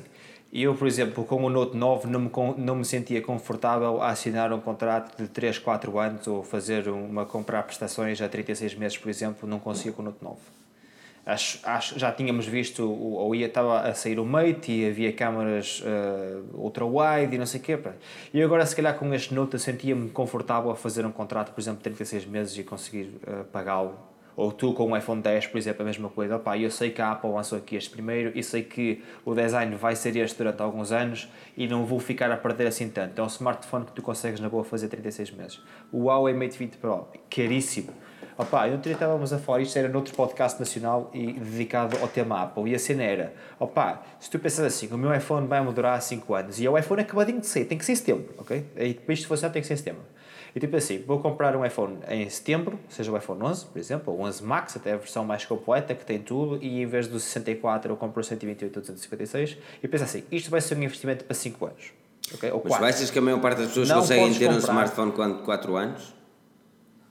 eu, 0.51 0.73
por 0.73 0.87
exemplo, 0.87 1.23
com 1.25 1.43
o 1.43 1.49
Note 1.49 1.77
9 1.77 2.07
não 2.07 2.19
me, 2.19 2.31
não 2.57 2.75
me 2.77 2.85
sentia 2.85 3.21
confortável 3.21 4.01
a 4.01 4.09
assinar 4.09 4.51
um 4.51 4.59
contrato 4.59 5.15
de 5.21 5.27
3, 5.27 5.59
4 5.59 5.99
anos 5.99 6.27
ou 6.27 6.43
fazer 6.43 6.87
uma 6.89 7.25
comprar 7.25 7.63
prestações 7.63 8.19
a 8.19 8.27
36 8.27 8.73
meses, 8.75 8.97
por 8.97 9.09
exemplo, 9.09 9.47
não 9.47 9.59
consigo 9.59 9.97
com 9.97 10.01
o 10.01 10.05
Note 10.05 10.23
9. 10.23 10.37
Acho, 11.23 11.59
acho, 11.63 11.99
já 11.99 12.11
tínhamos 12.11 12.47
visto, 12.47 12.89
ou 12.89 13.35
ia, 13.35 13.45
estava 13.45 13.81
a 13.81 13.93
sair 13.93 14.19
o 14.19 14.25
Mate 14.25 14.71
e 14.71 14.89
havia 14.89 15.13
câmaras 15.13 15.81
uh, 15.81 16.57
ultra-wide 16.57 17.35
e 17.35 17.37
não 17.37 17.45
sei 17.45 17.59
o 17.59 17.63
quê. 17.63 17.79
E 18.33 18.41
agora, 18.41 18.65
se 18.65 18.75
calhar, 18.75 18.97
com 18.97 19.13
este 19.13 19.31
Note, 19.35 19.53
eu 19.53 19.59
sentia-me 19.59 20.09
confortável 20.09 20.71
a 20.71 20.75
fazer 20.75 21.05
um 21.05 21.11
contrato, 21.11 21.53
por 21.53 21.61
exemplo, 21.61 21.77
de 21.77 21.83
36 21.83 22.25
meses 22.25 22.57
e 22.57 22.63
conseguir 22.63 23.13
uh, 23.27 23.43
pagá-lo. 23.51 24.08
Ou 24.39 24.53
tu 24.53 24.73
com 24.73 24.93
o 24.93 24.95
iPhone 24.95 25.21
10, 25.21 25.47
por 25.47 25.57
exemplo, 25.57 25.81
a 25.81 25.85
mesma 25.85 26.07
coisa. 26.07 26.37
Opá, 26.37 26.57
eu 26.57 26.71
sei 26.71 26.91
que 26.91 27.01
a 27.01 27.11
Apple 27.11 27.29
lançou 27.29 27.57
aqui 27.57 27.75
este 27.75 27.89
primeiro 27.89 28.31
e 28.33 28.41
sei 28.41 28.63
que 28.63 29.03
o 29.25 29.35
design 29.35 29.75
vai 29.75 29.97
ser 29.97 30.15
este 30.15 30.37
durante 30.37 30.61
alguns 30.61 30.93
anos 30.93 31.29
e 31.57 31.67
não 31.67 31.85
vou 31.85 31.99
ficar 31.99 32.31
a 32.31 32.37
perder 32.37 32.67
assim 32.67 32.87
tanto. 32.87 33.19
É 33.19 33.21
um 33.21 33.27
smartphone 33.27 33.83
que 33.83 33.91
tu 33.91 34.01
consegues 34.01 34.39
na 34.39 34.47
boa 34.47 34.63
fazer 34.63 34.87
36 34.87 35.31
meses. 35.31 35.61
O 35.91 36.05
Huawei 36.05 36.33
Mate 36.33 36.57
20 36.57 36.77
Pro, 36.77 37.09
caríssimo. 37.29 37.89
Opa, 38.37 38.69
eu 38.69 38.75
ontem 38.75 38.93
estávamos 38.93 39.33
a 39.33 39.39
falar, 39.39 39.59
isto 39.59 39.77
era 39.77 39.89
noutro 39.89 40.15
podcast 40.15 40.57
nacional 40.57 41.11
e 41.13 41.33
dedicado 41.33 41.97
ao 41.97 42.07
tema 42.07 42.41
Apple, 42.43 42.71
e 42.71 42.75
a 42.75 42.79
cena 42.79 43.03
era, 43.03 43.33
opa, 43.59 44.01
se 44.21 44.29
tu 44.29 44.39
pensas 44.39 44.63
assim, 44.63 44.87
o 44.87 44.97
meu 44.97 45.13
iPhone 45.13 45.45
vai 45.45 45.61
me 45.61 45.73
durar 45.73 46.01
5 46.01 46.33
anos, 46.33 46.57
e 46.61 46.65
é 46.65 46.69
o 46.69 46.77
iPhone 46.77 47.01
acabadinho 47.01 47.41
de 47.41 47.47
sair, 47.47 47.65
tem 47.65 47.77
que 47.77 47.83
ser 47.83 47.91
em 47.91 47.95
setembro, 47.95 48.33
ok? 48.37 48.65
E 48.77 48.93
depois 48.93 49.19
isto 49.19 49.27
funcionar 49.27 49.51
tem 49.51 49.61
que 49.61 49.67
ser 49.67 49.73
em 49.73 49.77
setembro. 49.77 50.03
E 50.55 50.59
tipo 50.59 50.75
assim, 50.75 51.03
vou 51.05 51.19
comprar 51.19 51.55
um 51.55 51.65
iPhone 51.65 51.99
em 52.07 52.27
setembro, 52.29 52.79
seja 52.89 53.11
o 53.11 53.17
iPhone 53.17 53.41
11, 53.43 53.65
por 53.67 53.77
exemplo, 53.79 54.13
ou 54.13 54.21
11 54.21 54.43
Max, 54.43 54.75
até 54.75 54.93
a 54.93 54.97
versão 54.97 55.23
mais 55.23 55.45
completa, 55.45 55.93
que 55.93 56.03
tem 56.05 56.19
tudo, 56.19 56.57
e 56.63 56.81
em 56.81 56.85
vez 56.85 57.07
do 57.07 57.19
64 57.19 57.91
eu 57.91 57.95
compro 57.97 58.21
o 58.21 58.23
128 58.23 58.75
ou 58.77 58.81
256, 58.81 59.57
e 59.83 59.87
penso 59.87 60.03
assim, 60.03 60.23
isto 60.31 60.49
vai 60.49 60.59
ser 60.61 60.75
um 60.77 60.83
investimento 60.83 61.23
para 61.25 61.33
5 61.35 61.65
anos, 61.65 61.91
ok? 62.33 62.51
Ou 62.51 62.61
Mas 62.63 62.67
4. 62.77 62.77
tu 62.77 62.89
achas 62.89 63.11
que 63.11 63.19
a 63.19 63.21
maior 63.21 63.39
parte 63.41 63.57
das 63.59 63.67
pessoas 63.67 63.89
Não 63.89 63.95
conseguem 63.97 64.33
ter 64.33 64.49
um 64.49 64.55
comprar. 64.55 64.67
smartphone 64.85 65.11
com 65.11 65.43
4 65.43 65.75
anos? 65.75 66.15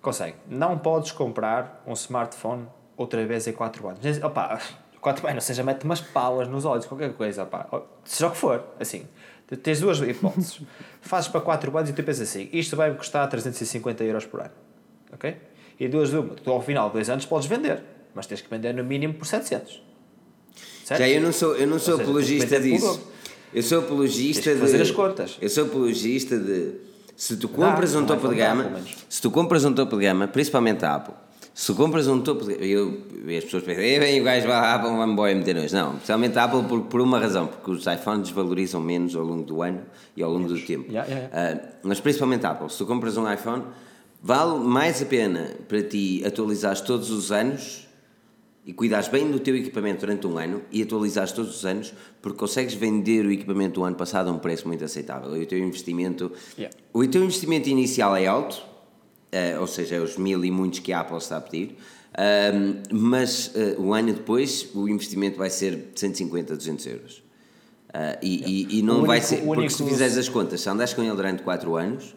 Consegue. 0.02 0.36
Não 0.48 0.78
podes 0.78 1.12
comprar 1.12 1.82
um 1.86 1.92
smartphone 1.92 2.66
outra 2.96 3.24
vez 3.26 3.46
em 3.46 3.52
4 3.52 3.88
anos. 3.88 4.22
Opa, 4.22 4.60
4 5.00 5.26
anos, 5.28 5.44
ou 5.44 5.46
seja, 5.46 5.62
mete 5.62 5.84
umas 5.84 6.00
palas 6.00 6.48
nos 6.48 6.64
olhos, 6.64 6.86
qualquer 6.86 7.12
coisa, 7.14 7.44
opá. 7.44 7.66
Ó, 7.70 7.82
seja 8.04 8.26
o 8.28 8.30
que 8.30 8.36
for, 8.36 8.64
assim. 8.80 9.06
Tu 9.48 9.56
Tens 9.56 9.80
duas 9.80 9.98
hipóteses. 10.00 10.60
Fazes 11.00 11.28
para 11.28 11.40
4 11.40 11.76
anos 11.76 11.90
e 11.90 11.92
tu 11.92 12.02
pensas 12.02 12.28
assim, 12.28 12.48
isto 12.52 12.76
vai 12.76 12.90
me 12.90 12.96
custar 12.96 13.26
350 13.28 14.04
euros 14.04 14.26
por 14.26 14.40
ano. 14.40 14.52
Ok? 15.12 15.36
E 15.80 15.88
duas 15.88 16.10
de 16.10 16.18
uma, 16.18 16.34
tu 16.34 16.50
ao 16.50 16.60
final 16.60 16.88
de 16.88 16.94
2 16.94 17.10
anos 17.10 17.26
podes 17.26 17.48
vender, 17.48 17.82
mas 18.14 18.26
tens 18.26 18.40
que 18.42 18.50
vender 18.50 18.74
no 18.74 18.84
mínimo 18.84 19.14
por 19.14 19.26
700. 19.26 19.82
Certo? 20.84 21.00
Já 21.00 21.08
eu 21.08 21.20
não 21.20 21.32
sou, 21.32 21.56
eu 21.56 21.66
não 21.66 21.78
sou 21.78 21.94
Ou 21.94 21.98
seja, 21.98 22.10
apologista 22.10 22.60
disso. 22.60 23.12
Eu 23.52 23.62
sou 23.62 23.78
apologista 23.80 24.42
Tens 24.42 24.54
de. 24.56 24.60
fazer 24.60 24.82
as 24.82 24.90
contas. 24.90 25.38
Eu 25.40 25.48
sou 25.48 25.64
apologista 25.64 26.38
de. 26.38 26.72
Se 27.16 27.36
tu 27.36 27.48
compras 27.48 27.92
Dá, 27.92 27.98
um 27.98 28.00
não 28.02 28.06
topo 28.06 28.28
de 28.28 28.36
gama, 28.36 28.80
se 29.08 29.20
tu 29.20 29.30
compras 29.30 29.64
um 29.64 29.72
topo 29.72 29.96
de 29.96 30.02
gama, 30.04 30.28
principalmente 30.28 30.84
a 30.84 30.94
Apple, 30.94 31.14
se 31.60 31.74
compras 31.74 32.06
um 32.06 32.20
topo 32.20 32.48
eu 32.52 33.02
as 33.36 33.42
pessoas 33.44 33.64
pensam, 33.64 33.82
"Eh, 33.82 33.98
bem, 33.98 34.20
o 34.20 34.24
gajo 34.24 34.46
vai 34.46 34.56
à 34.56 34.74
Apple, 34.76 34.90
vai-me 34.96 35.12
embora 35.12 35.34
meter 35.34 35.56
nojo. 35.56 35.74
Não, 35.74 35.90
principalmente 35.96 36.38
a 36.38 36.44
Apple 36.44 36.62
por, 36.68 36.82
por 36.82 37.00
uma 37.00 37.18
razão, 37.18 37.48
porque 37.48 37.72
os 37.72 37.84
iPhones 37.84 38.30
valorizam 38.30 38.80
menos 38.80 39.16
ao 39.16 39.24
longo 39.24 39.42
do 39.42 39.60
ano 39.60 39.82
e 40.16 40.22
ao 40.22 40.30
longo 40.30 40.46
do 40.46 40.60
tempo. 40.60 40.88
Yeah, 40.88 41.10
yeah, 41.12 41.28
Ah, 41.32 41.78
mas 41.82 41.98
principalmente 41.98 42.46
a 42.46 42.50
Apple, 42.50 42.70
se 42.70 42.78
tu 42.78 42.86
compras 42.86 43.16
um 43.16 43.30
iPhone, 43.30 43.64
vale 44.22 44.60
mais 44.60 45.02
a 45.02 45.06
pena 45.06 45.50
para 45.66 45.82
ti 45.82 46.22
atualizares 46.24 46.80
todos 46.80 47.10
os 47.10 47.32
anos 47.32 47.88
e 48.64 48.72
cuidares 48.72 49.08
bem 49.08 49.28
do 49.28 49.40
teu 49.40 49.56
equipamento 49.56 50.02
durante 50.06 50.28
um 50.28 50.38
ano 50.38 50.62
e 50.70 50.80
atualizares 50.80 51.32
todos 51.32 51.56
os 51.56 51.66
anos, 51.66 51.92
porque 52.22 52.38
consegues 52.38 52.74
vender 52.74 53.26
o 53.26 53.32
equipamento 53.32 53.80
do 53.80 53.84
ano 53.84 53.96
passado 53.96 54.28
a 54.30 54.32
um 54.32 54.38
preço 54.38 54.68
muito 54.68 54.84
aceitável. 54.84 55.36
E 55.36 55.42
o 55.42 55.46
teu 55.46 55.58
investimento, 55.58 56.30
Yeah. 56.56 56.74
o 56.92 57.04
teu 57.08 57.24
investimento 57.24 57.68
inicial 57.68 58.14
é 58.14 58.26
alto, 58.28 58.62
ou 59.60 59.66
seja, 59.66 59.96
é 59.96 60.00
os 60.00 60.16
mil 60.16 60.44
e 60.44 60.50
muitos 60.50 60.78
que 60.80 60.92
a 60.92 61.00
Apple 61.00 61.16
está 61.18 61.36
a 61.36 61.40
pedir, 61.40 61.76
mas 62.90 63.50
eh, 63.54 63.76
o 63.78 63.92
ano 63.92 64.12
depois 64.12 64.68
o 64.74 64.88
investimento 64.88 65.38
vai 65.38 65.50
ser 65.50 65.92
150, 65.94 66.56
200 66.56 66.86
euros. 66.86 67.22
Ah, 67.92 68.18
e, 68.22 68.66
e, 68.74 68.78
e 68.78 68.82
não 68.82 69.02
O 69.02 69.06
vai 69.06 69.18
único- 69.18 69.26
ser, 69.28 69.36
porque 69.38 69.60
único- 69.60 69.72
se 69.72 69.84
fizeres 69.84 70.16
as 70.18 70.28
contas, 70.28 70.60
se 70.60 70.68
andares 70.68 70.92
com 70.94 71.02
ele 71.02 71.14
durante 71.14 71.42
4 71.42 71.74
anos, 71.76 72.14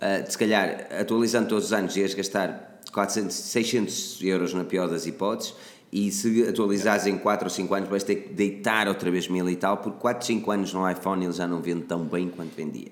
ah, 0.00 0.24
se 0.28 0.36
calhar 0.36 0.86
atualizando 1.00 1.48
todos 1.48 1.66
os 1.66 1.72
anos 1.72 1.96
ias 1.96 2.12
gastar 2.14 2.80
400, 2.92 3.34
600 3.34 4.18
euros 4.22 4.52
na 4.54 4.64
pior 4.64 4.88
das 4.88 5.06
hipóteses 5.06 5.54
e 5.92 6.10
se 6.10 6.46
atualizares 6.46 7.06
em 7.06 7.16
4 7.16 7.46
ou 7.46 7.50
5 7.50 7.74
anos 7.74 7.88
vais 7.88 8.02
ter 8.02 8.16
que 8.16 8.32
deitar 8.34 8.86
outra 8.88 9.10
vez 9.10 9.28
mil 9.28 9.48
e 9.48 9.56
tal, 9.56 9.78
porque 9.78 9.98
4, 9.98 10.26
5 10.26 10.50
anos 10.50 10.72
no 10.74 10.88
iPhone 10.90 11.24
ele 11.24 11.32
já 11.32 11.46
não 11.46 11.60
vende 11.62 11.82
tão 11.82 12.04
bem 12.04 12.28
quanto 12.28 12.54
vendia. 12.54 12.88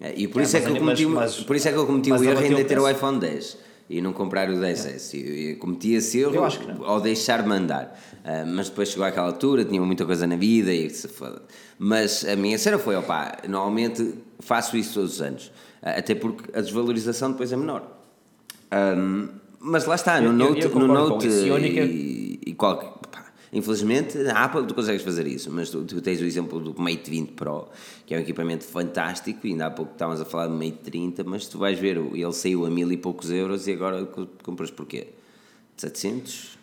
Ah, 0.00 0.10
E 0.14 0.28
por 0.28 0.40
É, 0.40 0.44
isso 0.44 0.56
é, 0.56 0.60
que 0.60 0.70
eu 0.70 0.76
cometi, 0.76 1.06
o- 1.06 1.10
mas- 1.10 1.40
por 1.40 1.56
isso 1.56 1.68
é 1.68 1.72
que 1.72 1.78
eu 1.78 1.86
cometi 1.86 2.12
o 2.12 2.22
erro 2.22 2.38
ainda 2.40 2.64
ter 2.64 2.78
o 2.78 2.88
iPhone 2.88 3.18
10 3.18 3.56
e 3.88 4.00
não 4.00 4.12
comprar 4.12 4.48
o 4.50 4.54
10S. 4.60 5.14
Eu, 5.16 5.34
eu 5.52 5.56
cometi 5.58 5.94
esse 5.94 6.18
erro 6.18 6.34
Eu 6.34 6.84
ao 6.84 7.00
deixar 7.00 7.46
mandar. 7.46 7.98
Ah, 8.24 8.44
mas 8.46 8.68
depois 8.68 8.90
chegou 8.90 9.04
àquela 9.06 9.26
altura, 9.28 9.64
tinha 9.64 9.80
muita 9.80 10.04
coisa 10.04 10.26
na 10.26 10.36
vida 10.36 10.72
e 10.72 10.90
se 10.90 11.08
foda. 11.08 11.40
Mas 11.78 12.24
a 12.24 12.36
minha 12.36 12.58
cena 12.58 12.78
foi, 12.78 12.96
opá, 12.96 13.38
normalmente 13.48 14.14
faço 14.40 14.76
isso 14.76 14.94
todos 14.94 15.14
os 15.14 15.22
anos. 15.22 15.50
Ah, 15.82 15.92
até 15.98 16.14
porque 16.14 16.50
a 16.56 16.60
desvalorização 16.60 17.30
depois 17.32 17.50
é 17.52 17.56
menor. 17.56 17.82
Ahm, 18.70 19.28
mas 19.60 19.84
lá 19.86 19.94
está, 19.94 20.20
Eu- 20.20 20.32
no 20.32 20.44
eu- 20.44 20.48
Note, 20.50 20.62
eu 20.62 20.68
no 20.68 20.74
concordo 20.74 21.02
com 21.04 21.08
Note. 21.14 21.26
E 21.28 21.80
e, 21.84 22.40
e 22.46 22.54
qualquer. 22.54 22.90
Infelizmente, 23.52 24.18
na 24.18 24.44
Apple 24.44 24.66
tu 24.66 24.74
consegues 24.74 25.02
fazer 25.02 25.26
isso, 25.26 25.50
mas 25.52 25.70
tu, 25.70 25.84
tu 25.84 26.00
tens 26.00 26.20
o 26.20 26.24
exemplo 26.24 26.60
do 26.60 26.74
Mate 26.80 27.08
20 27.10 27.32
Pro, 27.32 27.68
que 28.04 28.14
é 28.14 28.18
um 28.18 28.20
equipamento 28.20 28.64
fantástico, 28.64 29.46
e 29.46 29.50
ainda 29.50 29.66
há 29.66 29.70
pouco 29.70 29.92
estávamos 29.92 30.20
a 30.20 30.24
falar 30.24 30.48
do 30.48 30.54
Mate 30.54 30.78
30, 30.84 31.22
mas 31.24 31.46
tu 31.46 31.58
vais 31.58 31.78
ver, 31.78 31.96
ele 31.96 32.32
saiu 32.32 32.66
a 32.66 32.70
mil 32.70 32.90
e 32.90 32.96
poucos 32.96 33.30
euros 33.30 33.66
e 33.68 33.72
agora 33.72 34.04
co- 34.06 34.26
compras 34.42 34.70
porquê? 34.70 35.08
700? 35.76 36.56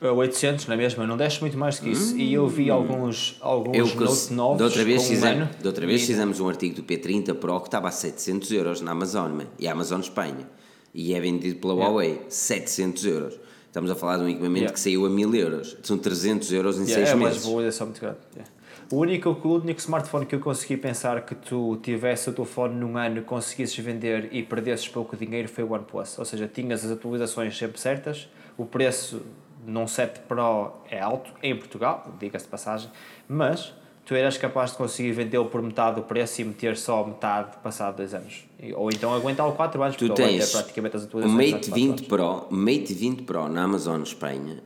Uh, 0.00 0.14
800 0.14 0.66
na 0.66 0.76
mesma, 0.78 1.06
não 1.06 1.14
desce 1.16 1.42
muito 1.42 1.58
mais 1.58 1.78
do 1.78 1.82
que 1.84 1.90
isso. 1.90 2.16
E 2.16 2.32
eu 2.32 2.48
vi 2.48 2.70
alguns, 2.70 3.36
alguns 3.42 3.76
Eu 3.76 3.84
Note 3.84 3.96
cons- 3.98 4.30
9 4.30 4.58
da 4.58 4.64
outra 4.64 4.82
vez, 4.84 5.02
um 5.02 5.04
fizemos, 5.04 5.48
da 5.56 5.68
outra 5.68 5.86
vez 5.86 6.02
E- 6.02 6.06
fizemos 6.06 6.40
um 6.40 6.48
artigo 6.48 6.76
do 6.76 6.82
P30 6.82 7.34
Pro 7.34 7.60
que 7.60 7.66
estava 7.68 7.88
a 7.88 7.90
700 7.90 8.50
euros 8.52 8.80
na 8.80 8.92
Amazon, 8.92 9.40
e 9.58 9.68
a 9.68 9.72
Amazon 9.72 10.00
Espanha. 10.00 10.48
E 10.94 11.12
é 11.12 11.20
vendido 11.20 11.60
pela 11.60 11.74
Huawei, 11.74 12.22
700 12.30 13.04
euros. 13.04 13.38
Estamos 13.70 13.88
a 13.88 13.94
falar 13.94 14.16
de 14.16 14.24
um 14.24 14.28
equipamento 14.28 14.56
Yeah. 14.58 14.72
que 14.74 14.80
saiu 14.80 15.06
a 15.06 15.08
1000 15.08 15.32
euros. 15.36 15.76
São 15.84 15.96
300 15.96 16.52
euros 16.52 16.76
em 16.76 16.82
Yeah, 16.82 17.06
6 17.06 17.08
é 17.10 17.14
uma 17.14 17.24
meses. 17.26 17.42
desvalorização 17.42 17.86
muito 17.86 18.00
grande. 18.00 18.18
yeah. 18.34 18.50
O 18.90 18.96
único, 18.96 19.30
o 19.30 19.54
único 19.60 19.78
smartphone 19.78 20.26
que 20.26 20.34
eu 20.34 20.40
consegui 20.40 20.76
pensar 20.76 21.24
que 21.24 21.36
tu 21.36 21.76
tivesse 21.80 22.28
o 22.28 22.32
telefone 22.32 22.74
num 22.74 22.96
ano, 22.98 23.22
conseguisses 23.22 23.76
vender 23.78 24.28
e 24.32 24.42
perdesses 24.42 24.88
pouco 24.88 25.16
dinheiro 25.16 25.48
foi 25.48 25.62
o 25.62 25.70
OnePlus. 25.72 26.18
Ou 26.18 26.24
seja, 26.24 26.48
tinhas 26.52 26.84
as 26.84 26.90
atualizações 26.90 27.56
sempre 27.56 27.80
certas, 27.80 28.28
o 28.58 28.66
preço 28.66 29.22
num 29.64 29.86
7 29.86 30.18
Pro 30.26 30.72
é 30.90 30.98
alto, 30.98 31.30
em 31.40 31.54
Portugal, 31.56 32.12
diga-se 32.18 32.46
de 32.46 32.50
passagem, 32.50 32.90
mas 33.28 33.72
tu 34.10 34.16
eras 34.16 34.36
capaz 34.36 34.72
de 34.72 34.76
conseguir 34.76 35.12
vendê-lo 35.12 35.46
por 35.46 35.62
metade 35.62 36.00
do 36.00 36.02
preço 36.02 36.40
e 36.40 36.44
meter 36.44 36.76
só 36.76 37.06
metade 37.06 37.56
passado 37.58 37.98
dois 37.98 38.12
anos. 38.12 38.44
Ou 38.74 38.90
então 38.90 39.14
aguentá-lo 39.14 39.52
4 39.52 39.80
anos, 39.80 39.96
Tu 39.96 40.08
porque 40.08 40.20
tens 40.20 40.50
praticamente 40.50 40.96
as 40.96 41.04
o 41.04 41.06
atualizações 41.06 41.52
Mate 41.52 41.70
durante 41.70 41.80
20 41.80 42.08
quatro 42.08 42.24
anos. 42.24 42.46
Pro, 42.48 42.56
Mate 42.58 42.92
20 42.92 43.22
Pro 43.22 43.48
na 43.48 43.62
Amazon 43.62 44.02
Espanha, 44.02 44.64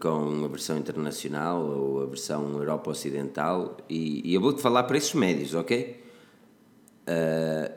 com 0.00 0.44
a 0.44 0.48
versão 0.48 0.76
internacional 0.76 1.62
ou 1.62 2.02
a 2.02 2.06
versão 2.06 2.52
Europa 2.54 2.90
Ocidental, 2.90 3.76
e, 3.88 4.28
e 4.28 4.34
eu 4.34 4.40
vou-te 4.40 4.60
falar 4.60 4.82
preços 4.82 5.14
médios, 5.14 5.54
ok? 5.54 6.02
Uh, 7.02 7.72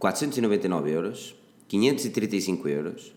499 0.00 0.90
euros, 0.90 1.36
535 1.68 2.68
euros, 2.68 3.14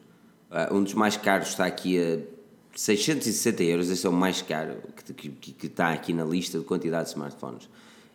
uh, 0.52 0.72
um 0.76 0.84
dos 0.84 0.94
mais 0.94 1.18
caros 1.18 1.48
está 1.48 1.66
aqui 1.66 1.98
a 1.98 2.39
660 2.84 3.62
euros, 3.64 3.90
esse 3.90 4.08
é 4.08 4.10
o 4.10 4.14
mais 4.14 4.42
caro 4.42 4.78
que, 5.18 5.30
que, 5.30 5.52
que 5.52 5.66
está 5.68 5.92
aqui 5.92 6.14
na 6.14 6.24
lista 6.24 6.58
de 6.58 6.64
quantidade 6.64 7.06
de 7.06 7.10
smartphones 7.10 7.68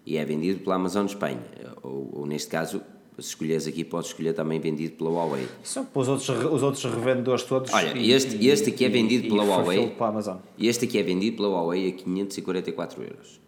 e 0.07 0.17
é 0.17 0.25
vendido 0.25 0.61
pela 0.61 0.77
Amazon 0.77 1.05
Espanha, 1.05 1.43
ou, 1.83 2.09
ou 2.15 2.27
neste 2.27 2.49
caso, 2.49 2.81
se 3.19 3.29
escolheres 3.29 3.67
aqui, 3.67 3.85
podes 3.85 4.09
escolher 4.09 4.33
também 4.33 4.59
vendido 4.59 4.95
pela 4.97 5.11
Huawei. 5.11 5.47
Só 5.62 5.83
para 5.85 6.01
os 6.01 6.09
outros, 6.09 6.29
os 6.31 6.62
outros 6.62 6.83
revendedores 6.85 7.43
todos. 7.45 7.71
Olha, 7.75 7.95
e- 7.97 8.11
este- 8.11 8.37
e- 8.37 8.49
este 8.49 8.71
aqui 8.71 8.85
é 8.87 8.89
e- 8.89 8.91
vendido 8.91 9.27
e 9.27 9.29
pela 9.29 9.45
fulfill 9.45 9.65
Huawei. 9.83 9.91
Para 9.91 10.07
a 10.07 10.09
Amazon. 10.09 10.37
E 10.57 10.67
este 10.67 10.87
aqui 10.87 10.99
é 10.99 11.03
vendido 11.03 11.37
pela 11.37 11.49
Huawei 11.51 11.91
a 11.91 11.93
544 11.93 13.03
euros. 13.03 13.41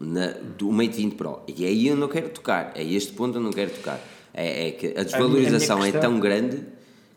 Na, 0.00 0.26
do 0.58 0.72
Mate 0.72 0.96
20 0.96 1.14
Pro. 1.14 1.40
E 1.46 1.64
aí 1.64 1.86
eu 1.86 1.96
não 1.96 2.08
quero 2.08 2.28
tocar. 2.30 2.72
É 2.74 2.82
este 2.84 3.12
ponto 3.12 3.38
eu 3.38 3.40
não 3.42 3.52
quero 3.52 3.70
tocar. 3.70 4.00
É, 4.34 4.66
é 4.66 4.70
que 4.72 4.88
a 4.98 5.04
desvalorização 5.04 5.76
a 5.76 5.78
minha 5.78 5.88
é 5.88 5.92
questão- 5.92 6.10
tão 6.10 6.20
grande 6.20 6.62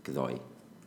que 0.04 0.12
dói. 0.12 0.36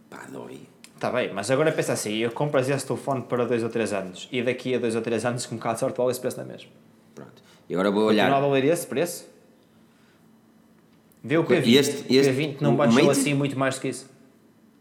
Pá, 0.09 0.27
dói. 0.33 0.61
Está 1.03 1.11
Tá 1.11 1.17
bem, 1.17 1.33
mas 1.35 1.51
agora 1.51 1.73
pensa 1.73 1.95
assim: 1.95 2.15
eu 2.19 2.31
compras 2.31 2.69
esse 2.69 2.87
telefone 2.87 3.23
para 3.23 3.45
2 3.45 3.65
ou 3.65 3.69
3 3.69 3.93
anos 3.93 4.29
e 4.31 4.41
daqui 4.41 4.73
a 4.73 4.79
2 4.79 4.95
ou 4.95 5.03
3 5.03 5.25
anos, 5.25 5.47
com 5.47 5.57
um 5.57 5.59
bocado 5.59 5.75
de 5.75 5.81
sorte, 5.81 5.97
vale 5.99 6.13
esse 6.13 6.21
preço 6.21 6.37
na 6.37 6.45
mesma. 6.45 6.71
Pronto. 7.13 7.43
E 7.69 7.75
agora 7.75 7.91
vou 7.91 8.05
Continua 8.05 8.25
a 8.25 8.29
olhar. 8.29 8.41
valer 8.41 8.65
esse 8.67 8.87
preço? 8.87 9.29
Vê 11.25 11.37
o 11.39 11.43
P20. 11.45 11.75
Este- 11.77 12.13
o 12.13 12.15
este- 12.21 12.33
P20 12.33 12.61
não 12.61 12.75
o 12.75 12.77
baixou 12.77 13.11
assim 13.11 13.35
muito 13.35 13.59
mais 13.59 13.75
do 13.75 13.81
que 13.81 13.89
isso. 13.89 14.09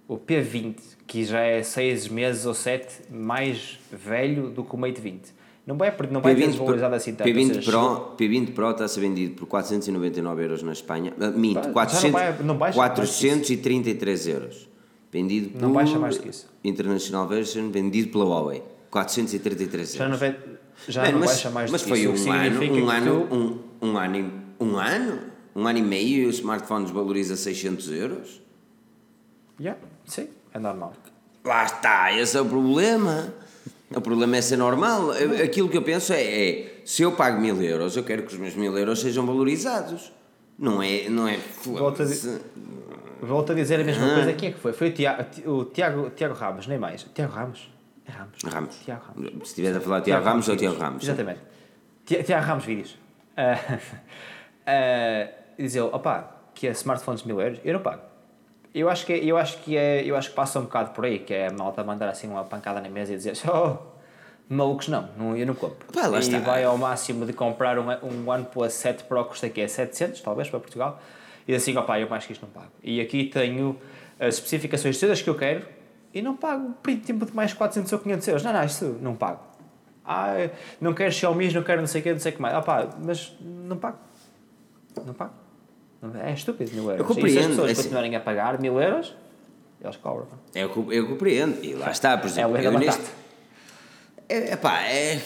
O 0.08 0.16
P20, 0.16 0.76
que 1.08 1.26
já 1.26 1.40
é 1.40 1.64
6 1.64 2.08
meses 2.08 2.46
ou 2.46 2.54
7 2.54 3.12
mais 3.12 3.80
velho 3.92 4.52
do 4.52 4.64
que 4.64 4.76
o 4.76 4.78
Mate 4.78 5.02
20. 5.02 5.34
Não 5.66 5.76
vai, 5.76 5.92
não 6.12 6.22
vai 6.22 6.36
ter 6.36 6.42
P20, 6.42 6.48
desvalorizado 6.50 6.94
assim 6.94 7.16
tanto. 7.16 7.28
ou 7.28 7.34
P20 7.36 7.54
seja, 7.56 7.72
Pro, 7.72 8.16
P20 8.16 8.54
Pro 8.54 8.70
está 8.70 8.86
a 8.86 8.88
ser 8.88 9.00
vendido 9.00 9.34
por 9.38 9.48
499 9.48 10.44
euros 10.44 10.62
na 10.62 10.72
Espanha. 10.74 11.14
Ah, 11.20 11.32
Minto, 11.32 11.62
Pá, 11.62 11.64
já 11.68 11.72
400, 11.74 12.04
não 12.04 12.12
vai- 12.12 12.44
não 12.44 12.58
baixa 12.58 12.78
mais 12.78 12.94
que 12.94 13.02
isso. 13.06 13.20
433 13.22 14.28
euros. 14.28 14.71
Vendido 15.12 15.50
por 15.50 15.62
Não 15.62 15.74
baixa 15.74 16.00
mais 16.00 16.18
que 16.18 16.30
isso. 16.30 16.48
International 16.64 17.28
Version, 17.28 17.70
vendido 17.70 18.12
pela 18.12 18.26
Huawei. 18.26 18.64
433 18.90 19.96
euros. 19.96 19.98
Já 19.98 20.08
não, 20.10 20.18
vai, 20.18 20.40
já 20.88 21.02
Mano, 21.02 21.14
não 21.14 21.20
mas, 21.22 21.30
baixa 21.32 21.50
mais 21.50 21.72
mas 21.72 21.82
do 21.82 21.84
que 21.86 21.90
foi 21.90 22.00
isso, 22.00 22.10
o 22.10 22.14
um 22.14 22.24
que 22.24 22.30
ano, 22.30 22.62
um 22.86 22.90
ano, 22.90 23.28
tu- 23.30 23.36
um, 23.36 23.90
um 23.90 23.98
ano, 23.98 24.32
um 24.60 24.78
ano, 24.78 25.20
um 25.56 25.68
ano 25.68 25.80
e 25.80 25.82
meio 25.82 26.24
e 26.24 26.26
o 26.28 26.30
smartphone 26.30 26.86
desvaloriza 26.86 27.36
600 27.36 27.90
euros? 27.92 28.42
Yeah, 29.60 29.80
sim, 30.06 30.28
é 30.54 30.60
normal. 30.60 30.94
Lá 31.44 31.66
está, 31.66 32.14
esse 32.14 32.38
é 32.38 32.42
o 32.42 32.46
problema. 32.46 33.34
O 33.94 34.00
problema 34.02 34.38
é 34.38 34.42
ser 34.42 34.58
normal. 34.58 35.12
Aquilo 35.44 35.68
que 35.68 35.78
eu 35.78 35.82
penso 35.82 36.14
é, 36.14 36.22
é, 36.24 36.82
se 36.86 37.02
eu 37.02 37.12
pago 37.12 37.42
mil 37.42 37.62
euros, 37.62 37.98
eu 37.98 38.04
quero 38.04 38.24
que 38.24 38.34
os 38.34 38.40
meus 38.40 38.56
mil 38.56 38.78
euros 38.78 39.02
sejam 39.02 39.26
valorizados. 39.26 40.12
Não 40.58 40.82
é, 40.82 41.10
não 41.10 41.28
é, 41.28 41.38
Volto 41.66 42.02
a 42.02 42.06
di- 42.06 42.16
foda-se. 42.16 42.42
Volto 43.22 43.52
a 43.52 43.56
dizer 43.56 43.80
a 43.80 43.84
mesma 43.84 44.06
Ah. 44.12 44.14
coisa. 44.16 44.34
Quem 44.34 44.50
é 44.50 44.52
que 44.52 44.60
foi? 44.60 44.74
Foi 44.74 44.90
o 44.90 44.94
Tiago, 44.94 45.24
o 45.46 45.66
Tiago, 45.66 46.10
Tiago 46.12 46.34
Ramos, 46.34 46.68
nem 46.68 46.78
mais. 46.78 47.04
Tiago 47.14 47.34
Ramos? 47.34 47.70
É 48.08 48.12
Ramos. 48.12 48.38
Ramos. 48.44 48.76
Tiago 48.84 49.02
Ramos. 49.08 49.32
Se 49.32 49.44
estiveres 49.44 49.78
a 49.78 49.82
falar 49.82 50.00
de 50.00 50.06
Tiago 50.06 50.26
Ramos 50.26 50.48
ou 50.48 50.56
Vídeos. 50.56 50.72
Tiago 50.74 50.86
Ramos. 50.86 51.04
Exatamente. 51.04 51.40
Ti- 52.06 52.24
Tiago 52.24 52.46
Ramos 52.46 52.66
Vídeos. 52.66 52.98
Ah, 53.38 53.58
ah, 54.66 55.28
diz 55.58 55.76
ele, 55.76 55.86
opá, 55.86 56.32
que 56.54 56.68
é 56.68 56.72
smartphones 56.72 57.22
de 57.22 57.28
mil 57.28 57.40
euros, 57.42 57.60
eu 57.64 57.74
não 57.74 57.82
pago. 57.82 58.02
Eu 58.74 58.90
acho 58.90 59.06
que, 59.06 59.14
é- 59.14 59.24
eu 59.24 59.38
acho 59.38 59.58
que, 59.60 59.76
é, 59.78 60.04
eu 60.04 60.16
acho 60.16 60.30
que 60.30 60.36
passa 60.36 60.60
um 60.60 60.64
bocado 60.64 60.92
por 60.92 61.06
aí, 61.06 61.20
que 61.20 61.34
é 61.34 61.48
a 61.48 61.52
malta 61.52 61.84
mandar 61.84 62.08
assim 62.10 62.28
uma 62.28 62.44
pancada 62.44 62.80
na 62.82 62.90
mesa 62.90 63.14
e 63.14 63.18
dizer 63.18 63.34
oh, 63.54 63.78
malucos 64.50 64.88
não, 64.88 65.10
não 65.18 65.36
eu 65.36 65.46
não 65.46 65.54
compro. 65.54 65.86
Pá, 65.94 66.10
e 66.10 66.20
está. 66.20 66.40
vai 66.40 66.64
ao 66.64 66.78
máximo 66.78 67.26
de 67.26 67.34
comprar 67.34 67.78
um, 67.78 67.90
um 68.04 68.30
OnePlus 68.30 68.74
7 68.74 69.04
Pro, 69.06 69.26
custa 69.26 69.48
aqui 69.48 69.62
é 69.62 69.68
700, 69.68 70.22
talvez, 70.22 70.50
para 70.50 70.60
Portugal, 70.60 71.00
e 71.48 71.54
assim, 71.56 71.76
opá, 71.78 72.00
eu 72.00 72.10
mais 72.10 72.26
que 72.26 72.34
isto 72.34 72.42
não 72.42 72.50
pago. 72.50 72.72
E 72.84 73.02
aqui 73.02 73.26
tenho 73.26 73.78
as 74.20 74.36
especificações 74.36 75.00
todas 75.00 75.22
que 75.22 75.30
eu 75.30 75.36
quero 75.36 75.66
e 76.14 76.22
não 76.22 76.36
pago 76.36 76.74
tempo 76.84 77.26
de 77.26 77.36
mais 77.36 77.54
400 77.54 77.92
ou 77.94 78.00
500 78.00 78.28
euros. 78.28 78.44
Não, 78.44 78.54
não, 78.54 78.64
isso 78.64 78.98
não 79.02 79.16
pago. 79.16 79.40
Ah, 80.06 80.50
não 80.80 80.94
quero 80.94 81.12
Xiaomi, 81.12 81.52
não 81.54 81.64
quero 81.64 81.82
não 81.82 81.88
sei 81.88 82.02
o 82.02 82.04
que, 82.04 82.12
não 82.12 82.20
sei 82.20 82.32
o 82.32 82.36
que 82.36 82.42
mais. 82.42 82.54
Ah 82.56 82.62
pá, 82.62 82.90
mas 83.04 83.36
não 83.42 83.78
pago. 83.78 83.98
Não 85.06 85.14
pago. 85.14 85.34
É 86.24 86.34
estúpido, 86.34 86.72
mil 86.74 86.90
euros. 86.90 87.00
Eu 87.00 87.06
e 87.06 87.08
se 87.08 87.12
as 87.12 87.16
compreendo, 87.16 87.50
pessoas 87.50 87.70
é 87.70 87.72
assim. 87.72 87.82
continuarem 87.84 88.16
a 88.16 88.20
pagar 88.20 88.60
mil 88.60 88.82
euros, 88.82 89.16
eles 89.80 89.96
cobram. 89.98 90.28
É 90.56 90.68
que 90.68 90.78
eu 90.96 91.08
compreendo. 91.08 91.64
E 91.64 91.74
lá 91.74 91.92
está, 91.92 92.18
por 92.18 92.26
É 92.28 92.30
exemplo, 92.32 92.54
o 92.54 92.58
eu 92.58 92.72
neste. 92.80 93.04
É, 94.28 94.56
pá, 94.56 94.82
é. 94.84 95.22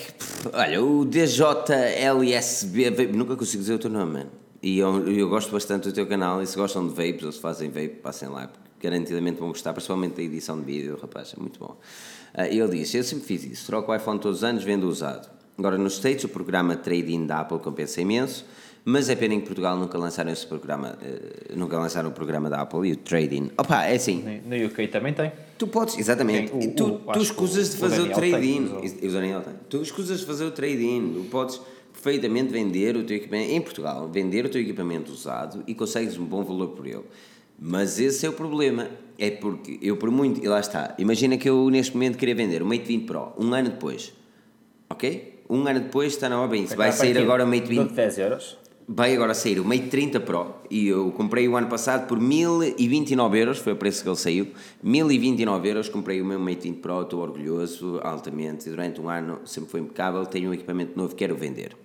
Olha, 0.52 0.84
o 0.84 1.06
DJLSB. 1.06 2.90
Nunca 3.14 3.36
consigo 3.36 3.62
dizer 3.62 3.76
o 3.76 3.80
teu 3.80 3.90
nome, 3.90 4.14
mano. 4.14 4.32
E 4.68 4.80
eu, 4.80 5.08
eu 5.08 5.30
gosto 5.30 5.52
bastante 5.52 5.84
do 5.90 5.94
teu 5.94 6.08
canal. 6.08 6.42
E 6.42 6.48
se 6.48 6.56
gostam 6.58 6.88
de 6.88 6.94
vapes 6.96 7.24
ou 7.24 7.32
se 7.32 7.40
fazem 7.40 7.70
vape, 7.70 8.00
passem 8.02 8.28
lá. 8.28 8.48
Porque 8.48 8.88
garantidamente 8.88 9.40
vão 9.40 9.50
gostar, 9.50 9.74
principalmente 9.74 10.16
da 10.16 10.24
edição 10.24 10.60
de 10.60 10.66
vídeo, 10.66 10.98
rapaz. 11.00 11.36
É 11.38 11.40
muito 11.40 11.60
bom. 11.60 11.78
Ah, 12.34 12.48
ele 12.48 12.68
diz: 12.80 12.94
Eu 12.96 13.04
sempre 13.04 13.26
fiz 13.26 13.44
isso. 13.44 13.68
Troco 13.68 13.92
o 13.92 13.96
iPhone 13.96 14.20
todos 14.20 14.40
os 14.40 14.44
anos, 14.44 14.64
vendo 14.64 14.88
usado. 14.90 15.30
Agora 15.58 15.78
nos 15.78 15.94
States, 15.94 16.24
o 16.24 16.30
programa 16.30 16.76
Trade-in 16.76 17.28
da 17.28 17.42
Apple 17.42 17.60
compensa 17.60 18.02
imenso. 18.02 18.44
Mas 18.88 19.10
é 19.10 19.16
pena 19.16 19.34
em 19.34 19.40
que 19.40 19.46
Portugal 19.48 19.76
nunca 19.78 19.98
lançaram 19.98 20.32
esse 20.32 20.46
programa, 20.46 20.96
eh, 21.02 21.54
nunca 21.56 21.76
lançaram 21.76 22.10
o 22.10 22.12
programa 22.12 22.52
da 22.52 22.62
Apple 22.62 22.88
e 22.90 22.92
o 22.92 22.96
Trade-in. 22.98 23.50
Opa, 23.58 23.84
é 23.86 23.96
assim, 23.96 24.42
No 24.46 24.66
UK 24.68 24.88
também 24.90 25.12
tem. 25.12 25.32
Tu 25.58 25.66
podes, 25.66 25.98
exatamente. 25.98 26.52
Tem 26.52 26.70
o- 26.70 26.76
tu, 26.76 26.86
o- 26.86 27.12
tu 27.14 27.20
escusas 27.20 27.72
de 27.72 27.78
o 27.78 27.80
fazer 27.80 28.02
o 28.02 28.10
trade-in. 28.14 28.60
mas 28.80 28.96
E 29.02 29.08
o 29.08 29.12
Daniel 29.12 29.42
tem. 29.42 29.54
Tu 29.70 29.82
escusas 29.82 30.20
de 30.20 30.26
fazer 30.28 30.46
o 30.46 30.52
trade-in. 30.52 31.14
Tu 31.16 31.24
podes 31.32 31.60
perfeitamente 32.06 32.54
vender 32.54 32.96
o 32.96 33.04
teu 33.04 33.18
equipamento, 33.18 33.52
em 33.52 33.60
Portugal, 33.60 34.08
vender 34.08 34.46
o 34.46 34.50
teu 34.50 34.62
equipamento 34.62 35.12
usado 35.12 35.64
e 35.66 35.74
consegues 35.74 36.16
um 36.20 36.24
bom 36.24 36.44
valor 36.44 36.68
por 36.70 36.86
ele. 36.86 37.04
Mas 37.60 38.00
esse 38.00 38.28
é 38.28 38.30
o 38.30 38.34
problema. 38.34 38.88
É 39.18 39.32
porque 39.32 39.80
eu, 39.82 39.98
por 39.98 40.12
muito. 40.12 40.44
E 40.44 40.48
lá 40.48 40.60
está. 40.60 40.94
Imagina 41.00 41.36
que 41.36 41.50
eu, 41.50 41.68
neste 41.70 41.94
momento, 41.94 42.18
queria 42.18 42.36
vender 42.36 42.62
o 42.62 42.66
Mate 42.66 42.84
20 42.84 43.06
Pro 43.06 43.34
um 43.40 43.52
ano 43.54 43.70
depois. 43.70 44.14
Ok? 44.88 45.42
Um 45.50 45.66
ano 45.66 45.80
depois 45.80 46.14
está 46.14 46.30
na 46.30 46.40
obra. 46.40 46.62
Vai 46.76 46.92
sair 46.92 47.18
agora 47.18 47.44
o 47.44 47.48
Mate 47.48 47.68
20 47.68 47.88
De 47.88 47.96
10 47.96 48.18
euros. 48.20 48.58
Vai 48.88 49.16
agora 49.16 49.34
sair 49.34 49.60
o 49.60 49.66
Mate 49.66 49.88
30 49.88 50.20
Pro 50.20 50.54
e 50.70 50.88
eu 50.90 51.12
comprei 51.12 51.48
o 51.48 51.58
ano 51.58 51.68
passado 51.68 52.08
por 52.08 52.20
1029 52.20 53.40
euros, 53.40 53.58
foi 53.58 53.74
o 53.74 53.76
preço 53.76 54.04
que 54.04 54.10
ele 54.10 54.16
saiu. 54.16 54.48
1029 54.84 55.70
euros, 55.70 55.90
comprei 55.90 56.22
o 56.22 56.26
meu 56.26 56.40
Mate 56.40 56.70
20 56.70 56.82
Pro, 56.82 57.02
estou 57.02 57.22
orgulhoso, 57.22 58.00
altamente. 58.04 58.70
Durante 58.70 59.02
um 59.02 59.10
ano 59.10 59.40
sempre 59.44 59.72
foi 59.72 59.80
impecável. 59.80 60.24
Tenho 60.28 60.52
um 60.52 60.54
equipamento 60.54 60.96
novo, 60.96 61.16
quero 61.16 61.36
vender. 61.36 61.85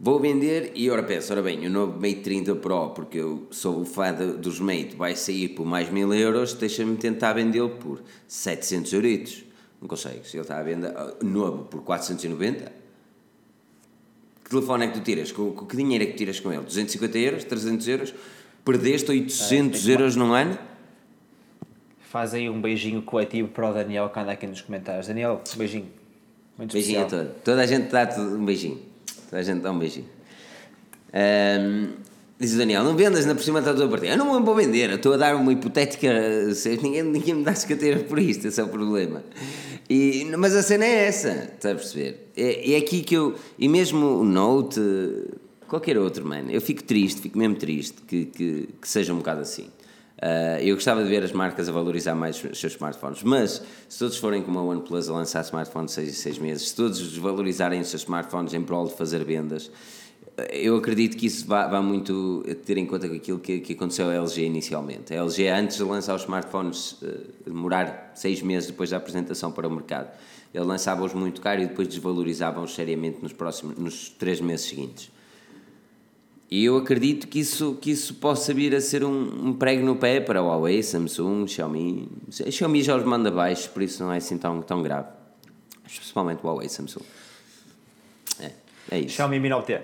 Vou 0.00 0.20
vender 0.20 0.70
e 0.76 0.88
ora 0.90 1.02
penso, 1.02 1.32
ora 1.32 1.42
bem, 1.42 1.66
o 1.66 1.70
novo 1.70 1.94
Mate 1.98 2.20
30 2.20 2.54
Pro, 2.54 2.90
porque 2.90 3.18
eu 3.18 3.48
sou 3.50 3.80
o 3.80 3.84
fã 3.84 4.14
de- 4.14 4.34
dos 4.38 4.60
Mate, 4.60 4.94
vai 4.96 5.16
sair 5.16 5.48
por 5.48 5.66
mais 5.66 5.90
1000 5.90 6.14
euros, 6.14 6.54
deixa-me 6.54 6.96
tentar 6.96 7.32
vendê-lo 7.32 7.70
por 7.70 8.00
700 8.28 8.92
euritos. 8.92 9.44
Não 9.80 9.88
consegue, 9.88 10.20
se 10.28 10.36
ele 10.36 10.42
está 10.42 10.58
à 10.58 10.62
venda 10.62 10.94
ah, 10.96 11.24
novo 11.24 11.64
por 11.64 11.82
490, 11.82 12.70
que 14.44 14.50
telefone 14.50 14.84
é 14.84 14.88
que 14.88 14.98
tu 15.00 15.04
tiras? 15.04 15.32
Com, 15.32 15.50
com 15.52 15.66
que 15.66 15.76
dinheiro 15.76 16.04
é 16.04 16.06
que 16.06 16.14
tiras 16.14 16.38
com 16.38 16.52
ele? 16.52 16.62
250 16.62 17.18
euros? 17.18 17.44
300 17.44 17.88
euros? 17.88 18.14
Perdeste 18.64 19.10
800 19.10 19.88
euros 19.88 20.14
num 20.16 20.32
ano? 20.32 20.56
Faz 22.02 22.34
aí 22.34 22.48
um 22.48 22.60
beijinho 22.60 23.02
coletivo 23.02 23.48
para 23.48 23.68
o 23.70 23.74
Daniel 23.74 24.08
que 24.10 24.18
anda 24.18 24.32
aqui 24.32 24.46
nos 24.46 24.60
comentários. 24.62 25.08
Daniel, 25.08 25.42
um 25.54 25.58
beijinho. 25.58 25.88
Muito 26.56 26.72
Beijinho 26.72 27.00
a 27.00 27.02
especial. 27.02 27.24
todos. 27.26 27.42
Toda 27.44 27.62
a 27.62 27.66
gente 27.66 27.90
dá 27.90 28.08
um 28.18 28.44
beijinho. 28.44 28.87
A 29.32 29.42
gente 29.42 29.60
dá 29.60 29.70
um 29.70 29.78
beijinho. 29.78 30.06
Ahm, 31.12 31.92
diz 32.38 32.54
o 32.54 32.58
Daniel, 32.58 32.84
não 32.84 32.96
vendas, 32.96 33.26
na 33.26 33.34
por 33.34 33.42
cima 33.42 33.58
está 33.58 33.72
tudo 33.72 33.84
a 33.84 33.88
partir. 33.88 34.06
Eu 34.08 34.16
não 34.16 34.44
vou 34.44 34.54
vender, 34.54 34.90
eu 34.90 34.96
estou 34.96 35.14
a 35.14 35.16
dar 35.16 35.36
uma 35.36 35.52
hipotética. 35.52 36.08
Ninguém, 36.82 37.02
ninguém 37.02 37.34
me 37.34 37.44
dá 37.44 37.52
escateira 37.52 38.00
por 38.00 38.18
isto, 38.18 38.46
esse 38.46 38.60
é 38.60 38.64
o 38.64 38.68
problema. 38.68 39.22
E, 39.88 40.26
mas 40.36 40.54
a 40.54 40.62
cena 40.62 40.84
é 40.84 41.06
essa, 41.06 41.50
estás 41.54 41.74
a 41.74 41.78
perceber? 41.78 42.30
É, 42.36 42.74
é 42.74 42.76
aqui 42.76 43.02
que 43.02 43.14
eu. 43.14 43.34
E 43.58 43.68
mesmo 43.68 44.20
o 44.20 44.24
Note, 44.24 44.80
qualquer 45.66 45.98
outro, 45.98 46.26
mano, 46.26 46.50
eu 46.50 46.60
fico 46.60 46.82
triste, 46.82 47.20
fico 47.20 47.38
mesmo 47.38 47.56
triste 47.56 48.02
que, 48.02 48.26
que, 48.26 48.68
que 48.80 48.88
seja 48.88 49.12
um 49.12 49.18
bocado 49.18 49.40
assim. 49.40 49.68
Ah, 50.20 50.60
eu 50.60 50.74
gostava 50.74 51.02
de 51.02 51.08
ver 51.08 51.22
as 51.22 51.32
marcas 51.32 51.68
a 51.68 51.72
valorizar 51.72 52.14
mais 52.14 52.42
os 52.42 52.58
seus 52.58 52.72
smartphones, 52.72 53.22
mas 53.22 53.62
se 53.88 53.98
todos 53.98 54.16
forem 54.16 54.42
como 54.42 54.58
a 54.58 54.62
OnePlus 54.62 55.08
a 55.08 55.12
lançar 55.12 55.42
smartphones 55.42 55.92
de 55.92 55.96
6 55.96 56.08
em 56.08 56.12
6 56.12 56.38
meses, 56.38 56.68
se 56.70 56.76
todos 56.76 56.98
desvalorizarem 56.98 57.80
os 57.80 57.88
seus 57.88 58.02
smartphones 58.02 58.52
em 58.52 58.62
prol 58.62 58.86
de 58.88 58.94
fazer 58.94 59.24
vendas, 59.24 59.70
eu 60.52 60.76
acredito 60.76 61.16
que 61.16 61.26
isso 61.26 61.46
vai, 61.46 61.68
vai 61.68 61.80
muito 61.80 62.44
ter 62.64 62.78
em 62.78 62.86
conta 62.86 63.06
aquilo 63.06 63.38
que, 63.38 63.60
que 63.60 63.72
aconteceu 63.72 64.08
à 64.08 64.14
LG 64.14 64.44
inicialmente. 64.44 65.12
A 65.12 65.16
LG, 65.16 65.48
antes 65.48 65.76
de 65.76 65.82
lançar 65.82 66.14
os 66.14 66.22
smartphones, 66.22 66.96
eh, 67.02 67.20
demorar 67.44 68.12
seis 68.14 68.40
meses 68.40 68.70
depois 68.70 68.90
da 68.90 68.98
apresentação 68.98 69.50
para 69.50 69.66
o 69.66 69.70
mercado, 69.70 70.10
ele 70.54 70.64
lançava-os 70.64 71.12
muito 71.12 71.40
caro 71.40 71.60
e 71.62 71.66
depois 71.66 71.88
desvalorizava-os 71.88 72.72
seriamente 72.72 73.18
nos, 73.20 73.32
próximos, 73.32 73.76
nos 73.76 74.08
três 74.10 74.40
meses 74.40 74.66
seguintes. 74.66 75.10
E 76.50 76.64
eu 76.64 76.78
acredito 76.78 77.28
que 77.28 77.40
isso, 77.40 77.76
que 77.80 77.90
isso 77.90 78.14
possa 78.14 78.54
vir 78.54 78.74
a 78.74 78.80
ser 78.80 79.04
um, 79.04 79.48
um 79.48 79.52
prego 79.52 79.84
no 79.84 79.96
pé 79.96 80.18
para 80.18 80.40
Huawei, 80.40 80.82
Samsung, 80.82 81.46
Xiaomi. 81.46 82.08
A 82.46 82.50
Xiaomi 82.50 82.82
já 82.82 82.96
os 82.96 83.04
manda 83.04 83.28
abaixo, 83.28 83.68
por 83.70 83.82
isso 83.82 84.02
não 84.02 84.10
é 84.12 84.16
assim 84.16 84.38
tão, 84.38 84.62
tão 84.62 84.82
grave. 84.82 85.08
Principalmente 85.84 86.40
o 86.42 86.46
Huawei 86.46 86.68
Samsung. 86.68 87.02
É, 88.40 88.52
é 88.90 88.98
isso. 89.00 89.16
Xiaomi 89.16 89.38
Mi 89.38 89.48
9T. 89.50 89.80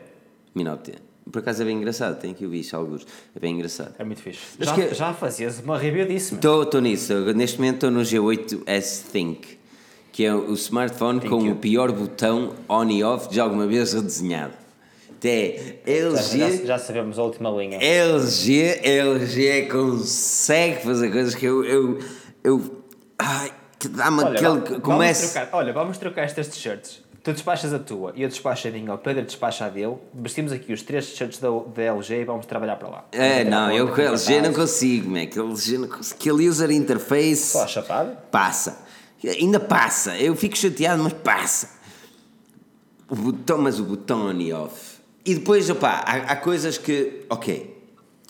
Mi 0.55 0.65
9T. 0.65 0.95
Por 1.31 1.39
acaso 1.39 1.63
é 1.63 1.65
bem 1.65 1.77
engraçado, 1.77 2.19
tenho 2.21 2.35
aqui 2.35 2.45
o 2.47 2.51
bicho, 2.51 2.75
alguns. 2.77 3.07
É 3.35 3.41
bem 3.41 3.55
engraçado. 3.55 3.95
É 3.99 4.05
muito 4.05 4.23
fixe. 4.23 4.41
Mas 4.59 4.69
Já, 4.69 4.75
que- 4.75 4.95
já 4.95 5.13
fazias 5.15 5.59
uma 5.61 5.79
review 5.79 6.07
disso. 6.07 6.35
Estou 6.37 6.81
nisso, 6.81 7.15
neste 7.35 7.59
momento 7.59 7.75
estou 7.87 7.91
no 7.91 8.01
G8S 8.01 9.11
Think, 9.11 9.59
que 10.13 10.25
é 10.25 10.35
o 10.35 10.53
smartphone 10.55 11.21
Thank 11.21 11.31
com 11.31 11.45
you. 11.47 11.53
o 11.53 11.57
pior 11.57 11.93
botão 11.93 12.55
on 12.69 12.89
e 12.91 13.03
off 13.03 13.29
de 13.31 13.41
alguma 13.41 13.67
vez 13.67 13.93
redesenhado. 13.95 14.53
Até 15.25 15.79
Já, 15.87 15.93
LG, 15.93 16.39
já- 16.59 16.65
já 16.67 16.79
sabemos 16.79 17.19
a 17.19 17.23
última 17.23 17.49
linha. 17.51 17.79
LG, 17.83 18.81
LG 18.83 19.69
consegue 19.71 20.83
fazer 20.85 21.11
coisas 21.11 21.35
que 21.35 21.47
eu. 21.47 21.65
eu, 21.65 21.99
eu 22.43 22.83
ai, 23.19 23.51
que 23.79 23.89
dá-me 23.89 24.23
aquele. 24.23 24.49
va- 24.49 24.61
que 24.61 24.69
vamos 24.73 24.83
Começa. 24.85 25.33
trocar, 25.41 25.57
olha, 25.57 25.73
vamos 25.73 25.97
trocar 25.97 26.23
estas 26.25 26.49
t-shirts. 26.49 27.03
Tu 27.23 27.33
despachas 27.33 27.73
a 27.73 27.79
tua 27.79 28.13
e 28.15 28.23
eu 28.23 28.29
despacho 28.29 28.69
a 28.69 28.71
minha, 28.71 28.93
o 28.93 28.99
Pedro 28.99 29.25
despacha 29.25 29.65
a 29.65 29.71
dele. 29.71 29.97
Vestimos 30.13 30.53
aqui 30.53 30.75
os 30.75 30.83
três 30.83 31.07
t-shirts 31.07 31.39
da, 31.39 31.49
da 31.75 31.83
LG 31.83 32.21
e 32.21 32.25
vamos 32.27 32.45
trabalhar 32.45 32.77
para 32.77 32.89
lá. 32.89 33.05
É, 33.11 33.45
não, 33.45 33.73
eu 33.73 33.89
com 33.89 33.99
a 34.03 34.05
LG 34.05 34.43
não 34.43 34.53
consigo, 34.53 35.11
man. 35.11 35.25
Que 35.25 35.39
LG 35.39 35.79
não 35.79 35.89
consigo. 35.89 36.21
Aquele 36.21 36.47
user 36.47 36.71
interface. 36.71 37.53
Só 37.53 37.63
a 37.65 37.67
chapada? 37.67 38.11
Passa. 38.31 38.79
Ainda 39.27 39.59
passa. 39.59 40.19
Eu 40.19 40.37
fico 40.37 40.55
chateado, 40.55 41.03
mas 41.03 41.15
passa. 41.15 41.71
O 43.09 43.17
botão, 43.17 43.57
mas 43.57 43.81
o 43.81 43.85
botão 43.85 44.27
on 44.27 44.33
e 44.39 44.53
off. 44.53 44.94
E 45.25 45.35
depois, 45.35 45.71
opá, 45.71 46.05
há, 46.07 46.33
há 46.33 46.37
coisas 46.37 46.77
que. 46.77 47.25
Ok. 47.31 47.73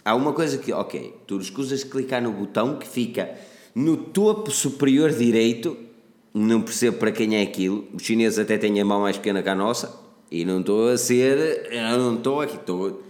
Há 0.04 0.14
uma 0.14 0.32
coisa 0.32 0.58
que, 0.58 0.72
ok, 0.72 1.14
tu 1.26 1.40
escusas 1.40 1.82
clicar 1.82 2.22
no 2.22 2.30
botão 2.30 2.76
que 2.76 2.86
fica 2.86 3.34
no 3.74 3.96
topo 3.96 4.50
superior 4.50 5.10
direito. 5.10 5.76
Não 6.32 6.60
percebo 6.60 6.98
para 6.98 7.10
quem 7.10 7.36
é 7.36 7.42
aquilo. 7.42 7.86
Os 7.92 8.02
chineses 8.02 8.38
até 8.38 8.58
têm 8.58 8.80
a 8.80 8.84
mão 8.84 9.00
mais 9.00 9.16
pequena 9.16 9.42
que 9.42 9.48
a 9.48 9.54
nossa. 9.54 9.98
E 10.30 10.44
não 10.44 10.60
estou 10.60 10.88
a 10.88 10.98
ser. 10.98 11.68
Eu 11.72 11.98
não 11.98 12.16
estou 12.16 12.40
aqui. 12.40 12.56
Estou. 12.56 13.02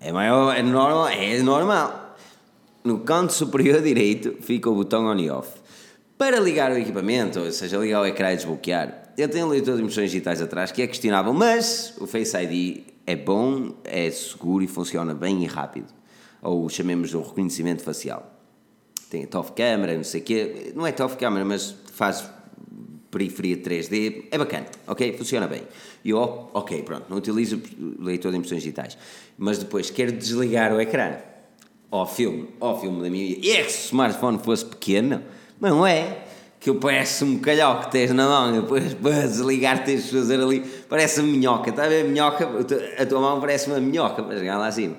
É 0.00 0.12
maior. 0.12 0.56
É 0.56 0.62
normal. 0.62 1.08
É 1.08 1.42
normal. 1.42 2.16
No 2.84 3.00
canto 3.00 3.32
superior 3.32 3.80
direito 3.82 4.36
fica 4.40 4.70
o 4.70 4.74
botão 4.74 5.06
on 5.06 5.18
e 5.18 5.30
off. 5.30 5.50
Para 6.16 6.38
ligar 6.38 6.70
o 6.70 6.76
equipamento, 6.76 7.40
ou 7.40 7.50
seja, 7.50 7.78
ligar 7.78 8.02
o 8.02 8.06
ecrã 8.06 8.32
e 8.32 8.36
desbloquear, 8.36 9.14
tem 9.16 9.42
um 9.42 9.48
leitor 9.48 9.76
de 9.76 9.82
impressões 9.82 10.10
digitais 10.10 10.42
atrás 10.42 10.70
que 10.70 10.82
é 10.82 10.86
questionável, 10.86 11.32
mas 11.32 11.94
o 11.98 12.06
Face 12.06 12.36
ID 12.36 12.89
é 13.06 13.16
bom, 13.16 13.74
é 13.84 14.10
seguro 14.10 14.62
e 14.62 14.66
funciona 14.66 15.14
bem 15.14 15.42
e 15.42 15.46
rápido. 15.46 15.92
Ou 16.42 16.68
chamemos 16.68 17.14
o 17.14 17.20
reconhecimento 17.20 17.82
facial. 17.82 18.38
Tem 19.10 19.24
a 19.24 19.26
TOF 19.26 19.52
câmera, 19.52 19.96
não 19.96 20.04
sei 20.04 20.20
o 20.20 20.24
quê. 20.24 20.72
Não 20.74 20.86
é 20.86 20.92
TOF 20.92 21.16
câmera, 21.16 21.44
mas 21.44 21.74
faz 21.92 22.30
periferia 23.10 23.56
3D. 23.56 24.26
É 24.30 24.38
bacana, 24.38 24.66
ok? 24.86 25.16
Funciona 25.16 25.46
bem. 25.46 25.62
E 26.04 26.10
eu, 26.10 26.48
ok, 26.54 26.82
pronto, 26.82 27.06
não 27.10 27.18
utilizo 27.18 27.60
leitor 27.98 28.30
de 28.30 28.38
impressões 28.38 28.62
digitais. 28.62 28.96
Mas 29.36 29.58
depois 29.58 29.90
quero 29.90 30.12
desligar 30.12 30.72
o 30.72 30.80
ecrã. 30.80 31.16
Ao 31.90 32.06
filme, 32.06 32.48
ao 32.60 32.80
filme 32.80 33.02
da 33.02 33.10
minha 33.10 33.26
vida. 33.26 33.46
E 33.46 33.50
é 33.50 33.64
que 33.64 33.72
se 33.72 33.86
o 33.86 33.86
smartphone 33.86 34.38
fosse 34.38 34.64
pequeno, 34.64 35.22
não 35.60 35.84
é. 35.84 36.26
Que 36.60 36.72
parece 36.74 37.24
um 37.24 37.38
calhau 37.38 37.80
que 37.80 37.90
tens 37.90 38.12
na 38.12 38.28
mão 38.28 38.54
e 38.54 38.60
depois 38.60 38.92
para 38.94 39.22
desligar 39.22 39.82
tens 39.82 40.04
de 40.04 40.10
fazer 40.10 40.38
ali. 40.40 40.60
Parece 40.88 41.20
uma 41.20 41.32
minhoca, 41.32 41.70
está 41.70 41.84
a 41.84 41.88
ver 41.88 42.04
minhoca? 42.04 42.46
A 42.98 43.06
tua 43.06 43.18
mão 43.18 43.40
parece 43.40 43.68
uma 43.70 43.80
minhoca 43.80 44.22
para 44.22 44.36
chegar 44.36 44.58
lá 44.58 44.66
acima. 44.66 44.96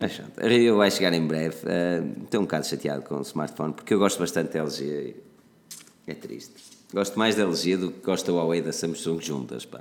Mas 0.00 0.16
pronto, 0.16 0.40
a 0.42 0.48
review 0.48 0.78
vai 0.78 0.90
chegar 0.90 1.12
em 1.12 1.26
breve. 1.26 1.56
Ah, 1.66 2.02
Estou 2.24 2.40
um 2.40 2.44
bocado 2.44 2.66
chateado 2.66 3.02
com 3.02 3.16
o 3.16 3.20
smartphone 3.22 3.74
porque 3.74 3.92
eu 3.92 3.98
gosto 3.98 4.18
bastante 4.18 4.54
da 4.54 4.60
LG. 4.60 5.14
É 6.06 6.14
triste. 6.14 6.54
Gosto 6.92 7.18
mais 7.18 7.34
da 7.36 7.42
LG 7.42 7.76
do 7.76 7.90
que 7.90 8.00
gosto 8.00 8.26
da 8.26 8.32
Huawei 8.32 8.60
e 8.60 8.62
da 8.62 8.72
Samsung 8.72 9.20
juntas. 9.20 9.66
Pá. 9.66 9.80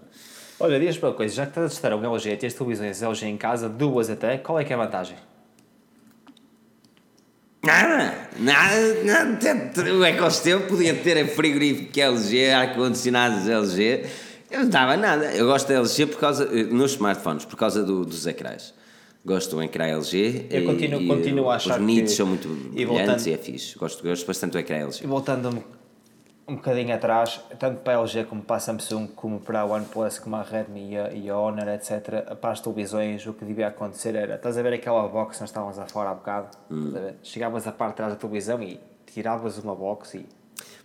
Olha, 0.60 0.80
diz-me 0.80 1.04
uma 1.08 1.14
coisa, 1.14 1.34
já 1.34 1.44
que 1.46 1.52
estás 1.52 1.66
a 1.66 1.70
testar 1.70 1.96
um 1.96 2.04
LG, 2.04 2.38
tens 2.38 2.54
televisões 2.54 3.02
LG 3.02 3.26
em 3.28 3.38
casa, 3.38 3.70
duas 3.70 4.10
até, 4.10 4.38
qual 4.38 4.60
é 4.60 4.64
que 4.64 4.74
é 4.74 4.76
a 4.76 4.80
vantagem? 4.80 5.16
Nada, 7.64 8.14
nada, 8.40 9.04
nada. 9.04 9.94
O 9.94 10.04
ecossistema 10.04 10.62
podia 10.62 10.94
ter 10.96 11.26
frigorífico 11.30 11.98
LG, 11.98 12.50
ar-condicionados 12.52 13.48
LG. 13.48 14.06
Eu 14.52 14.62
não 14.64 14.70
dava 14.70 14.98
nada. 14.98 15.26
Eu 15.34 15.46
gosto 15.48 15.68
da 15.70 15.76
LG 15.76 16.06
por 16.08 16.20
causa, 16.20 16.46
nos 16.46 16.92
smartphones, 16.92 17.46
por 17.46 17.56
causa 17.56 17.82
do- 17.84 18.06
dos 18.06 18.28
ecrãs. 18.28 18.74
Gosto 19.26 19.56
do 19.56 19.64
ecrã 19.64 19.86
LG. 19.86 20.48
Eu 20.50 20.62
e- 20.62 20.66
continuo- 20.66 21.02
e 21.02 21.08
continuo 21.08 21.50
a 21.50 21.56
achar 21.56 21.80
Os 21.80 21.86
nits 21.86 22.12
são 22.14 22.26
muito 22.28 22.48
e 22.50 22.86
brilhantes 22.86 22.88
voltando- 23.08 23.28
e 23.28 23.34
é 23.34 23.38
fixe. 23.38 23.78
Gosto, 23.78 24.04
gosto 24.04 24.28
bastante 24.28 24.52
do 24.52 24.60
ecrã 24.60 24.78
E 24.78 24.82
LG. 24.82 25.08
voltando 25.08 25.64
um, 26.48 26.56
bocadinho 26.56 26.94
atrás, 26.94 27.40
tanto 27.60 27.82
para 27.82 27.98
a 27.98 28.02
LG 28.02 28.26
como 28.26 28.42
para 28.42 28.58
a 28.58 28.60
Samsung, 28.60 29.08
como 29.08 29.40
para 29.40 29.62
a 29.62 29.66
OnePlus, 29.66 30.20
como 30.20 30.36
a 30.36 30.42
Redmi 30.42 30.92
e 30.92 30.98
a, 30.98 31.12
e 31.14 31.30
a 31.30 31.38
Honor, 31.38 31.68
etc., 31.70 32.36
para 32.40 32.52
as 32.52 32.60
televisões, 32.60 33.26
o 33.26 33.34
que 33.34 33.46
devia 33.46 33.68
acontecer 33.68 34.16
era, 34.16 34.36
estás 34.36 34.58
a 34.58 34.62
ver 34.62 34.74
aquela 34.74 35.08
box 35.08 35.38
que 35.38 35.42
nós 35.42 35.50
estávamos 35.50 35.80
a 35.80 35.86
fora 35.86 36.10
há 36.12 36.14
bocado? 36.16 36.58
Ver? 36.70 37.16
Chegavas 37.24 37.66
à 37.68 37.72
parte 37.72 37.92
de 37.92 37.98
trás 37.98 38.14
da 38.14 38.20
televisão 38.20 38.62
e 38.62 38.80
tiravas 39.06 39.58
uma 39.58 39.76
box 39.76 40.16
e... 40.16 40.26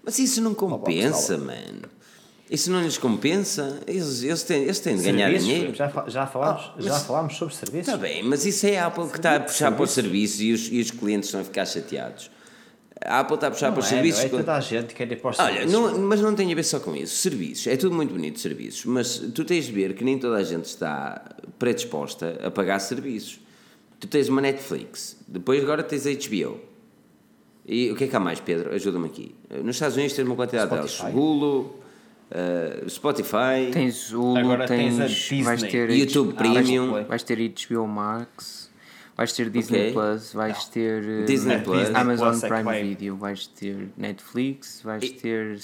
Mas 0.02 0.18
isso 0.18 0.40
não 0.40 0.54
compensa, 0.54 1.36
mano. 1.36 1.82
Isso 2.50 2.70
não 2.70 2.80
lhes 2.80 2.96
compensa. 2.96 3.80
Eles, 3.86 4.22
eles, 4.22 4.42
têm, 4.42 4.62
eles 4.62 4.80
têm 4.80 4.96
de 4.96 5.02
ganhar 5.02 5.26
Serviços, 5.26 5.46
dinheiro. 5.48 5.74
Já, 5.74 6.04
já, 6.06 6.26
falámos, 6.26 6.72
mas- 6.76 6.84
já 6.84 6.94
falámos 7.00 7.36
sobre 7.36 7.54
serviços. 7.54 7.88
Está 7.88 7.98
bem, 8.00 8.22
mas 8.22 8.46
isso 8.46 8.66
é 8.66 8.78
a 8.78 8.86
Apple 8.86 9.08
que 9.08 9.16
está 9.16 9.36
a 9.36 9.40
puxar 9.40 9.72
para 9.72 9.82
os 9.82 9.90
serviços 9.90 10.40
e 10.40 10.52
os, 10.52 10.68
e 10.72 10.80
os 10.80 10.90
clientes 10.90 11.28
estão 11.28 11.42
a 11.42 11.44
ficar 11.44 11.66
chateados. 11.66 12.30
A 13.04 13.20
Apple 13.20 13.34
está 13.36 13.46
a 13.46 13.50
puxar 13.50 13.66
não 13.68 13.74
para 13.74 13.80
os 13.80 13.86
é, 13.86 13.90
serviços. 13.90 14.20
não 14.24 14.26
é 14.26 14.42
toda 14.42 14.54
a 14.56 14.60
gente 14.60 14.94
quer 14.94 15.10
ir 15.12 15.16
para 15.16 15.30
os 15.30 15.38
Olha, 15.38 15.52
serviços. 15.54 15.72
não- 15.72 15.98
mas 16.00 16.20
não 16.20 16.34
tem 16.34 16.50
a 16.50 16.54
ver 16.54 16.64
só 16.64 16.80
com 16.80 16.96
isso. 16.96 17.14
Serviços, 17.16 17.66
é 17.68 17.76
tudo 17.76 17.94
muito 17.94 18.12
bonito, 18.12 18.40
serviços, 18.40 18.84
mas 18.86 19.18
tu 19.34 19.44
tens 19.44 19.66
de 19.66 19.72
ver 19.72 19.94
que 19.94 20.02
nem 20.04 20.18
toda 20.18 20.36
a 20.36 20.42
gente 20.42 20.64
está 20.64 21.22
predisposta 21.58 22.38
a 22.42 22.50
pagar 22.50 22.78
serviços. 22.80 23.40
Tu 24.00 24.06
tens 24.08 24.28
uma 24.28 24.40
Netflix, 24.40 25.16
depois 25.26 25.62
agora 25.62 25.82
tens 25.82 26.06
a 26.06 26.10
HBO. 26.10 26.60
E 27.66 27.90
o 27.90 27.96
que 27.96 28.04
é 28.04 28.06
que 28.06 28.16
há 28.16 28.20
mais, 28.20 28.40
Pedro? 28.40 28.72
Ajuda-me 28.74 29.06
aqui. 29.06 29.34
Nos 29.62 29.76
Estados 29.76 29.96
Unidos 29.96 30.14
tens 30.16 30.26
uma 30.26 30.36
quantidade 30.36 30.70
delas. 30.70 30.90
Spotify. 30.90 31.16
Hulu, 31.16 31.76
eh, 32.30 32.84
Spotify. 32.88 33.70
Tens 33.72 34.12
Hulu, 34.12 34.38
Agora 34.38 34.66
tens 34.66 34.96
tens, 34.96 35.00
a 35.00 35.06
Disney. 35.06 35.42
vais 35.42 35.62
ter 35.62 35.90
YouTube 35.90 36.34
Premium. 36.34 37.04
vais, 37.04 37.22
ter 37.22 37.38
HBO 37.38 37.86
Max, 37.86 38.67
vais 39.18 39.32
ter 39.32 39.50
Disney 39.50 39.90
Ok. 39.90 39.92
Plus, 39.92 40.32
vais 40.32 40.64
ter 40.66 41.04
eh, 41.04 41.24
Disney 41.24 41.58
Plus. 41.58 41.94
Amazon 41.94 42.30
Plus 42.30 42.44
é 42.44 42.48
Prime 42.48 42.62
vai- 42.62 42.82
Video, 42.82 43.16
vais 43.16 43.46
ter 43.48 43.88
Netflix, 43.98 44.80
vais 44.82 45.02
E- 45.02 45.10
ter 45.10 45.58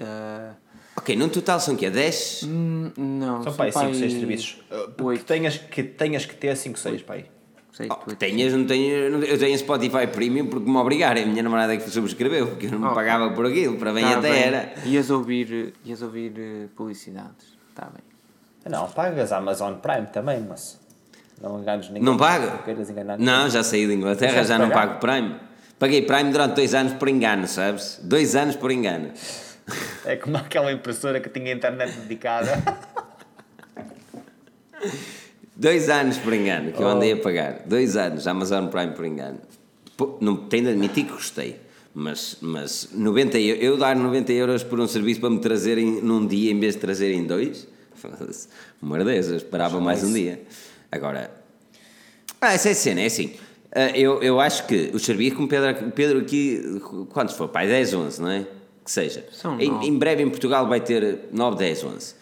ah, 0.00 0.54
Ok, 0.96 1.14
no 1.16 1.28
total 1.28 1.58
são 1.60 1.74
o 1.74 1.76
quê? 1.76 1.88
10? 1.90 2.42
hum, 2.44 2.90
não, 2.96 3.42
São 3.42 3.54
para 3.54 3.64
aí 3.66 3.72
5, 3.72 3.94
6 3.94 4.00
pai 4.00 4.20
serviços. 4.20 4.58
Que 4.96 5.02
oito. 5.02 5.24
tenhas, 5.24 5.56
que 5.58 5.82
tenhas 5.82 6.26
que 6.26 6.34
ter 6.34 6.56
5, 6.56 6.78
6 6.78 7.02
para 7.02 7.14
aí. 7.16 7.24
sei, 7.72 7.88
Oh, 7.90 8.14
tenhas, 8.14 8.52
não 8.52 8.66
tenho, 8.66 9.10
não- 9.10 9.22
eu 9.24 9.38
tenho 9.38 9.56
Spotify 9.58 10.06
Premium 10.06 10.46
porque 10.46 10.68
me 10.70 10.76
obrigaram. 10.76 11.22
A 11.22 11.24
minha 11.26 11.42
namorada 11.42 11.72
é 11.72 11.78
que 11.78 11.88
subscreveu, 11.88 12.48
porque 12.48 12.66
eu 12.66 12.78
não 12.78 12.90
Oh. 12.90 12.94
pagava 12.94 13.30
por 13.30 13.46
aquilo. 13.46 13.78
Para 13.78 13.94
bem 13.94 14.04
Tá 14.04 14.18
até 14.18 14.30
bem. 14.30 14.42
era. 14.42 14.72
Ias 14.84 15.08
ouvir, 15.08 15.72
ias 15.82 16.02
ouvir 16.02 16.34
eh, 16.38 16.66
publicidades, 16.76 17.56
está 17.70 17.86
bem. 17.86 18.02
Não, 18.70 18.86
pagas 18.90 19.32
a 19.32 19.38
Amazon 19.38 19.76
Prime 19.76 20.06
também, 20.08 20.40
mas. 20.46 20.78
Não 21.42 21.60
enganes 21.60 21.88
ninguém. 21.88 22.02
Não 22.04 22.16
paga? 22.16 22.60
Não 23.18 23.50
já 23.50 23.64
saí 23.64 23.86
da 23.86 23.92
Inglaterra, 23.92 24.44
já 24.44 24.56
não 24.58 24.70
pago 24.70 25.00
Prime. 25.00 25.34
Paguei 25.76 26.02
Prime 26.02 26.30
durante 26.30 26.54
dois 26.54 26.72
anos 26.72 26.92
por 26.92 27.08
engano, 27.08 27.48
sabes? 27.48 27.98
Dois 28.04 28.36
anos 28.36 28.54
por 28.54 28.70
engano. 28.70 29.10
É 30.04 30.14
como 30.14 30.36
aquela 30.36 30.70
impressora 30.70 31.18
que 31.18 31.28
tinha 31.28 31.52
internet 31.52 31.92
dedicada. 31.98 32.62
Dois 35.56 35.88
anos 35.88 36.18
por 36.18 36.32
engano 36.32 36.70
que 36.70 36.80
eu 36.80 36.86
andei 36.86 37.12
a 37.12 37.16
pagar. 37.16 37.62
Dois 37.66 37.96
anos, 37.96 38.28
Amazon 38.28 38.68
Prime 38.68 38.92
por 38.92 39.04
engano. 39.04 39.40
Não, 40.20 40.36
tenho 40.36 40.64
de 40.64 40.70
admitir 40.70 41.04
que 41.06 41.12
gostei. 41.12 41.60
Mas, 41.94 42.38
mas 42.40 42.88
90, 42.92 43.38
eu, 43.38 43.56
eu 43.56 43.76
dar 43.76 43.96
90 43.96 44.32
euros 44.32 44.62
por 44.62 44.80
um 44.80 44.86
serviço 44.86 45.20
para 45.20 45.30
me 45.30 45.40
trazerem 45.40 46.00
num 46.00 46.26
dia 46.26 46.50
em 46.50 46.58
vez 46.58 46.74
de 46.74 46.80
trazerem 46.80 47.24
dois, 47.26 47.68
mordeza, 48.80 49.36
esperava 49.36 49.78
mais 49.78 50.02
um 50.02 50.12
dia. 50.12 50.40
Agora, 50.92 51.30
ah, 52.40 52.52
essa 52.52 52.68
é 52.68 52.72
a 52.72 52.74
cena, 52.74 53.00
é 53.00 53.06
assim. 53.06 53.34
ah, 53.74 53.88
eu, 53.96 54.22
eu 54.22 54.38
acho 54.38 54.66
que 54.66 54.90
o 54.92 54.98
serviço, 54.98 55.36
como 55.36 55.46
o 55.46 55.48
Pedro, 55.48 55.90
Pedro 55.92 56.18
aqui, 56.20 56.62
quantos 57.10 57.34
foi? 57.34 57.48
Pai, 57.48 57.66
10, 57.66 57.94
11, 57.94 58.20
não 58.22 58.30
é? 58.30 58.46
Que 58.84 58.90
seja. 58.90 59.24
São 59.32 59.58
Em, 59.60 59.86
em 59.88 59.98
breve 59.98 60.22
em 60.22 60.28
Portugal 60.28 60.68
vai 60.68 60.80
ter 60.80 61.20
9, 61.32 61.56
10, 61.56 61.84
11. 61.84 62.14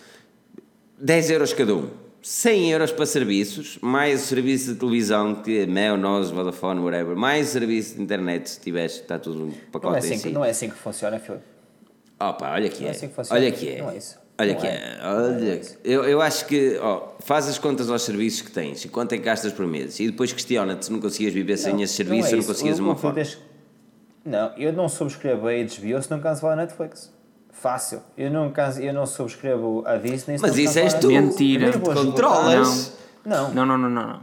10 0.99 1.31
euros 1.31 1.53
cada 1.53 1.75
um. 1.75 1.89
100 2.23 2.71
euros 2.73 2.93
para 2.93 3.07
serviços, 3.07 3.79
mais 3.81 4.23
o 4.23 4.27
serviço 4.27 4.75
de 4.75 4.79
televisão, 4.79 5.37
que 5.37 5.61
é 5.61 5.67
Mel, 5.67 5.97
Nós, 5.97 6.31
Vodafone, 6.31 6.79
whatever, 6.81 7.17
mais 7.17 7.49
o 7.49 7.53
serviço 7.53 7.97
de 7.97 8.03
internet, 8.03 8.51
se 8.51 8.61
tiveres, 8.61 8.97
está 8.97 9.19
tudo 9.19 9.45
um 9.45 9.47
Não 9.47 9.55
pacote 9.73 9.95
é, 9.97 9.99
em 10.01 10.03
assim, 10.03 10.17
si. 10.19 10.29
que- 10.29 10.35
não 10.35 10.45
é 10.45 10.51
assim 10.51 10.69
que 10.69 10.77
funciona, 10.77 11.19
Filipe. 11.19 11.45
Opa, 12.21 12.53
olha 12.53 12.69
que 12.69 12.81
Não 12.81 12.87
é 12.89 12.89
é. 12.89 12.91
assim 12.91 13.09
que 13.09 13.15
funciona. 13.15 13.41
olha 13.41 13.51
que 13.51 13.69
é. 13.71 13.79
Não 13.81 13.91
é 13.91 13.97
isso. 13.97 14.19
Olha 14.41 14.55
Não 14.55 14.61
que 14.61 14.67
é. 14.67 14.71
é. 14.71 14.99
Olha. 15.07 15.61
Eu, 15.85 16.05
eu 16.05 16.21
acho 16.23 16.47
que, 16.47 16.79
ó, 16.81 17.09
faz 17.21 17.47
as 17.49 17.59
contas 17.59 17.91
aos 17.91 18.03
serviços 18.03 18.41
que 18.43 18.51
tens 18.51 18.85
e 18.85 18.89
quanto 18.89 19.13
é 19.13 19.19
que 19.19 19.25
gastas 19.25 19.53
por 19.53 19.67
mês 19.67 20.01
e 20.01 20.07
depois 20.07 20.33
questiona-te 20.33 20.87
se 20.87 20.93
não 20.93 21.01
conseguias 21.01 21.35
viver 21.35 21.57
sem 21.57 21.83
esse 21.83 21.95
serviço 21.95 22.27
é 22.29 22.31
ou 22.31 22.33
não 22.33 22.39
isso. 22.41 22.49
conseguias 22.49 22.79
uma 22.79 22.97
forma. 22.97 23.23
Não, 24.25 24.53
eu 24.57 24.73
não 24.73 24.89
subscrevo 24.89 25.49
a 25.49 25.53
HBO 25.53 26.03
se 26.03 26.11
não 26.11 26.21
cancelar 26.21 26.53
a 26.55 26.57
Netflix. 26.57 27.13
Fácil. 27.53 28.01
Eu 28.17 28.31
não, 28.31 28.51
canso, 28.51 28.81
eu 28.81 28.93
não 28.95 29.05
subscrevo 29.07 29.83
a 29.87 29.97
Disney 29.97 30.37
se 30.39 30.43
Mas 30.43 30.53
não 30.57 30.59
isso 30.63 30.79
és 30.79 30.95
a 30.95 30.99
tu. 30.99 31.09
Netflix. 31.09 31.39
Mentira. 31.41 31.79
Controlas. 31.79 32.97
Não. 33.25 33.53
Não, 33.55 33.67
não, 33.67 33.79
não, 33.79 33.91
não. 33.91 34.07
não. 34.09 34.21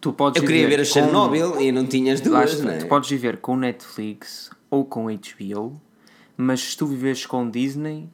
Tu 0.00 0.12
podes 0.12 0.40
Eu 0.40 0.46
queria 0.46 0.64
viver 0.64 0.76
ver 0.78 0.86
com- 0.88 0.92
Chernobyl 0.94 1.60
e 1.60 1.70
não 1.72 1.84
tinhas 1.86 2.20
duas, 2.20 2.60
não 2.60 2.70
é? 2.70 2.78
Tu 2.78 2.86
podes 2.86 3.10
viver 3.10 3.36
com 3.38 3.56
Netflix 3.56 4.50
ou 4.70 4.84
com 4.84 5.06
HBO, 5.06 5.80
mas 6.36 6.60
se 6.60 6.76
tu 6.76 6.86
viveres 6.86 7.26
com 7.26 7.48
Disney, 7.50 8.08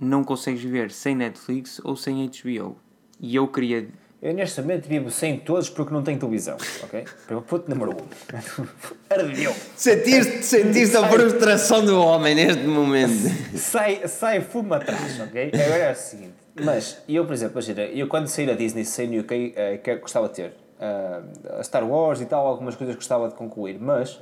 não 0.00 0.24
consegues 0.24 0.62
viver 0.62 0.90
sem 0.90 1.14
Netflix 1.14 1.80
ou 1.84 1.94
sem 1.94 2.26
HBO. 2.26 2.76
E 3.20 3.36
eu 3.36 3.46
queria. 3.46 3.88
Eu 4.22 4.34
neste 4.34 4.60
momento 4.60 4.86
vivo 4.86 5.10
sem 5.10 5.38
todos 5.38 5.70
porque 5.70 5.92
não 5.92 6.02
tenho 6.02 6.18
televisão, 6.18 6.56
ok? 6.82 7.04
Pelo 7.26 7.42
ponto 7.42 7.68
número 7.70 7.92
um. 7.92 8.06
Ardeu. 9.10 9.54
Sentiste, 9.76 10.42
sentiste 10.42 10.96
a 10.96 11.08
frustração 11.08 11.84
do 11.84 12.00
homem 12.00 12.34
neste 12.34 12.64
momento. 12.64 13.28
Sai, 13.56 14.06
sai 14.08 14.40
fumo 14.40 14.74
atrás, 14.74 15.20
ok? 15.20 15.50
Agora 15.54 15.84
é 15.84 15.92
o 15.92 15.94
seguinte. 15.94 16.34
Mas 16.62 16.98
eu, 17.08 17.24
por 17.24 17.32
exemplo, 17.32 17.54
imagina, 17.54 17.82
eu 17.82 18.08
quando 18.08 18.26
saí 18.26 18.46
da 18.46 18.54
Disney, 18.54 18.84
saí 18.84 19.06
no 19.06 19.20
UK, 19.20 19.54
eh, 19.56 19.78
que 19.78 19.96
gostava 19.96 20.28
de 20.28 20.34
ter 20.34 20.52
a 21.58 21.62
Star 21.62 21.84
Wars 21.88 22.20
e 22.20 22.26
tal, 22.26 22.46
algumas 22.46 22.74
coisas 22.74 22.94
que 22.94 23.00
gostava 23.00 23.28
de 23.28 23.34
concluir, 23.34 23.78
mas 23.78 24.18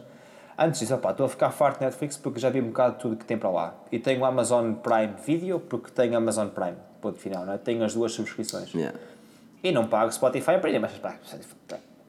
antes 0.58 0.80
disso, 0.80 0.94
opá, 0.94 1.12
estou 1.12 1.26
a 1.26 1.28
ficar 1.28 1.50
farto 1.50 1.78
de 1.78 1.84
Netflix 1.84 2.16
porque 2.16 2.40
já 2.40 2.50
vi 2.50 2.60
um 2.60 2.68
bocado 2.68 2.98
tudo 2.98 3.16
que 3.16 3.24
tem 3.24 3.38
para 3.38 3.50
lá. 3.50 3.74
E 3.92 3.98
tenho 3.98 4.20
o 4.20 4.24
Amazon 4.24 4.72
Prime 4.74 5.14
Video 5.24 5.60
porque 5.60 5.90
tenho 5.90 6.16
Amazon 6.16 6.48
Prime, 6.48 6.76
ponto 7.00 7.18
final, 7.18 7.46
não 7.46 7.52
é? 7.52 7.58
Tenho 7.58 7.84
as 7.84 7.94
duas 7.94 8.12
subscrições. 8.12 8.74
Yeah. 8.74 8.98
E 9.62 9.72
não 9.72 9.86
pago 9.86 10.12
Spotify 10.12 10.58
Premium, 10.58 10.80
mas 10.80 10.92
pá, 10.92 11.16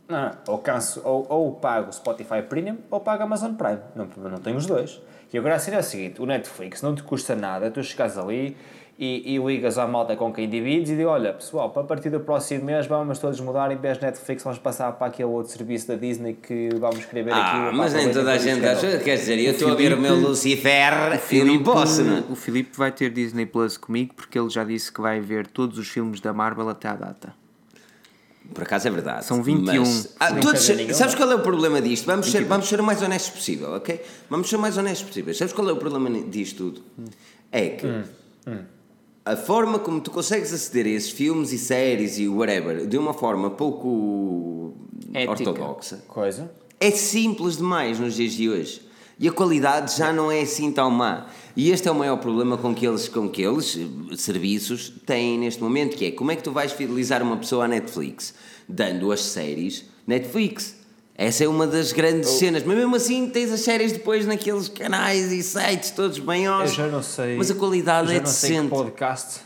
não, 0.10 0.22
não. 0.22 0.32
Ou, 0.48 0.58
canso, 0.58 1.02
ou, 1.06 1.26
ou 1.30 1.52
pago 1.54 1.92
Spotify 1.92 2.42
Premium 2.42 2.78
ou 2.90 3.00
pago 3.00 3.24
Amazon 3.24 3.54
Prime. 3.54 3.80
Não, 3.96 4.08
não 4.30 4.40
tenho 4.40 4.58
os 4.58 4.66
dois. 4.66 5.00
E 5.32 5.38
agora 5.38 5.56
a 5.56 5.60
cena 5.60 5.78
é 5.78 5.80
o 5.80 5.84
seguinte: 5.84 6.22
o 6.22 6.26
Netflix 6.26 6.82
não 6.82 6.96
te 6.96 7.04
custa 7.04 7.36
nada, 7.36 7.70
tu 7.70 7.84
chegas 7.84 8.18
ali 8.18 8.58
e, 8.98 9.36
e 9.36 9.38
ligas 9.38 9.78
à 9.78 9.88
malta 9.88 10.16
com 10.16 10.34
quem 10.34 10.50
divides 10.50 10.90
e 10.90 10.96
diz: 10.96 11.06
Olha, 11.06 11.34
pessoal, 11.34 11.70
para 11.70 11.84
a 11.84 11.86
partir 11.86 12.10
do 12.10 12.20
próximo 12.20 12.66
mês 12.66 12.88
vamos 12.88 13.20
todos 13.20 13.40
mudar, 13.40 13.72
em 13.72 13.78
vez 13.78 13.98
de 13.98 14.06
Netflix, 14.06 14.44
vamos 14.44 14.60
passar 14.60 14.92
para 14.94 15.08
aquele 15.08 15.30
outro 15.30 15.52
serviço 15.52 15.88
da 15.88 15.96
Disney 15.96 16.34
que 16.34 16.70
vamos 16.80 17.00
escrever 17.00 17.32
aquilo. 17.32 17.68
Ah, 17.68 17.70
pá, 17.70 17.78
mas 17.78 17.94
nem 17.94 18.12
toda 18.12 18.32
a 18.32 18.38
gente 18.38 18.60
canais." 18.60 18.84
acha. 18.84 18.98
Quer 19.00 19.16
dizer, 19.18 19.40
eu 19.40 19.52
estou 19.52 19.72
a 19.72 19.76
ver 19.76 19.94
o 19.94 19.98
meu 19.98 20.12
Filipe- 20.14 20.28
Lucifer 20.30 20.94
e 21.32 21.44
não 21.44 21.64
posso, 21.64 22.04
não 22.04 22.18
é? 22.18 22.24
o 22.30 22.36
Filipe 22.36 22.76
vai 22.78 22.92
ter 22.92 23.10
Disney 23.12 23.46
Plus 23.46 23.78
comigo 23.78 24.14
porque 24.16 24.38
ele 24.38 24.50
já 24.50 24.64
disse 24.64 24.92
que 24.92 25.00
vai 25.00 25.20
ver 25.22 25.48
todos 25.48 25.78
os 25.78 25.88
filmes 25.88 26.20
da 26.20 26.34
Marvel 26.34 26.68
até 26.70 26.88
à 26.88 26.96
data. 26.96 27.39
Por 28.54 28.64
acaso 28.64 28.88
é 28.88 28.92
verdade. 28.92 29.26
São 29.26 29.44
21. 29.44 29.80
Mas, 29.80 30.16
ah, 30.20 30.34
todos, 30.36 30.62
sabes 30.96 31.16
qual 31.16 31.32
é 31.32 31.36
o 31.36 31.42
problema 31.42 31.82
disto? 31.82 32.06
Vamos 32.06 32.32
ser, 32.32 32.44
vamos 32.46 32.68
ser 32.68 32.80
o 32.80 32.84
mais 32.84 33.02
honestos 33.02 33.32
possível, 33.32 33.74
ok? 33.74 34.02
Vamos 34.30 34.50
ser 34.50 34.56
o 34.56 34.60
mais 34.60 34.78
honestos 34.78 35.08
possível. 35.08 35.34
Sabes 35.34 35.54
qual 35.54 35.70
é 35.70 35.72
o 35.74 35.78
problema 35.78 36.10
disto 36.30 36.58
tudo? 36.72 36.84
É 37.52 37.70
que 37.70 37.88
a 39.26 39.36
forma 39.36 39.78
como 39.80 40.02
tu 40.02 40.10
consegues 40.12 40.52
aceder 40.54 40.86
a 40.88 40.90
esses 40.90 41.12
filmes 41.12 41.52
e 41.52 41.58
séries 41.58 42.18
e 42.18 42.28
whatever 42.28 42.88
de 42.88 42.98
uma 42.98 43.14
forma 43.14 43.50
pouco 43.52 44.74
Ética. 45.14 45.32
ortodoxa 45.50 46.04
Coisa. 46.08 46.52
é 46.80 46.90
simples 46.92 47.58
demais 47.58 48.00
nos 48.00 48.16
dias 48.16 48.34
de 48.34 48.50
hoje. 48.50 48.82
E 49.20 49.28
a 49.28 49.32
qualidade 49.32 49.98
já 49.98 50.14
não 50.14 50.32
é 50.32 50.42
assim 50.42 50.72
tão 50.72 50.90
má. 50.90 51.26
E 51.56 51.72
este 51.72 51.90
é 51.90 51.92
o 51.92 51.96
maior 51.96 52.16
problema 52.18 52.58
com 52.58 52.74
que 52.74 52.88
eles, 52.88 53.10
com 53.10 53.28
que 53.28 53.42
eles 53.42 53.78
eh, 53.78 54.16
serviços 54.16 54.94
têm 55.06 55.38
neste 55.38 55.62
momento, 55.62 55.98
que 55.98 56.06
é 56.06 56.12
como 56.12 56.32
é 56.32 56.38
que 56.38 56.44
tu 56.44 56.54
vais 56.54 56.72
fidelizar 56.72 57.22
uma 57.22 57.36
pessoa 57.36 57.66
à 57.66 57.68
Netflix? 57.68 58.34
Dando 58.68 59.12
as 59.12 59.22
séries 59.22 59.84
Netflix. 60.08 60.78
Essa 61.16 61.44
é 61.44 61.48
uma 61.50 61.68
das 61.68 61.92
grandes 61.92 62.30
cenas. 62.30 62.64
Mas 62.64 62.78
mesmo 62.78 62.96
assim 62.96 63.30
tens 63.30 63.52
as 63.52 63.60
séries 63.60 63.92
depois 63.92 64.26
naqueles 64.26 64.70
canais 64.70 65.34
e 65.34 65.44
sites 65.44 65.92
todos 65.92 66.18
bem 66.18 66.46
Eu 66.46 66.66
já 66.68 66.88
não 66.88 67.04
sei. 67.04 67.36
Mas 67.36 67.52
a 67.52 67.56
qualidade 67.56 68.08
já 68.08 68.14
é 68.14 68.20
não 68.20 68.26
sei 68.26 68.50
que 68.52 68.56
decente. 68.56 68.70
podcast. 68.70 69.42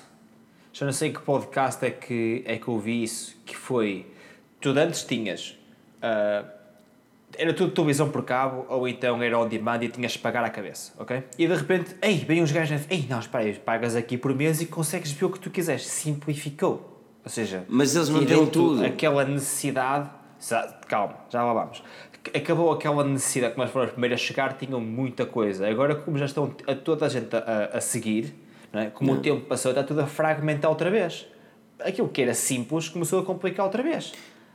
Já 0.72 0.86
não 0.86 0.94
sei 0.94 1.12
que 1.12 1.20
podcast 1.20 1.84
é 1.84 1.90
que, 1.90 2.44
é 2.46 2.58
que 2.58 2.68
eu 2.68 2.78
vi 2.78 3.04
isso. 3.04 3.36
Que 3.44 3.58
foi. 3.58 4.06
Tu 4.62 4.70
antes 4.70 5.04
tinhas. 5.04 5.58
ah, 6.00 6.46
era 7.38 7.54
tudo 7.54 7.72
televisão 7.72 8.10
por 8.10 8.24
cabo 8.24 8.66
ou 8.70 8.88
então 8.88 9.22
era 9.22 9.38
on 9.38 9.48
demand 9.48 9.82
e 9.82 9.90
tinhas 9.90 10.14
de 10.14 10.20
pagar 10.20 10.44
à 10.44 10.50
cabeça, 10.50 10.94
ok? 10.98 11.24
E 11.38 11.48
de 11.48 11.54
repente, 11.54 11.96
ei, 12.02 12.18
vem 12.18 12.42
uns 12.42 12.52
gajos. 12.52 12.82
Ei, 12.90 13.06
não, 13.10 13.20
espera 13.20 13.44
aí, 13.44 13.54
pagas 13.54 13.96
aqui 13.96 14.18
por 14.18 14.34
mês 14.34 14.62
e 14.62 14.66
consegues 14.66 15.12
ver 15.12 15.26
o 15.26 15.30
que 15.30 15.40
tu 15.40 15.50
quiseres. 15.50 15.86
Simplificou. 15.88 16.94
Ou 17.24 17.30
seja, 17.30 17.64
Mas 17.70 17.96
eles 17.96 18.10
não 18.10 18.26
tirou-te 18.26 18.52
tudo. 18.52 18.86
Aquela 18.86 19.24
necessidade. 19.26 20.10
Calma, 20.88 21.16
já 21.30 21.44
lá 21.44 21.54
vamos. 21.54 21.82
Acabou 22.36 22.72
aquela 22.72 23.04
necessidade 23.04 23.54
que 23.54 23.60
nós 23.60 23.70
fomos 23.70 23.88
os 23.88 23.94
primeiros 23.94 24.20
a 24.20 24.24
chegar, 24.24 24.54
tinham 24.54 24.80
muita 24.80 25.26
coisa. 25.26 25.68
Agora, 25.68 25.96
como 25.96 26.18
já 26.18 26.26
estão 26.26 26.54
a 26.68 26.76
toda 26.76 27.06
a 27.06 27.10
gente 27.10 27.36
a, 27.36 27.72
a 27.74 27.82
seguir, 27.82 28.34
não 28.72 28.82
é? 28.82 28.90
como 28.90 29.14
o 29.14 29.18
tempo 29.18 29.46
passou, 29.46 29.72
está 29.72 29.84
tudo 29.84 30.02
a 30.02 30.08
fragmentar 30.08 30.70
outra 30.70 30.90
vez. 30.90 31.28
Aquilo 31.80 32.08
que 32.10 32.22
era 32.22 32.34
simples 32.34 32.90
começou 32.90 33.20
a 33.20 33.26
complicar 33.26 33.66
outra 33.66 33.84
vez. 33.84 34.14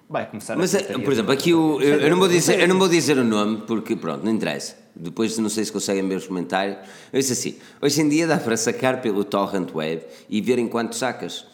Vai 0.09 0.27
começar 0.27 0.57
Mas, 0.57 0.75
a 0.75 0.79
eh, 0.79 0.99
por 0.99 1.13
exemplo, 1.13 1.33
aqui 1.33 1.53
o, 1.53 1.81
eu, 1.83 2.01
eu 2.01 2.11
não 2.11 2.19
vou 2.19 2.29
dizer, 2.29 2.59
eu 2.61 2.67
não 2.69 2.79
vou 2.79 2.89
dizer 2.89 3.19
o 3.19 3.25
nome 3.25 3.63
porque, 3.67 3.95
pronto, 3.95 4.25
não 4.25 4.33
interessa. 4.33 4.75
Depois 4.97 5.37
não 5.39 5.51
sei 5.51 5.65
se 5.65 5.71
conseguem 5.73 6.09
ver 6.09 6.17
os 6.17 6.27
comentários. 6.27 6.79
Eu 7.13 7.21
disse 7.21 7.33
assim: 7.35 7.57
hoje 7.81 8.01
em 8.01 8.09
dia 8.09 8.27
dá 8.27 8.39
para 8.39 8.57
sacar 8.57 9.03
pelo 9.03 9.23
torrent 9.23 9.69
web 9.75 10.03
e 10.31 10.41
ver 10.41 10.59
enquanto 10.59 10.95
sacas. 10.95 11.45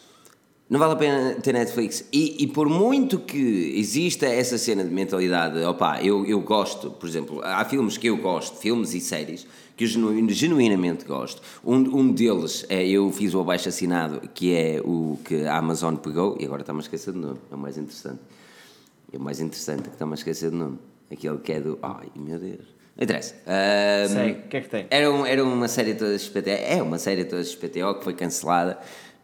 Não 0.67 0.79
vale 0.79 0.93
a 0.93 0.95
pena 0.95 1.35
ter 1.35 1.53
Netflix. 1.53 2.05
E, 2.11 2.43
e 2.43 2.47
por 2.47 2.67
muito 2.67 3.19
que 3.19 3.73
exista 3.77 4.25
essa 4.25 4.57
cena 4.57 4.83
de 4.83 4.89
mentalidade, 4.89 5.61
opá, 5.63 6.01
eu, 6.01 6.25
eu 6.25 6.39
gosto, 6.41 6.89
por 6.89 7.07
exemplo, 7.07 7.39
há 7.43 7.63
filmes 7.65 7.97
que 7.97 8.07
eu 8.07 8.17
gosto, 8.17 8.57
filmes 8.57 8.95
e 8.95 8.99
séries, 8.99 9.45
que 9.77 9.83
eu 9.83 9.87
genu- 9.87 10.29
genuinamente 10.29 11.05
gosto. 11.05 11.39
Um, 11.63 11.75
um 11.99 12.11
deles 12.11 12.65
é, 12.67 12.87
eu 12.87 13.11
fiz 13.11 13.35
o 13.35 13.41
abaixo 13.41 13.69
assinado, 13.69 14.21
que 14.33 14.55
é 14.55 14.81
o 14.83 15.19
que 15.23 15.45
a 15.45 15.55
Amazon 15.57 15.97
pegou, 15.97 16.35
e 16.39 16.45
agora 16.45 16.61
está-me 16.61 16.79
a 16.79 16.81
esquecer 16.81 17.11
do 17.11 17.19
nome, 17.19 17.37
é 17.51 17.53
o 17.53 17.59
mais 17.59 17.77
interessante. 17.77 18.19
É 19.15 19.17
o 19.17 19.21
mais 19.21 19.39
interessante 19.39 19.83
que 19.83 19.95
está-me 19.95 20.11
a 20.11 20.15
esquecer 20.15 20.51
do 20.51 20.57
nome. 20.57 20.77
Aquele 21.09 21.37
que 21.37 21.53
é 21.53 21.61
do. 21.61 21.79
Ai 21.81 22.07
meu 22.17 22.37
Deus. 22.37 22.65
Não 22.97 23.03
interessa. 23.03 23.33
Ahm, 23.47 24.09
Sei, 24.09 24.31
o 24.31 24.41
que 24.49 24.57
é 24.57 24.61
que 24.61 24.69
tem? 24.69 24.87
Era, 24.89 25.09
um, 25.09 25.25
era 25.25 25.41
uma 25.41 25.69
série 25.69 25.93
toda 25.93 26.17
XPTO. 26.19 26.49
É 26.49 26.81
uma 26.81 26.99
série 26.99 27.23
toda 27.23 27.41
XPTO 27.41 27.95
que 27.95 28.03
foi 28.03 28.13
cancelada 28.13 28.77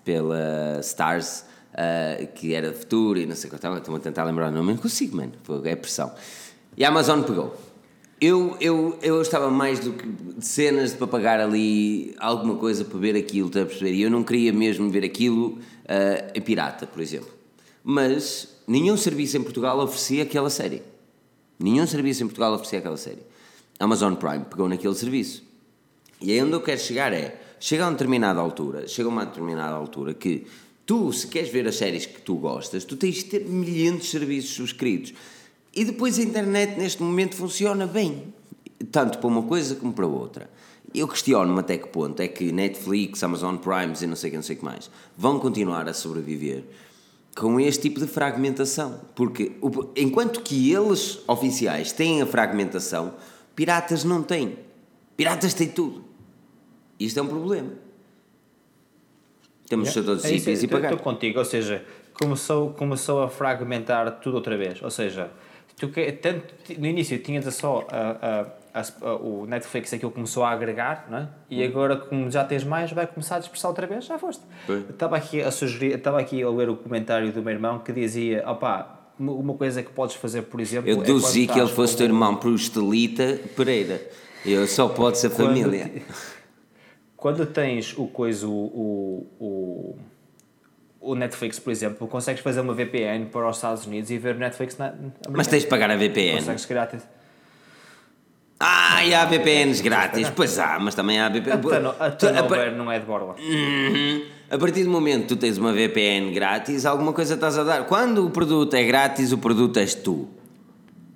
pela 0.05 0.79
Stars, 0.79 1.43
ah, 1.73 2.23
que 2.35 2.53
era 2.53 2.69
de 2.71 2.77
futuro 2.77 3.19
e 3.19 3.25
não 3.25 3.35
sei 3.35 3.49
o 3.49 3.49
que. 3.49 3.57
Estava 3.57 3.79
estou-me 3.79 3.99
a 3.99 4.01
tentar 4.01 4.23
lembrar 4.23 4.47
o 4.47 4.51
nome, 4.51 4.73
não 4.73 4.81
consigo, 4.81 5.17
mano. 5.17 5.33
É 5.65 5.75
pressão. 5.75 6.13
E 6.77 6.85
a 6.85 6.87
Amazon 6.87 7.21
pegou. 7.23 7.53
Eu, 8.21 8.55
eu, 8.61 8.97
eu 9.01 9.21
estava 9.21 9.49
mais 9.49 9.79
do 9.79 9.91
que 9.91 10.07
de 10.07 10.45
cenas 10.45 10.91
de 10.91 10.97
para 10.97 11.07
pagar 11.07 11.41
ali 11.41 12.15
alguma 12.17 12.55
coisa 12.55 12.85
para 12.85 12.99
ver 12.99 13.17
aquilo, 13.17 13.47
estás 13.47 13.65
a 13.65 13.67
perceber? 13.67 13.93
E 13.93 14.03
eu 14.03 14.11
não 14.11 14.23
queria 14.23 14.53
mesmo 14.53 14.89
ver 14.89 15.03
aquilo 15.03 15.57
em 16.33 16.41
pirata, 16.41 16.85
por 16.85 17.01
exemplo. 17.01 17.31
Mas 17.83 18.60
nenhum 18.67 18.97
serviço 18.97 19.37
em 19.37 19.43
Portugal 19.43 19.79
oferecia 19.79 20.23
aquela 20.23 20.49
série. 20.49 20.81
Nenhum 21.59 21.85
serviço 21.85 22.23
em 22.23 22.27
Portugal 22.27 22.53
oferecia 22.53 22.79
aquela 22.79 22.97
série. 22.97 23.23
Amazon 23.79 24.15
Prime 24.15 24.45
pegou 24.45 24.67
naquele 24.67 24.95
serviço. 24.95 25.43
E 26.19 26.31
aí 26.31 26.41
onde 26.41 26.53
eu 26.53 26.61
quero 26.61 26.79
chegar 26.79 27.13
é, 27.13 27.41
chega 27.59 27.83
a 27.83 27.87
uma 27.87 27.93
determinada 27.93 28.39
altura, 28.39 28.87
chega 28.87 29.09
a 29.09 29.11
uma 29.11 29.25
determinada 29.25 29.73
altura 29.73 30.13
que 30.13 30.45
Tu, 30.91 31.13
se 31.13 31.27
queres 31.27 31.49
ver 31.49 31.65
as 31.67 31.75
séries 31.75 32.05
que 32.05 32.21
tu 32.21 32.35
gostas, 32.35 32.83
tu 32.83 32.97
tens 32.97 33.15
de 33.15 33.23
ter 33.23 33.45
milhares 33.45 34.01
de 34.01 34.07
serviços 34.07 34.53
subscritos. 34.55 35.13
E 35.73 35.85
depois 35.85 36.19
a 36.19 36.21
internet 36.21 36.77
neste 36.77 37.01
momento 37.01 37.35
funciona 37.35 37.87
bem, 37.87 38.33
tanto 38.91 39.19
para 39.19 39.27
uma 39.27 39.43
coisa 39.43 39.75
como 39.75 39.93
para 39.93 40.05
outra. 40.05 40.49
Eu 40.93 41.07
questiono-me 41.07 41.59
até 41.61 41.77
que 41.77 41.87
ponto 41.87 42.19
é 42.19 42.27
que 42.27 42.51
Netflix, 42.51 43.23
Amazon 43.23 43.55
Prime 43.55 43.93
e 44.01 44.05
não 44.05 44.17
sei 44.17 44.35
o 44.35 44.43
sei 44.43 44.57
que 44.57 44.65
mais 44.65 44.91
vão 45.17 45.39
continuar 45.39 45.87
a 45.87 45.93
sobreviver 45.93 46.65
com 47.35 47.59
este 47.59 47.83
tipo 47.83 47.99
de 47.99 48.07
fragmentação. 48.07 49.01
Porque 49.15 49.53
enquanto 49.95 50.41
que 50.41 50.71
eles, 50.71 51.19
oficiais, 51.27 51.91
têm 51.91 52.21
a 52.21 52.25
fragmentação, 52.25 53.13
piratas 53.55 54.03
não 54.03 54.21
têm. 54.23 54.57
Piratas 55.15 55.53
têm 55.53 55.69
tudo. 55.69 56.03
Isto 56.99 57.19
é 57.19 57.23
um 57.23 57.27
problema. 57.27 57.71
Temos 59.67 59.95
os 59.95 60.05
todos 60.05 60.25
É 60.25 60.33
isso, 60.33 60.49
IPs 60.49 60.63
e 60.63 60.67
pagar. 60.67 60.91
Estou 60.91 61.03
contigo, 61.03 61.39
ou 61.39 61.45
seja, 61.45 61.85
começou, 62.13 62.71
começou 62.71 63.23
a 63.23 63.29
fragmentar 63.29 64.19
tudo 64.19 64.35
outra 64.35 64.57
vez. 64.57 64.81
Ou 64.81 64.89
seja, 64.89 65.31
tu 65.77 65.89
que, 65.89 66.11
tanto, 66.11 66.53
no 66.77 66.85
início 66.85 67.17
tinhas 67.19 67.53
só 67.55 67.87
a, 67.89 68.41
a, 68.41 68.45
a- 68.73 69.15
o 69.15 69.45
Netflix, 69.45 69.93
aquilo 69.93 70.11
começou 70.11 70.43
a 70.43 70.49
agregar, 70.51 71.07
não 71.09 71.17
é? 71.19 71.27
E 71.49 71.63
agora, 71.63 71.95
como 71.97 72.29
já 72.31 72.43
tens 72.43 72.63
mais, 72.63 72.91
vai 72.91 73.05
começar 73.07 73.35
a 73.35 73.39
dispersar 73.39 73.69
outra 73.69 73.85
vez, 73.87 74.05
já 74.05 74.17
foste. 74.17 74.41
Estava 74.89 75.17
aqui 75.17 75.41
a 75.41 75.51
sugerir, 75.51 75.95
estava 75.95 76.19
aqui 76.19 76.41
a 76.43 76.49
ler 76.49 76.69
o 76.69 76.75
comentário 76.75 77.31
do 77.31 77.41
meu 77.41 77.53
irmão 77.53 77.79
que 77.79 77.91
dizia: 77.91 78.43
opá, 78.49 78.99
uma- 79.19 79.53
coisa 79.55 79.83
que 79.83 79.91
podes 79.91 80.15
fazer, 80.15 80.43
por 80.43 80.59
exemplo. 80.59 80.89
Eu 80.89 80.97
é 80.97 80.99
deduzi 81.01 81.45
quando 81.47 81.53
que 81.53 81.59
ele 81.61 81.69
fosse 81.69 81.95
teu 81.97 82.05
o- 82.05 82.09
irmão 82.09 82.35
por 82.35 82.53
Estelita 82.55 83.39
Pereira. 83.55 84.01
Eu 84.45 84.65
só 84.67 84.87
pode 84.89 85.17
ser 85.19 85.29
família. 85.29 85.91
Quando 87.15 87.45
tens 87.45 87.95
o 87.97 88.07
coisa, 88.07 88.47
o, 88.47 88.51
o, 88.51 89.27
o, 89.39 89.99
o 91.11 91.15
Netflix, 91.15 91.59
por 91.59 91.69
exemplo, 91.71 92.07
consegues 92.07 92.41
fazer 92.41 92.61
uma 92.61 92.73
VPN 92.73 93.27
para 93.27 93.47
os 93.47 93.57
Estados 93.57 93.85
Unidos 93.85 94.09
e 94.09 94.17
ver 94.17 94.35
Netflix 94.35 94.77
na. 94.77 94.93
Mas 95.29 95.45
tens 95.45 95.61
de 95.63 95.67
pagar 95.69 95.91
a 95.91 95.95
VPN. 95.95 96.37
Consegues 96.39 96.65
grátis. 96.65 97.03
Ah, 98.63 99.03
e 99.05 99.13
há 99.13 99.25
VPNs 99.25 99.81
grátis. 99.81 100.29
Pois 100.29 100.57
há, 100.59 100.77
mas 100.79 100.93
também 100.93 101.19
há 101.19 101.27
VPN. 101.29 101.53
A 101.53 101.57
Tunnel- 101.57 101.95
a 101.99 102.11
Tu- 102.11 102.27
a 102.27 102.31
par- 102.33 102.43
Tunnelbear 102.47 102.75
não 102.75 102.91
é 102.91 102.99
de 102.99 103.05
borla. 103.05 103.35
Uhum. 103.39 104.23
A 104.49 104.57
partir 104.57 104.83
do 104.83 104.89
momento 104.89 105.21
que 105.23 105.27
tu 105.29 105.35
tens 105.37 105.57
uma 105.57 105.71
VPN 105.73 106.31
grátis, 106.33 106.85
alguma 106.85 107.13
coisa 107.13 107.33
estás 107.35 107.57
a 107.57 107.63
dar. 107.63 107.85
Quando 107.85 108.25
o 108.25 108.29
produto 108.29 108.73
é 108.75 108.83
grátis, 108.83 109.31
o 109.31 109.37
produto 109.37 109.77
és 109.79 109.95
tu. 109.95 110.27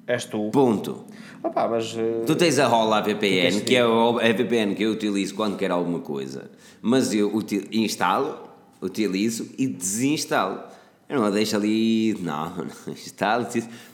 És 0.07 0.25
tu. 0.25 0.49
Ponto. 0.51 1.05
Opa, 1.43 1.67
mas. 1.67 1.95
eh, 1.97 2.23
Tu 2.25 2.35
tens 2.35 2.57
a 2.59 2.65
Rola 2.67 3.01
VPN, 3.01 3.61
que 3.61 3.75
é 3.75 3.81
a 3.81 4.33
VPN 4.33 4.73
que 4.73 4.83
eu 4.83 4.91
utilizo 4.91 5.35
quando 5.35 5.57
quero 5.57 5.73
alguma 5.73 5.99
coisa, 5.99 6.49
mas 6.81 7.13
eu 7.13 7.35
uti- 7.35 7.67
instalo, 7.73 8.39
utilizo 8.81 9.49
e 9.57 9.67
desinstalo. 9.67 10.59
Eu 11.07 11.19
não 11.19 11.25
a 11.27 11.29
deixo 11.29 11.55
ali, 11.55 12.17
não, 12.21 12.49
não 12.87 12.93
instalo, 12.93 13.45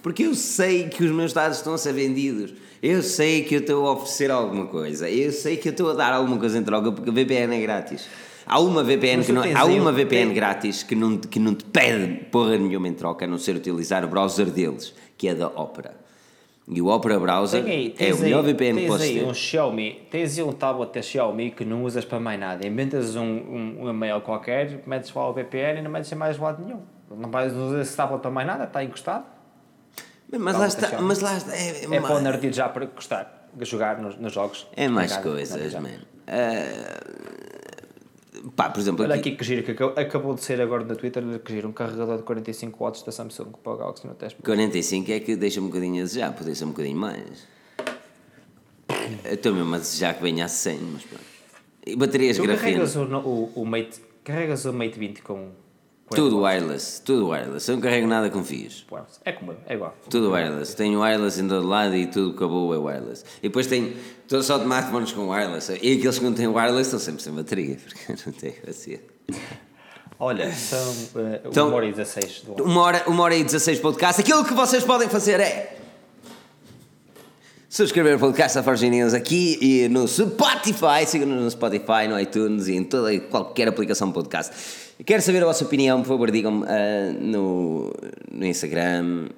porque 0.02 0.23
eu 0.23 0.34
sei 0.36 0.88
que 0.88 1.03
os 1.03 1.11
meus 1.11 1.34
dados 1.34 1.57
estão 1.57 1.73
a 1.73 1.78
ser 1.78 1.91
vendidos. 1.94 2.53
Eu 2.81 3.01
sei 3.03 3.43
que 3.43 3.55
eu 3.55 3.59
estou 3.59 3.87
a 3.87 3.91
oferecer 3.93 4.31
alguma 4.31 4.65
coisa. 4.65 5.09
Eu 5.09 5.31
sei 5.31 5.55
que 5.57 5.67
eu 5.69 5.71
estou 5.71 5.91
a 5.91 5.93
dar 5.93 6.13
alguma 6.13 6.37
coisa 6.37 6.57
em 6.57 6.63
troca 6.63 6.91
porque 6.91 7.09
a 7.09 7.13
VPN 7.13 7.55
é 7.55 7.59
grátis. 7.61 8.07
Há 8.45 8.59
uma 8.59 8.83
VPN, 8.83 9.17
Mas 9.17 9.25
que 9.27 9.31
não, 9.31 9.43
tens 9.43 9.55
há 9.55 9.65
uma 9.65 9.91
um- 9.91 9.93
VPN 9.93 10.25
tem- 10.27 10.33
grátis 10.33 10.81
que 10.83 10.95
não, 10.95 11.15
te- 11.17 11.27
que 11.27 11.39
não 11.39 11.53
te 11.53 11.63
pede 11.63 12.25
porra 12.31 12.57
nenhuma 12.57 12.87
em 12.87 12.93
troca, 12.93 13.25
a 13.25 13.27
não 13.27 13.37
ser 13.37 13.55
utilizar 13.55 14.03
o 14.03 14.07
browser 14.07 14.47
deles, 14.47 14.93
que 15.17 15.27
é 15.27 15.35
da 15.35 15.47
Opera. 15.47 15.95
E 16.67 16.81
o 16.81 16.87
Opera 16.87 17.19
Browser 17.19 17.63
aí, 17.65 17.93
é 17.99 18.13
o 18.13 18.17
melhor 18.19 18.43
aí, 18.45 18.53
VPN 18.53 18.81
que 18.81 18.87
podes 18.87 19.05
aí 19.05 19.19
ter. 19.19 19.25
um 19.25 19.33
Xiaomi, 19.33 20.07
tens 20.09 20.37
aí 20.37 20.43
um 20.43 20.51
tablet 20.51 20.93
da 20.93 21.01
Xiaomi 21.01 21.51
que 21.51 21.65
não 21.65 21.83
usas 21.83 22.05
para 22.05 22.19
mais 22.19 22.39
nada. 22.39 22.65
Inventas 22.65 23.15
um, 23.15 23.21
um, 23.23 23.77
um 23.83 23.89
e-mail 23.89 24.21
qualquer, 24.21 24.81
metes 24.87 25.13
lá 25.13 25.29
o 25.29 25.33
VPN 25.33 25.79
e 25.79 25.81
não 25.83 25.91
metes 25.91 26.11
em 26.11 26.15
mais 26.15 26.37
lado 26.37 26.63
nenhum. 26.65 26.79
Não 27.15 27.29
vais 27.29 27.53
usar 27.55 27.81
esse 27.81 27.95
tablet 27.95 28.21
para 28.21 28.31
mais 28.31 28.47
nada, 28.47 28.63
está 28.65 28.83
encostado. 28.83 29.25
Mas 30.39 30.55
lá 30.57 30.67
está, 30.67 31.01
mas 31.01 31.19
lá 31.19 31.37
está. 31.37 31.55
É, 31.55 31.83
É 31.85 32.01
para 32.01 32.47
o 32.47 32.51
já 32.53 32.69
para 32.69 32.85
gostar, 32.85 33.49
de 33.53 33.65
jogar 33.65 33.99
nos, 34.01 34.17
nos 34.17 34.31
jogos. 34.33 34.67
é 34.75 34.87
mais 34.87 35.11
Jogar, 35.11 35.23
coisas, 35.23 35.49
nerdido 35.55 35.71
já. 35.71 35.81
man. 35.81 35.89
Ah, 36.27 37.01
pá, 38.55 38.69
por 38.69 38.79
exemplo, 38.79 39.03
Olha 39.03 39.15
aqui, 39.15 39.29
aqui 39.29 39.37
que 39.37 39.43
giro, 39.43 39.63
que 39.63 39.71
acabou- 39.99 40.33
de 40.35 40.41
ser 40.43 40.61
agora 40.61 40.83
no 40.85 40.95
Twitter, 40.95 41.23
que 41.39 41.51
giro, 41.53 41.67
um 41.69 41.73
carregador 41.73 42.17
de 42.17 42.23
45 42.23 42.83
watts 42.83 43.03
da 43.03 43.11
Samsung 43.11 43.51
para 43.63 43.73
o 43.73 43.77
Galaxy 43.77 44.07
Note 44.07 44.19
10 44.19 44.33
Plus. 44.33 44.45
45 44.45 45.11
é 45.11 45.19
que 45.19 45.35
deixa 45.35 45.59
um 45.59 45.67
bocadinho 45.67 46.01
a 46.01 46.05
desejar, 46.05 46.31
podia 46.33 46.55
ser 46.55 46.65
um 46.65 46.69
bocadinho 46.69 46.97
mais. 46.97 47.47
Eu 49.25 49.33
Estou 49.33 49.53
mesmo 49.53 49.75
a 49.75 49.77
desejar 49.79 50.13
que 50.15 50.21
venha 50.23 50.45
a 50.45 50.47
100, 50.47 50.77
mas 50.93 51.03
pronto. 51.03 51.23
E 51.85 51.95
baterias 51.95 52.37
grafeno. 52.37 52.61
carregas 52.85 52.95
o, 52.95 53.03
o, 53.03 53.51
o 53.61 53.65
Mate, 53.65 53.99
carregas 54.23 54.65
o 54.65 54.73
Mate 54.73 54.97
20 54.97 55.21
com... 55.23 55.49
40 56.11 56.15
Tudo 56.15 56.41
wireless, 56.43 57.01
tudo 57.01 57.29
wireless. 57.29 57.69
Eu 57.69 57.75
não 57.75 57.81
carrego 57.81 58.07
nada 58.07 58.29
com 58.29 58.43
fios. 58.43 58.85
É 59.23 59.31
como 59.31 59.53
eu, 59.53 59.57
é 59.67 59.73
igual. 59.75 59.95
Tudo 60.09 60.31
wireless. 60.31 60.75
Tenho 60.75 60.99
wireless 61.01 61.39
em 61.41 61.47
todo 61.47 61.65
lado 61.67 61.95
e 61.95 62.05
tudo 62.07 62.35
acabou 62.35 62.73
é 62.73 62.77
wireless. 62.77 63.23
E 63.39 63.43
depois 63.43 63.67
tenho 63.67 63.93
estou 64.23 64.43
só 64.43 64.57
de 64.57 64.63
smartphones 64.63 65.11
com 65.13 65.29
wireless. 65.29 65.71
E 65.81 65.93
aqueles 65.97 66.19
que 66.19 66.25
não 66.25 66.33
têm 66.33 66.47
wireless 66.47 66.88
estão 66.88 66.99
sempre 66.99 67.23
sem 67.23 67.33
bateria, 67.33 67.77
porque 67.83 68.13
não 68.25 68.33
tenho 68.33 68.55
bacia. 68.65 69.01
Olha, 70.19 70.51
são 70.53 70.91
uh, 71.15 71.39
Então- 71.45 71.69
1 71.69 71.73
hora 71.73 71.85
e 71.85 71.91
16 71.91 72.41
do 72.41 72.53
ano. 72.53 72.63
Uma 72.65 72.81
hora, 72.81 73.03
uma 73.07 73.23
hora 73.23 73.35
e 73.35 73.43
16 73.43 73.79
podcast. 73.79 74.21
Aquilo 74.21 74.45
que 74.45 74.53
vocês 74.53 74.83
podem 74.83 75.09
fazer 75.09 75.39
é 75.39 75.77
subscrever 77.72 78.18
o 78.18 78.19
podcast 78.19 78.57
da 78.57 78.61
Forge 78.61 78.89
News 78.89 79.14
aqui 79.14 79.57
e 79.61 79.88
no 79.88 80.06
Spotify. 80.06 81.06
Sigam-nos 81.07 81.41
no 81.41 81.49
Spotify, 81.49 82.06
no 82.06 82.19
iTunes 82.19 82.68
e 82.68 82.76
em 82.76 82.84
toda 82.84 83.14
e 83.14 83.22
qualquer 83.22 83.69
aplicação 83.69 84.10
de 84.10 84.14
podcast. 84.14 84.53
Quero 85.06 85.22
saber 85.22 85.41
a 85.41 85.45
vossa 85.45 85.64
opinião, 85.64 86.02
por 86.02 86.10
favor, 86.10 86.30
digam-me 86.30 86.65
ah, 86.68 87.14
no, 87.18 87.93
no 88.30 88.45
Instagram. 88.45 89.30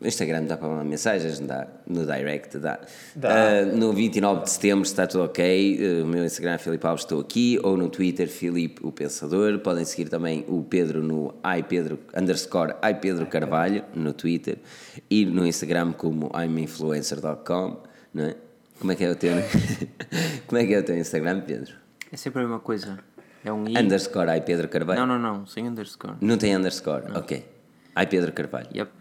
No 0.00 0.08
Instagram 0.08 0.44
dá 0.44 0.56
para 0.56 0.66
mandar 0.66 0.84
mensagens, 0.84 1.38
não 1.40 1.46
dá? 1.46 1.66
No 1.86 2.06
direct 2.06 2.56
dá. 2.58 2.80
Dá. 3.14 3.28
Ah, 3.60 3.64
no 3.66 3.92
29 3.92 4.44
de 4.44 4.50
setembro 4.50 4.82
está 4.82 5.06
tudo 5.06 5.24
ok. 5.24 6.00
Uh, 6.00 6.04
O 6.04 6.06
meu 6.06 6.24
Instagram 6.24 6.52
é 6.54 6.58
Filipe 6.58 6.86
Alves, 6.86 7.04
estou 7.04 7.20
aqui. 7.20 7.58
Ou 7.62 7.76
no 7.76 7.90
Twitter, 7.90 8.26
Filipe 8.26 8.80
o 8.82 8.90
Pensador. 8.90 9.58
Podem 9.58 9.84
seguir 9.84 10.08
também 10.08 10.42
o 10.48 10.62
Pedro 10.62 11.02
no 11.02 11.34
iPedro 11.58 11.98
underscore 12.16 12.74
iPedro 12.90 13.26
Carvalho 13.26 13.84
no 13.94 14.14
Twitter. 14.14 14.56
E 15.10 15.26
no 15.26 15.46
Instagram 15.46 15.92
como 15.92 16.30
I'mInfluencer.com, 16.34 17.82
não 18.14 18.24
é? 18.24 18.36
Como 18.78 18.92
é 18.92 18.94
que 18.94 19.04
é 19.04 19.10
o 19.10 19.14
teu? 19.14 19.32
Como 20.48 20.58
é 20.58 20.64
que 20.66 20.72
é 20.72 20.78
o 20.78 20.82
teu 20.82 20.96
Instagram, 20.96 21.42
Pedro? 21.42 21.74
É 22.10 22.16
sempre 22.16 22.40
a 22.40 22.44
mesma 22.44 22.60
coisa. 22.60 22.98
É 23.44 23.52
um 23.52 23.68
i. 23.68 23.76
Underscore 23.76 24.34
iPedro 24.38 24.66
Carvalho? 24.68 25.00
Não, 25.00 25.18
não, 25.18 25.18
não, 25.18 25.46
sem 25.46 25.68
underscore. 25.68 26.14
Não 26.22 26.38
tem 26.38 26.56
underscore, 26.56 27.04
ok. 27.14 27.44
iPedro 28.02 28.32
Carvalho. 28.32 28.68
Yep. 28.74 28.99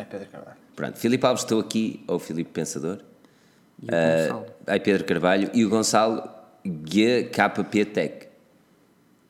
É 0.00 0.04
Pedro 0.04 0.28
Carvalho. 0.28 0.56
Pronto, 0.76 0.98
Filipe 0.98 1.26
Alves, 1.26 1.42
estou 1.42 1.60
aqui, 1.60 2.04
ou 2.06 2.18
Filipe 2.18 2.50
Pensador. 2.50 2.98
E 3.82 3.86
o 3.86 3.88
Gonçalo. 3.90 4.46
Ai 4.66 4.80
Pedro 4.80 5.04
Carvalho 5.04 5.50
e 5.52 5.64
o 5.64 5.68
Gonçalo 5.68 6.28
GKP 6.64 7.84
Tech. 7.84 8.28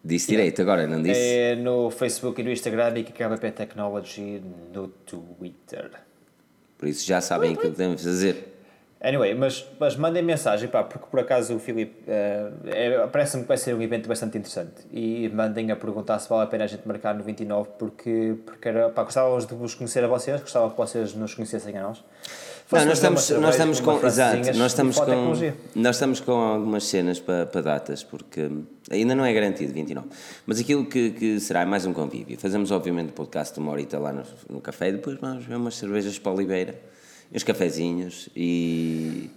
Disse 0.04 0.28
direito 0.28 0.62
agora, 0.62 0.86
não 0.86 1.02
disse? 1.02 1.20
É 1.20 1.56
no 1.56 1.90
Facebook 1.90 2.40
e 2.40 2.44
no 2.44 2.50
Instagram 2.50 2.98
e 2.98 3.04
KBP 3.04 3.50
Technology 3.50 4.42
no 4.72 4.88
Twitter. 4.88 5.90
Por 6.78 6.88
isso 6.88 7.06
já 7.06 7.20
sabem 7.20 7.54
aquilo 7.54 7.72
que 7.72 7.78
devem 7.78 7.98
fazer. 7.98 8.57
Anyway, 9.00 9.32
mas, 9.32 9.64
mas 9.78 9.96
mandem 9.96 10.22
mensagem, 10.24 10.68
pá, 10.68 10.82
porque 10.82 11.06
por 11.08 11.20
acaso 11.20 11.54
o 11.54 11.58
Filipe 11.60 12.02
eh, 12.08 12.50
é, 12.66 13.06
parece-me 13.06 13.44
que 13.44 13.48
vai 13.48 13.56
ser 13.56 13.72
um 13.72 13.80
evento 13.80 14.08
bastante 14.08 14.36
interessante. 14.36 14.86
E 14.92 15.28
mandem 15.28 15.70
a 15.70 15.76
perguntar 15.76 16.18
se 16.18 16.28
vale 16.28 16.42
a 16.42 16.46
pena 16.46 16.64
a 16.64 16.66
gente 16.66 16.86
marcar 16.86 17.14
no 17.14 17.22
29, 17.22 17.70
porque, 17.78 18.34
porque 18.44 18.68
era, 18.68 18.88
pá, 18.90 19.04
gostávamos 19.04 19.46
de 19.46 19.54
vos 19.54 19.74
conhecer 19.74 20.02
a 20.02 20.08
vocês, 20.08 20.40
gostava 20.40 20.68
que 20.70 20.76
vocês 20.76 21.14
nos 21.14 21.32
conhecessem 21.32 21.78
a 21.78 21.82
nós. 21.82 22.02
Não, 22.70 22.84
nós 22.84 22.98
estamos, 22.98 23.30
nós 23.30 23.54
estamos 23.54 23.80
com. 23.80 24.06
Exato, 24.06 24.58
nós 24.58 24.72
estamos 24.72 24.96
falar 24.96 25.14
com. 25.14 25.32
Nós 25.74 25.96
estamos 25.96 26.20
com 26.20 26.32
algumas 26.32 26.84
cenas 26.84 27.18
para, 27.18 27.46
para 27.46 27.62
datas, 27.62 28.02
porque 28.02 28.50
ainda 28.90 29.14
não 29.14 29.24
é 29.24 29.32
garantido 29.32 29.72
29. 29.72 30.06
Mas 30.44 30.60
aquilo 30.60 30.84
que, 30.84 31.10
que 31.12 31.40
será 31.40 31.62
é 31.62 31.64
mais 31.64 31.86
um 31.86 31.94
convívio. 31.94 32.38
Fazemos, 32.38 32.70
obviamente, 32.70 33.08
o 33.08 33.12
podcast 33.12 33.54
de 33.54 33.60
uma 33.60 33.72
horita 33.72 33.98
lá 33.98 34.12
no, 34.12 34.22
no 34.50 34.60
café 34.60 34.90
e 34.90 34.92
depois 34.92 35.18
vamos 35.18 35.46
ver 35.46 35.56
umas 35.56 35.76
cervejas 35.76 36.18
para 36.18 36.32
a 36.32 36.34
Oliveira, 36.34 36.78
uns 37.32 37.42
cafezinhos 37.42 38.28
e. 38.36 39.30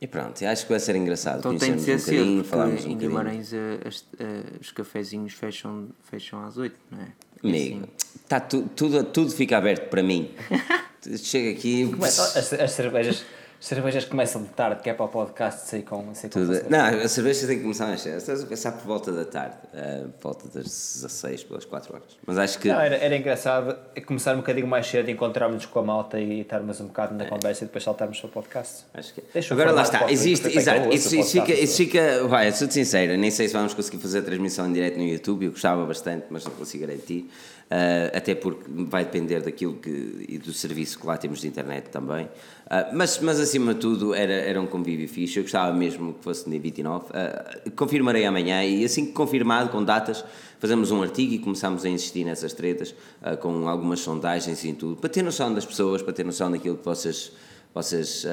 E 0.00 0.06
pronto, 0.06 0.44
acho 0.44 0.62
que 0.64 0.70
vai 0.70 0.78
ser 0.78 0.94
engraçado. 0.94 1.40
Então 1.40 1.56
tem 1.58 1.74
de 1.74 1.84
conhecermos 1.84 2.02
ser 2.04 2.12
um 2.12 2.16
bocadinho, 2.18 2.36
cedo, 2.38 2.48
falarmos 2.48 2.74
porque 2.76 2.88
um 2.88 2.92
em. 2.94 2.98
Guimarães 2.98 3.52
eh, 3.52 3.80
as- 3.84 4.04
eh, 4.20 4.42
os 4.60 4.70
cafezinhos 4.70 5.32
fecham, 5.32 5.88
fecham 6.08 6.44
às 6.44 6.56
8, 6.56 6.76
não 6.92 7.00
é? 7.00 7.06
E 7.42 7.48
Amigo, 7.48 7.76
assim, 7.78 8.18
tá 8.28 8.38
tu, 8.40 8.62
tudo, 8.76 9.02
tudo 9.04 9.30
fica 9.32 9.58
aberto 9.58 9.88
para 9.88 10.02
mim. 10.02 10.30
Chega 11.18 11.50
aqui. 11.50 11.86
Como 11.90 12.04
é, 12.04 12.08
as, 12.08 12.52
as 12.52 12.70
cervejas, 12.72 13.24
cervejas 13.60 14.04
começam 14.04 14.42
de 14.42 14.48
tarde, 14.50 14.82
que 14.82 14.90
é 14.90 14.94
para 14.94 15.04
o 15.04 15.08
podcast 15.08 15.68
sair 15.68 15.82
com, 15.82 16.14
sair 16.14 16.30
com 16.30 16.40
Tudo-. 16.40 16.70
Não, 16.70 16.86
a 16.86 17.08
cerveja 17.08 17.46
tem 17.46 17.56
que 17.56 17.62
começar 17.62 17.86
mais 17.86 18.00
cedo. 18.00 18.16
Estás 18.16 18.42
a 18.42 18.46
pensar 18.46 18.72
por 18.72 18.86
volta 18.86 19.12
da 19.12 19.24
tarde, 19.24 19.56
eh, 19.74 20.04
por 20.20 20.32
volta 20.32 20.48
das 20.48 20.64
16, 20.64 21.44
pelas 21.44 21.64
4 21.64 21.94
horas. 21.94 22.18
Mas 22.26 22.38
acho 22.38 22.58
que. 22.58 22.68
Não, 22.68 22.80
era, 22.80 22.96
era 22.96 23.16
engraçado 23.16 23.76
começar 24.06 24.34
um 24.34 24.38
bocadinho 24.38 24.66
mais 24.66 24.86
cedo, 24.86 25.10
encontrarmos-nos 25.10 25.66
com 25.66 25.78
a 25.80 25.82
malta 25.82 26.18
e 26.18 26.40
estarmos 26.40 26.80
um 26.80 26.86
bocado 26.86 27.14
na 27.14 27.26
conversa 27.26 27.64
e 27.64 27.66
depois 27.66 27.84
saltarmos 27.84 28.18
para 28.20 28.28
o 28.28 28.30
podcast. 28.30 28.84
Acho 28.94 29.14
que... 29.14 29.22
Deixa 29.32 29.54
o 29.54 29.60
Agora 29.60 29.72
lá 29.74 29.82
está, 29.82 30.10
existe, 30.10 30.48
exato, 30.56 30.92
isso, 30.92 31.14
isso 31.14 31.32
fica, 31.32 31.52
isso 31.52 31.76
fica, 31.76 32.26
vai, 32.26 32.50
sou-te 32.52 32.74
sincero, 32.74 33.16
nem 33.16 33.30
sei 33.30 33.48
se 33.48 33.54
vamos 33.54 33.74
conseguir 33.74 33.98
fazer 33.98 34.20
a 34.20 34.22
transmissão 34.22 34.66
em 34.66 34.72
direto 34.72 34.96
no 34.96 35.04
YouTube, 35.04 35.46
eu 35.46 35.50
gostava 35.50 35.84
bastante, 35.84 36.26
mas 36.30 36.44
não 36.44 36.52
consigo 36.52 36.86
garantir, 36.86 37.30
Ah, 37.70 38.16
até 38.16 38.34
porque 38.34 38.64
vai 38.66 39.04
depender 39.04 39.42
daquilo 39.42 39.74
que, 39.74 40.24
e 40.26 40.38
do 40.38 40.54
serviço 40.54 40.98
que 40.98 41.06
lá 41.06 41.18
temos 41.18 41.40
de 41.40 41.48
internet 41.48 41.90
também, 41.90 42.26
Ah, 42.70 42.90
mas, 42.94 43.18
mas 43.20 43.38
acima 43.38 43.74
de 43.74 43.80
tudo 43.80 44.14
era, 44.14 44.32
era 44.32 44.58
um 44.60 44.66
convívio 44.66 45.06
fixe, 45.06 45.38
eu 45.38 45.42
gostava 45.42 45.74
mesmo 45.76 46.14
que 46.14 46.24
fosse 46.24 46.48
dia 46.48 46.58
29, 46.58 47.06
Ah, 47.12 47.58
confirmarei 47.76 48.24
amanhã 48.24 48.64
e 48.64 48.84
assim 48.84 49.04
que 49.04 49.12
confirmado, 49.12 49.68
com 49.68 49.84
datas, 49.84 50.24
fazemos 50.58 50.90
um 50.90 51.02
artigo 51.02 51.34
e 51.34 51.38
começamos 51.38 51.84
a 51.84 51.90
insistir 51.90 52.24
nessas 52.24 52.54
tretas, 52.54 52.94
ah, 53.20 53.36
com 53.36 53.68
algumas 53.68 54.00
sondagens 54.00 54.64
e 54.64 54.72
tudo, 54.72 54.96
para 54.96 55.10
ter 55.10 55.22
noção 55.22 55.52
das 55.52 55.66
pessoas, 55.66 56.00
para 56.00 56.14
ter 56.14 56.24
noção 56.24 56.50
daquilo 56.50 56.78
que 56.78 56.84
vocês 56.84 57.32
vocês 57.74 58.26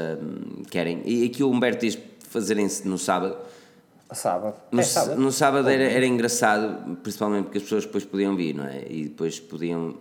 querem. 0.71 1.03
E 1.05 1.25
aqui 1.25 1.43
o 1.43 1.51
Humberto 1.51 1.85
diz 1.85 1.99
fazerem-se 2.29 2.87
no 2.87 2.97
sábado. 2.97 3.35
Sábado. 4.11 4.61
No, 4.72 4.80
é 4.80 4.84
sábado. 4.84 5.19
no 5.19 5.32
sábado 5.32 5.69
era, 5.69 5.84
era 5.84 6.06
engraçado, 6.06 6.95
principalmente 6.98 7.45
porque 7.45 7.57
as 7.57 7.64
pessoas 7.64 7.86
depois 7.86 8.06
podiam 8.06 8.36
vir, 8.36 8.53
não 8.53 8.65
é? 8.65 8.86
E 8.88 9.03
depois 9.06 9.40
podiam. 9.40 9.98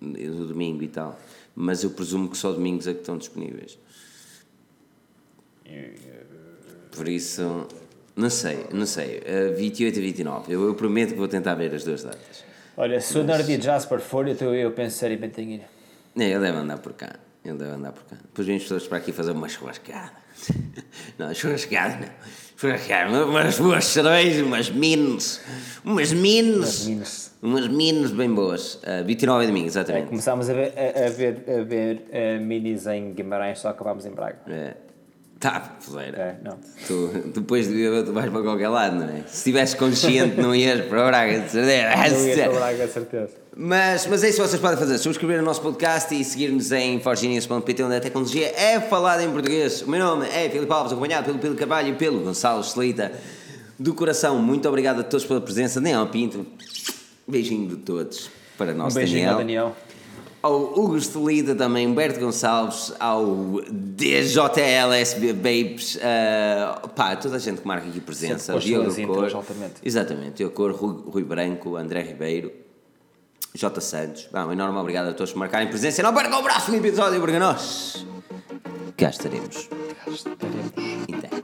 no 0.00 0.46
domingo 0.46 0.82
e 0.82 0.88
tal. 0.88 1.18
Mas 1.54 1.82
eu 1.82 1.90
presumo 1.90 2.28
que 2.30 2.36
só 2.36 2.52
domingos 2.52 2.86
é 2.86 2.92
que 2.92 3.00
estão 3.00 3.18
disponíveis. 3.18 3.78
Por 6.92 7.08
isso. 7.08 7.66
Não 8.14 8.28
sei, 8.30 8.66
não 8.72 8.86
sei. 8.86 9.22
Ah, 9.26 9.54
28 9.56 9.98
e 9.98 10.02
29. 10.02 10.52
Eu, 10.52 10.66
eu 10.66 10.74
prometo 10.74 11.10
que 11.10 11.18
vou 11.18 11.28
tentar 11.28 11.54
ver 11.54 11.74
as 11.74 11.82
duas 11.82 12.02
datas. 12.02 12.44
Olha, 12.76 13.00
se 13.00 13.18
o 13.18 13.24
Nerdy 13.24 13.60
Jasper 13.60 14.00
for, 14.00 14.28
então 14.28 14.54
eu 14.54 14.70
penso 14.72 14.98
seriamente 14.98 15.40
em 15.40 15.54
ir. 15.54 15.62
É, 16.16 16.24
ele 16.24 16.40
deve 16.40 16.58
andar 16.58 16.78
por 16.78 16.92
cá. 16.92 17.16
Ele 17.44 17.56
deve 17.56 17.72
andar 17.72 17.92
por 17.92 18.04
cá. 18.04 18.16
Depois 18.22 18.46
vêm 18.46 18.56
as 18.56 18.62
pessoas 18.62 18.86
para 18.86 18.98
aqui 18.98 19.12
fazer 19.12 19.32
uma 19.32 19.48
churrascada. 19.48 20.12
Não, 21.18 21.34
churrascada 21.34 21.96
não. 21.96 22.08
Umas 23.26 23.58
boas 23.58 23.84
cervejas, 23.86 24.44
umas 24.46 24.70
minos. 24.70 25.40
Umas 25.84 26.12
minos. 26.12 27.30
Umas 27.42 27.66
minos 27.68 28.12
bem 28.12 28.32
boas. 28.32 28.74
Uh, 28.76 29.04
29 29.04 29.44
é 29.44 29.46
domingo, 29.48 29.64
É, 29.64 29.68
exatamente. 29.68 30.06
começámos 30.08 30.48
a 30.48 30.52
ver, 30.54 30.72
a, 30.76 31.06
a 31.06 31.10
ver, 31.10 31.44
a 31.48 31.64
ver 31.64 32.02
eh, 32.12 32.38
minis 32.38 32.86
em 32.86 33.12
Guimarães, 33.12 33.58
só 33.58 33.68
acabámos 33.70 34.06
em 34.06 34.10
Braga. 34.10 34.38
É. 34.48 34.74
Tá, 35.40 35.74
fodeira. 35.80 36.16
É, 36.18 36.36
não. 36.44 36.56
Tu, 36.86 37.08
depois 37.34 37.66
de 37.66 37.74
beber, 37.74 38.04
tu 38.04 38.12
vais 38.12 38.30
para 38.30 38.42
qualquer 38.42 38.68
lado, 38.68 38.94
não 38.94 39.08
é? 39.08 39.22
Se 39.26 39.38
estivesse 39.38 39.76
consciente, 39.76 40.40
não 40.40 40.54
ias 40.54 40.82
para 40.86 41.04
Braga, 41.06 41.40
de 41.40 41.56
Não 41.56 41.68
ia 41.68 41.90
para 41.90 42.08
certeza. 42.10 42.50
Braga, 42.50 42.88
certeza. 42.88 43.41
Mas, 43.54 44.06
mas 44.06 44.24
é 44.24 44.30
isso 44.30 44.40
que 44.40 44.48
vocês 44.48 44.60
podem 44.60 44.78
fazer. 44.78 44.96
Subscrever 44.96 45.40
o 45.40 45.44
nosso 45.44 45.60
podcast 45.60 46.14
e 46.14 46.24
seguir-nos 46.24 46.72
em 46.72 46.98
forgenius.pt, 47.00 47.82
onde 47.82 47.96
a 47.96 48.00
tecnologia 48.00 48.50
é 48.56 48.80
falada 48.80 49.22
em 49.22 49.30
português. 49.30 49.82
O 49.82 49.90
meu 49.90 50.00
nome 50.00 50.26
é 50.26 50.48
Filipe 50.48 50.72
Alves, 50.72 50.92
acompanhado 50.92 51.26
pelo 51.26 51.38
Pedro 51.38 51.56
Carvalho 51.56 51.88
e 51.88 51.92
pelo 51.94 52.20
Gonçalo 52.20 52.64
Celita. 52.64 53.12
Do 53.78 53.92
coração, 53.94 54.38
muito 54.38 54.66
obrigado 54.68 55.00
a 55.00 55.02
todos 55.02 55.26
pela 55.26 55.40
presença. 55.40 55.80
Daniel 55.80 56.06
Pinto, 56.06 56.46
beijinho 57.28 57.68
de 57.68 57.76
todos 57.76 58.30
para 58.56 58.72
Um 58.72 58.76
nós, 58.76 58.94
beijinho 58.94 59.20
Daniel. 59.26 59.38
Daniel. 59.38 59.76
Ao 60.40 60.60
Hugo 60.60 60.96
Estelida, 60.96 61.54
também 61.54 61.86
Humberto 61.86 62.18
Gonçalves, 62.18 62.92
ao 62.98 63.60
DJLSB 63.70 65.32
Babes, 65.34 65.96
uh, 65.96 66.88
pá, 66.88 67.14
toda 67.14 67.36
a 67.36 67.38
gente 67.38 67.60
que 67.60 67.68
marca 67.68 67.86
aqui 67.86 68.00
presença, 68.00 68.56
as 68.56 68.64
Diogo 68.64 68.92
Cor, 69.06 69.30
altamente. 69.36 69.74
exatamente, 69.84 70.38
Diogo 70.38 70.54
Cor, 70.54 70.72
Rui, 70.72 71.02
Rui 71.06 71.22
Branco, 71.22 71.76
André 71.76 72.02
Ribeiro, 72.02 72.50
J. 73.54 73.80
Santos. 73.80 74.28
Bom, 74.32 74.46
um 74.46 74.52
enorme 74.52 74.78
obrigado 74.78 75.08
a 75.08 75.12
todos 75.12 75.32
por 75.32 75.38
marcarem 75.38 75.68
presença. 75.68 76.02
Não 76.02 76.14
percam 76.14 76.40
o 76.40 76.42
próximo 76.42 76.76
episódio, 76.76 77.20
porque 77.20 77.38
nós 77.38 78.06
cá 78.96 79.10
estaremos. 79.10 79.68
Cá 80.04 80.10
estaremos. 80.10 80.72
Então. 81.08 81.42